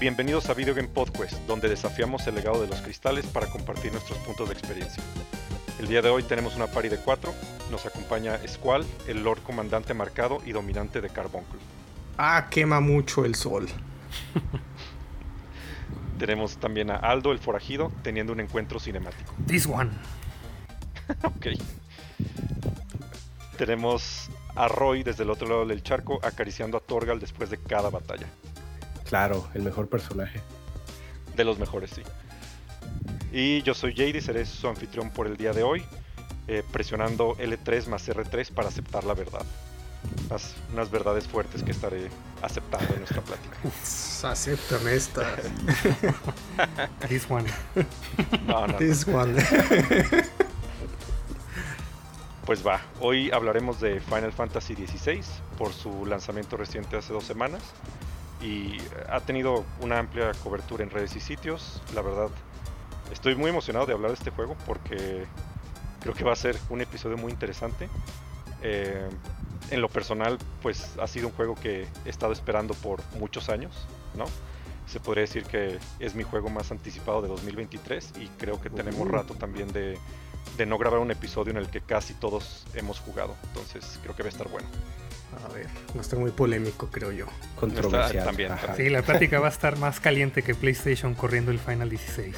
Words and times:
Bienvenidos 0.00 0.48
a 0.48 0.54
Video 0.54 0.76
Game 0.76 0.86
Podcast, 0.86 1.34
donde 1.48 1.68
desafiamos 1.68 2.24
el 2.28 2.36
legado 2.36 2.62
de 2.62 2.68
los 2.68 2.80
cristales 2.82 3.26
para 3.26 3.48
compartir 3.48 3.90
nuestros 3.90 4.16
puntos 4.20 4.48
de 4.48 4.54
experiencia. 4.54 5.02
El 5.80 5.88
día 5.88 6.00
de 6.00 6.08
hoy 6.08 6.22
tenemos 6.22 6.54
una 6.54 6.68
party 6.68 6.88
de 6.88 6.98
cuatro. 6.98 7.34
Nos 7.72 7.84
acompaña 7.84 8.38
Squall, 8.46 8.86
el 9.08 9.24
Lord 9.24 9.40
Comandante 9.42 9.94
marcado 9.94 10.40
y 10.46 10.52
dominante 10.52 11.00
de 11.00 11.08
Carbuncle. 11.10 11.58
Ah, 12.16 12.46
quema 12.48 12.78
mucho 12.78 13.24
el 13.24 13.34
sol. 13.34 13.66
tenemos 16.20 16.58
también 16.58 16.92
a 16.92 16.96
Aldo, 16.98 17.32
el 17.32 17.40
forajido, 17.40 17.90
teniendo 18.04 18.32
un 18.32 18.38
encuentro 18.38 18.78
cinemático. 18.78 19.34
This 19.48 19.66
one. 19.66 19.90
ok. 21.24 21.46
Tenemos 23.56 24.30
a 24.54 24.68
Roy 24.68 25.02
desde 25.02 25.24
el 25.24 25.30
otro 25.30 25.48
lado 25.48 25.66
del 25.66 25.82
charco 25.82 26.20
acariciando 26.22 26.76
a 26.76 26.80
Torgal 26.80 27.18
después 27.18 27.50
de 27.50 27.58
cada 27.58 27.90
batalla. 27.90 28.28
Claro, 29.08 29.48
el 29.54 29.62
mejor 29.62 29.88
personaje. 29.88 30.40
De 31.34 31.42
los 31.44 31.58
mejores, 31.58 31.90
sí. 31.90 32.02
Y 33.32 33.62
yo 33.62 33.72
soy 33.74 33.94
JD, 33.94 34.20
seré 34.20 34.44
su 34.44 34.68
anfitrión 34.68 35.10
por 35.10 35.26
el 35.26 35.36
día 35.36 35.52
de 35.52 35.62
hoy, 35.62 35.82
eh, 36.46 36.62
presionando 36.72 37.34
L3 37.36 37.86
más 37.86 38.06
R3 38.08 38.52
para 38.52 38.68
aceptar 38.68 39.04
la 39.04 39.14
verdad. 39.14 39.44
unas 40.72 40.90
verdades 40.90 41.26
fuertes 41.26 41.62
que 41.62 41.70
estaré 41.70 42.08
aceptando 42.42 42.92
en 42.92 43.00
nuestra 43.00 43.22
plática. 43.22 43.56
Aceptan 44.30 44.88
esta. 44.88 45.36
This 47.08 47.26
one. 47.30 47.46
No, 48.46 48.66
no. 48.66 48.76
This 48.76 49.06
one. 49.06 49.34
Pues 52.44 52.66
va, 52.66 52.80
hoy 53.00 53.30
hablaremos 53.30 53.78
de 53.78 54.00
Final 54.00 54.32
Fantasy 54.32 54.74
XVI 54.74 55.20
por 55.58 55.70
su 55.74 56.06
lanzamiento 56.06 56.56
reciente 56.56 56.96
hace 56.96 57.12
dos 57.12 57.24
semanas 57.24 57.62
y 58.40 58.76
ha 59.08 59.20
tenido 59.20 59.64
una 59.80 59.98
amplia 59.98 60.32
cobertura 60.42 60.84
en 60.84 60.90
redes 60.90 61.16
y 61.16 61.20
sitios. 61.20 61.82
La 61.94 62.02
verdad, 62.02 62.28
estoy 63.12 63.34
muy 63.34 63.50
emocionado 63.50 63.86
de 63.86 63.92
hablar 63.92 64.10
de 64.10 64.16
este 64.16 64.30
juego 64.30 64.56
porque 64.66 65.24
creo 66.00 66.14
que 66.14 66.24
va 66.24 66.32
a 66.32 66.36
ser 66.36 66.56
un 66.70 66.80
episodio 66.80 67.16
muy 67.16 67.32
interesante. 67.32 67.88
Eh, 68.62 69.08
en 69.70 69.80
lo 69.80 69.88
personal, 69.88 70.38
pues 70.62 70.96
ha 71.00 71.06
sido 71.06 71.28
un 71.28 71.34
juego 71.34 71.54
que 71.54 71.86
he 72.04 72.08
estado 72.08 72.32
esperando 72.32 72.74
por 72.74 73.02
muchos 73.18 73.48
años, 73.48 73.86
¿no? 74.14 74.24
Se 74.86 75.00
podría 75.00 75.22
decir 75.22 75.44
que 75.44 75.78
es 75.98 76.14
mi 76.14 76.22
juego 76.22 76.48
más 76.48 76.70
anticipado 76.70 77.20
de 77.20 77.28
2023 77.28 78.14
y 78.20 78.28
creo 78.38 78.60
que 78.60 78.70
tenemos 78.70 79.06
rato 79.06 79.34
también 79.34 79.70
de, 79.72 79.98
de 80.56 80.66
no 80.66 80.78
grabar 80.78 81.00
un 81.00 81.10
episodio 81.10 81.50
en 81.50 81.58
el 81.58 81.68
que 81.68 81.82
casi 81.82 82.14
todos 82.14 82.66
hemos 82.74 82.98
jugado. 83.00 83.36
Entonces 83.48 83.98
creo 84.02 84.16
que 84.16 84.22
va 84.22 84.28
a 84.28 84.32
estar 84.32 84.48
bueno. 84.48 84.68
A 85.44 85.48
ver, 85.52 85.66
va 85.66 85.98
a 85.98 86.00
estar 86.00 86.18
muy 86.18 86.30
polémico, 86.30 86.88
creo 86.90 87.12
yo. 87.12 87.26
Controversial. 87.56 88.24
también, 88.24 88.52
Sí, 88.76 88.88
la 88.88 89.02
plática 89.02 89.40
va 89.40 89.46
a 89.46 89.50
estar 89.50 89.78
más 89.78 90.00
caliente 90.00 90.42
que 90.42 90.54
PlayStation 90.54 91.14
corriendo 91.14 91.50
el 91.50 91.58
Final 91.58 91.90
16. 91.90 92.34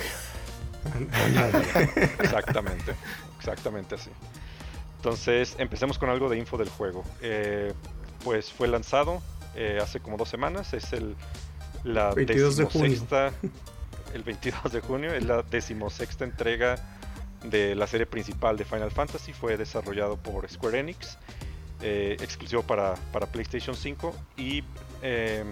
exactamente, 2.21 2.95
exactamente 3.39 3.95
así. 3.95 4.11
Entonces, 4.97 5.57
empecemos 5.59 5.99
con 5.99 6.11
algo 6.11 6.29
de 6.29 6.37
info 6.37 6.59
del 6.59 6.69
juego. 6.69 7.05
Eh, 7.23 7.73
pues 8.23 8.53
fue 8.53 8.69
lanzado 8.69 9.23
eh, 9.55 9.79
hace 9.83 10.01
como 10.01 10.17
dos 10.17 10.29
semanas. 10.29 10.75
Es 10.75 10.93
el 10.93 11.17
la 11.85 12.13
22 12.13 12.57
de 12.57 12.65
junio. 12.65 13.07
el 14.15 14.23
22 14.23 14.73
de 14.73 14.81
junio. 14.81 15.15
Es 15.15 15.25
la 15.25 15.43
decimosexta 15.43 16.25
entrega 16.25 16.77
de 17.45 17.75
la 17.75 17.87
serie 17.87 18.05
principal 18.05 18.59
de 18.59 18.65
Final 18.67 18.91
Fantasy. 18.91 19.33
Fue 19.33 19.57
desarrollado 19.57 20.19
por 20.19 20.49
Square 20.51 20.81
Enix 20.81 21.17
eh, 21.83 22.17
exclusivo 22.21 22.63
para, 22.63 22.95
PlayStation 23.33 23.75
5 23.75 24.15
y 24.37 24.63
eh, 25.03 25.45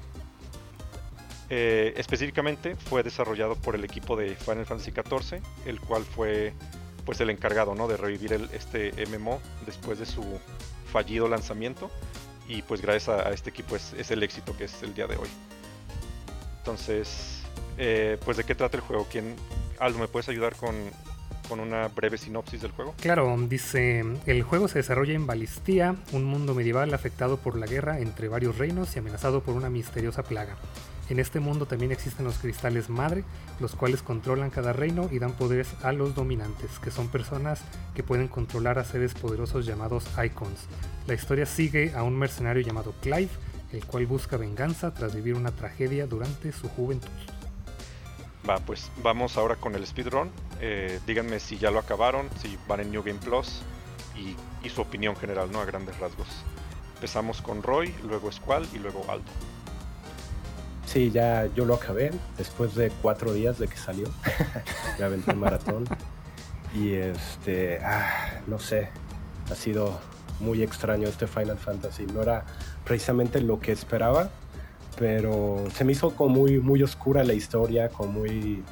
eh, 1.49 1.95
específicamente 1.97 2.77
fue 2.77 3.03
desarrollado 3.03 3.57
por 3.57 3.75
el 3.75 3.85
equipo 3.85 4.15
de 4.15 4.35
Final 4.37 4.67
Fantasy 4.67 4.91
XIV, 4.91 5.41
el 5.65 5.81
cual 5.81 6.05
fue 6.05 6.53
pues 7.07 7.21
el 7.21 7.31
encargado 7.31 7.75
¿no? 7.75 7.89
de 7.89 7.97
revivir 7.97 8.51
este 8.53 8.93
MMO 9.07 9.41
después 9.65 9.99
de 9.99 10.05
su 10.05 10.23
fallido 10.93 11.29
lanzamiento 11.29 11.91
y 12.47 12.61
pues 12.61 12.83
gracias 12.83 13.09
a, 13.09 13.31
este 13.33 13.49
equipo 13.49 13.75
es, 13.77 13.95
es, 13.95 14.11
el 14.11 14.23
éxito 14.23 14.55
que 14.55 14.65
es 14.65 14.83
el 14.83 14.95
día 14.95 15.07
de 15.07 15.17
hoy. 15.17 15.29
Entonces, 16.59 17.43
pues 18.25 18.37
de 18.37 18.45
qué 18.45 18.55
trata 18.55 18.77
el 18.77 18.83
juego? 18.83 19.07
¿Quién, 19.11 19.35
Aldo, 19.79 19.99
me 19.99 20.09
puedes 20.09 20.29
ayudar 20.29 20.57
con, 20.57 20.75
con 21.49 21.61
una 21.61 21.89
breve 21.89 22.19
sinopsis 22.19 22.63
del 22.63 22.73
juego? 22.73 22.95
Claro, 23.01 23.37
dice, 23.49 24.05
el 24.27 24.43
juego 24.43 24.69
se 24.69 24.79
desarrolla 24.79 25.15
en 25.15 25.27
Balistía, 25.27 25.97
un 26.13 26.25
mundo 26.25 26.55
medieval 26.55 26.93
afectado 26.95 27.39
por 27.39 27.57
la 27.57 27.67
guerra 27.67 28.01
entre 28.01 28.29
varios 28.29 28.59
reinos 28.59 28.95
y 28.95 28.99
amenazado 28.99 29.43
por 29.43 29.55
una 29.55 29.71
misteriosa 29.71 30.23
plaga. 30.23 30.57
En 31.09 31.19
este 31.19 31.41
mundo 31.41 31.65
también 31.65 31.91
existen 31.91 32.27
los 32.27 32.37
cristales 32.37 32.91
madre, 32.91 33.25
los 33.61 33.75
cuales 33.75 34.03
controlan 34.03 34.51
cada 34.51 34.75
reino 34.75 35.09
y 35.11 35.19
dan 35.19 35.33
poderes 35.33 35.69
a 35.83 35.93
los 35.93 36.15
dominantes, 36.15 36.79
que 36.81 36.91
son 36.91 37.09
personas 37.09 37.63
que 37.95 38.03
pueden 38.03 38.29
controlar 38.29 38.79
a 38.79 38.85
seres 38.85 39.15
poderosos 39.15 39.65
llamados 39.65 40.05
icons. 40.23 40.67
La 41.07 41.15
historia 41.15 41.47
sigue 41.47 41.95
a 41.95 42.03
un 42.03 42.19
mercenario 42.19 42.63
llamado 42.63 42.95
Clive, 43.01 43.31
el 43.73 43.85
cual 43.87 44.07
busca 44.07 44.37
venganza 44.37 44.93
tras 44.93 45.15
vivir 45.15 45.35
una 45.35 45.51
tragedia 45.51 46.07
durante 46.07 46.53
su 46.53 46.69
juventud. 46.69 47.09
Va, 48.49 48.59
pues 48.59 48.91
vamos 49.03 49.37
ahora 49.37 49.57
con 49.57 49.75
el 49.75 49.87
speedrun. 49.87 50.31
Eh, 50.61 51.01
díganme 51.07 51.39
si 51.39 51.59
ya 51.59 51.71
lo 51.71 51.79
acabaron, 51.79 52.31
si 52.41 52.59
van 52.67 52.81
en 52.81 52.91
New 52.91 53.03
Game 53.03 53.19
Plus 53.19 53.61
y, 54.17 54.37
su 54.71 54.83
opinión 54.83 55.17
general, 55.17 55.51
¿no? 55.51 55.61
A 55.61 55.65
grandes 55.65 55.99
rasgos. 55.99 56.29
Empezamos 56.95 57.41
con 57.41 57.63
Roy, 57.63 57.95
luego 58.05 58.31
Squall 58.31 58.67
y 58.75 58.79
luego 58.79 59.05
Aldo. 59.09 59.31
Sí, 60.87 61.11
ya 61.11 61.47
yo 61.55 61.65
lo 61.65 61.75
acabé 61.75 62.11
después 62.37 62.75
de 62.75 62.91
cuatro 63.03 63.33
días 63.33 63.59
de 63.59 63.69
que 63.69 63.77
salió. 63.77 64.09
ya 64.99 65.07
aventé 65.07 65.31
el 65.31 65.37
maratón. 65.37 65.85
Y 66.75 66.95
este, 66.95 67.79
ah, 67.85 68.41
no 68.47 68.59
sé, 68.59 68.91
ha 69.51 69.55
sido 69.55 69.99
muy 70.41 70.63
extraño 70.63 71.09
este 71.09 71.27
Final 71.27 71.59
Fantasy. 71.59 72.07
No 72.07 72.23
era 72.23 72.45
precisamente 72.85 73.41
lo 73.41 73.61
que 73.61 73.73
esperaba, 73.73 74.31
pero 74.99 75.65
se 75.75 75.85
me 75.85 75.93
hizo 75.93 76.15
como 76.15 76.35
muy, 76.41 76.59
muy 76.59 76.83
oscura 76.83 77.23
la 77.23 77.33
historia, 77.33 77.89
como 77.89 78.13
muy, 78.13 78.65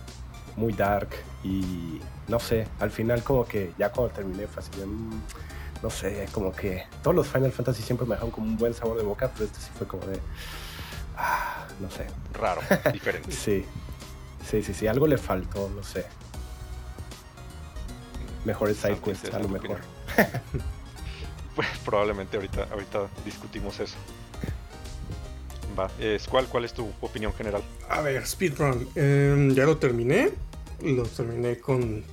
muy 0.56 0.72
dark 0.72 1.10
y 1.44 2.00
no 2.28 2.40
sé, 2.40 2.66
al 2.80 2.90
final 2.90 3.22
como 3.22 3.44
que 3.44 3.72
ya 3.78 3.90
cuando 3.92 4.12
terminé 4.12 4.46
fue 4.48 4.62
así, 4.62 4.70
mm, 4.84 5.20
no 5.82 5.90
sé, 5.90 6.26
como 6.32 6.52
que 6.52 6.84
todos 7.02 7.14
los 7.14 7.28
Final 7.28 7.52
Fantasy 7.52 7.82
siempre 7.82 8.06
me 8.06 8.14
dejaron 8.14 8.32
como 8.32 8.46
un 8.46 8.56
buen 8.56 8.74
sabor 8.74 8.96
de 8.96 9.04
boca, 9.04 9.30
pero 9.32 9.44
este 9.44 9.60
sí 9.60 9.70
fue 9.76 9.86
como 9.86 10.04
de, 10.06 10.18
ah, 11.16 11.68
no 11.78 11.90
sé. 11.90 12.06
Raro, 12.32 12.60
diferente. 12.92 13.30
sí, 13.30 13.64
sí, 14.44 14.62
sí, 14.62 14.74
sí, 14.74 14.86
algo 14.88 15.06
le 15.06 15.18
faltó, 15.18 15.70
no 15.74 15.84
sé. 15.84 16.06
Mejores 18.44 18.78
sidequests 18.78 19.32
a 19.32 19.38
lo 19.38 19.48
mejor. 19.48 19.78
pues 21.54 21.68
probablemente 21.84 22.36
ahorita, 22.36 22.66
ahorita 22.72 23.06
discutimos 23.24 23.78
eso. 23.80 23.96
Va, 25.78 25.90
eh, 25.98 26.18
¿cuál, 26.28 26.46
¿cuál 26.46 26.64
es 26.64 26.72
tu 26.72 26.90
opinión 27.00 27.32
general? 27.34 27.62
A 27.88 28.00
ver, 28.00 28.26
Speedrun. 28.26 28.88
Em, 28.94 29.54
ya 29.54 29.64
lo 29.64 29.76
terminé. 29.76 30.30
Lo 30.82 31.04
terminé 31.04 31.58
con 31.58 32.04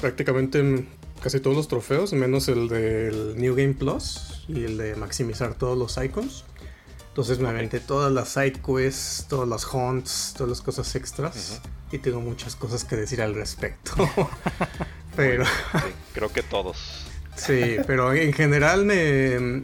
prácticamente 0.00 0.86
casi 1.20 1.40
todos 1.40 1.56
los 1.56 1.68
trofeos, 1.68 2.12
menos 2.12 2.48
el 2.48 2.68
del 2.68 3.34
New 3.36 3.54
Game 3.54 3.74
Plus 3.74 4.44
y 4.48 4.64
el 4.64 4.78
de 4.78 4.96
maximizar 4.96 5.54
todos 5.54 5.76
los 5.76 6.02
icons. 6.02 6.44
Entonces 7.08 7.38
me 7.38 7.48
aventé 7.48 7.80
todas 7.80 8.12
las 8.12 8.28
side 8.28 8.60
quests, 8.64 9.26
todas 9.28 9.48
las 9.48 9.66
hunts, 9.72 10.34
todas 10.36 10.50
las 10.50 10.60
cosas 10.60 10.94
extras. 10.96 11.62
Y 11.90 11.98
tengo 11.98 12.20
muchas 12.20 12.56
cosas 12.56 12.84
que 12.84 12.96
decir 12.96 13.22
al 13.22 13.34
respecto. 13.34 13.92
pero. 15.16 15.44
creo 16.12 16.30
que 16.30 16.42
todos. 16.42 17.06
sí, 17.34 17.76
pero 17.86 18.12
en 18.12 18.32
general 18.32 18.84
me 18.84 19.62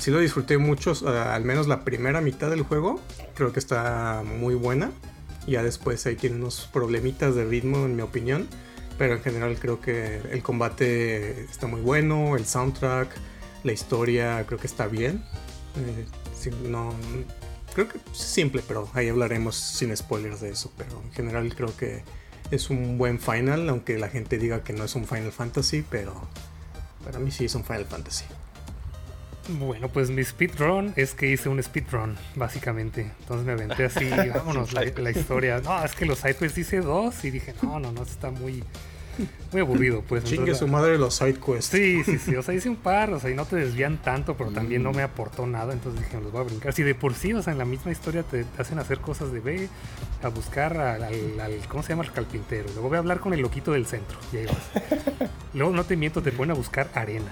sí 0.00 0.10
lo 0.10 0.18
disfruté 0.18 0.58
mucho, 0.58 0.94
al 1.06 1.44
menos 1.44 1.68
la 1.68 1.84
primera 1.84 2.20
mitad 2.20 2.50
del 2.50 2.62
juego. 2.62 3.00
Creo 3.34 3.52
que 3.52 3.60
está 3.60 4.22
muy 4.24 4.54
buena. 4.54 4.90
Ya 5.46 5.62
después 5.62 6.04
ahí 6.06 6.16
tiene 6.16 6.36
unos 6.36 6.68
problemitas 6.72 7.34
de 7.34 7.44
ritmo, 7.44 7.84
en 7.84 7.96
mi 7.96 8.02
opinión. 8.02 8.48
Pero 8.98 9.14
en 9.14 9.22
general 9.22 9.58
creo 9.58 9.80
que 9.80 10.20
el 10.30 10.42
combate 10.42 11.42
está 11.44 11.66
muy 11.66 11.80
bueno, 11.80 12.36
el 12.36 12.44
soundtrack, 12.44 13.08
la 13.64 13.72
historia 13.72 14.44
creo 14.46 14.58
que 14.58 14.66
está 14.66 14.86
bien. 14.86 15.24
Eh, 15.76 16.50
no, 16.68 16.92
creo 17.74 17.88
que 17.88 17.98
simple, 18.12 18.62
pero 18.66 18.90
ahí 18.94 19.08
hablaremos 19.08 19.56
sin 19.56 19.96
spoilers 19.96 20.40
de 20.40 20.50
eso. 20.50 20.72
Pero 20.76 21.02
en 21.02 21.12
general 21.12 21.54
creo 21.54 21.74
que 21.76 22.02
es 22.50 22.68
un 22.68 22.98
buen 22.98 23.18
final, 23.18 23.68
aunque 23.68 23.98
la 23.98 24.08
gente 24.08 24.38
diga 24.38 24.62
que 24.64 24.72
no 24.72 24.84
es 24.84 24.94
un 24.94 25.06
Final 25.06 25.32
Fantasy, 25.32 25.84
pero 25.88 26.14
para 27.04 27.18
mí 27.18 27.30
sí 27.30 27.46
es 27.46 27.54
un 27.54 27.64
Final 27.64 27.86
Fantasy. 27.86 28.24
Bueno, 29.58 29.88
pues 29.88 30.10
mi 30.10 30.22
speedrun 30.22 30.92
es 30.96 31.14
que 31.14 31.30
hice 31.30 31.48
un 31.48 31.62
speedrun, 31.62 32.16
básicamente. 32.36 33.10
Entonces 33.20 33.46
me 33.46 33.52
aventé 33.52 33.84
así, 33.84 34.08
vámonos, 34.34 34.72
la, 34.72 35.10
historia. 35.10 35.60
No, 35.60 35.84
es 35.84 35.94
que 35.94 36.06
los 36.06 36.18
sidequests 36.18 36.58
hice 36.58 36.80
dos 36.80 37.24
y 37.24 37.30
dije, 37.30 37.54
no, 37.62 37.80
no, 37.80 37.90
no, 37.90 38.02
está 38.02 38.30
muy, 38.30 38.62
muy 39.52 39.60
aburrido, 39.60 40.02
pues. 40.02 40.24
Chingue 40.24 40.54
su 40.54 40.68
madre 40.68 40.98
los 40.98 41.14
side 41.14 41.34
quests. 41.34 41.66
Sí, 41.66 42.04
sí, 42.04 42.18
sí. 42.18 42.36
O 42.36 42.42
sea, 42.42 42.54
hice 42.54 42.68
un 42.68 42.76
par, 42.76 43.12
o 43.12 43.18
sea, 43.18 43.30
y 43.30 43.34
no 43.34 43.44
te 43.44 43.56
desvían 43.56 43.98
tanto, 43.98 44.36
pero 44.36 44.50
también 44.50 44.82
no 44.82 44.92
me 44.92 45.02
aportó 45.02 45.46
nada. 45.46 45.72
Entonces 45.72 46.02
dije, 46.02 46.20
los 46.20 46.30
voy 46.30 46.42
a 46.42 46.44
brincar. 46.44 46.72
Si 46.72 46.82
de 46.82 46.94
por 46.94 47.14
sí, 47.14 47.32
o 47.32 47.42
sea, 47.42 47.52
en 47.52 47.58
la 47.58 47.64
misma 47.64 47.90
historia 47.90 48.22
te, 48.22 48.44
hacen 48.58 48.78
hacer 48.78 48.98
cosas 48.98 49.32
de 49.32 49.40
ve 49.40 49.68
a 50.22 50.28
buscar 50.28 50.76
al, 50.76 51.02
¿cómo 51.68 51.82
se 51.82 51.90
llama? 51.90 52.04
El 52.04 52.12
carpintero. 52.12 52.68
Luego 52.74 52.88
voy 52.88 52.96
a 52.96 53.00
hablar 53.00 53.20
con 53.20 53.34
el 53.34 53.40
loquito 53.40 53.72
del 53.72 53.86
centro. 53.86 54.18
Y 54.32 54.38
ahí 54.38 54.46
vas. 54.46 55.30
Luego, 55.54 55.72
no 55.72 55.84
te 55.84 55.96
miento, 55.96 56.22
te 56.22 56.30
ponen 56.30 56.52
a 56.52 56.54
buscar 56.54 56.88
arena. 56.94 57.30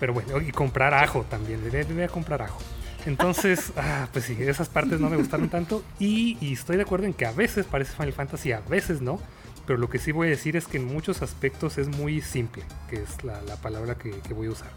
Pero 0.00 0.12
bueno, 0.12 0.40
y 0.40 0.52
comprar 0.52 0.94
ajo 0.94 1.24
también. 1.28 1.60
Voy 1.70 2.02
a 2.02 2.08
comprar 2.08 2.42
ajo. 2.42 2.58
Entonces, 3.06 3.72
ah, 3.76 4.08
pues 4.12 4.26
sí, 4.26 4.36
esas 4.40 4.68
partes 4.68 5.00
no 5.00 5.10
me 5.10 5.16
gustaron 5.16 5.48
tanto. 5.48 5.82
Y, 5.98 6.52
estoy 6.52 6.76
de 6.76 6.82
acuerdo 6.82 7.06
en 7.06 7.14
que 7.14 7.26
a 7.26 7.32
veces 7.32 7.66
parece 7.66 7.92
Final 7.92 8.12
Fantasy, 8.12 8.52
a 8.52 8.60
veces 8.60 9.00
no. 9.00 9.20
Pero 9.66 9.78
lo 9.78 9.90
que 9.90 9.98
sí 9.98 10.12
voy 10.12 10.28
a 10.28 10.30
decir 10.30 10.56
es 10.56 10.66
que 10.66 10.78
en 10.78 10.86
muchos 10.86 11.20
aspectos 11.20 11.76
es 11.76 11.88
muy 11.88 12.22
simple, 12.22 12.62
que 12.88 13.02
es 13.02 13.22
la, 13.22 13.40
palabra 13.56 13.96
que, 13.96 14.12
voy 14.34 14.46
a 14.46 14.50
usar. 14.50 14.70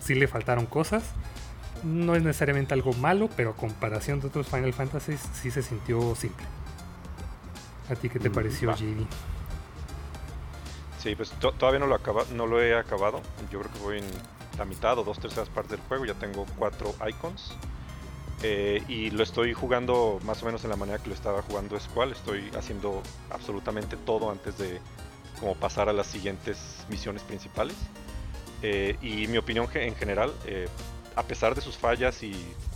Sí 0.00 0.14
le 0.14 0.26
faltaron 0.26 0.66
cosas. 0.66 1.02
No 1.84 2.16
es 2.16 2.22
necesariamente 2.22 2.74
algo 2.74 2.92
malo, 2.94 3.28
pero 3.36 3.50
a 3.50 3.56
comparación 3.56 4.20
de 4.20 4.26
otros 4.28 4.48
Final 4.48 4.72
Fantasy 4.72 5.16
sí 5.34 5.50
se 5.50 5.62
sintió 5.62 6.14
simple. 6.14 6.44
¿A 7.90 7.94
ti 7.94 8.08
qué 8.08 8.18
te 8.18 8.30
mm, 8.30 8.32
pareció, 8.32 8.74
JD? 8.74 9.06
Sí, 10.98 11.14
pues 11.14 11.30
todavía 11.30 11.78
no 11.78 11.86
lo, 11.86 11.94
acaba 11.94 12.24
no 12.34 12.46
lo 12.46 12.60
he 12.60 12.76
acabado. 12.76 13.20
Yo 13.52 13.60
creo 13.60 13.72
que 13.72 13.78
voy 13.78 13.98
en 13.98 14.04
la 14.58 14.64
mitad 14.64 14.98
o 14.98 15.04
dos 15.04 15.18
terceras 15.18 15.48
partes 15.48 15.72
del 15.72 15.80
juego. 15.88 16.04
Ya 16.04 16.14
tengo 16.14 16.44
cuatro 16.58 16.94
icons. 17.08 17.52
Eh, 18.42 18.82
y 18.88 19.10
lo 19.10 19.24
estoy 19.24 19.52
jugando 19.52 20.20
más 20.24 20.42
o 20.42 20.46
menos 20.46 20.62
en 20.62 20.70
la 20.70 20.76
manera 20.76 20.98
que 20.98 21.08
lo 21.08 21.14
estaba 21.14 21.42
jugando 21.42 21.78
Squall. 21.78 22.12
Estoy 22.12 22.50
haciendo 22.56 23.02
absolutamente 23.30 23.96
todo 23.96 24.30
antes 24.30 24.58
de 24.58 24.80
como 25.40 25.54
pasar 25.54 25.88
a 25.88 25.92
las 25.92 26.06
siguientes 26.06 26.84
misiones 26.88 27.22
principales. 27.22 27.76
Eh, 28.62 28.96
y 29.00 29.28
mi 29.28 29.38
opinión 29.38 29.68
en 29.74 29.94
general, 29.94 30.32
eh, 30.44 30.68
a 31.14 31.22
pesar 31.22 31.54
de 31.54 31.60
sus 31.60 31.76
fallas 31.76 32.22
y 32.22 32.34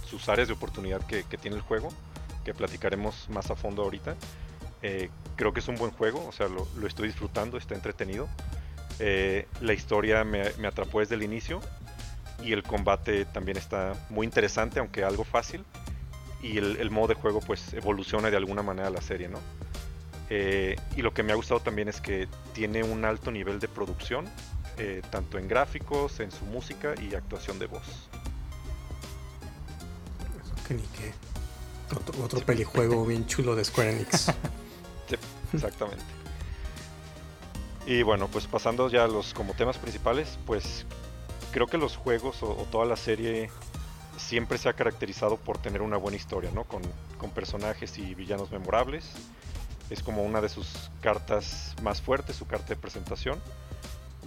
sus 0.09 0.29
áreas 0.29 0.49
de 0.49 0.55
oportunidad 0.55 1.05
que, 1.07 1.25
tiene 1.39 1.57
el 1.57 1.63
juego, 1.63 1.89
que 2.45 2.55
platicaremos 2.55 3.29
más 3.31 3.51
a 3.51 3.57
fondo 3.57 3.83
ahorita, 3.83 4.15
creo 5.37 5.53
que 5.53 5.61
es 5.61 5.69
un 5.69 5.77
buen 5.77 5.93
juego, 5.93 6.27
o 6.27 6.33
sea, 6.33 6.49
lo, 6.49 6.67
lo 6.77 6.87
estoy 6.87 7.07
disfrutando, 7.07 7.57
está 7.57 7.75
entretenido. 7.75 8.29
Eh, 8.99 9.47
la 9.61 9.73
historia 9.73 10.25
me, 10.25 10.43
atrapó 10.67 11.01
desde 11.01 11.15
el 11.15 11.23
inicio 11.23 11.61
y 12.43 12.53
el 12.53 12.63
combate 12.63 13.25
también 13.27 13.57
está 13.57 13.95
muy 14.11 14.27
interesante, 14.27 14.81
aunque 14.81 15.05
algo 15.05 15.25
fácil. 15.25 15.65
Y 16.43 16.59
el, 16.59 16.91
modo 16.91 17.09
de 17.09 17.15
juego 17.15 17.41
pues 17.41 17.73
evoluciona 17.73 18.29
de 18.29 18.37
alguna 18.37 18.63
manera 18.63 18.91
la 18.91 19.01
serie, 19.01 19.29
¿no? 19.29 19.39
Eh, 20.29 20.75
y 20.97 21.03
lo 21.03 21.15
que 21.15 21.23
me 21.23 21.33
ha 21.33 21.37
gustado 21.37 21.61
también 21.61 21.89
es 21.89 22.01
que 22.01 22.27
tiene 22.53 22.83
un 22.83 23.05
alto 23.05 23.31
nivel 23.31 23.61
de 23.61 23.69
producción, 23.69 24.25
eh, 24.77 25.03
tanto 25.11 25.39
en 25.39 25.47
gráficos, 25.47 26.19
en 26.19 26.33
su 26.33 26.45
música 26.47 26.95
y 27.01 27.15
actuación 27.15 27.61
de 27.61 27.67
voz. 27.67 28.09
Eso 30.43 30.55
que 30.67 30.75
ni 30.75 30.83
qué. 30.83 31.13
Otro, 31.95 32.25
otro 32.25 32.41
pelijuego 32.41 33.07
bien 33.07 33.27
chulo 33.27 33.55
de 33.55 33.65
Square 33.65 33.93
Enix. 33.93 34.25
sí, 35.09 35.17
exactamente. 35.53 36.22
Y 37.87 38.03
bueno, 38.03 38.29
pues 38.29 38.47
pasando 38.47 38.89
ya 38.89 39.05
a 39.05 39.09
los 39.09 39.35
como 39.35 39.55
temas 39.55 39.77
principales, 39.79 40.39
pues 40.47 40.87
creo 41.53 41.67
que 41.67 41.79
los 41.79 41.97
juegos 41.97 42.43
o, 42.43 42.55
toda 42.71 42.87
la 42.87 42.97
serie 42.97 43.51
siempre 44.17 44.57
se 44.59 44.69
ha 44.69 44.73
caracterizado 44.75 45.37
por 45.37 45.59
tener 45.59 45.83
una 45.83 45.97
buena 45.97 46.17
historia, 46.17 46.51
¿no? 46.53 46.65
Con, 46.65 46.83
personajes 47.35 47.99
y 47.99 48.17
villanos 48.17 48.51
memorables. 48.51 49.09
Es 49.91 50.03
como 50.03 50.23
una 50.23 50.41
de 50.41 50.49
sus 50.49 50.91
cartas 51.01 51.75
más 51.81 52.03
fuertes, 52.03 52.35
su 52.35 52.47
carta 52.49 52.67
de 52.67 52.77
presentación, 52.77 53.41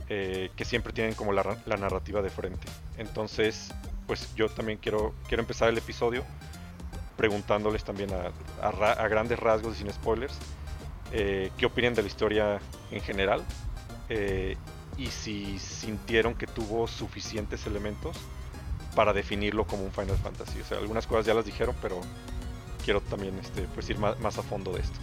eh, 0.07 0.49
que 0.55 0.63
siempre 0.63 0.93
tienen 0.93 1.13
como 1.13 1.33
la, 1.33 1.43
narrativa 1.65 2.21
de 2.21 2.29
frente. 2.29 2.67
Entonces, 2.97 3.73
pues 4.07 4.33
yo 4.35 4.47
también 4.47 4.79
quiero, 4.81 5.13
quiero 5.27 5.43
empezar 5.43 5.67
el 5.67 5.77
episodio 5.77 6.23
preguntándoles 7.17 7.83
también 7.83 8.11
a, 8.13 8.31
a 8.61 9.07
grandes 9.09 9.39
rasgos 9.39 9.75
y 9.75 9.79
sin 9.79 9.91
spoilers 9.91 10.37
eh, 11.17 11.49
qué 11.57 11.65
opinan 11.65 11.93
de 11.93 12.01
la 12.01 12.09
historia 12.09 12.59
en 12.91 12.99
general 12.99 13.41
eh, 14.09 14.57
y 14.97 15.07
si 15.07 15.57
sintieron 15.59 16.35
que 16.35 16.45
tuvo 16.45 16.89
suficientes 16.89 17.65
elementos 17.65 18.17
para 18.97 19.13
definirlo 19.13 19.65
como 19.65 19.85
un 19.85 19.93
Final 19.93 20.17
Fantasy. 20.17 20.59
O 20.59 20.65
sea, 20.65 20.77
algunas 20.77 21.07
cosas 21.07 21.25
ya 21.25 21.33
las 21.33 21.45
dijeron, 21.45 21.73
pero 21.81 22.01
quiero 22.83 22.99
también 22.99 23.39
este, 23.39 23.61
pues 23.73 23.89
ir 23.89 23.97
más, 23.97 24.37
a 24.37 24.43
fondo 24.43 24.73
de 24.73 24.81
esto. 24.81 24.99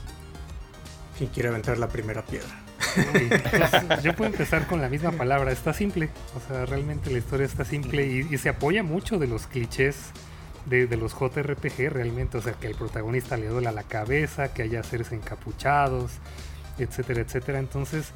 ¿Quién 1.17 1.31
quiere 1.31 1.49
aventar 1.49 1.79
la 1.79 1.89
primera 1.89 2.23
piedra? 2.27 2.61
Pues, 2.95 4.03
yo 4.03 4.15
puedo 4.15 4.31
empezar 4.31 4.67
con 4.67 4.83
la 4.83 4.91
misma 4.91 5.13
palabra, 5.13 5.51
está 5.51 5.73
simple. 5.73 6.11
O 6.37 6.47
sea, 6.47 6.67
realmente 6.67 7.11
la 7.11 7.19
historia 7.19 7.47
está 7.47 7.65
simple 7.65 8.05
y 8.07 8.37
se 8.37 8.51
apoya 8.51 8.83
mucho 8.83 9.19
de 9.19 9.29
los 9.29 9.47
clichés 9.47 10.13
de, 10.67 10.97
los 10.97 11.13
JRPG 11.13 11.91
realmente, 11.91 12.39
o 12.39 12.43
sea, 12.43 12.55
que 12.55 12.67
el 12.67 12.75
protagonista 12.75 13.37
le 13.37 13.49
duele 13.49 13.73
la 13.73 13.83
cabeza, 13.83 14.53
que 14.53 14.63
haya 14.63 14.83
seres 14.83 15.13
encapuchados, 15.13 16.13
etcétera, 16.79 17.21
etcétera. 17.21 17.59
Entonces, 17.59 18.13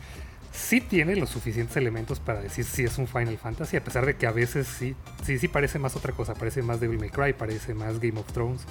sí 0.52 0.81
tiene 0.81 1.16
los 1.16 1.31
suficientes 1.31 1.76
elementos 1.76 2.19
para 2.19 2.40
decir 2.40 2.64
si 2.64 2.84
es 2.84 2.98
un 2.98 3.06
Final 3.06 3.37
Fantasy, 3.37 3.76
a 3.76 3.84
pesar 3.84 4.06
de 4.06 4.16
que 4.16 4.26
a 4.26 4.32
veces 4.32 4.66
sí, 4.66 4.94
sí, 5.25 5.38
sí 5.38 5.48
parece 5.48 5.78
más 5.78 5.96
otra 5.96 6.12
cosa, 6.12 6.34
parece 6.34 6.62
más 6.62 6.81
Devil 6.81 6.98
May 6.98 7.10
Cry, 7.10 7.34
parece 7.34 7.75
más 7.75 8.00
Game 8.00 8.19
of 8.19 8.32
Thrones, 8.32 8.62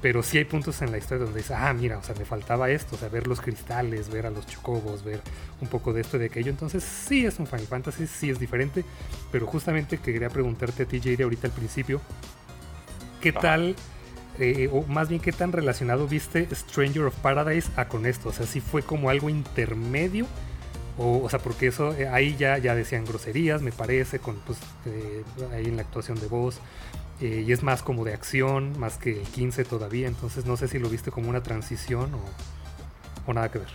pero 0.00 0.22
sí 0.22 0.38
hay 0.38 0.44
puntos 0.44 0.80
en 0.82 0.92
la 0.92 0.98
historia 0.98 1.24
donde 1.24 1.40
dice, 1.40 1.54
ah, 1.54 1.72
mira, 1.72 1.98
o 1.98 2.02
sea, 2.02 2.14
me 2.14 2.24
faltaba 2.24 2.70
esto, 2.70 2.94
o 2.94 2.98
sea, 2.98 3.08
ver 3.08 3.26
los 3.26 3.40
cristales, 3.40 4.10
ver 4.10 4.26
a 4.26 4.30
los 4.30 4.46
chocobos, 4.46 5.02
ver 5.02 5.20
un 5.60 5.68
poco 5.68 5.92
de 5.92 6.02
esto 6.02 6.18
y 6.18 6.20
de 6.20 6.26
aquello, 6.26 6.50
entonces 6.50 6.84
sí 6.84 7.26
es 7.26 7.38
un 7.38 7.46
Final 7.46 7.66
Fantasy, 7.66 8.06
sí 8.06 8.30
es 8.30 8.38
diferente, 8.38 8.84
pero 9.32 9.46
justamente 9.46 9.98
quería 9.98 10.28
preguntarte 10.28 10.84
a 10.84 10.86
ti, 10.86 11.00
JD, 11.00 11.22
ahorita 11.22 11.48
al 11.48 11.52
principio, 11.52 12.00
¿qué 13.24 13.32
tal, 13.32 13.74
eh, 14.38 14.68
o 14.70 14.82
más 14.82 15.08
bien 15.08 15.18
qué 15.18 15.32
tan 15.32 15.50
relacionado 15.50 16.06
viste 16.06 16.46
Stranger 16.54 17.04
of 17.04 17.14
Paradise 17.16 17.70
a 17.74 17.88
con 17.88 18.04
esto? 18.04 18.28
O 18.28 18.32
sea, 18.32 18.46
si 18.46 18.60
fue 18.60 18.82
como 18.82 19.08
algo 19.08 19.30
intermedio, 19.30 20.26
o, 20.98 21.22
o 21.22 21.30
sea, 21.30 21.38
porque 21.38 21.68
eso, 21.68 21.94
eh, 21.94 22.06
ahí 22.06 22.36
ya, 22.36 22.58
ya 22.58 22.74
decían 22.74 23.06
groserías, 23.06 23.62
me 23.62 23.72
parece, 23.72 24.18
con 24.18 24.36
pues, 24.40 24.58
eh, 24.84 25.24
ahí 25.54 25.64
en 25.64 25.76
la 25.76 25.82
actuación 25.82 26.20
de 26.20 26.26
voz. 26.26 26.60
y 27.20 27.50
es 27.50 27.62
más 27.62 27.82
como 27.82 28.04
de 28.04 28.12
acción, 28.12 28.78
más 28.78 28.98
que 28.98 29.20
el 29.20 29.26
15 29.26 29.64
todavía, 29.64 30.06
entonces 30.08 30.44
no 30.44 30.56
sé 30.58 30.68
si 30.68 30.78
lo 30.78 30.90
viste 30.90 31.10
como 31.10 31.30
una 31.30 31.42
transición 31.42 32.10
o, 33.26 33.32
nada 33.32 33.50
que 33.50 33.60
ver. 33.60 33.72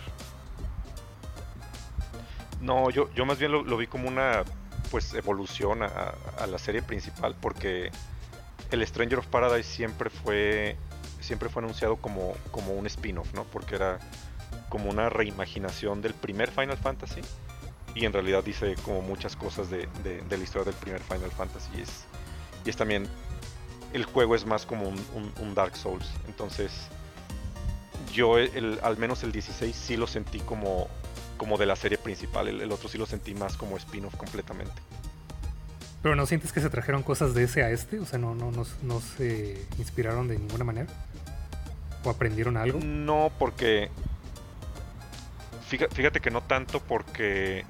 No, 2.60 2.90
yo, 2.90 3.12
yo 3.14 3.26
más 3.26 3.38
bien 3.38 3.50
lo, 3.50 3.76
vi 3.76 3.88
como 3.88 4.06
una 4.06 4.44
pues 4.92 5.12
evolución 5.14 5.82
a, 5.82 6.14
a, 6.38 6.46
la 6.46 6.58
serie 6.58 6.82
principal 6.82 7.34
porque 7.40 7.90
el 8.70 8.86
Stranger 8.86 9.18
of 9.18 9.26
Paradise 9.26 9.68
siempre 9.68 10.10
fue 10.10 10.76
siempre 11.20 11.48
fue 11.48 11.62
anunciado 11.62 11.96
como, 11.96 12.34
como 12.50 12.72
un 12.72 12.86
spin-off, 12.86 13.32
¿no? 13.34 13.44
Porque 13.44 13.76
era 13.76 13.98
como 14.68 14.90
una 14.90 15.08
reimaginación 15.10 16.00
del 16.00 16.14
primer 16.14 16.50
Final 16.50 16.76
Fantasy 16.76 17.20
y 17.94 18.04
en 18.04 18.12
realidad 18.12 18.42
dice 18.42 18.74
como 18.84 19.02
muchas 19.02 19.36
cosas 19.36 19.68
de, 19.70 19.88
la 20.04 20.36
historia 20.36 20.64
del 20.64 20.74
primer 20.74 21.00
Final 21.02 21.30
Fantasy 21.30 21.70
y 21.78 21.82
es, 21.82 22.04
y 22.64 22.70
es 22.70 22.76
también 22.76 23.06
el 23.92 24.04
juego 24.04 24.34
es 24.34 24.46
más 24.46 24.66
como 24.66 24.88
un, 24.88 25.54
Dark 25.54 25.76
Souls 25.76 26.06
entonces 26.28 26.70
yo 28.12 28.38
el, 28.38 28.78
al 28.82 28.96
menos 28.96 29.24
el 29.24 29.32
16 29.32 29.74
sí 29.74 29.96
lo 29.96 30.06
sentí 30.06 30.38
como, 30.40 30.88
como 31.36 31.58
de 31.58 31.66
la 31.66 31.74
serie 31.74 31.98
principal 31.98 32.46
el 32.46 32.70
otro 32.70 32.88
sí 32.88 32.96
lo 32.96 33.06
sentí 33.06 33.34
más 33.34 33.56
como 33.56 33.76
spin-off 33.76 34.14
completamente 34.16 34.80
pero 36.02 36.16
no 36.16 36.26
sientes 36.26 36.52
que 36.52 36.60
se 36.60 36.70
trajeron 36.70 37.02
cosas 37.02 37.34
de 37.34 37.44
ese 37.44 37.62
a 37.62 37.70
este, 37.70 37.98
o 37.98 38.06
sea, 38.06 38.18
no, 38.18 38.34
no, 38.34 38.50
no, 38.50 39.00
se 39.00 39.66
inspiraron 39.78 40.28
de 40.28 40.38
ninguna 40.38 40.64
manera. 40.64 40.86
¿O 42.04 42.10
aprendieron 42.10 42.56
algo? 42.56 42.80
No, 42.82 43.30
porque. 43.38 43.90
Fíjate 45.68 46.20
que 46.20 46.30
no 46.32 46.42
tanto 46.42 46.80
porque 46.80 47.64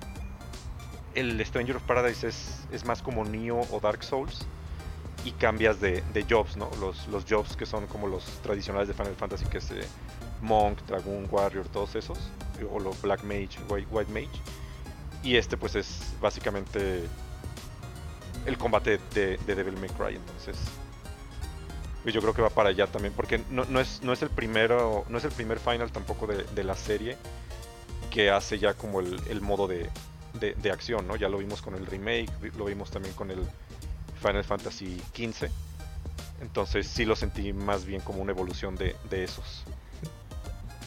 el 1.15 1.45
Stranger 1.45 1.77
of 1.77 1.83
Paradise 1.83 2.29
es, 2.29 2.61
es 2.73 2.87
más 2.87 3.03
como 3.03 3.27
Neo 3.27 3.61
o 3.71 3.81
Dark 3.81 4.03
Souls 4.03 4.47
y 5.25 5.33
cambias 5.33 5.81
de, 5.81 6.03
jobs, 6.29 6.57
¿no? 6.57 6.71
Los, 6.81 7.09
los 7.09 7.27
jobs 7.29 7.57
que 7.57 7.67
son 7.67 7.87
como 7.89 8.07
los 8.07 8.25
tradicionales 8.43 8.89
de 8.89 8.95
Final 8.95 9.15
Fantasy, 9.17 9.45
que 9.47 9.59
es 9.59 9.71
eh, 9.73 9.83
Monk, 10.41 10.79
Dragon, 10.87 11.29
Warrior, 11.31 11.69
todos 11.69 11.95
esos, 11.95 12.19
o 12.71 12.81
los 12.81 13.03
Black 13.03 13.23
Mage, 13.23 13.59
White, 13.69 13.89
White 13.91 14.13
Mage. 14.13 14.41
Y 15.23 15.37
este 15.37 15.59
pues 15.59 15.75
es 15.75 16.15
básicamente 16.23 17.03
el 18.47 18.59
combate 18.59 18.99
de, 19.15 19.39
Devil 19.47 19.77
May 19.77 19.91
Cry, 19.91 20.17
entonces 20.17 20.57
pues 22.03 22.15
yo 22.15 22.23
creo 22.23 22.33
que 22.33 22.43
va 22.43 22.51
para 22.51 22.71
allá 22.71 22.87
también, 22.87 23.13
porque 23.15 23.43
no, 23.51 23.63
es, 23.81 24.01
el 24.23 24.31
primero, 24.31 25.05
no 25.09 25.19
es 25.19 25.25
el 25.25 25.33
primer 25.33 25.59
final 25.59 25.93
tampoco 25.93 26.27
de, 26.27 26.65
la 26.65 26.75
serie 26.75 27.17
que 28.11 28.31
hace 28.31 28.59
ya 28.59 28.75
como 28.75 29.01
el, 29.01 29.41
modo 29.43 29.69
de, 29.69 29.91
acción, 30.73 31.07
¿no? 31.07 31.17
Ya 31.17 31.29
lo 31.29 31.39
vimos 31.39 31.61
con 31.61 31.75
el 31.75 31.87
remake, 31.87 32.31
lo 32.57 32.65
vimos 32.65 32.91
también 32.91 33.15
con 33.15 33.31
el 33.31 33.41
Final 34.21 34.45
Fantasy 34.45 35.01
XV. 35.15 35.51
Entonces 36.41 36.87
sí 36.87 37.05
lo 37.05 37.17
sentí 37.17 37.53
más 37.53 37.85
bien 37.85 38.01
como 38.01 38.23
una 38.23 38.33
evolución 38.33 38.77
de, 38.77 38.97
esos. 39.11 39.65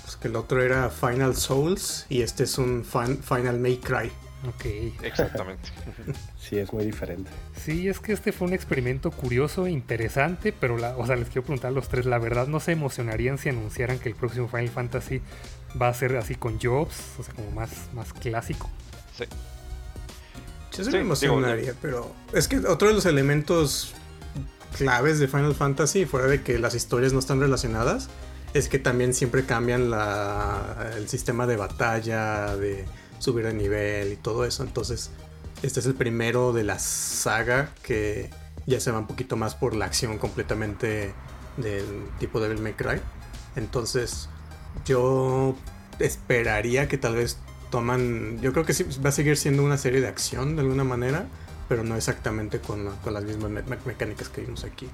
Pues 0.04 0.16
que 0.16 0.28
el 0.28 0.36
otro 0.36 0.64
era 0.64 0.90
Final 0.90 1.36
Souls 1.36 2.08
y 2.10 2.24
este 2.24 2.44
es 2.44 2.58
un 2.58 2.84
Final 2.84 3.60
May 3.60 3.78
Cry. 3.78 4.12
Ok. 4.48 4.66
Exactamente. 5.04 5.70
sí, 6.40 6.58
es 6.58 6.74
muy 6.74 6.86
diferente. 6.86 7.32
Sí, 7.56 7.88
es 7.88 8.00
que 8.00 8.14
este 8.14 8.32
fue 8.32 8.48
un 8.48 8.54
experimento 8.54 9.12
curioso, 9.12 9.68
interesante, 9.68 10.54
pero 10.54 10.78
la, 10.78 10.98
o 10.98 11.06
sea, 11.08 11.16
les 11.16 11.28
quiero 11.28 11.44
preguntar 11.44 11.70
a 11.70 11.74
los 11.74 11.88
tres, 11.88 12.06
la 12.06 12.20
verdad 12.20 12.48
no 12.48 12.60
se 12.60 12.74
emocionarían 12.74 13.38
si 13.38 13.50
anunciaran 13.50 14.00
que 14.00 14.10
el 14.10 14.16
próximo 14.16 14.48
Final 14.48 14.70
Fantasy 14.70 15.22
va 15.82 15.88
a 15.88 15.94
ser 15.94 16.16
así 16.18 16.36
con 16.36 16.60
Jobs, 16.60 16.96
o 17.20 17.24
sea, 17.24 17.34
como 17.34 17.52
más, 17.52 17.72
más 17.94 18.14
clásico. 18.14 18.70
Sí. 19.18 19.26
Yo 20.76 20.84
se 20.84 20.92
me 20.92 21.00
emocionaría, 21.00 21.74
pero 21.82 22.14
es 22.34 22.48
que 22.48 22.58
otro 22.58 22.88
de 22.88 22.96
los 22.96 23.06
elementos 23.06 23.94
claves 24.78 25.20
de 25.20 25.28
Final 25.28 25.54
Fantasy, 25.54 26.06
fuera 26.06 26.28
de 26.28 26.42
que 26.42 26.58
las 26.58 26.74
historias 26.74 27.14
no 27.14 27.20
están 27.20 27.40
relacionadas, 27.40 28.10
es 28.54 28.70
que 28.70 28.80
también 28.80 29.14
siempre 29.14 29.46
cambian 29.46 29.92
la, 29.92 30.92
el 30.98 31.08
sistema 31.10 31.46
de 31.46 31.58
batalla, 31.58 32.56
de 32.56 32.86
subir 33.24 33.46
de 33.46 33.54
nivel 33.54 34.12
y 34.12 34.16
todo 34.18 34.46
eso. 34.46 34.64
Entonces, 34.64 35.12
este 35.62 35.80
es 35.80 35.86
el 35.86 35.96
primero 35.96 36.52
de 36.52 36.64
la 36.64 36.78
saga 36.78 37.72
que 37.84 38.30
ya 38.66 38.80
se 38.80 38.92
va 38.92 39.00
un 39.00 39.08
poquito 39.08 39.38
más 39.38 39.56
por 39.56 39.76
la 39.76 39.86
acción 39.86 40.18
completamente 40.18 41.14
del 41.58 41.86
tipo 42.20 42.40
Devil 42.40 42.62
May 42.62 42.74
Cry. 42.74 43.00
Entonces, 43.56 44.30
yo 44.86 45.56
esperaría 46.00 46.88
que 46.88 46.98
tal 46.98 47.16
vez 47.16 47.38
toman. 47.72 48.42
Yo 48.42 48.52
creo 48.52 48.66
que 48.66 48.74
sí 48.74 48.86
va 49.04 49.10
a 49.10 49.14
seguir 49.14 49.38
siendo 49.38 49.64
una 49.64 49.78
serie 49.78 50.02
de 50.02 50.08
acción 50.08 50.56
de 50.56 50.64
alguna 50.64 50.84
manera, 50.84 51.26
pero 51.70 51.84
no 51.84 51.96
exactamente 51.96 52.60
con, 52.60 52.90
con 53.04 53.14
las 53.14 53.24
mismas 53.24 53.52
mecánicas 53.86 54.28
que 54.30 54.42
vimos 54.42 54.66
aquí. 54.66 54.90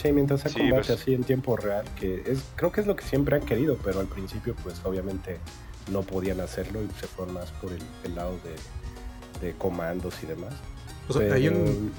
Sí, 0.00 0.12
mientras 0.12 0.42
se 0.42 0.52
combate 0.52 0.74
pues. 0.74 0.90
así 0.90 1.12
en 1.12 1.24
tiempo 1.24 1.56
real, 1.56 1.84
que 1.98 2.22
es, 2.24 2.44
creo 2.54 2.70
que 2.70 2.80
es 2.80 2.86
lo 2.86 2.94
que 2.94 3.04
siempre 3.04 3.34
han 3.34 3.42
querido, 3.42 3.76
pero 3.82 3.98
al 3.98 4.06
principio 4.06 4.54
pues 4.62 4.80
obviamente 4.84 5.38
no 5.90 6.02
podían 6.02 6.40
hacerlo 6.40 6.82
y 6.82 6.88
se 7.00 7.06
fueron 7.06 7.34
más 7.34 7.50
por 7.52 7.70
el, 7.72 8.14
lado 8.14 8.38
de, 9.40 9.52
comandos 9.54 10.14
y 10.22 10.26
demás. 10.26 10.52
O 11.08 11.12
sea, 11.12 11.34
hay 11.34 11.48
un 11.48 11.92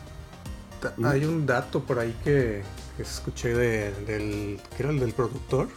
¿Mm? 0.98 1.05
hay 1.05 1.25
un 1.25 1.46
dato 1.46 1.81
por 1.84 2.00
ahí 2.00 2.15
que, 2.24 2.63
escuché 2.98 3.53
del 3.53 4.60
que 4.75 4.84
era 4.84 4.91
el 4.91 5.00
del 5.00 5.13
productor 5.13 5.69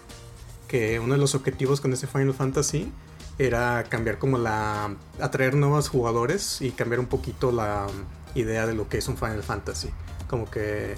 que 0.66 0.99
uno 0.99 1.14
de 1.14 1.21
los 1.21 1.37
objetivos 1.37 1.81
con 1.81 1.92
ese 1.92 2.09
Final 2.09 2.35
Fantasy 2.35 2.92
era 3.38 3.85
cambiar 3.88 4.19
como 4.19 4.38
la 4.38 4.97
atraer 5.21 5.54
nuevos 5.54 5.88
jugadores 5.88 6.61
y 6.61 6.73
cambiar 6.73 6.99
un 6.99 7.07
poquito 7.07 7.52
la 7.52 7.87
idea 8.35 8.66
de 8.66 8.75
lo 8.75 8.88
que 8.88 8.99
es 8.99 9.07
un 9.07 9.16
Final 9.16 9.45
Fantasy 9.45 9.90
como 10.28 10.50
que 10.50 10.97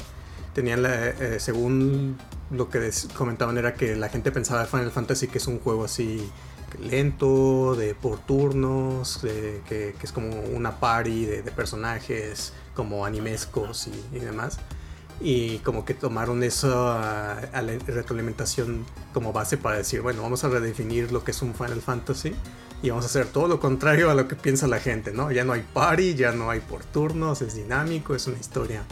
tenían 0.54 0.82
la, 0.82 1.08
eh, 1.08 1.40
según 1.40 2.16
lo 2.50 2.70
que 2.70 2.90
comentaban 3.14 3.58
era 3.58 3.74
que 3.74 3.94
la 3.96 4.08
gente 4.08 4.30
pensaba 4.32 4.62
de 4.62 4.66
Final 4.66 4.92
Fantasy 4.92 5.28
que 5.28 5.38
es 5.38 5.46
un 5.46 5.58
juego 5.58 5.84
así 5.84 6.30
lento, 6.80 7.74
de 7.76 7.94
por 7.94 8.18
turnos, 8.18 9.18
que, 9.18 9.94
es 10.02 10.12
como 10.12 10.40
una 10.40 10.80
party 10.80 11.26
de, 11.26 11.42
personajes 11.52 12.52
como 12.74 13.04
animescos 13.06 13.88
y, 14.12 14.18
demás. 14.18 14.58
Y 15.20 15.58
como 15.58 15.84
que 15.84 15.94
tomaron 15.94 16.42
eso 16.42 16.88
a, 16.88 17.40
la 17.52 17.78
retroalimentación 17.86 18.84
como 19.12 19.32
base 19.32 19.56
para 19.56 19.76
decir, 19.76 20.00
bueno, 20.02 20.22
vamos 20.22 20.44
a 20.44 20.48
redefinir 20.48 21.12
lo 21.12 21.22
que 21.22 21.30
es 21.30 21.42
un 21.42 21.54
Final 21.54 21.80
Fantasy 21.80 22.34
y 22.82 22.90
vamos 22.90 23.04
a 23.04 23.08
hacer 23.08 23.26
todo 23.26 23.48
lo 23.48 23.60
contrario 23.60 24.10
a 24.10 24.14
lo 24.14 24.28
que 24.28 24.36
piensa 24.36 24.66
la 24.66 24.80
gente, 24.80 25.12
¿no? 25.12 25.30
Ya 25.30 25.44
no 25.44 25.52
hay 25.52 25.64
party, 25.72 26.14
ya 26.14 26.32
no 26.32 26.50
hay 26.50 26.60
por 26.60 26.84
turnos, 26.84 27.40
es 27.40 27.54
dinámico, 27.54 28.14
es 28.14 28.26
una 28.26 28.38
historia 28.38 28.82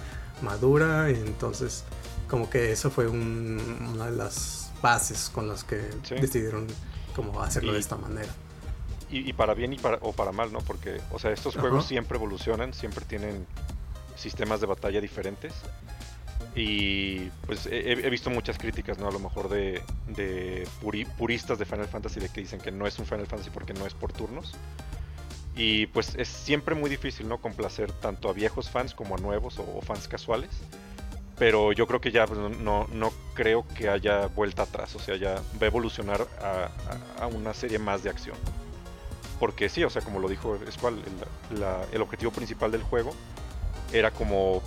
madura, 0.43 1.11
y 1.11 1.15
entonces 1.15 1.85
como 2.29 2.49
que 2.49 2.73
eso 2.73 2.91
fue 2.91 3.09
una 3.09 4.07
de 4.07 4.17
las 4.17 4.73
bases 4.81 5.31
con 5.33 5.49
las 5.49 5.65
que 5.65 5.77
decidieron 6.19 6.67
como 7.13 7.43
hacerlo 7.43 7.73
de 7.73 7.81
esta 7.81 7.97
manera. 7.97 8.33
Y, 9.11 9.35
para 9.35 9.53
bien 9.53 9.75
y 9.75 9.77
para, 9.77 9.99
o 10.01 10.13
para 10.13 10.33
mal, 10.33 10.53
¿no? 10.55 10.61
Porque, 10.61 10.99
o 11.11 11.19
sea, 11.19 11.33
estos 11.33 11.55
juegos 11.55 11.85
siempre 11.85 12.17
evolucionan, 12.17 12.73
siempre 12.73 13.05
tienen 13.05 13.47
sistemas 14.17 14.63
de 14.63 14.67
batalla 14.67 15.03
diferentes. 15.03 15.53
Y 16.55 17.31
pues 17.47 17.69
he, 17.71 18.09
visto 18.09 18.31
muchas 18.31 18.57
críticas, 18.57 18.99
¿no? 18.99 19.09
A 19.09 19.13
lo 19.13 19.19
mejor 19.19 19.51
de, 19.51 19.83
de 20.09 20.67
puristas 21.19 21.59
de 21.59 21.67
Final 21.67 21.89
Fantasy 21.89 22.21
de 22.21 22.31
que 22.31 22.41
dicen 22.41 22.59
que 22.59 22.71
no 22.71 22.87
es 22.87 22.99
un 22.99 23.05
Final 23.05 23.27
Fantasy 23.27 23.51
porque 23.51 23.75
no 23.75 23.87
es 23.87 23.93
por 23.93 24.13
turnos. 24.13 24.55
Y 25.55 25.87
pues 25.89 26.15
es 26.17 26.29
siempre 26.29 26.75
muy 26.75 26.89
difícil, 26.89 27.29
¿no? 27.29 27.39
Complacer 27.39 27.93
tanto 27.93 28.31
a 28.31 28.33
viejos 28.33 28.71
fans 28.71 28.95
como 28.95 29.17
a 29.17 29.19
nuevos 29.19 29.59
o, 29.59 29.81
fans 29.83 30.09
casuales. 30.09 30.51
Pero 31.39 31.73
yo 31.73 31.87
creo 31.87 32.01
que 32.01 32.13
ya 32.13 32.27
pues, 32.27 32.39
no, 32.39 32.87
no, 32.93 33.13
creo 33.35 33.67
que 33.69 33.89
haya 33.89 34.27
vuelta 34.27 34.63
atrás. 34.63 34.95
O 34.95 34.99
sea, 34.99 35.17
ya 35.17 35.35
va 35.35 35.63
a 35.63 35.67
evolucionar 35.67 36.27
a, 37.19 37.27
una 37.27 37.55
serie 37.55 37.79
más 37.79 38.03
de 38.03 38.11
acción. 38.11 38.37
Porque 39.41 39.69
sí, 39.69 39.83
o 39.83 39.91
sea, 39.91 40.03
como 40.03 40.21
lo 40.21 40.29
dijo 40.29 40.59
Squall, 40.71 41.03
el, 41.51 41.65
el 41.93 42.03
objetivo 42.03 42.31
principal 42.31 42.71
del 42.71 42.83
juego 42.83 43.13
era 43.93 44.11
como 44.11 44.63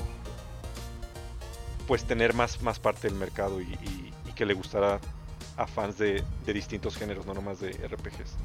pues 1.87 2.03
tener 2.03 2.33
más, 2.33 2.61
más 2.61 2.79
parte 2.79 3.07
del 3.07 3.15
mercado 3.15 3.61
y, 3.61 3.67
y 4.27 4.31
que 4.33 4.45
le 4.45 4.53
gustara 4.53 4.99
a 5.57 5.67
fans 5.67 5.97
de, 5.97 6.23
de 6.45 6.53
distintos 6.53 6.97
géneros, 6.97 7.25
no 7.25 7.33
nomás 7.33 7.59
de 7.59 7.71
RPGs. 7.71 8.35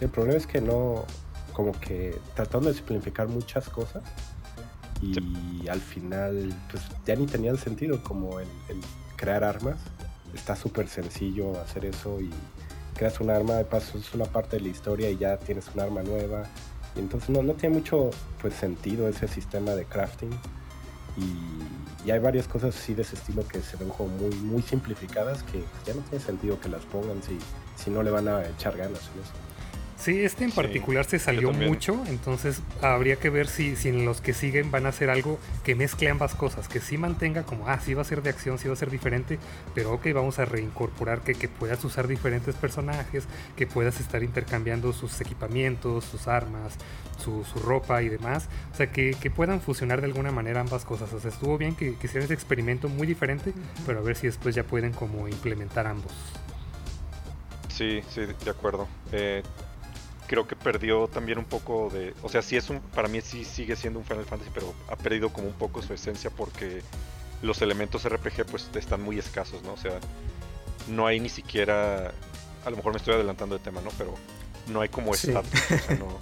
El 0.00 0.08
problema 0.08 0.38
es 0.38 0.46
que 0.46 0.60
no, 0.60 1.04
como 1.52 1.72
que 1.80 2.18
tratando 2.34 2.68
de 2.68 2.74
simplificar 2.74 3.28
muchas 3.28 3.68
cosas 3.68 4.02
y 5.02 5.68
al 5.68 5.80
final 5.80 6.54
pues 6.70 6.82
ya 7.06 7.16
ni 7.16 7.26
tenían 7.26 7.56
sentido 7.56 8.02
como 8.02 8.40
el, 8.40 8.48
crear 9.16 9.44
armas. 9.44 9.78
Está 10.34 10.54
súper 10.56 10.88
sencillo 10.88 11.60
hacer 11.60 11.84
eso 11.84 12.20
y 12.20 12.30
creas 12.94 13.20
un 13.20 13.30
arma, 13.30 13.54
de 13.54 13.64
paso 13.64 13.98
es 13.98 14.14
una 14.14 14.26
parte 14.26 14.56
de 14.56 14.62
la 14.62 14.68
historia 14.68 15.10
y 15.10 15.16
ya 15.16 15.36
tienes 15.38 15.68
un 15.74 15.80
arma 15.80 16.02
nueva. 16.02 16.44
Y 16.96 17.00
entonces 17.00 17.30
no, 17.30 17.42
no 17.42 17.54
tiene 17.54 17.76
mucho 17.76 18.10
pues 18.40 18.54
sentido 18.54 19.08
ese 19.08 19.28
sistema 19.28 19.72
de 19.72 19.84
crafting. 19.84 20.30
Y, 21.16 22.06
y, 22.06 22.10
hay 22.12 22.20
varias 22.20 22.46
cosas 22.46 22.76
así 22.76 22.94
de 22.94 23.02
ese 23.02 23.16
estilo 23.16 23.46
que 23.46 23.60
se 23.60 23.76
ven 23.76 23.88
como 23.88 24.10
muy, 24.10 24.34
muy 24.36 24.62
simplificadas 24.62 25.42
que 25.42 25.64
ya 25.84 25.92
no 25.92 26.02
tiene 26.02 26.24
sentido 26.24 26.60
que 26.60 26.68
las 26.68 26.84
pongan 26.84 27.20
si, 27.22 27.36
si 27.76 27.90
no 27.90 28.02
le 28.02 28.10
van 28.10 28.28
a 28.28 28.46
echar 28.46 28.76
ganas 28.76 29.00
en 29.14 29.22
eso. 29.22 29.49
Sí, 30.00 30.24
este 30.24 30.44
en 30.44 30.50
particular 30.50 31.04
se 31.04 31.18
salió 31.18 31.52
mucho, 31.52 32.02
entonces 32.06 32.62
habría 32.80 33.16
que 33.16 33.28
ver 33.28 33.48
si, 33.48 33.76
si 33.76 33.90
en 33.90 34.06
los 34.06 34.22
que 34.22 34.32
siguen 34.32 34.70
van 34.70 34.86
a 34.86 34.88
hacer 34.88 35.10
algo 35.10 35.38
que 35.62 35.74
mezcle 35.74 36.08
ambas 36.08 36.34
cosas, 36.34 36.68
que 36.68 36.80
sí 36.80 36.96
mantenga 36.96 37.42
como, 37.42 37.68
ah, 37.68 37.78
sí 37.80 37.92
va 37.92 38.00
a 38.00 38.06
ser 38.06 38.22
de 38.22 38.30
acción, 38.30 38.58
sí 38.58 38.66
va 38.66 38.72
a 38.72 38.78
ser 38.78 38.90
diferente, 38.90 39.38
pero 39.74 39.92
ok, 39.92 40.06
vamos 40.14 40.38
a 40.38 40.46
reincorporar 40.46 41.20
que, 41.20 41.34
que 41.34 41.48
puedas 41.48 41.84
usar 41.84 42.08
diferentes 42.08 42.54
personajes, 42.54 43.24
que 43.56 43.66
puedas 43.66 44.00
estar 44.00 44.22
intercambiando 44.22 44.94
sus 44.94 45.20
equipamientos, 45.20 46.06
sus 46.06 46.28
armas, 46.28 46.78
su, 47.18 47.44
ropa 47.62 48.02
y 48.02 48.08
demás, 48.08 48.48
o 48.72 48.76
sea, 48.76 48.90
que, 48.90 49.14
que, 49.20 49.30
puedan 49.30 49.60
fusionar 49.60 50.00
de 50.00 50.06
alguna 50.06 50.32
manera 50.32 50.62
ambas 50.62 50.86
cosas, 50.86 51.12
o 51.12 51.20
sea, 51.20 51.30
estuvo 51.30 51.58
bien 51.58 51.74
que, 51.74 51.96
que 51.96 52.06
hicieran 52.06 52.24
ese 52.24 52.32
experimento 52.32 52.88
muy 52.88 53.06
diferente, 53.06 53.52
pero 53.84 53.98
a 53.98 54.02
ver 54.02 54.16
si 54.16 54.28
después 54.28 54.54
ya 54.54 54.64
pueden 54.64 54.92
como 54.92 55.28
implementar 55.28 55.86
ambos. 55.86 56.12
Sí, 57.68 58.02
sí, 58.08 58.22
de 58.44 58.50
acuerdo. 58.50 58.88
Eh, 59.12 59.42
creo 60.30 60.46
que 60.46 60.54
perdió 60.54 61.08
también 61.08 61.38
un 61.38 61.44
poco 61.44 61.90
de, 61.92 62.14
o 62.22 62.28
sea, 62.28 62.40
sí 62.40 62.56
es 62.56 62.70
un, 62.70 62.78
para 62.78 63.08
mí 63.08 63.20
sí 63.20 63.44
sigue 63.44 63.74
siendo 63.74 63.98
un 63.98 64.04
Final 64.04 64.24
Fantasy, 64.24 64.52
pero 64.54 64.72
ha 64.88 64.94
perdido 64.94 65.30
como 65.30 65.48
un 65.48 65.54
poco 65.54 65.82
su 65.82 65.92
esencia 65.92 66.30
porque 66.30 66.82
los 67.42 67.60
elementos 67.62 68.08
RPG 68.08 68.46
pues 68.48 68.70
están 68.76 69.02
muy 69.02 69.18
escasos, 69.18 69.60
¿no? 69.64 69.72
O 69.72 69.76
sea, 69.76 69.98
no 70.88 71.08
hay 71.08 71.18
ni 71.18 71.28
siquiera, 71.28 72.12
a 72.64 72.70
lo 72.70 72.76
mejor 72.76 72.92
me 72.92 72.98
estoy 72.98 73.14
adelantando 73.14 73.58
de 73.58 73.64
tema, 73.64 73.80
¿no? 73.80 73.90
Pero 73.98 74.14
no 74.68 74.82
hay 74.82 74.88
como 74.88 75.14
sí. 75.14 75.32
O 75.32 75.42
sea, 75.42 75.96
no, 75.98 76.16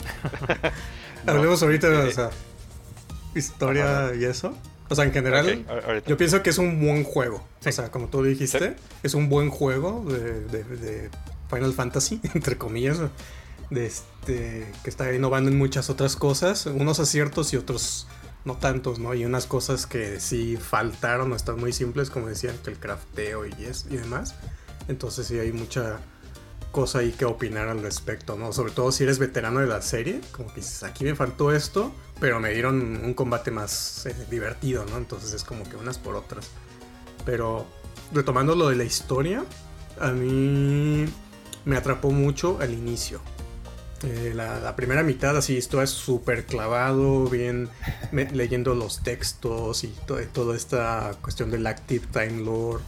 Hablemos 1.30 1.62
ahorita 1.62 1.90
de 1.90 2.08
eh, 2.08 2.30
historia 3.34 4.14
y 4.18 4.24
eso. 4.24 4.56
O 4.88 4.94
sea, 4.94 5.04
en 5.04 5.12
general, 5.12 5.66
yo 6.06 6.16
pienso 6.16 6.42
que 6.42 6.48
es 6.48 6.56
un 6.56 6.80
buen 6.80 7.04
juego. 7.04 7.46
O 7.62 7.70
sea, 7.70 7.90
como 7.90 8.08
tú 8.08 8.22
dijiste, 8.22 8.74
es 9.02 9.12
un 9.12 9.28
buen 9.28 9.50
juego 9.50 10.02
de, 10.10 10.40
de 10.64 11.10
Final 11.50 11.74
Fantasy, 11.74 12.22
entre 12.34 12.56
comillas 12.56 13.00
de 13.70 13.86
este, 13.86 14.72
que 14.82 14.90
está 14.90 15.12
innovando 15.12 15.50
en 15.50 15.58
muchas 15.58 15.90
otras 15.90 16.16
cosas, 16.16 16.66
unos 16.66 17.00
aciertos 17.00 17.52
y 17.52 17.56
otros 17.56 18.06
no 18.44 18.56
tantos, 18.56 18.98
¿no? 18.98 19.14
Y 19.14 19.24
unas 19.24 19.46
cosas 19.46 19.86
que 19.86 20.20
sí 20.20 20.56
faltaron 20.56 21.32
o 21.32 21.36
están 21.36 21.58
muy 21.58 21.72
simples, 21.72 22.10
como 22.10 22.28
decían, 22.28 22.56
que 22.64 22.70
el 22.70 22.78
crafteo 22.78 23.46
y, 23.46 23.50
y 23.50 23.96
demás. 23.96 24.34
Entonces 24.88 25.26
sí 25.26 25.38
hay 25.38 25.52
mucha 25.52 26.00
cosa 26.72 27.00
ahí 27.00 27.12
que 27.12 27.24
opinar 27.24 27.68
al 27.68 27.82
respecto, 27.82 28.36
¿no? 28.36 28.52
Sobre 28.52 28.72
todo 28.72 28.92
si 28.92 29.04
eres 29.04 29.18
veterano 29.18 29.60
de 29.60 29.66
la 29.66 29.82
serie, 29.82 30.20
como 30.32 30.48
que 30.48 30.60
dices, 30.60 30.82
aquí 30.82 31.04
me 31.04 31.14
faltó 31.14 31.52
esto, 31.52 31.92
pero 32.20 32.40
me 32.40 32.50
dieron 32.50 33.04
un 33.04 33.14
combate 33.14 33.50
más 33.50 34.06
eh, 34.06 34.14
divertido, 34.30 34.84
¿no? 34.86 34.96
Entonces 34.96 35.32
es 35.32 35.44
como 35.44 35.64
que 35.64 35.76
unas 35.76 35.98
por 35.98 36.14
otras. 36.14 36.48
Pero 37.24 37.66
retomando 38.12 38.54
lo 38.54 38.68
de 38.68 38.76
la 38.76 38.84
historia, 38.84 39.44
a 40.00 40.10
mí 40.12 41.06
me 41.64 41.76
atrapó 41.76 42.10
mucho 42.10 42.58
al 42.60 42.72
inicio. 42.72 43.20
Eh, 44.04 44.32
la, 44.34 44.76
primera 44.76 45.02
mitad 45.02 45.36
así, 45.36 45.56
esto 45.56 45.82
es 45.82 45.90
súper 45.90 46.46
clavado, 46.46 47.28
bien 47.28 47.68
leyendo 48.12 48.74
los 48.74 49.02
textos 49.02 49.82
y 49.84 49.92
toda 50.32 50.54
esta 50.54 51.16
cuestión 51.20 51.50
del 51.50 51.66
Active 51.66 52.06
Time 52.12 52.44
Lore. 52.44 52.82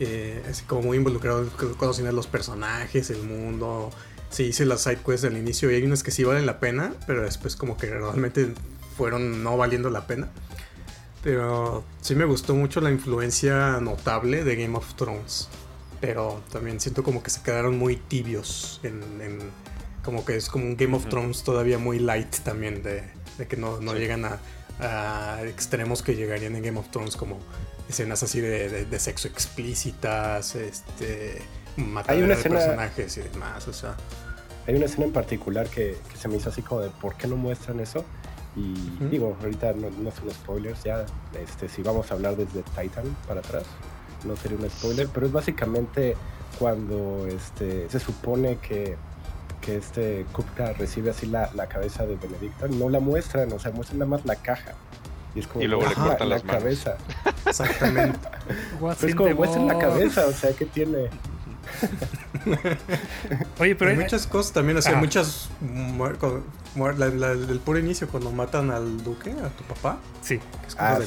Eh, 0.00 0.42
así 0.50 0.64
como 0.64 0.82
muy 0.82 0.96
involucrado 0.96 1.48
conociendo 1.76 2.12
los 2.12 2.26
personajes, 2.26 3.10
el 3.10 3.22
mundo. 3.22 3.90
sí 4.30 4.44
hice 4.44 4.66
las 4.66 4.82
side 4.82 4.98
quests 5.04 5.24
al 5.24 5.36
inicio 5.36 5.70
y 5.70 5.74
hay 5.74 5.82
unas 5.84 6.02
que 6.02 6.10
sí 6.10 6.24
valen 6.24 6.46
la 6.46 6.58
pena, 6.58 6.92
pero 7.06 7.22
después 7.22 7.54
como 7.56 7.76
que 7.76 7.86
realmente 7.86 8.52
fueron 8.96 9.42
no 9.42 9.56
valiendo 9.56 9.90
la 9.90 10.06
pena. 10.06 10.28
Pero 11.22 11.84
sí 12.02 12.14
me 12.14 12.26
gustó 12.26 12.54
mucho 12.54 12.80
la 12.80 12.90
influencia 12.90 13.80
notable 13.80 14.44
de 14.44 14.56
Game 14.56 14.76
of 14.76 14.94
Thrones. 14.94 15.48
Pero 16.00 16.42
también 16.52 16.80
siento 16.80 17.02
como 17.02 17.22
que 17.22 17.30
se 17.30 17.42
quedaron 17.42 17.78
muy 17.78 17.96
tibios 17.96 18.80
en, 18.82 19.40
como 20.04 20.24
que 20.24 20.36
es 20.36 20.48
como 20.48 20.64
un 20.66 20.76
Game 20.76 20.94
of 20.94 21.06
Thrones 21.08 21.42
todavía 21.42 21.78
muy 21.78 21.98
light 21.98 22.36
también 22.40 22.82
de, 22.82 23.02
que 23.48 23.56
no, 23.56 23.78
llegan 23.94 24.24
a, 24.24 25.40
extremos 25.44 26.02
que 26.02 26.14
llegarían 26.14 26.54
en 26.56 26.62
Game 26.62 26.78
of 26.78 26.90
Thrones 26.90 27.16
como 27.16 27.38
escenas 27.88 28.22
así 28.22 28.40
de, 28.40 28.98
sexo 28.98 29.28
explícitas, 29.28 30.54
este 30.54 31.42
matar 31.76 32.16
a 32.22 32.36
personajes 32.36 33.16
y 33.16 33.22
demás, 33.22 33.66
o 33.66 33.72
sea. 33.72 33.96
Hay 34.66 34.74
una 34.74 34.86
escena 34.86 35.04
en 35.04 35.12
particular 35.12 35.68
que, 35.68 35.96
se 36.18 36.28
me 36.28 36.36
hizo 36.36 36.48
así 36.48 36.62
como 36.62 36.80
de 36.80 36.90
¿por 36.90 37.16
qué 37.16 37.26
no 37.26 37.36
muestran 37.36 37.80
eso? 37.80 38.04
Y 38.56 38.74
digo, 39.10 39.36
ahorita 39.42 39.72
no, 39.72 39.90
son 40.12 40.30
spoilers, 40.30 40.84
ya 40.84 41.04
este, 41.42 41.68
si 41.68 41.82
vamos 41.82 42.10
a 42.10 42.14
hablar 42.14 42.36
desde 42.36 42.62
Titan 42.62 43.04
para 43.26 43.40
atrás, 43.40 43.64
no 44.24 44.36
sería 44.36 44.56
un 44.56 44.70
spoiler, 44.70 45.08
pero 45.12 45.26
es 45.26 45.32
básicamente 45.32 46.14
cuando 46.58 47.26
este, 47.26 47.90
se 47.90 47.98
supone 47.98 48.58
que, 48.58 48.96
que 49.64 49.76
este 49.76 50.26
Kupka 50.32 50.72
recibe 50.74 51.10
así 51.10 51.26
la, 51.26 51.50
la, 51.54 51.66
cabeza 51.66 52.06
de 52.06 52.16
Benedicta, 52.16 52.68
no 52.68 52.88
la 52.88 53.00
muestran, 53.00 53.52
o 53.52 53.58
sea, 53.58 53.72
muestran 53.72 54.00
nada 54.00 54.10
más 54.10 54.24
la 54.24 54.36
caja. 54.36 54.74
Y 55.34 55.40
es 55.40 55.46
como, 55.46 55.64
y 55.64 55.66
luego 55.66 55.88
le 55.88 55.94
cortan 55.94 56.28
la, 56.28 56.36
las 56.36 56.42
cabeza. 56.42 56.96
Exactamente. 57.46 58.18
es 59.02 59.14
como 59.14 59.34
muestran 59.34 59.66
la 59.66 59.78
cabeza, 59.78 60.26
o 60.26 60.32
sea, 60.32 60.52
que 60.52 60.66
tiene 60.66 61.10
Oye, 63.58 63.74
pero 63.74 63.90
hay 63.90 63.96
muchas 63.96 64.26
cosas 64.26 64.52
también, 64.52 64.78
o 64.78 64.82
sea, 64.82 64.96
muchas. 64.96 65.48
el 65.60 67.60
puro 67.64 67.78
inicio, 67.78 68.08
cuando 68.08 68.30
matan 68.30 68.70
al 68.70 69.02
duque, 69.02 69.30
a 69.30 69.48
tu 69.48 69.64
papá. 69.64 69.98
Sí. 70.22 70.40
ah, 70.78 70.98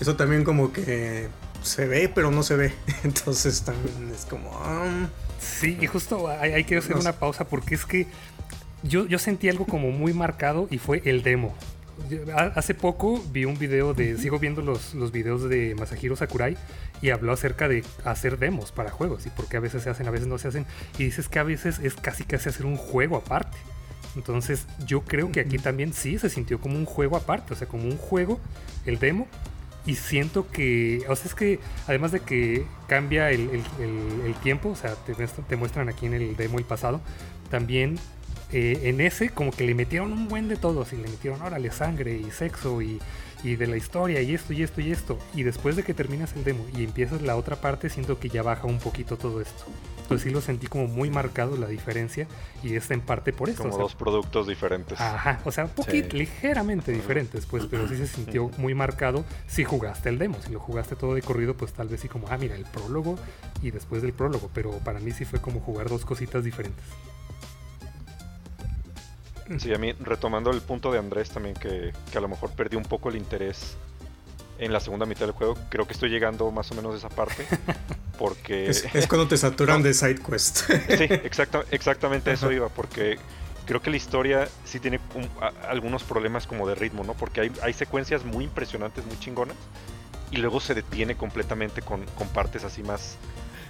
Eso 0.00 0.16
también, 0.16 0.44
como 0.44 0.72
que 0.72 1.28
se 1.62 1.86
ve, 1.86 2.10
pero 2.12 2.30
no 2.30 2.42
se 2.42 2.56
ve. 2.56 2.74
Entonces 3.04 3.62
también 3.62 4.10
es 4.14 4.24
como. 4.24 4.50
Um, 4.50 5.08
sí, 5.38 5.78
y 5.80 5.86
justo 5.86 6.28
hay, 6.28 6.64
que 6.64 6.76
hacer 6.76 6.96
una 6.96 7.12
pausa 7.12 7.44
porque 7.44 7.74
es 7.74 7.84
que 7.84 8.06
yo, 8.82 9.06
yo 9.06 9.18
sentí 9.18 9.48
algo 9.48 9.66
como 9.66 9.90
muy 9.90 10.12
marcado 10.12 10.68
y 10.70 10.78
fue 10.78 11.02
el 11.04 11.22
demo. 11.22 11.54
Hace 12.54 12.74
poco 12.74 13.24
vi 13.32 13.46
un 13.46 13.58
video 13.58 13.94
de. 13.94 14.18
Sigo 14.18 14.38
viendo 14.38 14.60
los, 14.60 14.94
los 14.94 15.12
videos 15.12 15.48
de 15.48 15.74
Masahiro 15.76 16.14
Sakurai 16.14 16.56
y 17.00 17.08
habló 17.10 17.32
acerca 17.32 17.68
de 17.68 17.84
hacer 18.04 18.38
demos 18.38 18.70
para 18.70 18.90
juegos 18.90 19.24
y 19.26 19.30
por 19.30 19.48
qué 19.48 19.56
a 19.56 19.60
veces 19.60 19.82
se 19.82 19.90
hacen, 19.90 20.06
a 20.06 20.10
veces 20.10 20.26
no 20.26 20.36
se 20.36 20.48
hacen. 20.48 20.66
Y 20.98 21.04
dices 21.04 21.28
que 21.28 21.38
a 21.38 21.42
veces 21.42 21.78
es 21.78 21.94
casi 21.94 22.24
casi 22.24 22.50
hacer 22.50 22.66
un 22.66 22.76
juego 22.76 23.16
aparte. 23.16 23.56
Entonces 24.14 24.66
yo 24.86 25.02
creo 25.02 25.32
que 25.32 25.40
aquí 25.40 25.58
también 25.58 25.92
sí 25.92 26.18
se 26.18 26.30
sintió 26.30 26.60
como 26.60 26.76
un 26.76 26.86
juego 26.86 27.16
aparte, 27.16 27.52
o 27.52 27.56
sea, 27.56 27.66
como 27.66 27.84
un 27.84 27.98
juego, 27.98 28.40
el 28.84 28.98
demo. 28.98 29.26
Y 29.86 29.94
siento 29.94 30.50
que, 30.50 31.04
o 31.08 31.14
sea, 31.14 31.26
es 31.26 31.34
que 31.34 31.60
además 31.86 32.12
de 32.12 32.20
que 32.20 32.66
cambia 32.88 33.30
el, 33.30 33.62
tiempo, 34.42 34.70
o 34.70 34.76
sea, 34.76 34.94
te, 34.94 35.14
te, 35.14 35.56
muestran 35.56 35.88
aquí 35.88 36.06
en 36.06 36.14
el 36.14 36.36
demo 36.36 36.58
el 36.58 36.64
pasado, 36.64 37.00
también 37.50 37.98
eh, 38.52 38.80
en 38.84 39.00
ese 39.00 39.30
como 39.30 39.52
que 39.52 39.64
le 39.64 39.74
metieron 39.74 40.12
un 40.12 40.28
buen 40.28 40.48
de 40.48 40.56
todo, 40.56 40.82
así 40.82 40.96
le 40.96 41.08
metieron, 41.08 41.40
órale, 41.42 41.70
sangre 41.70 42.16
y 42.16 42.30
sexo 42.30 42.82
y 42.82 42.98
y 43.42 43.56
de 43.56 43.66
la 43.66 43.76
historia 43.76 44.20
y 44.22 44.34
esto 44.34 44.52
y 44.52 44.62
esto 44.62 44.80
y 44.80 44.92
esto. 44.92 45.18
Y 45.34 45.42
después 45.42 45.76
de 45.76 45.82
que 45.82 45.94
terminas 45.94 46.34
el 46.34 46.44
demo 46.44 46.66
y 46.76 46.84
empiezas 46.84 47.22
la 47.22 47.36
otra 47.36 47.56
parte, 47.56 47.88
siento 47.88 48.18
que 48.18 48.28
ya 48.28 48.42
baja 48.42 48.66
un 48.66 48.78
poquito 48.78 49.16
todo 49.16 49.40
esto. 49.40 49.64
Entonces 50.06 50.28
sí 50.28 50.30
lo 50.30 50.40
sentí 50.40 50.68
como 50.68 50.86
muy 50.86 51.10
marcado 51.10 51.56
la 51.56 51.66
diferencia 51.66 52.28
y 52.62 52.76
es 52.76 52.88
en 52.92 53.00
parte 53.00 53.32
por 53.32 53.48
eso. 53.48 53.64
Como 53.64 53.76
dos 53.76 53.96
productos 53.96 54.46
diferentes. 54.46 55.00
Ajá, 55.00 55.40
o 55.44 55.50
sea, 55.50 55.64
un 55.64 55.70
poquito, 55.70 56.16
ligeramente 56.16 56.92
diferentes, 56.92 57.44
pues, 57.44 57.66
pero 57.68 57.88
sí 57.88 57.96
se 57.96 58.06
sintió 58.06 58.48
muy 58.56 58.72
marcado 58.72 59.24
si 59.48 59.64
jugaste 59.64 60.08
el 60.08 60.18
demo. 60.18 60.36
Si 60.46 60.52
lo 60.52 60.60
jugaste 60.60 60.94
todo 60.94 61.14
de 61.14 61.22
corrido, 61.22 61.56
pues 61.56 61.72
tal 61.72 61.88
vez 61.88 62.02
sí 62.02 62.08
como, 62.08 62.28
ah, 62.28 62.38
mira, 62.38 62.54
el 62.54 62.66
prólogo 62.66 63.18
y 63.62 63.72
después 63.72 64.00
del 64.00 64.12
prólogo. 64.12 64.48
Pero 64.54 64.70
para 64.78 65.00
mí 65.00 65.10
sí 65.10 65.24
fue 65.24 65.40
como 65.40 65.58
jugar 65.58 65.88
dos 65.88 66.04
cositas 66.04 66.44
diferentes. 66.44 66.84
Sí, 69.58 69.74
a 69.74 69.78
mí, 69.78 69.92
retomando 69.92 70.52
el 70.52 70.60
punto 70.60 70.92
de 70.92 71.00
Andrés 71.00 71.30
también, 71.30 71.56
que, 71.56 71.92
a 72.14 72.20
lo 72.20 72.28
mejor 72.28 72.50
perdí 72.50 72.76
un 72.76 72.84
poco 72.84 73.08
el 73.08 73.16
interés 73.16 73.76
en 74.58 74.72
la 74.72 74.80
segunda 74.80 75.06
mitad 75.06 75.26
del 75.26 75.32
juego. 75.32 75.56
Creo 75.68 75.86
que 75.86 75.92
estoy 75.92 76.10
llegando 76.10 76.50
más 76.50 76.70
o 76.70 76.74
menos 76.74 76.94
a 76.94 76.98
esa 76.98 77.08
parte. 77.08 77.46
Porque. 78.18 78.68
Es, 78.68 79.06
cuando 79.08 79.28
te 79.28 79.36
saturan 79.36 79.82
de 79.84 79.94
side 79.94 80.20
quest. 80.22 80.58
sí, 80.58 81.04
exacta, 81.24 81.64
exactamente 81.70 82.32
eso 82.32 82.50
iba. 82.52 82.68
Porque 82.68 83.18
creo 83.66 83.82
que 83.82 83.90
la 83.90 83.96
historia 83.96 84.48
sí 84.64 84.80
tiene 84.80 85.00
algunos 85.68 86.02
problemas 86.04 86.46
como 86.46 86.66
de 86.66 86.74
ritmo, 86.74 87.04
¿no? 87.04 87.14
Porque 87.14 87.42
hay, 87.42 87.52
hay, 87.62 87.72
secuencias 87.72 88.24
muy 88.24 88.44
impresionantes, 88.44 89.04
muy 89.06 89.18
chingonas. 89.18 89.56
Y 90.30 90.38
luego 90.38 90.60
se 90.60 90.74
detiene 90.74 91.16
completamente 91.16 91.82
con, 91.82 92.04
con 92.16 92.28
partes 92.28 92.64
así 92.64 92.82
más, 92.82 93.16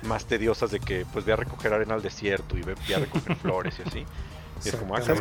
más 0.05 0.25
tediosas 0.25 0.71
de 0.71 0.81
que 0.81 1.05
pues 1.13 1.25
voy 1.25 1.33
a 1.35 1.37
recoger 1.37 1.73
arena 1.73 1.95
al 1.95 2.03
desierto 2.03 2.57
y 2.57 2.63
voy 2.63 2.75
a 2.95 2.99
recoger 2.99 3.37
flores 3.43 3.75
y 3.79 3.89
así. 3.89 4.07
Ah, 4.93 5.03
¿Sabes, 5.03 5.21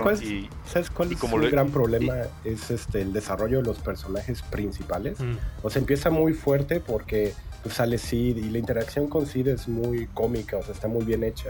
cuál, 0.89 1.11
es 1.11 1.23
el 1.23 1.51
gran 1.51 1.69
problema? 1.69 2.15
es 2.43 2.71
este 2.71 3.01
el 3.01 3.13
desarrollo 3.13 3.57
de 3.57 3.63
los 3.63 3.79
personajes 3.79 4.41
principales. 4.41 5.19
Mm. 5.19 5.35
O 5.63 5.69
sea, 5.69 5.81
empieza 5.81 6.09
muy 6.09 6.33
fuerte 6.33 6.79
porque 6.79 7.33
pues, 7.63 7.75
sale 7.75 7.97
Sid 7.97 8.37
y 8.37 8.49
la 8.49 8.59
interacción 8.59 9.07
con 9.07 9.25
Sid 9.25 9.47
es 9.47 9.67
muy 9.67 10.07
cómica, 10.07 10.57
o 10.57 10.63
sea, 10.63 10.73
está 10.73 10.87
muy 10.87 11.03
bien 11.03 11.23
hecha. 11.23 11.49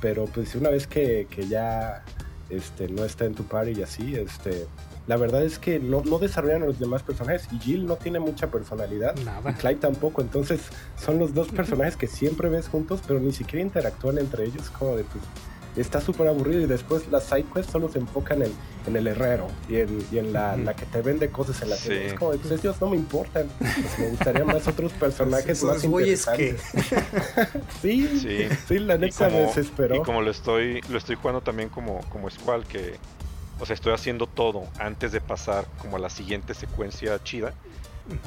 Pero 0.00 0.26
pues 0.26 0.54
una 0.54 0.70
vez 0.70 0.86
que, 0.86 1.26
ya 1.48 2.04
este, 2.50 2.88
no 2.88 3.04
está 3.04 3.24
en 3.24 3.34
tu 3.34 3.44
party 3.44 3.72
y 3.78 3.82
así, 3.82 4.14
este, 4.14 4.66
la 5.06 5.16
verdad 5.16 5.42
es 5.42 5.58
que 5.58 5.78
no, 5.78 6.02
no, 6.04 6.18
desarrollan 6.18 6.62
a 6.62 6.66
los 6.66 6.78
demás 6.78 7.02
personajes 7.02 7.48
y 7.52 7.58
Jill 7.58 7.86
no 7.86 7.96
tiene 7.96 8.20
mucha 8.20 8.50
personalidad 8.50 9.14
y 9.18 9.52
Clyde 9.54 9.76
tampoco, 9.76 10.20
entonces 10.20 10.60
son 10.96 11.18
los 11.18 11.34
dos 11.34 11.48
personajes 11.48 11.96
que 11.96 12.06
siempre 12.06 12.48
ves 12.48 12.68
juntos 12.68 13.00
pero 13.06 13.18
ni 13.18 13.32
siquiera 13.32 13.64
interactúan 13.64 14.18
entre 14.18 14.44
ellos 14.44 14.70
como 14.70 14.96
de 14.96 15.04
pues 15.04 15.24
está 15.76 16.00
súper 16.00 16.28
aburrido 16.28 16.60
y 16.60 16.66
después 16.66 17.08
las 17.08 17.24
sidequests 17.24 17.72
solo 17.72 17.88
se 17.88 17.98
enfocan 17.98 18.42
en, 18.42 18.52
en 18.86 18.96
el 18.96 19.06
herrero 19.06 19.48
y 19.68 19.76
en, 19.76 20.06
y 20.12 20.18
en 20.18 20.32
la, 20.32 20.56
la, 20.56 20.74
que 20.74 20.84
te 20.86 21.00
vende 21.00 21.30
cosas 21.30 21.62
en 21.62 21.70
la 21.70 21.76
tienda. 21.76 22.04
Es 22.04 22.14
como, 22.14 22.32
pues 22.32 22.50
ellos 22.52 22.76
no 22.80 22.90
me 22.90 22.96
importan. 22.96 23.48
Pues, 23.58 23.98
me 23.98 24.08
gustaría 24.08 24.44
más 24.44 24.66
otros 24.68 24.92
personajes 24.92 25.62
más 25.62 25.82
interesantes. 25.84 26.62
sí, 27.82 28.18
sí, 28.20 28.48
sí, 28.66 28.78
la 28.78 28.98
neta 28.98 29.28
me 29.28 29.40
desesperó. 29.40 29.96
Y 29.96 30.02
como 30.02 30.20
lo 30.20 30.30
estoy, 30.30 30.80
lo 30.90 30.98
estoy 30.98 31.16
jugando 31.16 31.40
también 31.40 31.68
como, 31.68 32.00
como 32.10 32.28
Squall, 32.28 32.64
que 32.66 32.96
o 33.60 33.66
sea, 33.66 33.74
estoy 33.74 33.92
haciendo 33.92 34.26
todo 34.26 34.64
antes 34.78 35.12
de 35.12 35.20
pasar 35.20 35.66
como 35.78 35.96
a 35.96 36.00
la 36.00 36.10
siguiente 36.10 36.52
secuencia 36.52 37.22
chida 37.22 37.54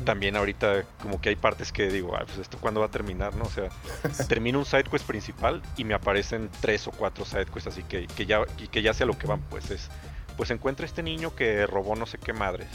también 0.03 0.35
ahorita 0.35 0.83
como 1.01 1.19
que 1.19 1.29
hay 1.29 1.35
partes 1.35 1.71
que 1.71 1.89
digo, 1.89 2.17
pues 2.25 2.37
esto 2.37 2.57
cuándo 2.59 2.79
va 2.79 2.87
a 2.87 2.91
terminar, 2.91 3.35
¿no? 3.35 3.45
O 3.45 3.49
sea, 3.49 3.69
termino 4.27 4.59
un 4.59 4.65
side 4.65 4.85
quest 4.85 5.05
principal 5.05 5.61
y 5.77 5.83
me 5.83 5.93
aparecen 5.93 6.49
tres 6.61 6.87
o 6.87 6.91
cuatro 6.91 7.25
side 7.25 7.45
quests, 7.45 7.67
así 7.67 7.83
que, 7.83 8.07
que 8.07 8.25
ya 8.25 8.45
que 8.71 8.81
ya 8.81 8.93
sea 8.93 9.05
lo 9.05 9.17
que 9.17 9.27
van, 9.27 9.41
pues 9.49 9.71
es 9.71 9.89
pues 10.37 10.51
encuentra 10.51 10.85
este 10.85 11.01
niño 11.01 11.35
que 11.35 11.65
robó 11.65 11.95
no 11.95 12.05
sé 12.05 12.17
qué 12.17 12.33
madres 12.33 12.67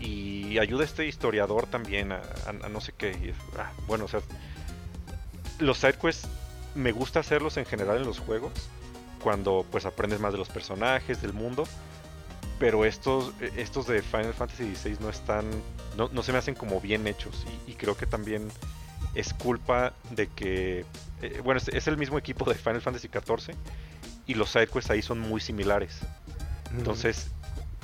y 0.00 0.58
ayuda 0.58 0.82
a 0.82 0.84
este 0.84 1.06
historiador 1.06 1.66
también 1.66 2.12
a, 2.12 2.22
no 2.70 2.80
sé 2.80 2.92
qué. 2.96 3.34
Ah, 3.58 3.72
bueno, 3.86 4.04
o 4.04 4.08
sea, 4.08 4.20
los 5.58 5.78
side 5.78 5.94
quests 5.94 6.28
me 6.74 6.92
gusta 6.92 7.20
hacerlos 7.20 7.56
en 7.56 7.66
general 7.66 7.96
en 7.98 8.04
los 8.04 8.20
juegos 8.20 8.52
cuando 9.22 9.66
pues 9.70 9.84
aprendes 9.84 10.20
más 10.20 10.32
de 10.32 10.38
los 10.38 10.48
personajes, 10.48 11.20
del 11.20 11.32
mundo 11.32 11.66
pero 12.58 12.84
estos, 12.84 13.32
estos 13.56 13.86
de 13.86 14.02
Final 14.02 14.34
Fantasy 14.34 14.74
XVI 14.74 14.96
no 15.00 15.08
están, 15.08 15.44
no, 15.96 16.08
no 16.12 16.22
se 16.22 16.32
me 16.32 16.38
hacen 16.38 16.54
como 16.54 16.80
bien 16.80 17.06
hechos 17.06 17.46
y, 17.66 17.74
creo 17.74 17.96
que 17.96 18.06
también 18.06 18.48
es 19.14 19.32
culpa 19.32 19.92
de 20.10 20.26
que, 20.26 20.84
eh, 21.22 21.40
bueno, 21.44 21.60
es, 21.72 21.86
el 21.86 21.96
mismo 21.96 22.18
equipo 22.18 22.48
de 22.48 22.56
Final 22.56 22.80
Fantasy 22.80 23.08
XIV 23.08 23.54
y 24.26 24.34
los 24.34 24.50
sidequests 24.50 24.90
ahí 24.90 25.02
son 25.02 25.20
muy 25.20 25.40
similares. 25.40 26.00
Entonces, 26.76 27.30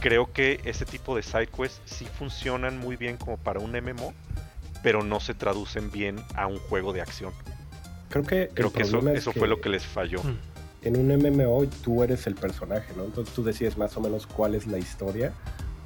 creo 0.00 0.32
que 0.32 0.60
ese 0.64 0.84
tipo 0.84 1.16
de 1.16 1.22
sidequests 1.22 1.80
sí 1.86 2.06
funcionan 2.18 2.78
muy 2.78 2.96
bien 2.96 3.16
como 3.16 3.38
para 3.38 3.60
un 3.60 3.72
MMO, 3.72 4.12
pero 4.82 5.02
no 5.02 5.20
se 5.20 5.34
traducen 5.34 5.90
bien 5.90 6.22
a 6.34 6.46
un 6.46 6.58
juego 6.58 6.92
de 6.92 7.00
acción. 7.00 7.32
Creo 8.10 8.24
que, 8.24 8.50
creo 8.52 8.72
que 8.72 8.82
eso, 8.82 9.08
eso 9.08 9.32
fue 9.32 9.48
lo 9.48 9.60
que 9.60 9.70
les 9.70 9.84
falló. 9.86 10.22
Mm 10.22 10.53
en 10.84 10.96
un 10.96 11.08
MMO 11.08 11.66
tú 11.82 12.02
eres 12.02 12.26
el 12.26 12.34
personaje, 12.34 12.92
¿no? 12.96 13.04
Entonces 13.04 13.34
tú 13.34 13.42
decides 13.42 13.76
más 13.76 13.96
o 13.96 14.00
menos 14.00 14.26
cuál 14.26 14.54
es 14.54 14.66
la 14.66 14.78
historia, 14.78 15.32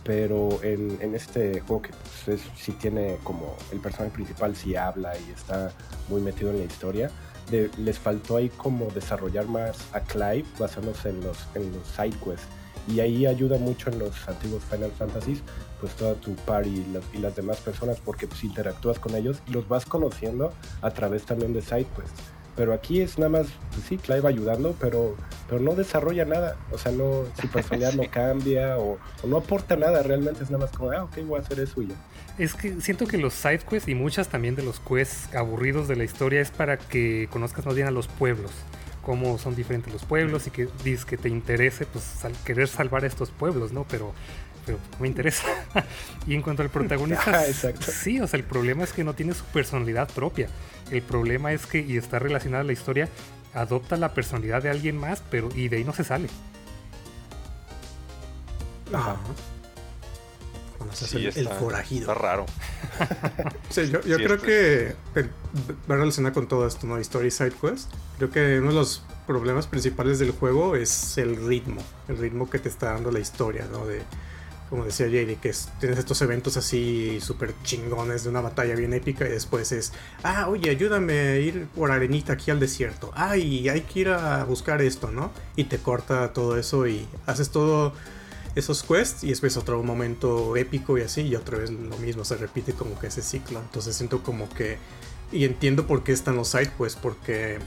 pero 0.05 0.61
en, 0.63 1.15
este 1.15 1.61
juego 1.61 1.83
que 1.83 1.91
pues, 2.25 2.41
sí 2.57 2.73
tiene 2.73 3.19
como 3.23 3.57
el 3.73 3.79
personaje 3.79 4.13
principal 4.15 4.57
sí 4.57 4.75
habla 4.75 5.13
y 5.19 5.31
está 5.31 5.73
muy 6.09 6.21
metido 6.21 6.51
en 6.51 6.59
la 6.59 6.65
historia, 6.65 7.11
les 7.51 7.99
faltó 7.99 8.37
ahí 8.37 8.49
como 8.49 8.87
desarrollar 8.91 9.47
más 9.47 9.79
a 9.93 10.01
Clive 10.01 10.45
basándose 10.59 11.11
en 11.11 11.23
los, 11.23 11.39
en 11.55 11.73
los 11.73 11.87
side 11.89 12.17
quests. 12.25 12.47
Y 12.89 13.01
ahí 13.01 13.27
ayuda 13.27 13.59
mucho 13.59 13.91
en 13.91 13.99
los 13.99 14.27
antiguos 14.29 14.65
Final 14.65 14.91
Fantasies, 14.93 15.43
pues 15.79 15.93
toda 15.93 16.15
tu 16.15 16.35
party 16.35 16.71
y 16.71 16.93
las, 16.93 17.05
y 17.13 17.19
las 17.19 17.37
demás 17.37 17.59
personas, 17.59 18.01
porque 18.01 18.27
pues 18.27 18.43
interactúas 18.45 18.99
con 18.99 19.15
ellos 19.15 19.43
y 19.47 19.51
los 19.53 19.69
vas 19.69 19.85
conociendo 19.85 20.53
a 20.81 20.91
través 20.91 21.25
también 21.25 21.53
de 21.53 21.61
side 21.61 21.87
quests 21.95 22.38
Pero 22.59 22.75
aquí 22.75 23.01
es 23.01 23.19
nada 23.19 23.29
más, 23.29 23.47
pues 23.71 23.87
sí, 23.89 23.99
Clive 23.99 24.27
ayudando, 24.27 24.75
pero, 24.81 25.15
pero 25.49 25.61
no 25.61 25.77
desarrolla 25.77 26.25
nada. 26.25 26.57
O 26.73 26.77
sea, 26.77 26.91
no, 26.91 27.23
su 27.41 27.47
personalidad 27.47 27.93
no 27.93 28.03
cambia 28.11 28.77
o, 28.79 28.99
no 29.25 29.37
aporta 29.37 29.77
nada. 29.77 30.03
Realmente 30.03 30.43
es 30.43 30.51
nada 30.51 30.65
más 30.65 30.77
como, 30.77 30.91
ah, 30.91 31.05
ok, 31.05 31.19
voy 31.25 31.39
a 31.39 31.43
hacer 31.43 31.61
eso 31.61 31.81
y 31.81 31.87
ya. 31.87 31.95
Es 32.37 32.55
que 32.55 32.81
siento 32.81 33.07
que 33.07 33.17
los 33.17 33.33
side 33.33 33.61
quests 33.61 33.89
y 33.89 33.95
muchas 33.95 34.27
también 34.27 34.57
de 34.57 34.65
los 34.65 34.81
quests 34.81 35.33
aburridos 35.37 35.87
de 35.87 35.95
la 35.95 36.03
historia 36.03 36.41
es 36.41 36.51
para 36.51 36.79
que 36.79 37.29
conozcas 37.31 37.65
más 37.65 37.77
bien 37.77 37.87
a 37.87 37.93
los 37.93 38.09
pueblos 38.09 38.51
cómo 39.03 39.39
son 39.39 39.57
diferentes 39.57 39.91
los 39.91 40.05
pueblos 40.05 40.47
y 40.49 40.51
que 40.51 40.69
dices 40.85 41.07
que 41.07 41.17
te 41.17 41.31
interese 41.31 41.87
pues 41.87 42.05
querer 42.45 42.69
salvar 42.69 43.05
a 43.05 43.07
estos 43.07 43.31
pueblos, 43.31 43.73
¿no? 43.73 43.87
Pero 43.89 44.13
pero 44.69 44.79
me 45.01 45.09
interesa. 45.09 45.45
y 46.27 46.35
en 46.35 46.43
cuanto 46.43 46.63
al 46.63 46.69
protagonista, 46.69 47.43
sí, 47.81 48.21
o 48.21 48.27
sea, 48.27 48.39
el 48.39 48.45
problema 48.45 48.85
es 48.85 48.93
que 48.93 49.03
no 49.03 49.15
tiene 49.15 49.33
su 49.33 49.45
personalidad 49.47 50.11
propia. 50.11 50.49
El 50.91 51.03
problema 51.03 51.53
es 51.53 51.67
que, 51.67 51.81
y 51.81 51.97
está 51.97 52.19
relacionada 52.19 52.63
a 52.63 52.67
la 52.67 52.73
historia, 52.73 53.09
adopta 53.55 53.97
la 53.97 54.15
personalidad 54.15 54.63
de 54.63 54.71
alguien 54.71 54.97
más, 54.97 55.23
pero 55.31 55.49
y 55.55 55.69
de 55.69 55.79
ahí 55.79 55.85
no 55.85 55.93
se 55.93 56.05
sale. 56.05 56.29
Ajá. 58.93 59.17
sí, 60.93 61.27
el, 61.35 61.49
forajido. 61.49 62.13
Está 62.13 62.15
raro. 62.15 62.47
sí, 63.71 63.91
yo, 63.91 64.01
creo 64.01 64.41
que 64.41 64.95
va 65.91 65.97
relacionado 65.97 66.35
con 66.35 66.49
todo 66.49 66.67
esto, 66.67 66.87
¿no? 66.87 66.97
Story 66.99 67.31
Side 67.31 67.53
Quest. 67.61 67.93
Creo 68.17 68.31
que 68.31 68.59
uno 68.61 68.69
de 68.69 68.75
los 68.75 69.03
problemas 69.27 69.67
principales 69.67 70.19
del 70.19 70.31
juego 70.31 70.75
es 70.75 71.19
el 71.19 71.37
ritmo. 71.47 71.83
El 72.09 72.17
ritmo 72.17 72.49
que 72.49 72.59
te 72.59 72.69
está 72.69 72.93
dando 72.93 73.11
la 73.11 73.19
historia, 73.19 73.67
¿no? 73.71 73.87
De 73.87 74.03
como 74.69 74.85
decía 74.85 75.07
JD, 75.07 75.39
que 75.41 75.55
tienes 75.81 75.99
estos 75.99 76.21
eventos 76.23 76.57
así 76.57 77.21
súper 77.21 77.55
chingones 77.63 78.25
de 78.25 78.31
una 78.31 78.41
batalla 78.41 78.75
bien 78.75 78.93
épica 78.93 79.27
y 79.27 79.31
después 79.31 79.73
es, 79.73 79.93
ah, 80.23 80.49
oye, 80.49 80.71
ayúdame 80.71 81.19
a 81.19 81.37
ir 81.39 81.67
por 81.75 81.91
arenita 81.91 82.35
aquí 82.35 82.51
al 82.51 82.61
desierto. 82.61 83.11
Ay, 83.15 83.69
hay 83.69 83.83
que 83.83 84.01
ir 84.01 84.09
a 84.11 84.45
buscar 84.45 84.83
esto, 84.83 85.11
¿no? 85.11 85.33
Y 85.57 85.65
te 85.65 85.79
corta 85.79 86.33
todo 86.33 86.59
eso 86.59 86.87
y 86.87 87.07
haces 87.27 87.51
todo 87.51 87.93
esos 88.55 88.83
quests 88.83 89.25
y 89.25 89.29
después 89.29 89.57
otro 89.57 89.83
momento 89.83 90.57
épico 90.57 90.99
y 90.99 91.03
así 91.03 91.23
y 91.23 91.37
otra 91.37 91.59
vez 91.59 91.71
lo 91.71 91.97
mismo, 91.99 92.25
se 92.25 92.37
repite 92.37 92.73
como 92.73 92.99
que 92.99 93.07
ese 93.07 93.23
ciclo. 93.23 93.61
Entonces 93.61 93.97
siento 93.97 94.23
como 94.23 94.49
que... 94.51 94.79
Y 95.31 95.45
entiendo 95.45 95.87
por 95.87 96.05
qué 96.05 96.13
están 96.13 96.37
los 96.37 96.49
side 96.49 96.73
quests, 96.79 96.99
porque... 97.01 97.59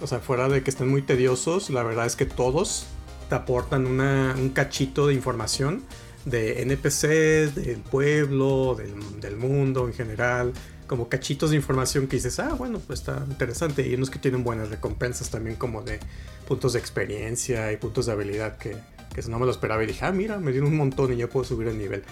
O 0.00 0.06
sea, 0.06 0.20
fuera 0.20 0.48
de 0.48 0.62
que 0.62 0.70
estén 0.70 0.88
muy 0.88 1.02
tediosos, 1.02 1.70
la 1.70 1.82
verdad 1.82 2.06
es 2.06 2.14
que 2.14 2.24
todos 2.24 2.86
te 3.28 3.34
aportan 3.34 3.86
un 3.86 4.50
cachito 4.50 5.06
de 5.06 5.14
información 5.14 5.82
de 6.28 6.62
NPCs, 6.62 7.54
del 7.54 7.80
pueblo, 7.90 8.76
del, 8.76 9.36
mundo 9.36 9.86
en 9.86 9.94
general, 9.94 10.52
como 10.86 11.08
cachitos 11.08 11.50
de 11.50 11.56
información 11.56 12.06
que 12.06 12.16
dices, 12.16 12.38
ah, 12.38 12.54
bueno, 12.54 12.80
pues 12.80 13.00
está 13.00 13.24
interesante. 13.28 13.86
Y 13.86 13.94
unos 13.94 14.10
que 14.10 14.18
tienen 14.18 14.44
buenas 14.44 14.70
recompensas 14.70 15.30
también, 15.30 15.56
como 15.56 15.82
de 15.82 16.00
puntos 16.46 16.72
de 16.72 16.78
experiencia 16.78 17.72
y 17.72 17.76
puntos 17.76 18.06
de 18.06 18.12
habilidad 18.12 18.58
que, 18.58 18.76
que 19.14 19.22
no 19.28 19.38
me 19.38 19.46
lo 19.46 19.52
esperaba. 19.52 19.82
Y 19.84 19.86
dije, 19.86 20.04
ah, 20.04 20.12
mira, 20.12 20.38
me 20.38 20.52
dieron 20.52 20.70
un 20.70 20.76
montón 20.76 21.12
y 21.12 21.16
ya 21.16 21.28
puedo 21.28 21.44
subir 21.44 21.68
el 21.68 21.78
nivel. 21.78 22.02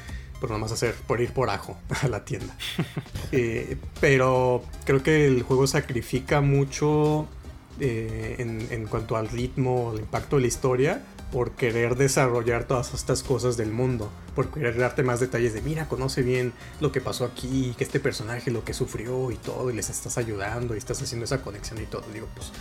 Por 0.41 0.51
nada 0.51 0.61
más 0.61 0.73
hacer, 0.73 0.95
por 1.07 1.21
ir 1.21 1.33
por 1.33 1.49
ajo 1.49 1.79
a 2.03 2.09
la 2.09 2.25
tienda. 2.25 2.57
Eh, 3.33 3.77
pero 4.01 4.63
creo 4.85 5.03
que 5.03 5.27
el 5.27 5.43
juego 5.43 5.67
sacrifica 5.67 6.41
mucho 6.41 7.27
eh, 7.81 8.37
en, 8.39 8.69
en 8.71 8.87
cuanto 8.87 9.17
al 9.17 9.29
ritmo, 9.29 9.91
el 9.93 10.01
impacto 10.01 10.37
de 10.37 10.43
la 10.43 10.49
historia 10.49 11.03
por 11.33 11.53
querer 11.53 11.97
desarrollar 11.97 12.65
todas 12.65 12.95
estas 12.95 13.23
cosas 13.23 13.57
del 13.57 13.73
mundo, 13.73 14.11
por 14.35 14.51
querer 14.51 14.77
darte 14.77 15.03
más 15.03 15.21
detalles 15.21 15.55
de, 15.55 15.63
mira, 15.63 15.89
conoce 15.89 16.23
bien 16.23 16.53
lo 16.81 16.93
que 16.93 17.01
pasó 17.01 17.25
aquí, 17.25 17.75
que 17.77 17.85
este 17.85 18.01
personaje 18.01 18.51
lo 18.51 18.65
que 18.65 18.75
sufrió 18.75 19.31
y 19.31 19.37
todo, 19.37 19.71
y 19.71 19.75
les 19.75 19.91
estás 19.91 20.19
ayudando 20.19 20.75
y 20.75 20.79
estás 20.79 21.03
haciendo 21.03 21.25
esa 21.25 21.43
conexión 21.43 21.81
y 21.83 21.87
todo. 21.87 22.05
Digo, 22.13 22.29
pues 22.35 22.53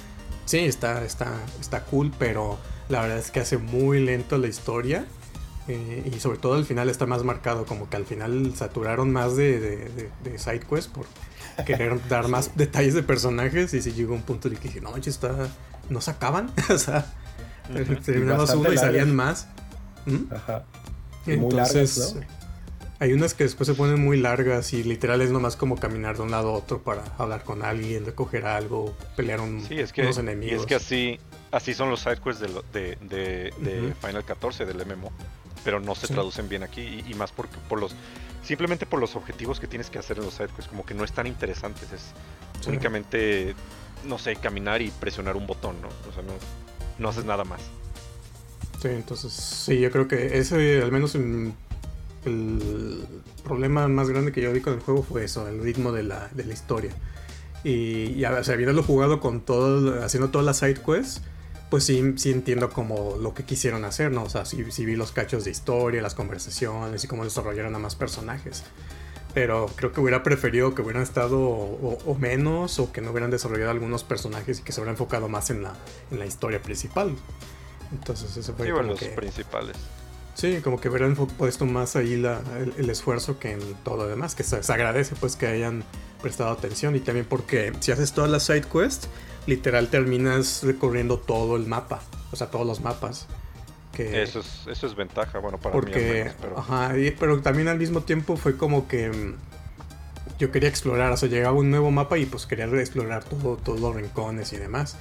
sí, 0.45 0.60
está, 0.60 1.04
está, 1.04 1.32
está 1.60 1.84
cool, 1.86 2.12
pero 2.17 2.58
la 2.89 3.01
verdad 3.01 3.19
es 3.19 3.32
que 3.32 3.39
hace 3.39 3.58
muy 3.58 4.04
lento 4.04 4.38
la 4.38 4.47
historia. 4.47 5.06
Eh, 5.67 6.12
y 6.13 6.19
sobre 6.19 6.38
todo 6.38 6.54
al 6.54 6.65
final 6.65 6.89
está 6.89 7.08
más 7.08 7.23
marcado, 7.23 7.65
como 7.65 7.89
que 7.89 7.97
al 7.97 8.06
final 8.06 8.54
saturaron 8.56 9.12
más 9.12 9.36
de, 9.36 9.60
de, 9.60 10.10
de, 10.23 10.38
side 10.38 10.60
quest 10.60 10.91
por 10.91 11.08
querer 11.65 11.99
dar 12.08 12.28
más 12.28 12.56
detalles 12.56 12.93
de 12.93 13.01
personajes. 13.01 13.73
Y 13.73 13.82
si 13.82 13.91
llegó 13.93 14.13
un 14.13 14.21
punto 14.21 14.47
de 14.49 14.58
que 14.58 14.67
dije, 14.67 14.82
no, 14.82 14.95
está, 14.95 15.49
no 15.89 16.01
se 16.01 16.12
acaban. 16.12 16.51
o 16.69 16.78
sea, 16.78 17.12
Terminabas 18.06 18.54
uno 18.54 18.71
y 18.71 18.78
salían 18.78 19.15
más. 19.15 19.47
¿Mm? 20.06 20.34
Ajá. 20.34 20.65
Entonces, 21.25 22.15
hay 22.99 23.13
unas 23.13 23.34
que 23.34 23.43
después 23.43 23.67
se 23.67 23.73
ponen 23.73 24.04
muy 24.04 24.17
largas 24.17 24.73
y 24.73 24.84
literal 24.84 25.21
es 25.21 25.32
nomás 25.32 25.56
como 25.56 25.78
caminar 25.78 26.15
de 26.15 26.23
un 26.23 26.32
lado 26.32 26.49
a 26.49 26.54
otro 26.54 26.82
para 26.82 27.04
hablar 27.17 27.43
con 27.43 27.63
alguien, 27.63 28.06
recoger 28.06 28.45
algo, 28.45 28.95
pelear 29.15 29.41
un, 29.41 29.62
sí, 29.65 29.80
es 29.80 29.91
que, 29.91 30.04
unos 30.04 30.17
enemigos. 30.17 30.54
Y 30.54 30.56
es 30.62 30.65
que 30.65 30.75
así, 30.75 31.19
así 31.51 31.73
son 31.73 31.89
los 31.89 32.01
sidequests 32.01 32.41
de, 32.41 32.97
de, 33.01 33.54
de, 33.60 33.93
Final 33.99 34.23
14 34.23 34.65
del 34.65 34.78
MMO, 34.86 35.12
pero 35.63 35.80
no 35.80 35.95
se 35.95 36.08
traducen 36.08 36.47
bien 36.47 36.63
aquí 36.63 37.04
y, 37.08 37.13
más 37.15 37.32
porque 37.32 37.58
por 37.67 37.80
los 37.80 37.95
simplemente 38.43 38.86
por 38.86 38.99
los 38.99 39.15
objetivos 39.15 39.60
que 39.60 39.67
tienes 39.67 39.89
que 39.89 39.97
hacer 39.97 40.19
en 40.19 40.25
los 40.25 40.36
sidequests, 40.36 40.67
como 40.67 40.86
que 40.86 40.93
no 40.93 41.04
es 41.04 41.12
tan 41.12 41.28
interesantes, 41.28 41.91
es 41.91 42.13
únicamente 42.67 43.56
no 44.06 44.19
sé, 44.19 44.36
caminar 44.36 44.82
y 44.82 44.91
presionar 44.91 45.36
un 45.36 45.47
botón, 45.47 45.82
¿no? 45.82 45.88
O 45.88 46.13
sea, 46.13 46.21
no 46.23 46.34
no 46.99 47.10
haces 47.10 47.25
nada 47.25 47.43
más. 47.43 47.62
Sí, 48.81 48.89
entonces, 48.89 49.34
sí, 49.34 49.79
yo 49.79 49.91
creo 49.91 50.08
que 50.08 50.38
ese, 50.38 50.81
al 50.81 50.91
menos 50.91 51.15
el 51.15 51.53
problema 53.43 53.88
más 53.88 54.10
grande 54.10 54.31
que 54.31 54.41
yo 54.41 54.51
vi 54.51 54.62
con 54.62 54.73
el 54.73 54.79
juego 54.79 55.03
fue 55.03 55.23
eso, 55.23 55.47
el 55.47 55.62
ritmo 55.62 55.91
de 55.91 56.03
la, 56.03 56.29
de 56.34 56.45
la 56.45 56.53
historia. 56.53 56.91
Y, 57.63 58.13
y 58.13 58.25
o 58.25 58.43
sea, 58.43 58.53
habiéndolo 58.53 58.84
jugado 58.84 59.19
con 59.19 59.41
todo, 59.41 60.03
haciendo 60.03 60.29
todas 60.29 60.45
las 60.45 60.58
side 60.58 60.81
quests, 60.86 61.21
pues 61.69 61.84
sí, 61.84 62.13
sí 62.17 62.31
entiendo 62.31 62.69
como 62.69 63.17
lo 63.19 63.34
que 63.34 63.43
quisieron 63.43 63.86
hacer, 63.86 64.12
¿no? 64.12 64.23
O 64.23 64.29
sea, 64.29 64.45
sí, 64.45 64.63
sí 64.69 64.86
vi 64.86 64.95
los 64.95 65.12
cachos 65.12 65.45
de 65.45 65.51
historia, 65.51 66.01
las 66.01 66.13
conversaciones 66.13 67.03
y 67.03 67.08
cómo 67.08 67.23
desarrollaron 67.23 67.73
a 67.75 67.79
más 67.79 67.95
personajes 67.95 68.63
pero 69.36 69.65
creo 69.76 69.91
que 69.91 70.00
hubiera 70.00 70.24
preferido 70.24 70.74
que 70.74 70.82
hubieran 70.82 71.04
estado 71.04 71.38
o, 71.39 72.17
menos 72.17 72.80
o 72.80 72.93
que 72.93 73.02
no 73.02 73.12
hubieran 73.12 73.30
desarrollado 73.30 73.69
algunos 73.69 74.06
personajes 74.06 74.60
y 74.60 74.63
que 74.63 74.71
se 74.71 74.80
hubieran 74.80 74.93
enfocado 74.93 75.28
más 75.28 75.50
en 75.50 75.62
la, 75.62 75.74
en 76.10 76.19
la 76.19 76.26
historia 76.26 76.62
principal. 76.62 77.13
Entonces 77.91 78.38
eso 78.38 78.54
fue... 78.54 78.67
Sí, 78.67 78.71
los 78.71 79.04
principales. 79.04 79.76
Sí, 80.36 80.62
como 80.63 80.80
que 80.80 80.88
hubieran 80.88 81.15
puesto 81.15 81.65
más 81.65 81.98
ahí 81.98 82.15
la, 82.15 82.39
el, 82.78 82.89
esfuerzo 82.89 83.38
que 83.38 83.52
en 83.52 83.60
todo 83.84 83.98
lo 83.98 84.08
demás, 84.08 84.36
que 84.36 84.43
se, 84.43 84.56
agradece 84.71 85.15
pues 85.19 85.36
que 85.36 85.48
hayan 85.48 85.84
prestado 86.21 86.52
atención 86.52 86.95
y 86.95 87.02
también 87.02 87.26
porque 87.26 87.74
si 87.82 87.91
haces 87.91 88.13
todas 88.13 88.32
las 88.32 88.43
side 88.43 88.63
quests, 88.63 89.10
literal 89.48 89.89
terminas 89.89 90.63
recorriendo 90.63 91.19
todo 91.19 91.58
el 91.58 91.65
mapa, 91.67 92.02
o 92.32 92.38
sea, 92.38 92.48
todos 92.48 92.65
los 92.65 92.80
mapas 92.80 93.28
eso 93.99 94.39
es, 94.39 94.67
eso 94.67 94.88
es 94.88 94.95
ventaja, 94.95 95.39
bueno, 95.39 95.58
para 95.58 95.79
mí 95.79 95.91
pero... 96.41 96.58
Ajá, 96.58 96.93
pero 97.19 97.41
también 97.41 97.67
al 97.67 97.77
mismo 97.77 98.01
tiempo 98.01 98.38
fue 98.38 98.58
como 98.58 98.88
que 98.88 99.10
mm, 99.10 99.36
yo 100.39 100.51
quería 100.51 100.69
explorar, 100.69 101.12
o 101.12 101.17
sea, 101.17 101.29
llegaba 101.29 101.58
un 101.58 101.69
nuevo 101.69 101.91
mapa 101.91 102.17
y 102.17 102.25
pues 102.25 102.45
quería 102.45 102.65
explorar 102.65 103.23
todo, 103.23 103.58
todos 103.58 103.79
los 103.79 103.95
rincones 103.95 104.53
y 104.53 104.58
demás. 104.58 104.97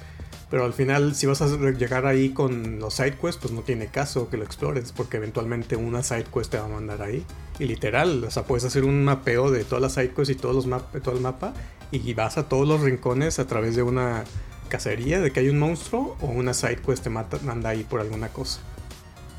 Pero 0.49 0.63
al 0.63 0.73
final, 0.73 1.15
si 1.15 1.25
vas 1.25 1.41
a 1.41 1.47
llegar 1.47 2.05
ahí 2.05 2.29
con 2.29 2.79
los 2.79 2.93
side 2.93 3.15
quests, 3.15 3.37
pues 3.41 3.51
no 3.51 3.61
tiene 3.61 3.87
caso 3.87 4.29
que 4.29 4.37
lo 4.37 4.43
explores, 4.43 4.91
porque 4.91 5.17
eventualmente 5.17 5.75
una 5.75 6.03
side 6.03 6.25
quest 6.31 6.51
te 6.51 6.59
va 6.59 6.65
a 6.65 6.69
mandar 6.69 7.01
ahí. 7.01 7.25
Y 7.59 7.65
literal, 7.65 8.23
o 8.23 8.31
sea, 8.31 8.43
puedes 8.43 8.63
hacer 8.63 8.83
un 8.83 9.03
mapeo 9.03 9.49
de 9.49 9.63
todas 9.63 9.81
las 9.81 9.93
side 9.93 10.11
quests 10.11 10.29
y 10.29 10.35
todos 10.35 10.65
los 10.65 10.83
todo 11.01 11.15
el 11.15 11.21
mapa, 11.21 11.53
y 11.91 12.13
vas 12.13 12.37
a 12.37 12.47
todos 12.47 12.67
los 12.67 12.81
rincones 12.81 13.39
a 13.39 13.47
través 13.47 13.75
de 13.75 13.83
una 13.83 14.23
cacería 14.69 15.19
de 15.19 15.31
que 15.31 15.39
hay 15.39 15.49
un 15.49 15.59
monstruo 15.59 16.17
o 16.21 16.27
una 16.27 16.53
side 16.53 16.77
quest 16.77 17.03
te 17.03 17.09
manda 17.09 17.69
ahí 17.69 17.83
por 17.83 18.01
alguna 18.01 18.29
cosa. 18.29 18.59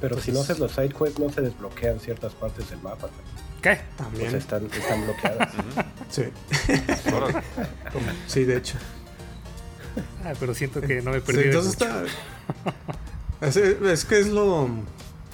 Pero 0.01 0.21
si 0.21 0.33
no 0.33 0.41
haces 0.41 0.59
los 0.59 0.73
side 0.73 0.91
quests, 0.91 1.19
no 1.19 1.31
se 1.31 1.41
desbloquean 1.41 2.01
ciertas 2.01 2.35
partes 2.35 2.69
del 2.71 2.81
mapa. 2.81 3.09
¿Qué? 3.63 3.81
También. 3.97 4.35
están, 4.35 4.67
están 4.67 5.05
bloqueadas. 5.05 5.53
sí. 6.11 6.25
sí, 8.27 8.45
de 8.45 8.57
hecho. 8.57 8.77
Ah, 10.25 10.35
pero 10.39 10.55
siento 10.55 10.81
que 10.81 11.01
no 11.01 11.13
me 11.13 11.21
perdí. 11.21 11.43
Sí, 11.43 11.47
entonces 11.47 11.73
está. 11.73 12.05
Es, 13.41 14.05
que 14.05 14.21
es 14.21 14.29
lo. 14.29 14.69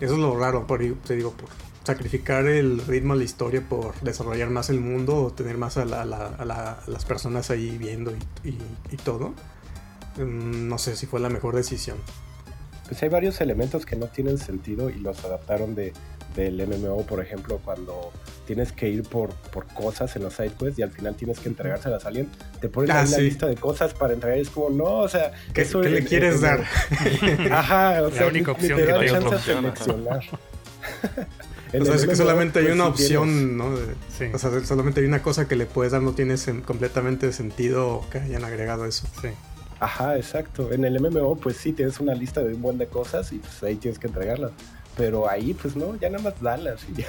Eso 0.01 0.15
es 0.15 0.19
lo 0.19 0.39
raro, 0.39 0.67
por, 0.67 0.81
te 0.81 1.17
digo, 1.17 1.33
por 1.33 1.49
sacrificar 1.85 2.47
el 2.47 2.79
ritmo 2.87 3.15
de 3.15 3.19
la 3.19 3.25
historia 3.25 3.61
por 3.69 3.95
desarrollar 4.01 4.51
más 4.51 4.71
el 4.71 4.81
mundo 4.81 5.17
o 5.17 5.33
tener 5.33 5.59
más 5.59 5.77
a, 5.77 5.85
las 5.85 7.05
personas 7.05 7.51
ahí 7.51 7.77
viendo 7.77 8.13
y 8.45 8.97
todo. 8.99 9.35
Mm, 10.17 10.69
no 10.69 10.79
sé 10.79 10.97
si 10.97 11.07
fue 11.07 11.21
la 11.21 11.29
mejor 11.29 11.57
decisión 11.57 11.99
pues 12.93 13.03
hay 13.05 13.09
varios 13.09 13.41
elementos 13.41 13.87
que 13.87 13.97
no 13.97 14.07
tienen 14.07 14.37
sentido 14.37 14.91
y 14.91 14.99
los 14.99 15.25
adaptaron 15.25 15.75
de, 15.75 15.95
del 16.37 16.67
MMO, 16.67 17.07
por 17.07 17.21
ejemplo, 17.21 17.59
cuando 17.65 18.13
tienes 18.47 18.71
que 18.71 18.91
ir 18.91 19.03
por, 19.03 19.31
por 19.51 19.67
cosas 19.69 20.15
en 20.17 20.25
los 20.25 20.35
sidequests 20.35 20.79
y 20.79 20.83
al 20.83 20.91
final 20.91 21.17
tienes 21.17 21.41
que 21.41 21.49
entregárselas 21.49 22.05
a 22.05 22.09
alguien, 22.09 22.29
te 22.61 22.69
ponen 22.69 22.91
ah, 22.91 23.05
la 23.11 23.17
lista 23.17 23.47
de 23.47 23.55
cosas 23.55 23.95
para 23.95 24.13
entregar 24.13 24.37
y 24.37 24.43
es 24.43 24.51
como, 24.51 24.69
no, 24.69 24.99
o 24.99 25.09
sea, 25.09 25.33
¿qué, 25.55 25.63
eso, 25.63 25.81
le 25.81 26.05
quieres 26.05 26.43
dar? 26.43 26.61
Ajá, 27.51 28.03
o 28.03 28.11
sea, 28.11 28.21
la 28.23 28.27
única 28.27 28.53
opción 28.53 28.79
que 28.79 28.85
te 28.85 29.07
chance 29.07 29.31
de 29.31 29.39
seleccionar. 29.41 30.21
o 31.81 31.85
sea, 31.87 31.95
es 31.95 32.07
que 32.07 32.17
solamente 32.17 32.59
hay 32.59 32.67
una 32.67 32.89
opción, 32.89 33.57
¿no? 33.57 33.75
Sí. 34.19 34.27
O 34.35 34.39
sea, 34.39 34.51
solamente 34.67 35.01
hay 35.01 35.07
una 35.07 35.23
cosa 35.23 35.49
que 35.49 35.57
le 35.57 35.65
puedes 35.65 35.93
dar, 35.93 36.03
no 36.03 36.13
tiene 36.13 36.35
completamente 36.67 37.33
sentido 37.33 38.05
que 38.13 38.19
hayan 38.19 38.45
agregado 38.45 38.85
eso. 38.85 39.07
Sí. 39.23 39.29
Ajá, 39.83 40.17
exacto. 40.17 40.73
En 40.73 40.85
el 40.85 41.01
MMO, 41.01 41.35
pues 41.35 41.57
sí, 41.57 41.73
tienes 41.73 41.99
una 41.99 42.15
lista 42.15 42.41
de 42.41 42.55
un 42.55 42.63
buen 42.63 42.79
de 42.79 42.87
cosas 42.87 43.33
y 43.33 43.39
pues 43.39 43.61
ahí 43.65 43.75
tienes 43.75 43.99
que 43.99 44.07
entregarlas. 44.07 44.53
Pero 44.97 45.29
ahí, 45.29 45.55
pues 45.55 45.75
no, 45.75 45.97
ya 45.97 46.09
nada 46.09 46.23
más 46.23 46.41
dalas 46.41 46.87
y 46.89 47.03
ya. 47.03 47.09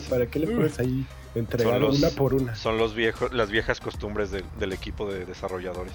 ¿Para 0.08 0.26
qué 0.26 0.38
le 0.38 0.46
puedes 0.46 0.78
ahí 0.78 1.04
entregar 1.34 1.84
una 1.84 2.08
por 2.08 2.32
una? 2.32 2.54
Son 2.54 2.78
los 2.78 2.94
viejos, 2.94 3.34
las 3.34 3.50
viejas 3.50 3.80
costumbres 3.80 4.30
del, 4.30 4.72
equipo 4.72 5.12
de 5.12 5.26
desarrolladores. 5.26 5.92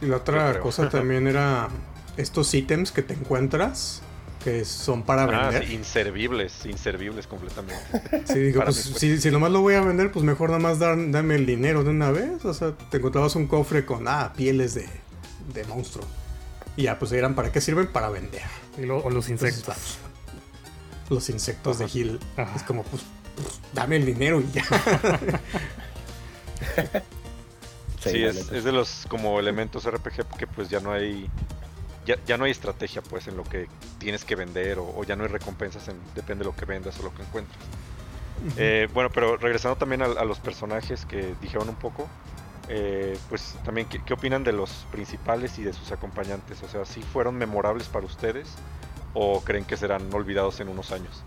Y 0.00 0.06
la 0.06 0.18
otra 0.18 0.60
cosa 0.60 0.88
también 0.88 1.26
era 1.26 1.68
estos 2.16 2.54
ítems 2.54 2.92
que 2.92 3.02
te 3.02 3.14
encuentras 3.14 4.02
que 4.44 4.64
son 4.64 5.02
para 5.02 5.24
ah, 5.24 5.50
vender. 5.50 5.72
inservibles, 5.72 6.64
inservibles 6.66 7.26
completamente. 7.26 7.74
Sí, 8.32 8.38
digo, 8.38 8.62
pues 8.62 8.76
si, 8.76 9.20
si, 9.20 9.30
nomás 9.32 9.50
lo 9.50 9.62
voy 9.62 9.74
a 9.74 9.80
vender, 9.80 10.12
pues 10.12 10.24
mejor 10.24 10.50
nada 10.50 10.60
más 10.60 10.78
dame 10.78 11.34
el 11.34 11.44
dinero 11.44 11.82
de 11.82 11.90
una 11.90 12.12
vez. 12.12 12.44
O 12.44 12.54
sea, 12.54 12.70
te 12.70 12.98
encontrabas 12.98 13.34
un 13.34 13.48
cofre 13.48 13.84
con, 13.84 14.06
ah, 14.06 14.32
pieles 14.36 14.74
de, 14.74 14.88
de 15.52 15.64
monstruo. 15.64 16.06
Y 16.76 16.84
ya, 16.84 16.98
pues 16.98 17.12
eran, 17.12 17.34
¿para 17.34 17.52
qué 17.52 17.60
sirven? 17.60 17.88
Para 17.88 18.08
vender. 18.10 18.42
o 18.90 19.10
los 19.10 19.28
insectos. 19.28 19.98
los 21.08 21.28
insectos 21.30 21.78
de 21.78 21.88
Gil. 21.88 22.20
Es 22.54 22.62
como, 22.62 22.84
pues, 22.84 23.02
pues, 23.36 23.60
dame 23.72 23.96
el 23.96 24.06
dinero 24.06 24.40
y 24.40 24.48
ya. 24.52 24.64
sí, 28.00 28.22
es, 28.22 28.50
es, 28.50 28.64
de 28.64 28.72
los 28.72 29.06
como 29.08 29.40
elementos 29.40 29.90
RPG 29.90 30.26
que 30.38 30.46
pues 30.46 30.70
ya 30.70 30.80
no 30.80 30.92
hay 30.92 31.28
ya, 32.26 32.36
no 32.36 32.44
hay 32.44 32.52
estrategia 32.52 33.02
pues 33.02 33.26
en 33.26 33.36
lo 33.36 33.44
que 33.44 33.68
tienes 33.98 34.24
que 34.24 34.36
vender 34.36 34.78
o, 34.78 35.02
ya 35.04 35.16
no 35.16 35.24
hay 35.24 35.28
recompensas 35.28 35.88
en, 35.88 35.96
depende 36.14 36.44
de 36.44 36.50
lo 36.50 36.56
que 36.56 36.64
vendas 36.64 36.98
o 37.00 37.02
lo 37.02 37.14
que 37.14 37.22
encuentres. 37.22 37.58
Eh, 38.56 38.88
bueno, 38.92 39.10
pero 39.12 39.36
regresando 39.36 39.76
también 39.76 40.02
a, 40.02 40.24
los 40.24 40.38
personajes 40.38 41.04
que 41.06 41.34
dijeron 41.40 41.68
un 41.68 41.74
poco, 41.74 42.08
eh, 42.68 43.16
pues 43.28 43.54
también 43.64 43.88
¿qué, 43.88 44.12
opinan 44.12 44.42
de 44.42 44.52
los 44.52 44.86
principales 44.90 45.58
y 45.58 45.62
de 45.62 45.72
sus 45.72 45.92
acompañantes? 45.92 46.62
O 46.62 46.68
sea, 46.68 46.84
¿sí 46.84 47.02
fueron 47.02 47.36
memorables 47.36 47.88
para 47.88 48.06
ustedes 48.06 48.48
o 49.14 49.40
creen 49.42 49.64
que 49.64 49.76
serán 49.76 50.12
olvidados 50.12 50.60
en 50.60 50.68
unos 50.68 50.92
años? 50.92 51.22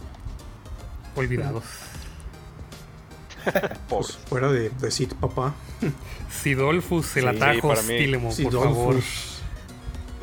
Olvidados. 1.15 1.63
pues 3.89 4.17
fuera 4.27 4.51
de, 4.51 4.69
de 4.69 4.91
Sid, 4.91 5.13
papá. 5.13 5.53
Sidolfus, 6.29 7.17
el 7.17 7.29
atajo, 7.29 7.69
por 7.69 8.51
favor. 8.51 8.95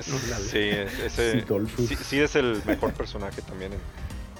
Sí, 0.00 0.58
ese, 1.04 1.44
sí, 2.04 2.20
es 2.20 2.36
el 2.36 2.62
mejor 2.66 2.92
personaje 2.92 3.40
también, 3.42 3.72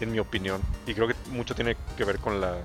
en, 0.00 0.12
mi 0.12 0.18
opinión. 0.18 0.60
Y 0.86 0.94
creo 0.94 1.08
que 1.08 1.14
mucho 1.30 1.54
tiene 1.54 1.76
que 1.96 2.04
ver 2.04 2.18
con 2.18 2.40
la 2.40 2.58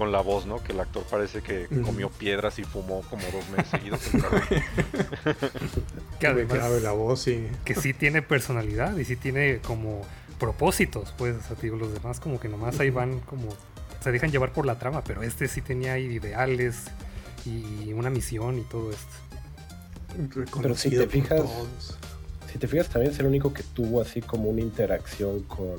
con 0.00 0.12
la 0.12 0.22
voz, 0.22 0.46
¿no? 0.46 0.64
Que 0.64 0.72
el 0.72 0.80
actor 0.80 1.04
parece 1.10 1.42
que 1.42 1.66
comió 1.84 2.08
piedras 2.08 2.58
y 2.58 2.64
fumó 2.64 3.02
como 3.10 3.22
dos 3.24 3.46
meses 3.50 3.68
seguidos. 3.68 4.00
que 6.18 6.26
además, 6.26 6.80
la 6.80 6.92
voz, 6.92 7.20
sí. 7.20 7.46
Que 7.66 7.74
sí 7.74 7.92
tiene 7.92 8.22
personalidad 8.22 8.96
y 8.96 9.04
sí 9.04 9.16
tiene 9.16 9.58
como 9.58 10.00
propósitos, 10.38 11.12
pues. 11.18 11.36
O 11.50 11.76
los 11.76 11.92
demás 11.92 12.18
como 12.18 12.40
que 12.40 12.48
nomás 12.48 12.80
ahí 12.80 12.88
van 12.88 13.20
como... 13.20 13.50
Se 14.00 14.10
dejan 14.10 14.30
llevar 14.30 14.54
por 14.54 14.64
la 14.64 14.78
trama, 14.78 15.04
pero 15.04 15.22
este 15.22 15.48
sí 15.48 15.60
tenía 15.60 15.98
ideales 15.98 16.84
y 17.44 17.92
una 17.92 18.08
misión 18.08 18.58
y 18.58 18.62
todo 18.62 18.92
esto. 18.92 19.16
Pero 20.62 20.76
si 20.76 20.88
te 20.88 21.06
fijas, 21.08 21.42
si 22.50 22.58
te 22.58 22.66
fijas, 22.66 22.88
también 22.88 23.12
es 23.12 23.20
el 23.20 23.26
único 23.26 23.52
que 23.52 23.62
tuvo 23.62 24.00
así 24.00 24.22
como 24.22 24.48
una 24.48 24.62
interacción 24.62 25.42
con 25.42 25.76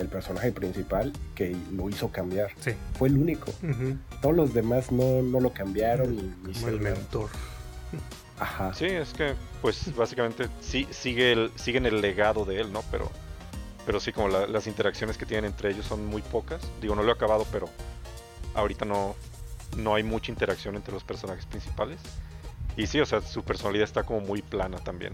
el 0.00 0.08
personaje 0.08 0.52
principal 0.52 1.12
que 1.34 1.56
lo 1.72 1.88
hizo 1.88 2.10
cambiar. 2.10 2.50
Sí. 2.60 2.72
Fue 2.98 3.08
el 3.08 3.18
único. 3.18 3.52
Todos 4.20 4.34
los 4.34 4.54
demás 4.54 4.90
no, 4.90 5.22
lo 5.22 5.52
cambiaron. 5.52 6.14
y, 6.14 6.52
como 6.52 6.68
el 6.68 6.80
mentor. 6.80 7.30
Ajá. 8.38 8.72
Sí, 8.74 8.86
es 8.86 9.12
que, 9.12 9.34
pues 9.60 9.94
básicamente 9.94 10.48
sí, 10.60 10.86
sigue 10.90 11.32
el, 11.32 11.50
siguen 11.56 11.86
el 11.86 12.00
legado 12.00 12.44
de 12.44 12.60
él, 12.60 12.72
¿no? 12.72 12.82
Pero, 12.90 13.10
pero 13.84 14.00
sí, 14.00 14.12
como 14.12 14.28
las 14.28 14.66
interacciones 14.66 15.18
que 15.18 15.26
tienen 15.26 15.50
entre 15.50 15.70
ellos 15.70 15.86
son 15.86 16.06
muy 16.06 16.22
pocas. 16.22 16.62
Digo, 16.80 16.94
no 16.94 17.02
lo 17.02 17.10
he 17.10 17.14
acabado, 17.14 17.46
pero 17.52 17.68
ahorita 18.54 18.84
no, 18.84 19.14
no 19.76 19.94
hay 19.94 20.02
mucha 20.02 20.32
interacción 20.32 20.76
entre 20.76 20.94
los 20.94 21.04
personajes 21.04 21.46
principales. 21.46 22.00
Y 22.76 22.86
sí, 22.86 23.00
o 23.00 23.06
sea, 23.06 23.20
su 23.20 23.42
personalidad 23.42 23.84
está 23.84 24.04
como 24.04 24.20
muy 24.20 24.40
plana 24.42 24.78
también. 24.78 25.12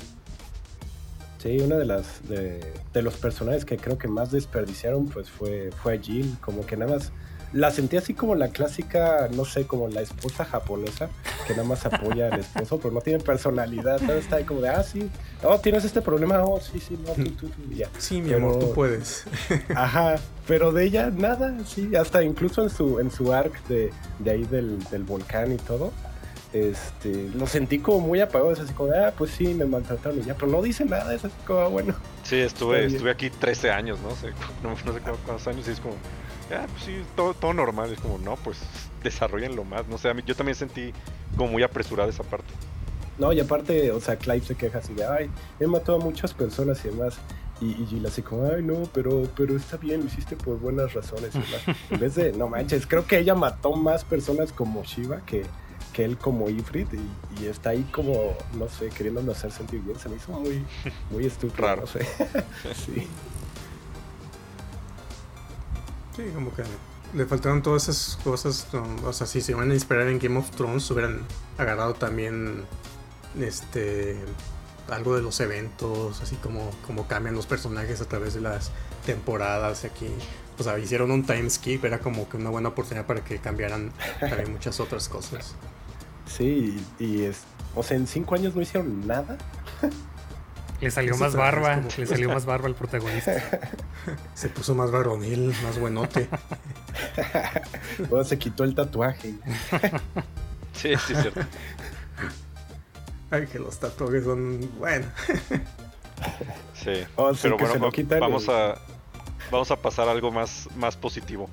Sí, 1.38 1.58
una 1.60 1.76
de 1.76 1.84
las 1.84 2.26
de, 2.28 2.62
los 3.02 3.14
personajes 3.14 3.64
que 3.64 3.76
creo 3.76 3.98
que 3.98 4.08
más 4.08 4.30
desperdiciaron 4.30 5.06
pues 5.06 5.30
fue 5.30 5.70
fue 5.82 5.98
Jill, 5.98 6.36
como 6.40 6.64
que 6.64 6.76
nada 6.76 6.94
más 6.94 7.12
la 7.52 7.70
sentí 7.70 7.96
así 7.96 8.14
como 8.14 8.34
la 8.34 8.48
clásica, 8.48 9.28
no 9.32 9.44
sé, 9.44 9.66
como 9.66 9.88
la 9.88 10.00
esposa 10.00 10.44
japonesa 10.44 11.08
que 11.46 11.54
nada 11.54 11.64
más 11.64 11.86
apoya 11.86 12.26
al 12.26 12.40
esposo, 12.40 12.78
pero 12.78 12.92
no 12.92 13.00
tiene 13.00 13.22
personalidad. 13.22 14.02
Está 14.10 14.36
ahí 14.36 14.44
como 14.44 14.60
de, 14.60 14.68
ah, 14.68 14.82
sí, 14.82 15.08
oh, 15.42 15.58
tienes 15.58 15.84
este 15.84 16.02
problema, 16.02 16.42
oh, 16.44 16.60
sí, 16.60 16.80
sí, 16.80 16.98
no, 17.06 17.12
tú, 17.12 17.48
tú, 17.48 17.50
ya. 17.74 17.88
Sí, 17.98 18.20
mi 18.20 18.32
amor, 18.32 18.58
tú 18.58 18.72
puedes. 18.72 19.24
Ajá, 19.74 20.16
pero 20.46 20.72
de 20.72 20.84
ella 20.84 21.10
nada, 21.10 21.56
sí, 21.64 21.94
hasta 21.94 22.22
incluso 22.22 22.62
en 22.62 22.70
su, 22.70 22.98
en 22.98 23.10
su 23.10 23.32
arc 23.32 23.66
de, 23.68 23.92
de 24.18 24.30
ahí 24.30 24.44
del, 24.44 24.82
del 24.90 25.04
volcán 25.04 25.52
y 25.52 25.56
todo, 25.56 25.92
este, 26.56 27.30
lo 27.34 27.46
sentí 27.46 27.78
como 27.78 28.00
muy 28.00 28.20
apagado, 28.20 28.52
es 28.52 28.60
así 28.60 28.72
como, 28.72 28.92
ah, 28.92 29.12
pues 29.16 29.30
sí, 29.30 29.54
me 29.54 29.64
maltrataron 29.64 30.18
y 30.18 30.22
ya, 30.22 30.34
pero 30.34 30.50
no 30.50 30.62
dice 30.62 30.84
nada, 30.84 31.14
es 31.14 31.24
así 31.24 31.34
como, 31.46 31.60
ah, 31.60 31.68
bueno. 31.68 31.94
Sí, 32.22 32.36
estuve, 32.36 32.86
estuve 32.86 33.10
aquí 33.10 33.30
13 33.30 33.70
años, 33.70 33.98
¿no? 34.00 34.10
sé, 34.16 34.32
no, 34.62 34.76
sé 34.76 35.00
cuántos 35.00 35.46
años, 35.46 35.68
y 35.68 35.70
es 35.70 35.80
como, 35.80 35.94
ah, 36.52 36.66
pues 36.70 36.84
sí, 36.84 37.02
todo, 37.14 37.34
todo 37.34 37.52
normal, 37.52 37.92
es 37.92 38.00
como, 38.00 38.18
no, 38.18 38.36
pues 38.36 38.58
desarrollenlo 39.02 39.64
más, 39.64 39.86
no 39.88 39.98
sé, 39.98 40.12
yo 40.26 40.34
también 40.34 40.56
sentí 40.56 40.92
como 41.36 41.50
muy 41.52 41.62
apresurada 41.62 42.10
esa 42.10 42.22
parte. 42.22 42.52
No, 43.18 43.32
y 43.32 43.40
aparte, 43.40 43.90
o 43.92 44.00
sea, 44.00 44.16
Clive 44.16 44.44
se 44.44 44.54
queja 44.54 44.78
así 44.78 44.92
de, 44.92 45.04
ay, 45.04 45.30
he 45.58 45.66
matado 45.66 45.98
a 45.98 46.04
muchas 46.04 46.34
personas 46.34 46.84
y 46.84 46.88
demás. 46.88 47.18
Y, 47.60 47.70
y 47.70 47.86
Jill 47.86 48.04
así 48.04 48.20
como, 48.20 48.44
ay, 48.44 48.62
no, 48.62 48.82
pero, 48.92 49.22
pero 49.34 49.56
está 49.56 49.78
bien, 49.78 50.00
lo 50.00 50.06
hiciste 50.06 50.36
por 50.36 50.58
buenas 50.58 50.92
razones. 50.92 51.34
Y 51.34 51.38
demás. 51.38 51.78
en 51.90 51.98
vez 51.98 52.14
de, 52.14 52.32
no 52.32 52.48
manches, 52.48 52.86
creo 52.86 53.06
que 53.06 53.18
ella 53.18 53.34
mató 53.34 53.72
más 53.72 54.04
personas 54.04 54.52
como 54.52 54.84
Shiva 54.84 55.20
que, 55.24 55.44
que 55.96 56.04
él 56.04 56.18
como 56.18 56.50
Ifrit 56.50 56.88
y, 56.92 57.46
está 57.46 57.70
ahí 57.70 57.82
como, 57.90 58.36
no 58.58 58.68
sé, 58.68 58.90
queriéndome 58.90 59.32
hacer 59.32 59.50
sentir 59.50 59.80
bien. 59.80 59.98
Se 59.98 60.10
me 60.10 60.16
hizo 60.16 60.30
muy, 60.30 60.62
muy 61.10 61.24
estúpido, 61.24 61.74
no 61.74 61.86
sé. 61.86 62.00
sí. 62.84 63.08
Sí, 66.14 66.22
como 66.34 66.54
que 66.54 66.64
le 67.14 67.24
faltaron 67.24 67.62
todas 67.62 67.88
esas 67.88 68.16
cosas. 68.22 68.66
O 69.04 69.12
sea, 69.14 69.26
si 69.26 69.40
se 69.40 69.54
van 69.54 69.70
a 69.70 69.74
inspirar 69.74 70.06
en 70.08 70.18
Game 70.18 70.38
of 70.38 70.50
Thrones, 70.50 70.90
hubieran 70.90 71.22
agarrado 71.56 71.94
también 71.94 72.64
este 73.40 74.18
algo 74.90 75.16
de 75.16 75.22
los 75.22 75.40
eventos, 75.40 76.20
así 76.20 76.36
como, 76.36 76.70
como 76.86 77.08
cambian 77.08 77.34
los 77.34 77.46
personajes 77.46 78.02
a 78.02 78.04
través 78.04 78.34
de 78.34 78.42
las 78.42 78.70
temporadas. 79.06 79.86
Aquí, 79.86 80.08
o 80.58 80.62
sea, 80.62 80.78
hicieron 80.78 81.10
un 81.10 81.24
time 81.24 81.48
skip, 81.48 81.82
era 81.86 82.00
como 82.00 82.28
que 82.28 82.36
una 82.36 82.50
buena 82.50 82.68
oportunidad 82.68 83.06
para 83.06 83.24
que 83.24 83.38
cambiaran 83.38 83.92
también 84.20 84.52
muchas 84.52 84.78
otras 84.78 85.08
cosas. 85.08 85.54
Sí, 86.26 86.82
y, 86.98 87.22
es. 87.22 87.42
O 87.74 87.82
sea, 87.82 87.96
en 87.96 88.06
cinco 88.06 88.34
años 88.34 88.54
no 88.54 88.62
hicieron 88.62 89.06
nada. 89.06 89.36
Le 90.80 90.90
salió 90.90 91.16
más 91.16 91.34
barba, 91.34 91.80
le 91.96 92.06
salió 92.06 92.28
más 92.28 92.44
barba 92.44 92.66
al 92.68 92.74
protagonista. 92.74 93.32
Se 94.34 94.50
puso 94.50 94.74
más 94.74 94.90
varonil, 94.90 95.54
más 95.62 95.78
buenote. 95.78 96.28
o 98.10 98.22
se 98.22 98.38
quitó 98.38 98.62
el 98.62 98.74
tatuaje. 98.74 99.36
Sí, 100.74 100.90
sí, 101.06 101.14
es 101.14 101.22
cierto. 101.22 101.40
Ay, 103.30 103.46
que 103.46 103.58
los 103.58 103.80
tatuajes 103.80 104.24
son. 104.24 104.70
Bueno. 104.78 105.06
Sí. 106.74 107.04
Oh, 107.16 107.32
pero 107.40 107.56
bueno, 107.56 107.90
vamos 108.20 108.46
a 108.50 108.78
vamos 109.50 109.70
a 109.70 109.76
pasar 109.76 110.08
a 110.08 110.12
algo 110.12 110.30
más, 110.30 110.68
más 110.76 110.96
positivo. 110.96 111.48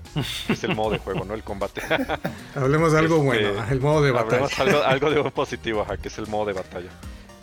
es 0.50 0.64
el 0.64 0.76
modo 0.76 0.92
de 0.92 1.00
juego, 1.00 1.26
¿no? 1.26 1.34
El 1.34 1.44
combate. 1.44 1.82
hablemos 2.56 2.94
de 2.94 3.00
algo 3.00 3.34
este, 3.34 3.50
bueno, 3.50 3.66
el 3.70 3.80
modo 3.80 4.02
de 4.02 4.12
batalla. 4.12 4.48
Hablemos 4.58 4.84
algo, 4.86 5.10
de 5.10 5.32
positivo, 5.32 5.82
ajá, 5.82 5.98
que 5.98 6.08
es 6.08 6.18
el 6.18 6.28
modo 6.28 6.46
de 6.46 6.54
batalla. 6.54 6.90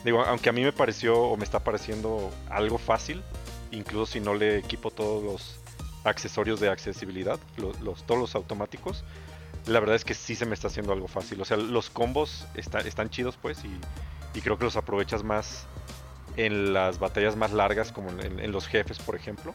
Digo, 0.04 0.22
aunque 0.22 0.48
a 0.48 0.52
mí 0.52 0.62
me 0.62 0.72
pareció 0.72 1.18
o 1.18 1.36
me 1.36 1.44
está 1.44 1.60
pareciendo 1.60 2.30
algo 2.48 2.78
fácil, 2.78 3.22
incluso 3.70 4.12
si 4.12 4.20
no 4.20 4.34
le 4.34 4.58
equipo 4.58 4.90
todos 4.90 5.22
los 5.22 5.60
accesorios 6.04 6.60
de 6.60 6.70
accesibilidad, 6.70 7.38
los, 7.56 8.06
todos 8.06 8.20
los 8.20 8.34
automáticos, 8.34 9.04
la 9.66 9.78
verdad 9.78 9.96
es 9.96 10.04
que 10.04 10.14
sí 10.14 10.34
se 10.34 10.46
me 10.46 10.54
está 10.54 10.68
haciendo 10.68 10.92
algo 10.92 11.06
fácil. 11.06 11.40
O 11.40 11.44
sea, 11.44 11.58
los 11.58 11.90
combos 11.90 12.46
están 12.54 13.10
chidos, 13.10 13.38
pues, 13.40 13.62
y, 13.64 14.38
y, 14.38 14.40
creo 14.40 14.56
que 14.56 14.64
los 14.64 14.76
aprovechas 14.76 15.22
más 15.22 15.66
en 16.36 16.72
las 16.72 16.98
batallas 16.98 17.36
más 17.36 17.52
largas, 17.52 17.92
como 17.92 18.10
en 18.10 18.52
los 18.52 18.66
jefes, 18.66 18.98
por 18.98 19.16
ejemplo 19.16 19.54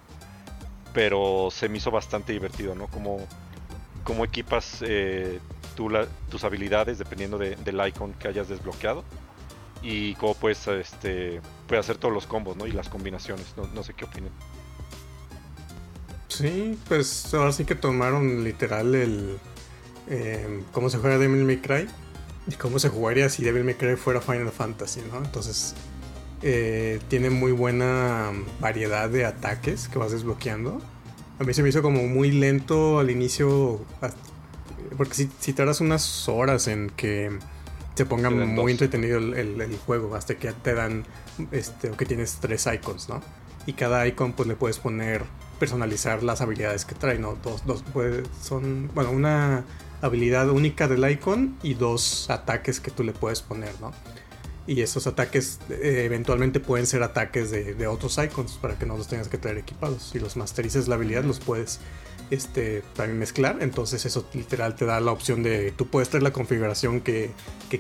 pero 0.96 1.50
se 1.52 1.68
me 1.68 1.78
hizo 1.78 1.92
bastante 1.92 2.32
divertido, 2.32 2.74
¿no? 2.74 2.88
Como, 2.88 3.18
como 4.06 4.24
equipas 4.24 4.78
eh, 4.80 5.42
tus 5.76 6.44
habilidades 6.46 6.98
dependiendo 6.98 7.38
del 7.38 7.88
icon 7.88 8.14
que 8.14 8.30
hayas 8.30 8.48
desbloqueado 8.48 9.04
y 9.84 10.16
cómo 10.16 10.36
puedes, 10.36 10.66
este, 10.70 11.42
puedes 11.68 11.84
hacer 11.86 11.98
todos 11.98 12.14
los 12.14 12.26
combos, 12.26 12.56
¿no? 12.56 12.66
Y 12.66 12.72
las 12.72 12.88
combinaciones, 12.88 13.46
no, 13.58 13.84
sé 13.84 13.94
qué 13.94 14.06
opinan. 14.06 14.32
Sí, 16.30 16.80
pues 16.88 17.34
ahora 17.34 17.52
sí 17.52 17.66
que 17.66 17.76
tomaron 17.76 18.46
literal 18.46 18.96
el 18.96 19.38
eh, 20.10 20.64
cómo 20.72 20.90
se 20.90 20.98
juega 20.98 21.18
Devil 21.18 21.44
May 21.44 21.58
Cry 21.58 21.90
y 22.48 22.56
cómo 22.56 22.80
se 22.80 22.88
jugaría 22.88 23.28
si 23.28 23.44
Devil 23.44 23.66
May 23.66 23.76
Cry 23.76 23.98
fuera 23.98 24.22
Final 24.22 24.52
Fantasy, 24.52 25.02
¿no? 25.12 25.18
Entonces 25.18 25.76
eh, 26.42 27.00
tiene 27.08 27.30
muy 27.30 27.52
buena 27.52 28.32
variedad 28.60 29.10
de 29.10 29.26
ataques 29.26 29.88
que 29.88 30.00
vas 30.00 30.12
desbloqueando. 30.12 30.82
A 31.40 31.44
mí 31.44 31.54
se 31.54 31.64
me 31.64 31.70
hizo 31.70 31.82
como 31.82 32.04
muy 32.04 32.32
lento 32.32 33.00
al 33.00 33.10
inicio, 33.10 33.82
porque 34.98 35.14
si, 35.14 35.30
si 35.40 35.54
tardas 35.54 35.82
unas 35.82 36.30
horas 36.30 36.68
en 36.68 36.90
que 36.90 37.32
se 37.96 38.06
ponga 38.06 38.30
muy 38.30 38.74
entretenido 38.74 39.18
el, 39.18 39.78
juego, 39.86 40.16
hasta 40.16 40.36
que 40.36 40.52
te 40.52 40.74
dan, 40.74 41.06
este, 41.52 41.92
que 41.92 42.06
tienes 42.06 42.38
tres 42.42 42.68
icons, 42.72 43.10
¿no? 43.10 43.22
Y 43.66 43.74
cada 43.74 44.06
icon 44.06 44.34
pues 44.34 44.48
le 44.48 44.56
puedes 44.56 44.80
poner, 44.80 45.24
personalizar 45.60 46.22
las 46.22 46.42
habilidades 46.42 46.86
que 46.86 46.94
trae, 46.94 47.18
¿no? 47.18 47.38
Dos, 47.42 47.66
dos, 47.66 47.84
pues, 47.94 48.24
son, 48.42 48.92
bueno, 48.94 49.12
una 49.12 49.64
habilidad 50.02 50.50
única 50.50 50.88
del 50.88 51.10
icon 51.10 51.58
y 51.64 51.74
dos 51.74 52.30
ataques 52.30 52.80
que 52.80 52.92
tú 52.92 53.04
le 53.04 53.14
puedes 53.14 53.42
poner, 53.42 53.72
¿no? 53.80 53.92
Y 54.68 54.82
esos 54.82 55.06
ataques 55.06 55.60
eh, 55.70 56.04
eventualmente 56.06 56.60
pueden 56.60 56.88
ser 56.88 57.04
ataques 57.04 57.52
de, 57.52 57.88
otros 57.88 58.18
icons 58.18 58.54
para 58.54 58.78
que 58.80 58.86
no 58.86 58.98
los 58.98 59.08
tengas 59.08 59.28
que 59.28 59.38
traer 59.38 59.58
equipados. 59.58 60.10
Si 60.12 60.20
los 60.20 60.38
masterices 60.38 60.88
la 60.88 60.96
habilidad, 60.96 61.24
los 61.24 61.40
puedes 61.40 61.80
este, 62.32 62.84
también 62.96 63.20
mezclar. 63.20 63.58
Entonces 63.62 64.06
eso 64.06 64.28
literal 64.34 64.76
te 64.76 64.86
da 64.86 65.00
la 65.00 65.12
opción 65.12 65.44
de 65.44 65.72
tú 65.72 65.88
puedes 65.88 66.10
traer 66.10 66.24
la 66.24 66.34
configuración 66.34 67.02
que, 67.02 67.32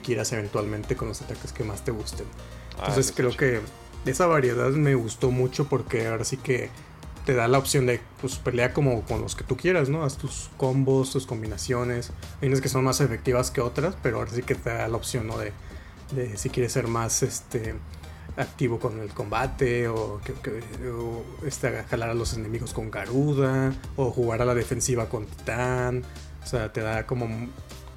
quieras 0.03 0.33
eventualmente 0.33 0.97
con 0.97 1.07
los 1.07 1.21
ataques 1.21 1.53
que 1.53 1.63
más 1.63 1.83
te 1.85 1.91
gusten. 1.91 2.27
Ah, 2.77 2.87
Entonces 2.87 3.13
creo 3.15 3.35
que 3.35 3.61
esa 4.05 4.27
variedad 4.27 4.69
me 4.71 4.93
gustó 4.93 5.31
mucho 5.31 5.67
porque 5.69 6.05
ahora 6.07 6.25
sí 6.25 6.35
que 6.35 6.69
te 7.25 7.33
da 7.33 7.47
la 7.47 7.57
opción 7.57 7.85
de 7.87 7.99
pues 8.21 8.35
pelea 8.35 8.73
como 8.73 9.01
con 9.03 9.21
los 9.21 9.35
que 9.35 9.43
tú 9.43 9.57
quieras, 9.57 9.89
¿no? 9.89 10.03
Haz 10.03 10.17
tus 10.17 10.51
combos, 10.57 11.11
tus 11.11 11.25
combinaciones. 11.25 12.11
Hay 12.41 12.49
unas 12.49 12.61
que 12.61 12.69
son 12.69 12.83
más 12.83 13.01
efectivas 13.01 13.51
que 13.51 13.61
otras, 13.61 13.95
pero 14.03 14.17
ahora 14.17 14.31
sí 14.31 14.43
que 14.43 14.53
te 14.53 14.69
da 14.69 14.87
la 14.87 14.97
opción, 14.97 15.27
¿no? 15.27 15.37
De, 15.37 15.51
de 16.11 16.37
si 16.37 16.49
quieres 16.49 16.73
ser 16.73 16.87
más 16.87 17.23
este 17.23 17.75
activo 18.37 18.79
con 18.79 18.99
el 18.99 19.09
combate 19.09 19.87
o, 19.87 20.19
que, 20.23 20.61
este, 21.45 21.83
jalar 21.83 22.09
a 22.09 22.13
los 22.13 22.33
enemigos 22.33 22.73
con 22.73 22.91
Garuda 22.91 23.73
o 23.95 24.11
jugar 24.11 24.41
a 24.41 24.45
la 24.45 24.55
defensiva 24.55 25.07
con 25.07 25.25
Titán. 25.25 26.03
O 26.43 26.47
sea, 26.47 26.71
te 26.71 26.81
da 26.81 27.05
como 27.05 27.49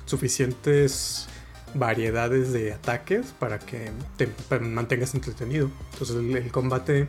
suficientes 0.07 1.27
variedades 1.75 2.53
de 2.53 2.73
ataques 2.73 3.35
para 3.39 3.59
que 3.59 3.91
te 4.17 4.29
mantengas 4.61 5.15
entretenido. 5.15 5.71
Entonces 5.93 6.17
el, 6.17 6.51
combate, 6.51 7.09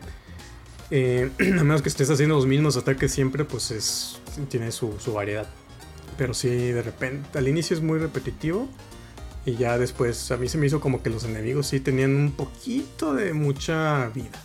eh, 0.90 1.30
a 1.38 1.64
menos 1.64 1.82
que 1.82 1.88
estés 1.88 2.10
haciendo 2.10 2.34
los 2.34 2.46
mismos 2.46 2.76
ataques 2.76 3.12
siempre, 3.12 3.44
pues 3.44 3.70
es, 3.70 4.20
tiene 4.48 4.70
su, 4.72 4.98
su 4.98 5.14
variedad. 5.14 5.46
Pero 6.18 6.34
si 6.34 6.48
de 6.48 6.82
repente, 6.82 7.38
al 7.38 7.48
inicio 7.48 7.74
es 7.74 7.82
muy 7.82 7.98
repetitivo 7.98 8.68
y 9.46 9.56
ya 9.56 9.78
después 9.78 10.30
a 10.30 10.36
mí 10.36 10.48
se 10.48 10.58
me 10.58 10.66
hizo 10.66 10.80
como 10.80 11.02
que 11.02 11.10
los 11.10 11.24
enemigos 11.24 11.68
sí 11.68 11.80
tenían 11.80 12.14
un 12.14 12.32
poquito 12.32 13.14
de 13.14 13.32
mucha 13.32 14.08
vida. 14.08 14.38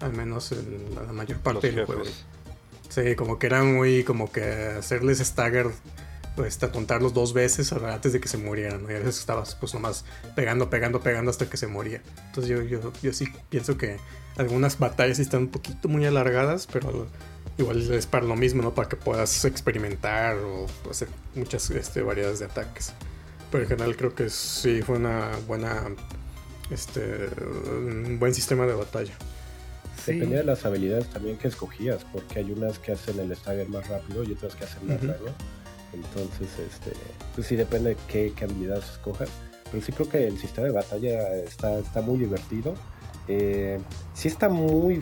Al 0.00 0.12
menos 0.12 0.52
en 0.52 0.94
la 0.94 1.12
mayor 1.12 1.38
parte 1.38 1.72
del 1.72 1.86
juego. 1.86 2.02
Sí, 2.90 3.14
como 3.16 3.38
que 3.38 3.46
era 3.46 3.62
muy 3.64 4.04
como 4.04 4.30
que 4.30 4.42
hacerles 4.78 5.18
stagger, 5.18 5.70
pues 6.36 6.62
atontarlos 6.62 7.14
dos 7.14 7.32
veces 7.32 7.72
antes 7.72 8.12
de 8.12 8.20
que 8.20 8.28
se 8.28 8.36
murieran. 8.36 8.82
Y 8.82 8.92
a 8.92 8.98
veces 8.98 9.18
estabas 9.18 9.54
pues 9.54 9.72
nomás 9.72 10.04
pegando, 10.36 10.68
pegando, 10.68 11.00
pegando 11.00 11.30
hasta 11.30 11.48
que 11.48 11.56
se 11.56 11.66
moría. 11.66 12.02
Entonces 12.26 12.50
yo, 12.50 12.62
yo, 12.62 12.92
yo 13.02 13.12
sí 13.12 13.26
pienso 13.48 13.78
que 13.78 13.96
algunas 14.36 14.78
batallas 14.78 15.18
están 15.18 15.42
un 15.42 15.48
poquito 15.48 15.88
muy 15.88 16.04
alargadas, 16.04 16.68
pero 16.70 17.06
igual 17.56 17.90
es 17.90 18.06
para 18.06 18.26
lo 18.26 18.36
mismo, 18.36 18.62
¿no? 18.62 18.74
Para 18.74 18.88
que 18.88 18.96
puedas 18.96 19.44
experimentar 19.46 20.36
o 20.36 20.66
hacer 20.90 21.08
muchas 21.34 21.70
este, 21.70 22.02
variedades 22.02 22.40
de 22.40 22.44
ataques. 22.44 22.92
Pero 23.54 23.62
en 23.62 23.68
general 23.68 23.96
creo 23.96 24.12
que 24.12 24.30
sí 24.30 24.82
fue 24.82 24.96
una 24.96 25.30
buena. 25.46 25.84
Este. 26.72 27.28
Un 27.68 28.18
buen 28.18 28.34
sistema 28.34 28.66
de 28.66 28.74
batalla. 28.74 29.12
Dependía 30.04 30.38
de 30.38 30.44
las 30.44 30.64
habilidades 30.64 31.06
también 31.10 31.38
que 31.38 31.46
escogías, 31.46 32.04
porque 32.12 32.40
hay 32.40 32.50
unas 32.50 32.80
que 32.80 32.90
hacen 32.90 33.20
el 33.20 33.34
stagger 33.36 33.68
más 33.68 33.86
rápido 33.88 34.24
y 34.24 34.32
otras 34.32 34.56
que 34.56 34.64
hacen 34.64 34.88
más 34.88 35.00
daño. 35.00 35.32
Entonces, 35.92 36.48
este, 36.68 36.94
pues 37.36 37.46
sí 37.46 37.54
depende 37.54 37.90
de 37.90 37.96
qué, 38.08 38.32
qué 38.34 38.44
habilidades 38.44 38.90
escojas. 38.90 39.28
Pero 39.70 39.84
sí 39.84 39.92
creo 39.92 40.08
que 40.08 40.26
el 40.26 40.36
sistema 40.36 40.66
de 40.66 40.72
batalla 40.72 41.36
está, 41.36 41.78
está 41.78 42.00
muy 42.00 42.18
divertido. 42.18 42.74
Eh, 43.28 43.78
sí 44.14 44.26
está 44.26 44.48
muy 44.48 45.00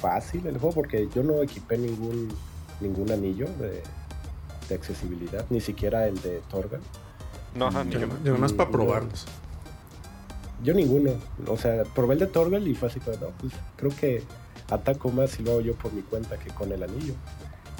fácil 0.00 0.44
el 0.48 0.58
juego 0.58 0.74
porque 0.74 1.08
yo 1.14 1.22
no 1.22 1.40
equipé 1.40 1.78
ningún, 1.78 2.36
ningún 2.80 3.12
anillo 3.12 3.46
de, 3.60 3.80
de 4.68 4.74
accesibilidad, 4.74 5.46
ni 5.50 5.60
siquiera 5.60 6.08
el 6.08 6.20
de 6.20 6.40
Torgal. 6.50 6.80
No, 7.54 7.66
ajá, 7.66 7.84
yo, 7.84 8.00
yo 8.24 8.32
nomás 8.32 8.52
para 8.52 8.70
probarlos. 8.70 9.26
Yo 10.62 10.74
ninguno. 10.74 11.12
O 11.48 11.56
sea, 11.56 11.84
probé 11.94 12.14
el 12.14 12.20
de 12.20 12.26
Torgal 12.26 12.66
y 12.66 12.74
fue 12.74 12.88
así 12.88 13.00
como, 13.00 13.16
no, 13.18 13.28
pues 13.38 13.52
creo 13.76 13.90
que 13.94 14.22
ataco 14.70 15.10
más 15.10 15.38
y 15.38 15.42
lo 15.42 15.52
hago 15.52 15.60
yo 15.60 15.74
por 15.74 15.92
mi 15.92 16.02
cuenta 16.02 16.38
que 16.38 16.50
con 16.50 16.72
el 16.72 16.82
anillo. 16.82 17.14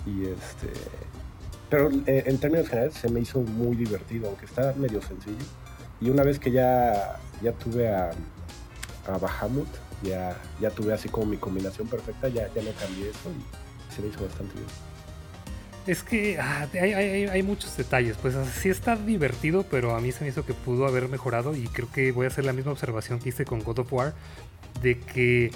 Y 0.06 0.26
este. 0.26 0.72
Pero 1.70 1.90
eh, 2.06 2.24
en 2.26 2.38
términos 2.38 2.68
generales 2.68 2.94
se 2.94 3.08
me 3.08 3.20
hizo 3.20 3.40
muy 3.40 3.76
divertido, 3.76 4.28
aunque 4.28 4.44
está 4.44 4.74
medio 4.76 5.00
sencillo. 5.00 5.44
Y 6.00 6.10
una 6.10 6.22
vez 6.22 6.38
que 6.38 6.50
ya, 6.50 7.18
ya 7.40 7.52
tuve 7.52 7.88
a, 7.88 8.10
a 9.06 9.18
Bahamut, 9.18 9.68
ya, 10.02 10.36
ya 10.60 10.70
tuve 10.70 10.92
así 10.92 11.08
como 11.08 11.26
mi 11.26 11.36
combinación 11.36 11.88
perfecta, 11.88 12.28
ya, 12.28 12.52
ya 12.52 12.62
no 12.62 12.70
cambié 12.78 13.08
eso 13.08 13.30
y 13.30 13.94
se 13.94 14.02
me 14.02 14.08
hizo 14.08 14.22
bastante 14.22 14.54
bien. 14.54 14.66
Es 15.86 16.04
que 16.04 16.38
ah, 16.38 16.68
hay, 16.80 17.42
muchos 17.42 17.76
detalles, 17.76 18.16
pues 18.16 18.36
sí 18.60 18.68
está 18.68 18.94
divertido, 18.94 19.64
pero 19.68 19.96
a 19.96 20.00
mí 20.00 20.12
se 20.12 20.22
me 20.22 20.30
hizo 20.30 20.46
que 20.46 20.54
pudo 20.54 20.86
haber 20.86 21.08
mejorado 21.08 21.56
y 21.56 21.66
creo 21.66 21.90
que 21.90 22.12
voy 22.12 22.26
a 22.26 22.28
hacer 22.28 22.44
la 22.44 22.52
misma 22.52 22.70
observación 22.70 23.18
que 23.18 23.30
hice 23.30 23.44
con 23.44 23.64
God 23.64 23.80
of 23.80 23.92
War, 23.92 24.14
de 24.80 24.98
que 24.98 25.50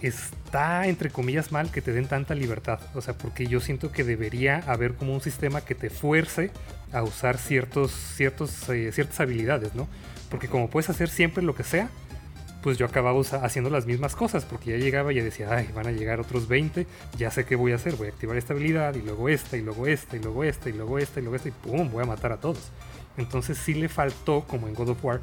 está 0.00 0.86
entre 0.86 1.10
comillas 1.10 1.50
mal 1.50 1.72
que 1.72 1.82
te 1.82 1.92
den 1.92 2.06
tanta 2.06 2.36
libertad, 2.36 2.78
o 2.94 3.00
sea, 3.00 3.14
porque 3.14 3.48
yo 3.48 3.58
siento 3.58 3.90
que 3.90 4.04
debería 4.04 4.62
haber 4.66 4.94
como 4.94 5.12
un 5.12 5.20
sistema 5.20 5.60
que 5.60 5.74
te 5.74 5.90
fuerce 5.90 6.52
a 6.92 7.02
usar 7.02 7.36
ciertos, 7.36 7.92
ciertos, 7.92 8.68
eh, 8.68 8.92
ciertas 8.92 9.18
habilidades, 9.18 9.74
¿no? 9.74 9.88
Porque 10.30 10.46
como 10.46 10.70
puedes 10.70 10.88
hacer 10.88 11.08
siempre 11.08 11.42
lo 11.42 11.56
que 11.56 11.64
sea, 11.64 11.88
pues 12.68 12.76
yo 12.76 12.84
acababa 12.84 13.18
haciendo 13.42 13.70
las 13.70 13.86
mismas 13.86 14.14
cosas, 14.14 14.44
porque 14.44 14.72
ya 14.72 14.76
llegaba 14.76 15.10
y 15.10 15.16
ya 15.16 15.24
decía, 15.24 15.48
ay, 15.50 15.70
van 15.74 15.86
a 15.86 15.90
llegar 15.90 16.20
otros 16.20 16.48
20, 16.48 16.86
ya 17.16 17.30
sé 17.30 17.46
qué 17.46 17.56
voy 17.56 17.72
a 17.72 17.76
hacer, 17.76 17.96
voy 17.96 18.08
a 18.08 18.10
activar 18.10 18.36
esta 18.36 18.52
habilidad, 18.52 18.94
y 18.94 19.00
luego 19.00 19.30
esta, 19.30 19.56
y 19.56 19.62
luego 19.62 19.86
esta, 19.86 20.16
y 20.18 20.20
luego 20.20 20.44
esta, 20.44 20.68
y 20.68 20.74
luego 20.74 20.98
esta, 20.98 21.18
y 21.18 21.22
luego 21.22 21.36
esta, 21.36 21.48
y 21.48 21.52
pum, 21.52 21.90
voy 21.90 22.02
a 22.02 22.06
matar 22.06 22.32
a 22.32 22.36
todos. 22.36 22.70
Entonces 23.16 23.56
sí 23.56 23.72
le 23.72 23.88
faltó, 23.88 24.44
como 24.46 24.68
en 24.68 24.74
God 24.74 24.90
of 24.90 25.02
War, 25.02 25.22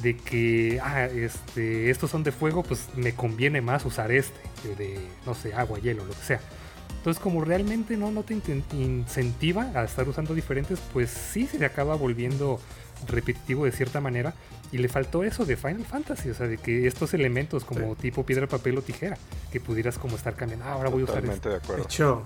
de 0.00 0.16
que, 0.16 0.80
ah, 0.82 1.04
este, 1.04 1.90
estos 1.90 2.10
son 2.10 2.22
de 2.22 2.32
fuego, 2.32 2.62
pues 2.62 2.88
me 2.96 3.12
conviene 3.12 3.60
más 3.60 3.84
usar 3.84 4.10
este, 4.10 4.40
de, 4.78 4.98
no 5.26 5.34
sé, 5.34 5.52
agua, 5.52 5.78
hielo, 5.78 6.02
lo 6.06 6.14
que 6.14 6.24
sea. 6.24 6.40
Entonces, 6.96 7.22
como 7.22 7.44
realmente 7.44 7.98
no, 7.98 8.10
no 8.10 8.22
te 8.22 8.40
incentiva 8.72 9.70
a 9.74 9.84
estar 9.84 10.08
usando 10.08 10.34
diferentes, 10.34 10.80
pues 10.94 11.10
sí 11.10 11.46
se 11.46 11.62
acaba 11.62 11.94
volviendo 11.94 12.58
repetitivo 13.06 13.66
de 13.66 13.72
cierta 13.72 14.00
manera. 14.00 14.34
Y 14.72 14.78
le 14.78 14.88
faltó 14.88 15.22
eso 15.22 15.44
de 15.44 15.56
Final 15.56 15.84
Fantasy, 15.84 16.30
o 16.30 16.34
sea, 16.34 16.48
de 16.48 16.58
que 16.58 16.86
estos 16.86 17.14
elementos 17.14 17.64
como 17.64 17.94
tipo 17.94 18.26
piedra, 18.26 18.46
papel 18.46 18.76
o 18.78 18.82
tijera, 18.82 19.16
que 19.52 19.60
pudieras 19.60 19.98
como 19.98 20.16
estar 20.16 20.34
cambiando. 20.34 20.64
Ah, 20.66 20.72
ahora 20.72 20.88
voy 20.88 21.02
a 21.02 21.04
usar 21.04 21.24
esto. 21.24 21.48
De, 21.48 21.56
acuerdo. 21.56 21.82
de 21.82 21.88
hecho, 21.88 22.24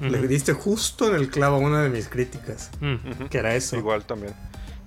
le 0.00 0.28
diste 0.28 0.52
justo 0.52 1.08
en 1.08 1.14
el 1.14 1.30
clavo 1.30 1.56
a 1.56 1.60
una 1.60 1.82
de 1.82 1.88
mis 1.88 2.08
críticas, 2.08 2.70
que 3.30 3.38
era 3.38 3.54
eso. 3.54 3.76
Igual 3.76 4.04
también. 4.04 4.34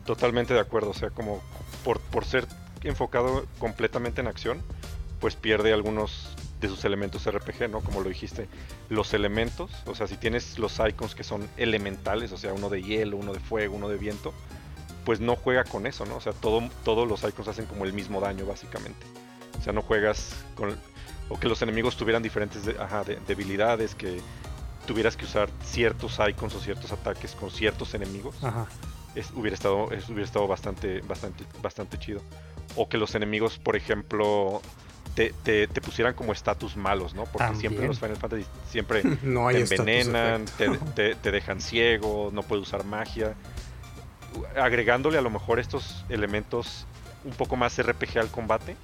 Totalmente 0.06 0.54
de 0.54 0.60
acuerdo, 0.60 0.92
o 0.92 0.94
sea, 0.94 1.10
como 1.10 1.42
por, 1.84 2.00
por 2.00 2.26
ser 2.26 2.48
enfocado 2.84 3.46
completamente 3.60 4.22
en 4.22 4.28
acción, 4.28 4.62
pues 5.20 5.36
pierde 5.36 5.74
algunos 5.74 6.36
de 6.62 6.68
sus 6.68 6.86
elementos 6.86 7.26
RPG, 7.26 7.70
¿no? 7.70 7.82
Como 7.82 8.02
lo 8.02 8.10
dijiste, 8.10 8.48
los 8.90 9.14
elementos, 9.14 9.72
o 9.86 9.96
sea, 9.96 10.08
si 10.08 10.16
tienes 10.16 10.60
los 10.60 10.80
icons 10.80 11.16
que 11.16 11.24
son 11.24 11.48
elementales, 11.58 12.32
o 12.32 12.38
sea, 12.38 12.54
uno 12.54 12.70
de 12.70 12.84
hielo, 12.84 13.18
uno 13.18 13.34
de 13.34 13.40
fuego, 13.40 13.76
uno 13.76 13.90
de 13.90 13.98
viento, 13.98 14.34
pues 15.06 15.20
no 15.20 15.36
juega 15.36 15.64
con 15.64 15.88
eso, 15.88 16.06
¿no? 16.06 16.18
O 16.18 16.22
sea, 16.22 16.34
todo, 16.34 16.62
todos 16.84 17.08
los 17.08 17.24
icons 17.24 17.48
hacen 17.48 17.66
como 17.66 17.86
el 17.86 17.94
mismo 17.94 18.20
daño, 18.22 18.46
básicamente. 18.46 19.06
O 19.60 19.64
sea, 19.64 19.74
no 19.74 19.82
juegas 19.82 20.36
con... 20.56 20.76
O 21.30 21.40
que 21.40 21.48
los 21.48 21.62
enemigos 21.62 21.96
tuvieran 21.96 22.22
diferentes 22.22 22.64
debilidades, 23.26 23.96
que 23.96 24.20
tuvieras 24.86 25.16
que 25.16 25.26
usar 25.26 25.50
ciertos 25.64 26.20
icons 26.28 26.54
o 26.56 26.60
ciertos 26.60 26.92
ataques 26.92 27.36
con 27.36 27.50
ciertos 27.50 27.94
enemigos. 27.94 28.36
Ajá. 28.44 28.68
hubiera 29.36 29.54
estado, 29.54 29.86
hubiera 29.86 30.24
estado 30.24 30.48
bastante, 30.48 31.02
bastante, 31.02 31.46
bastante 31.62 31.98
chido. 31.98 32.22
O 32.76 32.90
que 32.90 32.98
los 32.98 33.16
enemigos, 33.16 33.60
por 33.60 33.78
ejemplo, 33.78 34.62
te, 35.16 35.34
te, 35.44 35.68
pusieran 35.82 36.14
como 36.14 36.34
estatus 36.34 36.76
malos, 36.76 37.14
¿no? 37.14 37.26
Porque 37.26 37.56
siempre 37.56 37.88
los 37.88 38.00
Final 38.00 38.18
Fantasy 38.18 38.46
siempre 38.70 39.02
te 39.22 39.62
envenenan, 39.62 40.46
te, 40.96 41.16
te, 41.16 41.32
dejan 41.32 41.62
ciego, 41.62 42.30
no 42.34 42.44
puedes 42.44 42.68
usar 42.68 42.84
magia 42.84 43.36
agregándole 44.56 45.18
a 45.18 45.22
lo 45.22 45.30
mejor 45.30 45.60
estos 45.60 46.06
elementos 46.10 46.86
un 47.24 47.32
poco 47.32 47.56
más 47.56 47.82
RPG 47.82 48.20
al 48.20 48.30
combate, 48.30 48.76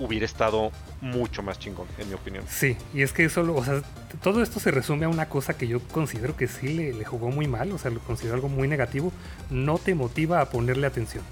hubiera 0.00 0.24
estado 0.24 0.72
mucho 1.00 1.42
más 1.42 1.58
chingón, 1.58 1.86
en 1.98 2.08
mi 2.08 2.14
opinión. 2.14 2.44
Sí, 2.48 2.76
y 2.94 3.02
es 3.02 3.12
que 3.12 3.24
eso, 3.24 3.42
o 3.54 3.64
sea, 3.64 3.82
todo 4.22 4.42
esto 4.42 4.60
se 4.60 4.70
resume 4.70 5.04
a 5.04 5.08
una 5.08 5.28
cosa 5.28 5.56
que 5.56 5.68
yo 5.68 5.80
considero 5.80 6.36
que 6.36 6.48
sí 6.48 6.68
le, 6.68 6.92
le, 6.92 7.04
jugó 7.04 7.30
muy 7.30 7.46
mal, 7.46 7.70
o 7.72 7.78
sea, 7.78 7.90
lo 7.90 8.00
considero 8.00 8.34
algo 8.34 8.48
muy 8.48 8.68
negativo, 8.68 9.12
no 9.50 9.78
te 9.78 9.94
motiva 9.94 10.40
a 10.40 10.46
ponerle 10.46 10.86
atención. 10.86 11.24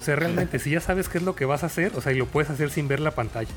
O 0.00 0.04
sea, 0.04 0.16
realmente, 0.16 0.58
si 0.58 0.70
ya 0.70 0.80
sabes 0.80 1.08
qué 1.08 1.18
es 1.18 1.24
lo 1.24 1.34
que 1.34 1.44
vas 1.44 1.62
a 1.64 1.66
hacer, 1.66 1.92
o 1.96 2.00
sea, 2.00 2.12
y 2.12 2.16
lo 2.16 2.26
puedes 2.26 2.50
hacer 2.50 2.70
sin 2.70 2.88
ver 2.88 3.00
la 3.00 3.10
pantalla. 3.10 3.50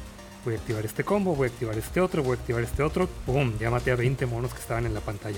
Voy 0.44 0.56
a 0.56 0.58
activar 0.58 0.84
este 0.84 1.04
combo, 1.04 1.36
voy 1.36 1.48
a 1.48 1.52
activar 1.52 1.78
este 1.78 2.02
otro, 2.02 2.24
voy 2.24 2.36
a 2.36 2.40
activar 2.40 2.64
este 2.64 2.82
otro. 2.82 3.08
¡Pum! 3.26 3.54
Ya 3.60 3.70
maté 3.70 3.92
a 3.92 3.96
20 3.96 4.26
monos 4.26 4.52
que 4.54 4.60
estaban 4.60 4.88
en 4.88 4.94
la 4.96 5.02
pantalla. 5.02 5.38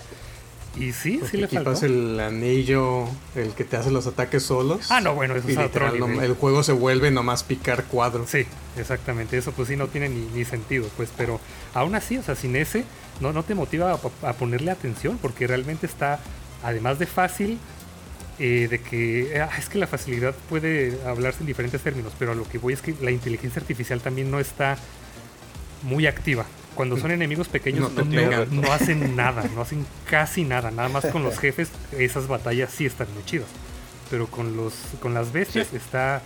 Y 0.75 0.91
sí, 0.91 1.17
Porque 1.19 1.31
sí 1.31 1.37
le 1.37 1.47
faltó. 1.47 1.71
equipas 1.71 1.83
el 1.83 2.19
anillo, 2.19 3.05
el 3.35 3.53
que 3.53 3.63
te 3.63 3.77
hace 3.77 3.91
los 3.91 4.07
ataques 4.07 4.41
solos. 4.43 4.89
Ah, 4.89 5.01
no, 5.01 5.13
bueno, 5.13 5.35
eso 5.35 5.47
es 5.47 5.57
otro 5.57 5.91
nivel. 5.91 6.19
el 6.23 6.33
juego 6.33 6.63
se 6.63 6.71
vuelve 6.71 7.11
nomás 7.11 7.43
picar 7.43 7.83
cuadros. 7.85 8.29
Sí, 8.31 8.45
exactamente. 8.77 9.37
Eso 9.37 9.51
pues 9.51 9.67
sí 9.67 9.75
no 9.75 9.87
tiene 9.87 10.09
ni, 10.09 10.25
ni 10.33 10.45
sentido, 10.45 10.87
pues. 10.97 11.09
Pero 11.15 11.39
aún 11.75 11.93
así, 11.93 12.17
o 12.17 12.23
sea, 12.23 12.35
sin 12.35 12.55
ese, 12.55 12.85
no, 13.21 13.31
no 13.33 13.43
te 13.43 13.53
motiva 13.53 13.91
a, 13.91 14.29
a 14.29 14.33
ponerle 14.33 14.71
atención 14.71 15.19
porque 15.21 15.45
realmente 15.45 15.85
está, 15.85 16.19
además 16.63 16.97
de 16.97 17.05
fácil, 17.05 17.59
eh, 18.39 18.67
de 18.67 18.81
que 18.81 19.39
ah, 19.39 19.55
es 19.59 19.69
que 19.69 19.77
la 19.77 19.85
facilidad 19.85 20.33
puede 20.49 20.97
hablarse 21.05 21.41
en 21.41 21.45
diferentes 21.45 21.81
términos, 21.83 22.13
pero 22.17 22.31
a 22.31 22.35
lo 22.35 22.49
que 22.49 22.57
voy 22.57 22.73
es 22.73 22.81
que 22.81 22.95
la 22.99 23.11
inteligencia 23.11 23.61
artificial 23.61 24.01
también 24.01 24.31
no 24.31 24.39
está 24.39 24.75
muy 25.83 26.07
activa. 26.07 26.45
Cuando 26.75 26.97
son 26.97 27.11
enemigos 27.11 27.47
pequeños 27.47 27.91
No 28.51 28.71
hacen 28.73 29.15
nada, 29.15 29.43
no 29.55 29.61
hacen 29.61 29.85
casi 30.09 30.43
nada. 30.43 30.71
Nada 30.71 30.89
más 30.89 31.05
con 31.07 31.23
los 31.23 31.37
jefes, 31.39 31.69
esas 31.97 32.27
batallas 32.27 32.71
sí 32.71 32.85
están 32.85 33.07
muy 33.13 33.23
chidas. 33.25 33.47
Pero 34.09 34.27
con 34.27 34.55
los 34.57 34.73
con 34.99 35.13
las 35.13 35.31
bestias 35.31 35.67
Sí. 35.67 35.77
está 35.77 36.21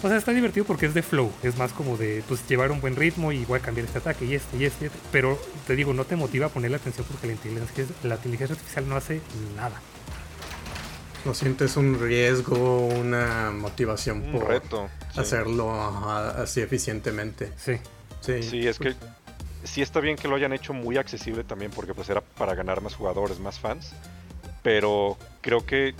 o 0.00 0.06
sea, 0.08 0.16
está 0.16 0.32
divertido 0.32 0.64
porque 0.64 0.86
es 0.86 0.94
de 0.94 1.02
flow, 1.02 1.32
es 1.42 1.56
más 1.58 1.72
como 1.72 1.96
de 1.96 2.22
pues 2.28 2.46
llevar 2.48 2.70
un 2.70 2.80
buen 2.80 2.94
ritmo 2.94 3.32
y 3.32 3.44
voy 3.46 3.58
a 3.58 3.62
cambiar 3.62 3.84
este 3.86 3.98
ataque 3.98 4.24
y 4.26 4.34
este 4.34 4.56
y 4.56 4.64
este, 4.64 4.84
y 4.84 4.86
este. 4.86 4.98
pero 5.10 5.36
te 5.66 5.74
digo, 5.74 5.92
no 5.92 6.04
te 6.04 6.14
motiva 6.14 6.46
a 6.46 6.48
ponerle 6.50 6.76
atención 6.76 7.04
porque 7.10 7.26
la 7.26 7.32
inteligencia, 7.32 7.84
la 8.04 8.14
inteligencia 8.14 8.54
artificial 8.54 8.88
no 8.88 8.94
hace 8.96 9.20
nada. 9.56 9.80
No 11.24 11.34
sientes 11.34 11.76
un 11.76 11.98
riesgo, 12.00 12.86
una 12.86 13.50
motivación 13.50 14.22
Un 14.22 14.32
por 14.32 14.48
reto. 14.48 14.88
sí. 15.12 15.20
hacerlo 15.20 15.74
ajá, 15.74 16.42
así 16.42 16.60
eficientemente. 16.60 17.52
Sí. 17.56 17.72
Sí, 18.20 18.42
Sí, 18.42 18.66
es 18.68 18.78
que 18.78 18.94
sí 19.64 19.82
está 19.82 20.00
bien 20.00 20.16
que 20.16 20.28
lo 20.28 20.36
hayan 20.36 20.52
hecho 20.52 20.72
muy 20.72 20.96
accesible 20.96 21.44
también 21.44 21.70
porque 21.70 21.94
pues 21.94 22.08
era 22.10 22.20
para 22.20 22.54
ganar 22.54 22.80
más 22.80 22.94
jugadores, 22.94 23.38
más 23.38 23.58
fans. 23.58 23.92
Pero 24.62 25.16
creo 25.40 25.64
que, 25.64 25.94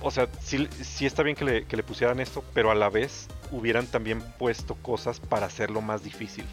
o 0.00 0.10
sea, 0.10 0.28
sí, 0.42 0.68
sí 0.82 1.06
está 1.06 1.22
bien 1.22 1.36
que 1.36 1.44
le, 1.44 1.64
que 1.64 1.76
le 1.76 1.82
pusieran 1.82 2.20
esto, 2.20 2.44
pero 2.54 2.70
a 2.70 2.74
la 2.74 2.88
vez 2.90 3.28
hubieran 3.50 3.86
también 3.86 4.20
puesto 4.38 4.74
cosas 4.76 5.20
para 5.20 5.46
hacerlo 5.46 5.80
más 5.80 6.02
difícil. 6.02 6.44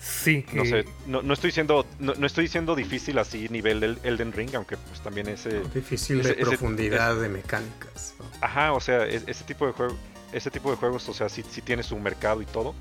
Sí, 0.00 0.42
que 0.44 0.56
No 0.56 0.64
sé, 0.64 0.86
no, 1.06 1.20
no 1.20 1.34
estoy 1.34 1.48
diciendo, 1.48 1.84
no, 1.98 2.14
no 2.14 2.26
estoy 2.26 2.44
diciendo 2.44 2.74
difícil 2.74 3.18
así 3.18 3.48
nivel 3.50 3.80
del 3.80 3.98
Elden 4.02 4.32
Ring, 4.32 4.54
aunque 4.54 4.76
pues 4.78 5.00
también 5.00 5.28
ese, 5.28 5.60
difícil 5.74 6.20
ese- 6.20 6.28
de 6.30 6.34
ese- 6.40 6.44
profundidad 6.46 7.16
de 7.20 7.28
mecánicas. 7.28 8.14
¿no? 8.18 8.24
Ajá, 8.40 8.72
o 8.72 8.80
sea, 8.80 9.04
es- 9.06 9.24
ese 9.26 9.44
tipo 9.44 9.66
de 9.66 9.72
juego, 9.72 9.94
ese 10.32 10.50
tipo 10.50 10.70
de 10.70 10.76
juegos, 10.76 11.06
o 11.10 11.12
sea, 11.12 11.28
sí, 11.28 11.44
sí 11.50 11.60
tiene 11.60 11.82
su 11.82 11.98
mercado 11.98 12.40
y 12.40 12.46
todo, 12.46 12.74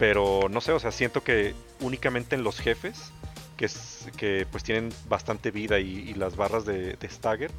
pero 0.00 0.48
no 0.50 0.62
sé, 0.62 0.72
o 0.72 0.80
sea, 0.80 0.92
siento 0.92 1.22
que 1.22 1.54
únicamente 1.80 2.34
en 2.34 2.42
los 2.42 2.58
jefes, 2.58 3.12
que 3.58 3.68
que 4.16 4.46
pues 4.50 4.64
tienen 4.64 4.88
bastante 5.10 5.50
vida 5.50 5.78
y, 5.78 6.14
las 6.14 6.36
barras 6.36 6.64
de, 6.64 6.94
de 6.94 7.08
stagger, 7.10 7.50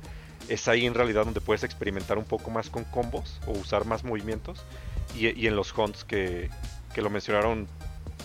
es 0.49 0.67
ahí 0.67 0.87
en 0.87 0.95
realidad 0.95 1.23
donde 1.23 1.39
puedes 1.39 1.63
experimentar 1.63 2.17
un 2.17 2.25
poco 2.25 2.49
más 2.49 2.71
con 2.71 2.83
combos 2.83 3.39
o 3.45 3.51
usar 3.51 3.85
más 3.85 4.03
movimientos 4.03 4.65
y, 5.15 5.39
y 5.39 5.45
en 5.45 5.55
los 5.55 5.71
hunts 5.77 6.03
que, 6.03 6.49
que 6.95 7.03
lo 7.03 7.11
mencionaron 7.11 7.67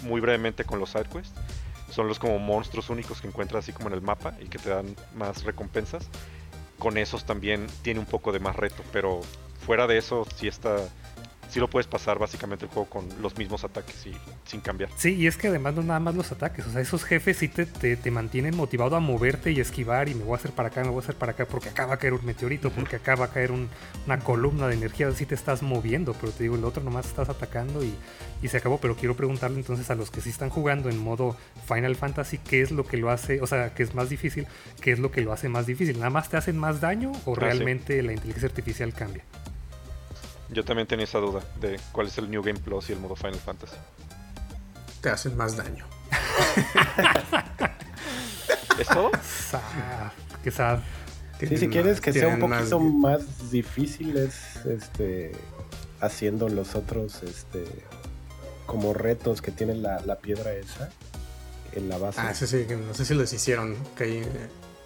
muy 0.03 0.23
brevemente 0.23 0.65
con 0.65 0.81
los 0.81 0.91
sidequests. 0.91 1.39
Son 1.91 2.09
los 2.09 2.19
como 2.19 2.39
monstruos 2.39 2.89
únicos 2.89 3.21
que 3.21 3.29
encuentras 3.29 3.65
así 3.65 3.73
como 3.73 3.89
en 3.89 3.95
el 3.95 4.01
mapa 4.01 4.33
y 4.41 4.47
que 4.47 4.59
te 4.59 4.71
dan 4.71 4.97
más 5.15 5.45
recompensas 5.45 6.09
con 6.79 6.99
esos 6.99 7.25
también 7.25 7.67
tiene 7.83 8.01
un 8.01 8.07
poco 8.07 8.33
de 8.33 8.39
más 8.39 8.57
reto, 8.57 8.83
pero 8.93 9.21
fuera 9.65 9.87
de 9.87 9.99
eso 9.99 10.27
sí 10.37 10.49
está 10.49 10.77
sí 11.49 11.61
lo 11.61 11.69
puedes 11.69 11.87
pasar 11.87 12.19
básicamente 12.19 12.65
el 12.67 12.71
juego 12.71 12.89
con 12.89 13.09
los 13.23 13.37
mismos 13.39 13.65
ataques 13.65 14.07
y 14.07 14.13
sin 14.45 14.61
cambiar. 14.61 14.91
Sí, 14.97 15.15
y 15.15 15.27
es 15.27 15.37
que 15.37 15.49
además 15.49 15.75
no 15.75 15.83
nada 15.83 16.01
más 16.01 16.15
los 16.15 16.31
ataques, 16.33 16.67
o 16.67 16.71
sea, 16.73 16.81
esos 16.81 17.05
jefes 17.05 17.39
sí 17.39 17.49
te, 17.49 17.67
te, 17.67 17.97
te 17.97 18.11
mantienen 18.11 18.57
motivado 18.57 18.97
a 18.97 19.01
moverte 19.01 19.53
y 19.53 19.61
esquivar 19.61 20.09
y 20.09 20.15
me 20.15 20.25
voy 20.25 20.33
a 20.35 20.37
hacer 20.37 20.51
para 20.53 20.69
acá, 20.69 20.83
me 20.83 20.89
voy 20.91 20.99
a 20.99 21.03
hacer 21.03 21.15
para 21.17 21.33
acá 21.33 21.47
porque 21.47 21.69
acá 21.71 21.87
va 21.87 21.95
a 21.95 21.99
caer 21.99 22.15
un 22.15 22.25
meteorito, 22.25 22.71
porque 22.71 22.97
acá 22.97 23.15
va 23.15 23.27
a 23.27 23.31
caer 23.31 23.53
un- 23.53 23.69
una 24.07 24.19
columna 24.19 24.69
de 24.69 24.75
energía, 24.75 25.09
así 25.09 25.27
te 25.27 25.35
estás 25.35 25.63
moviendo, 25.63 26.15
pero 26.15 26.33
te 26.33 26.43
digo, 26.43 26.57
el 26.57 26.65
otro 26.65 26.83
nomás 26.83 27.07
estás 27.07 27.29
atacando 27.29 27.83
y, 27.85 27.95
y 28.43 28.49
se 28.49 28.57
acabó, 28.59 28.79
pero 28.79 28.97
quiero 28.97 29.15
preguntarle 29.17 29.59
entonces 29.59 29.89
a 29.91 29.95
los 29.95 30.11
que 30.11 30.21
sí 30.21 30.31
están 30.31 30.51
jugando 30.51 30.89
en 30.91 30.99
modo 30.99 31.37
Final 31.67 31.97
Fantasy, 31.97 32.39
¿qué 32.39 32.63
es 32.63 32.71
lo 32.71 32.85
que 32.87 32.97
lo 32.97 33.11
hace, 33.11 33.41
o 33.41 33.47
sea, 33.47 33.75
que 33.75 33.83
es 33.83 33.95
más 33.95 34.09
difícil, 34.09 34.47
qué 34.81 34.93
es 34.93 34.99
lo 34.99 35.11
que 35.11 35.21
lo 35.23 35.33
hace 35.33 35.49
más 35.49 35.67
difícil? 35.67 35.97
¿Nada 35.99 36.11
más 36.11 36.29
te 36.29 36.37
hacen 36.37 36.57
más 36.59 36.81
daño 36.81 37.13
o 37.25 37.33
Ah, 37.33 37.35
sí. 37.35 37.41
realmente 37.41 38.03
la 38.03 38.13
inteligencia 38.13 38.49
artificial 38.49 38.93
cambia? 38.93 39.25
Yo 40.51 40.65
también 40.65 40.87
tenía 40.87 41.05
esa 41.05 41.19
duda 41.19 41.41
de 41.61 41.81
cuál 41.93 42.07
es 42.09 42.19
el 42.19 42.31
New 42.31 42.43
Game 42.43 42.59
Plus 42.61 42.91
y 42.91 42.93
el 42.93 43.01
modo 43.01 43.17
Final 43.17 43.35
Fantasy. 43.37 43.77
Te 45.01 45.11
hacen 45.11 45.37
más 45.37 45.57
daño. 45.57 45.85
¿Es 48.79 48.87
todo? 48.89 49.11
Sad, 49.23 49.61
qué 50.45 50.51
sad. 50.51 50.81
Sí, 51.41 51.57
si 51.59 51.69
quieres 51.69 52.01
que 52.01 52.13
sea 52.13 52.29
un 52.29 52.49
más- 52.49 52.61
poquito 52.61 52.81
más, 52.81 53.51
difícil 53.51 54.17
es 54.17 54.65
este 54.67 55.33
haciendo 56.01 56.49
los 56.49 56.75
otros 56.75 57.23
este 57.23 57.65
como 58.67 58.95
retos 58.95 59.43
que 59.43 59.51
tiene 59.51 59.75
la, 59.75 60.01
la 60.01 60.17
piedra 60.19 60.53
esa 60.53 60.91
en 61.73 61.89
la 61.89 61.99
base. 61.99 62.21
Ah, 62.21 62.35
sí, 62.35 62.65
que 62.67 62.77
no 62.77 62.95
sé 62.95 63.05
si 63.05 63.15
les 63.15 63.33
hicieron. 63.33 63.77
Que 63.97 64.05
hay 64.05 64.23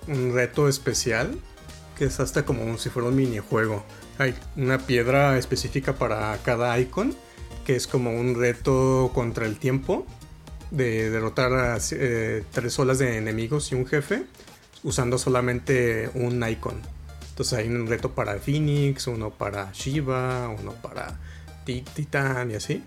un 0.08 0.34
reto 0.34 0.68
especial 0.68 1.38
que 1.96 2.04
es 2.06 2.18
hasta 2.20 2.44
como 2.44 2.64
un- 2.64 2.78
si 2.78 2.90
fuera 2.90 3.08
un 3.08 3.14
minijuego. 3.16 3.84
Hay 4.20 4.34
una 4.54 4.76
piedra 4.76 5.38
específica 5.38 5.94
para 5.94 6.36
cada 6.44 6.78
icon 6.78 7.14
que 7.64 7.74
es 7.74 7.86
como 7.86 8.12
un 8.12 8.34
reto 8.34 9.10
contra 9.14 9.46
el 9.46 9.56
tiempo 9.56 10.06
de 10.70 11.08
derrotar 11.08 11.54
a 11.54 11.78
eh, 11.92 12.44
tres 12.52 12.78
olas 12.78 12.98
de 12.98 13.16
enemigos 13.16 13.72
y 13.72 13.76
un 13.76 13.86
jefe 13.86 14.24
usando 14.82 15.16
solamente 15.16 16.10
un 16.12 16.46
icon. 16.46 16.82
Entonces 17.30 17.58
hay 17.60 17.68
un 17.68 17.86
reto 17.86 18.14
para 18.14 18.38
Phoenix, 18.38 19.06
uno 19.06 19.30
para 19.30 19.72
Shiva, 19.72 20.48
uno 20.48 20.74
para 20.74 21.18
Ti- 21.64 21.86
Titan 21.94 22.50
y 22.50 22.56
así. 22.56 22.84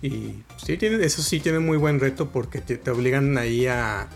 Y 0.00 0.44
sí, 0.64 0.78
tiene, 0.78 1.04
eso 1.04 1.20
sí 1.20 1.40
tiene 1.40 1.58
muy 1.58 1.76
buen 1.76 2.00
reto 2.00 2.30
porque 2.30 2.62
te, 2.62 2.78
te 2.78 2.90
obligan 2.90 3.36
ahí 3.36 3.66
a... 3.66 4.08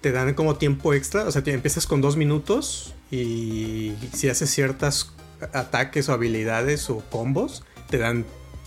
Te 0.00 0.12
dan 0.12 0.32
como 0.32 0.56
tiempo 0.56 0.94
extra, 0.94 1.24
o 1.24 1.30
sea, 1.30 1.44
te, 1.44 1.52
empiezas 1.52 1.86
con 1.86 2.00
dos 2.00 2.16
minutos 2.16 2.94
y 3.10 3.92
si 4.14 4.30
haces 4.30 4.48
ciertas 4.48 5.12
ataques 5.52 6.08
o 6.08 6.12
habilidades 6.12 6.88
o 6.90 6.98
combos, 7.10 7.64
te 7.90 7.98
dan 7.98 8.24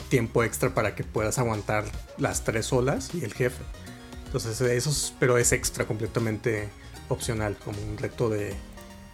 tiempo 0.10 0.44
extra 0.44 0.74
para 0.74 0.96
que 0.96 1.04
puedas 1.04 1.40
aguantar 1.40 1.86
las 2.18 2.44
tres 2.44 2.72
olas 2.72 3.10
y 3.14 3.24
el 3.24 3.34
jefe. 3.34 3.64
Entonces 4.26 4.60
eso 4.62 4.90
es, 4.90 5.14
pero 5.20 5.38
es 5.38 5.52
extra 5.52 5.86
completamente 5.86 6.70
opcional, 7.10 7.58
como 7.64 7.82
un 7.82 7.98
reto 7.98 8.30
de... 8.30 8.54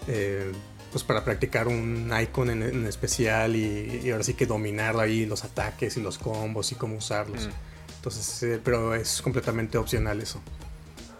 eh, 0.08 0.52
pues 0.92 1.06
para 1.06 1.24
practicar 1.24 1.70
un 1.70 2.12
icon 2.22 2.50
en, 2.50 2.64
en 2.64 2.86
especial 2.86 3.56
y, 3.56 4.02
y 4.04 4.12
ahora 4.12 4.26
sí 4.26 4.34
que 4.34 4.46
dominar 4.46 5.00
ahí 5.00 5.26
los 5.26 5.46
ataques 5.46 5.96
y 5.96 6.02
los 6.02 6.18
combos 6.18 6.74
y 6.74 6.76
cómo 6.76 6.98
usarlos. 6.98 7.48
Mm. 7.48 7.52
Entonces, 7.96 8.44
eh, 8.44 8.60
pero 8.62 8.94
es 8.94 9.22
completamente 9.22 9.78
opcional 9.78 10.20
eso. 10.20 10.42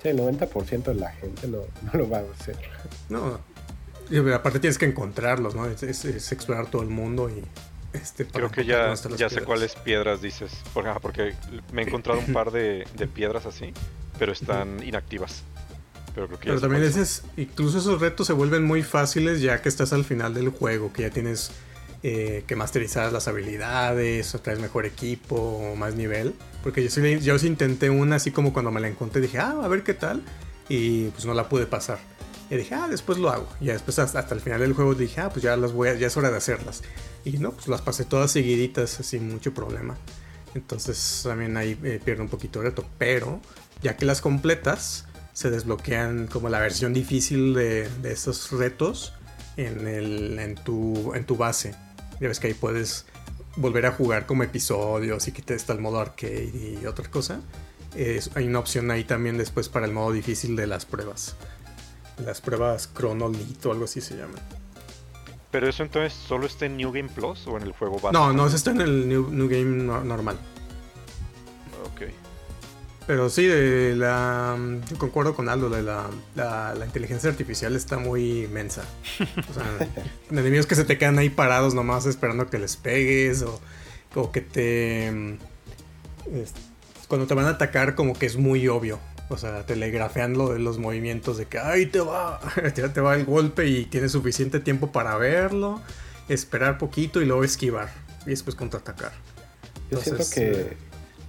Sí, 0.02 0.10
el 0.10 0.20
90% 0.20 0.84
de 0.84 0.96
la 0.96 1.12
gente 1.12 1.48
no, 1.48 1.60
no 1.94 2.00
lo 2.00 2.10
va 2.10 2.18
a 2.18 2.24
hacer. 2.38 2.58
No, 3.08 3.40
y 4.12 4.32
aparte 4.32 4.60
tienes 4.60 4.78
que 4.78 4.86
encontrarlos, 4.86 5.56
¿no? 5.56 5.66
Es, 5.66 5.84
es- 5.84 6.06
es 6.06 6.32
explorar 6.32 6.68
todo 6.70 6.82
el 6.82 6.90
mundo 6.90 7.30
y 7.30 7.44
este. 7.98 8.26
Creo 8.26 8.52
que 8.52 8.66
ya, 8.66 8.94
ya 9.18 9.30
sé 9.30 9.42
cuáles 9.42 9.76
piedras 9.76 10.22
dices. 10.22 10.52
Por- 10.74 10.88
ajá, 10.88 11.00
porque 11.00 11.34
me 11.72 11.82
he 11.84 11.88
encontrado 11.88 12.20
un 12.20 12.34
par 12.34 12.52
de, 12.52 12.86
de 12.98 13.08
piedras 13.08 13.46
así, 13.46 13.74
pero 14.20 14.32
están 14.32 14.82
inactivas. 14.84 15.44
Pero 16.14 16.28
creo 16.28 16.40
que 16.40 16.48
Pero 16.50 16.60
también 16.62 16.82
cuáles 16.82 16.94
son. 16.94 17.04
ese 17.04 17.22
es, 17.38 17.48
incluso 17.50 17.78
esos 17.78 18.02
retos 18.02 18.28
se 18.28 18.34
vuelven 18.34 18.66
muy 18.66 18.84
fáciles 18.84 19.40
ya 19.42 19.62
que 19.62 19.70
estás 19.70 19.94
al 19.94 20.04
final 20.04 20.34
del 20.34 20.50
juego, 20.50 20.92
que 20.92 21.04
ya 21.04 21.10
tienes 21.10 21.52
eh, 22.04 22.44
que 22.48 22.56
masterizar 22.58 23.14
las 23.14 23.30
habilidades, 23.30 24.36
o 24.36 24.40
traes 24.40 24.60
mejor 24.60 24.86
equipo, 24.86 25.36
o 25.36 25.76
más 25.78 25.96
nivel. 25.96 26.34
Porque 26.64 26.84
yo 26.84 26.90
sí, 26.90 27.20
yo 27.22 27.40
sí 27.40 27.48
intenté 27.48 27.90
una 27.90 28.18
así 28.18 28.32
como 28.32 28.52
cuando 28.52 28.72
me 28.72 28.82
la 28.82 28.88
encontré, 28.90 29.22
dije, 29.22 29.40
ah, 29.40 29.56
a 29.64 29.68
ver 29.70 29.84
qué 29.84 29.94
tal. 29.94 30.22
Y 30.68 31.06
pues 31.10 31.26
no 31.26 31.34
la 31.34 31.48
pude 31.50 31.66
pasar. 31.66 32.00
Y 32.52 32.58
dije, 32.58 32.76
ah, 32.76 32.88
después 32.90 33.18
lo 33.18 33.30
hago. 33.30 33.48
Y 33.60 33.66
después 33.68 33.98
hasta, 33.98 34.20
el 34.36 34.42
final 34.42 34.60
del 34.60 34.74
juego 34.74 34.94
dije, 34.94 35.22
ah, 35.22 35.30
pues 35.30 35.42
ya 35.42 35.56
las 35.58 35.72
voy 35.72 35.88
a, 35.90 35.96
ya 35.96 36.08
es 36.08 36.18
hora 36.18 36.30
de 36.30 36.38
hacerlas. 36.38 36.84
Y 37.26 37.38
no, 37.38 37.52
pues 37.54 37.68
las 37.68 37.82
pasé 37.82 38.04
todas 38.06 38.30
seguiditas 38.32 38.90
sin 38.90 39.30
mucho 39.32 39.54
problema. 39.54 39.98
Entonces 40.54 41.22
también 41.24 41.56
ahí 41.58 41.80
eh, 41.84 42.00
pierde 42.04 42.22
un 42.22 42.30
poquito 42.30 42.60
de 42.60 42.66
reto. 42.70 42.86
Pero 42.98 43.40
ya 43.82 43.96
que 43.98 44.06
las 44.06 44.22
completas, 44.22 45.06
se 45.34 45.50
desbloquean 45.50 46.28
como 46.28 46.50
la 46.50 46.60
versión 46.60 46.94
difícil 46.94 47.54
de, 47.54 47.88
de 48.02 48.12
esos 48.12 48.52
retos 48.52 49.14
en, 49.56 49.88
el, 49.88 50.38
en, 50.38 50.56
tu, 50.56 51.14
en 51.16 51.26
tu 51.26 51.38
base. 51.38 51.74
Ya 52.20 52.28
ves 52.28 52.40
que 52.42 52.48
ahí 52.48 52.54
puedes 52.54 53.06
volver 53.56 53.86
a 53.86 53.94
jugar 53.94 54.26
como 54.26 54.44
episodios 54.44 55.26
y 55.28 55.32
que 55.32 55.42
te 55.42 55.54
está 55.56 55.72
el 55.74 55.80
modo 55.80 56.02
arcade 56.02 56.52
y 56.82 56.86
otra 56.86 57.10
cosa. 57.10 57.40
Es- 57.96 58.30
hay 58.36 58.46
una 58.48 58.60
opción 58.60 58.92
ahí 58.92 59.06
también 59.06 59.38
después 59.38 59.70
para 59.70 59.86
el 59.86 59.94
modo 59.94 60.12
difícil 60.12 60.58
de 60.58 60.68
las 60.68 60.86
pruebas. 60.86 61.36
Las 62.26 62.42
pruebas 62.42 62.90
Chronolito 62.96 63.70
o 63.70 63.72
algo 63.72 63.86
así 63.86 64.02
se 64.02 64.16
llaman. 64.16 64.40
Pero 65.52 65.68
eso 65.68 65.84
entonces 65.84 66.14
solo 66.14 66.46
está 66.46 66.66
en 66.66 66.78
New 66.78 66.92
Game 66.92 67.10
Plus 67.10 67.46
o 67.48 67.58
en 67.58 67.64
el 67.64 67.74
juego 67.74 68.00
base. 68.00 68.14
No, 68.14 68.32
no, 68.32 68.48
eso 68.48 68.56
está 68.56 68.72
en 68.72 68.82
el 68.82 69.08
New, 69.10 69.30
New 69.32 69.50
Game 69.50 69.84
no- 69.84 70.04
normal. 70.04 70.38
Ok. 71.94 72.04
Pero 73.08 73.30
sí, 73.30 73.46
de 73.48 73.96
la, 73.96 74.58
yo 74.90 74.98
concuerdo 74.98 75.36
con 75.36 75.50
Aldo, 75.50 75.70
de 75.70 75.82
la, 75.82 76.10
la, 76.36 76.74
la 76.76 76.86
inteligencia 76.86 77.30
artificial 77.30 77.76
está 77.76 77.98
muy 77.98 78.44
inmensa. 78.46 78.84
O 79.50 79.54
sea, 79.54 79.90
enemigos 80.32 80.68
que 80.68 80.76
se 80.76 80.86
te 80.86 80.98
quedan 80.98 81.18
ahí 81.20 81.30
parados 81.30 81.74
nomás 81.74 82.06
esperando 82.06 82.48
que 82.50 82.60
les 82.60 82.78
pegues 82.78 83.42
o, 83.42 83.60
o 84.16 84.32
que 84.32 84.40
te... 84.42 85.12
mm, 85.12 85.38
es- 86.36 86.54
cuando 87.10 87.28
te 87.28 87.34
van 87.34 87.46
a 87.48 87.50
atacar 87.50 87.96
como 87.96 88.14
que 88.14 88.26
es 88.26 88.38
muy 88.38 88.70
obvio. 88.70 88.98
O 89.32 89.38
sea, 89.38 89.66
telegrafean 89.66 90.34
lo 90.34 90.52
de 90.52 90.60
los 90.60 90.78
movimientos 90.78 91.38
de 91.38 91.46
que 91.46 91.58
ahí 91.58 91.86
te 91.86 92.02
va, 92.02 92.42
ya 92.76 92.92
te 92.92 93.00
va 93.00 93.16
el 93.16 93.24
golpe 93.24 93.66
y 93.66 93.86
tienes 93.86 94.12
suficiente 94.12 94.60
tiempo 94.60 94.92
para 94.92 95.16
verlo, 95.16 95.82
esperar 96.28 96.78
poquito 96.78 97.22
y 97.22 97.26
luego 97.26 97.46
esquivar 97.46 97.90
y 98.26 98.32
después 98.32 98.58
contraatacar. 98.58 99.14
Yo 99.90 100.02
siento 100.02 100.24
eh, 100.36 100.76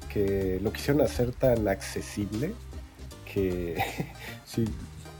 que, 0.08 0.12
que 0.12 0.60
lo 0.60 0.72
quisieron 0.72 1.00
hacer 1.00 1.30
tan 1.30 1.68
accesible 1.68 2.54
que 3.32 3.80
sí 4.46 4.64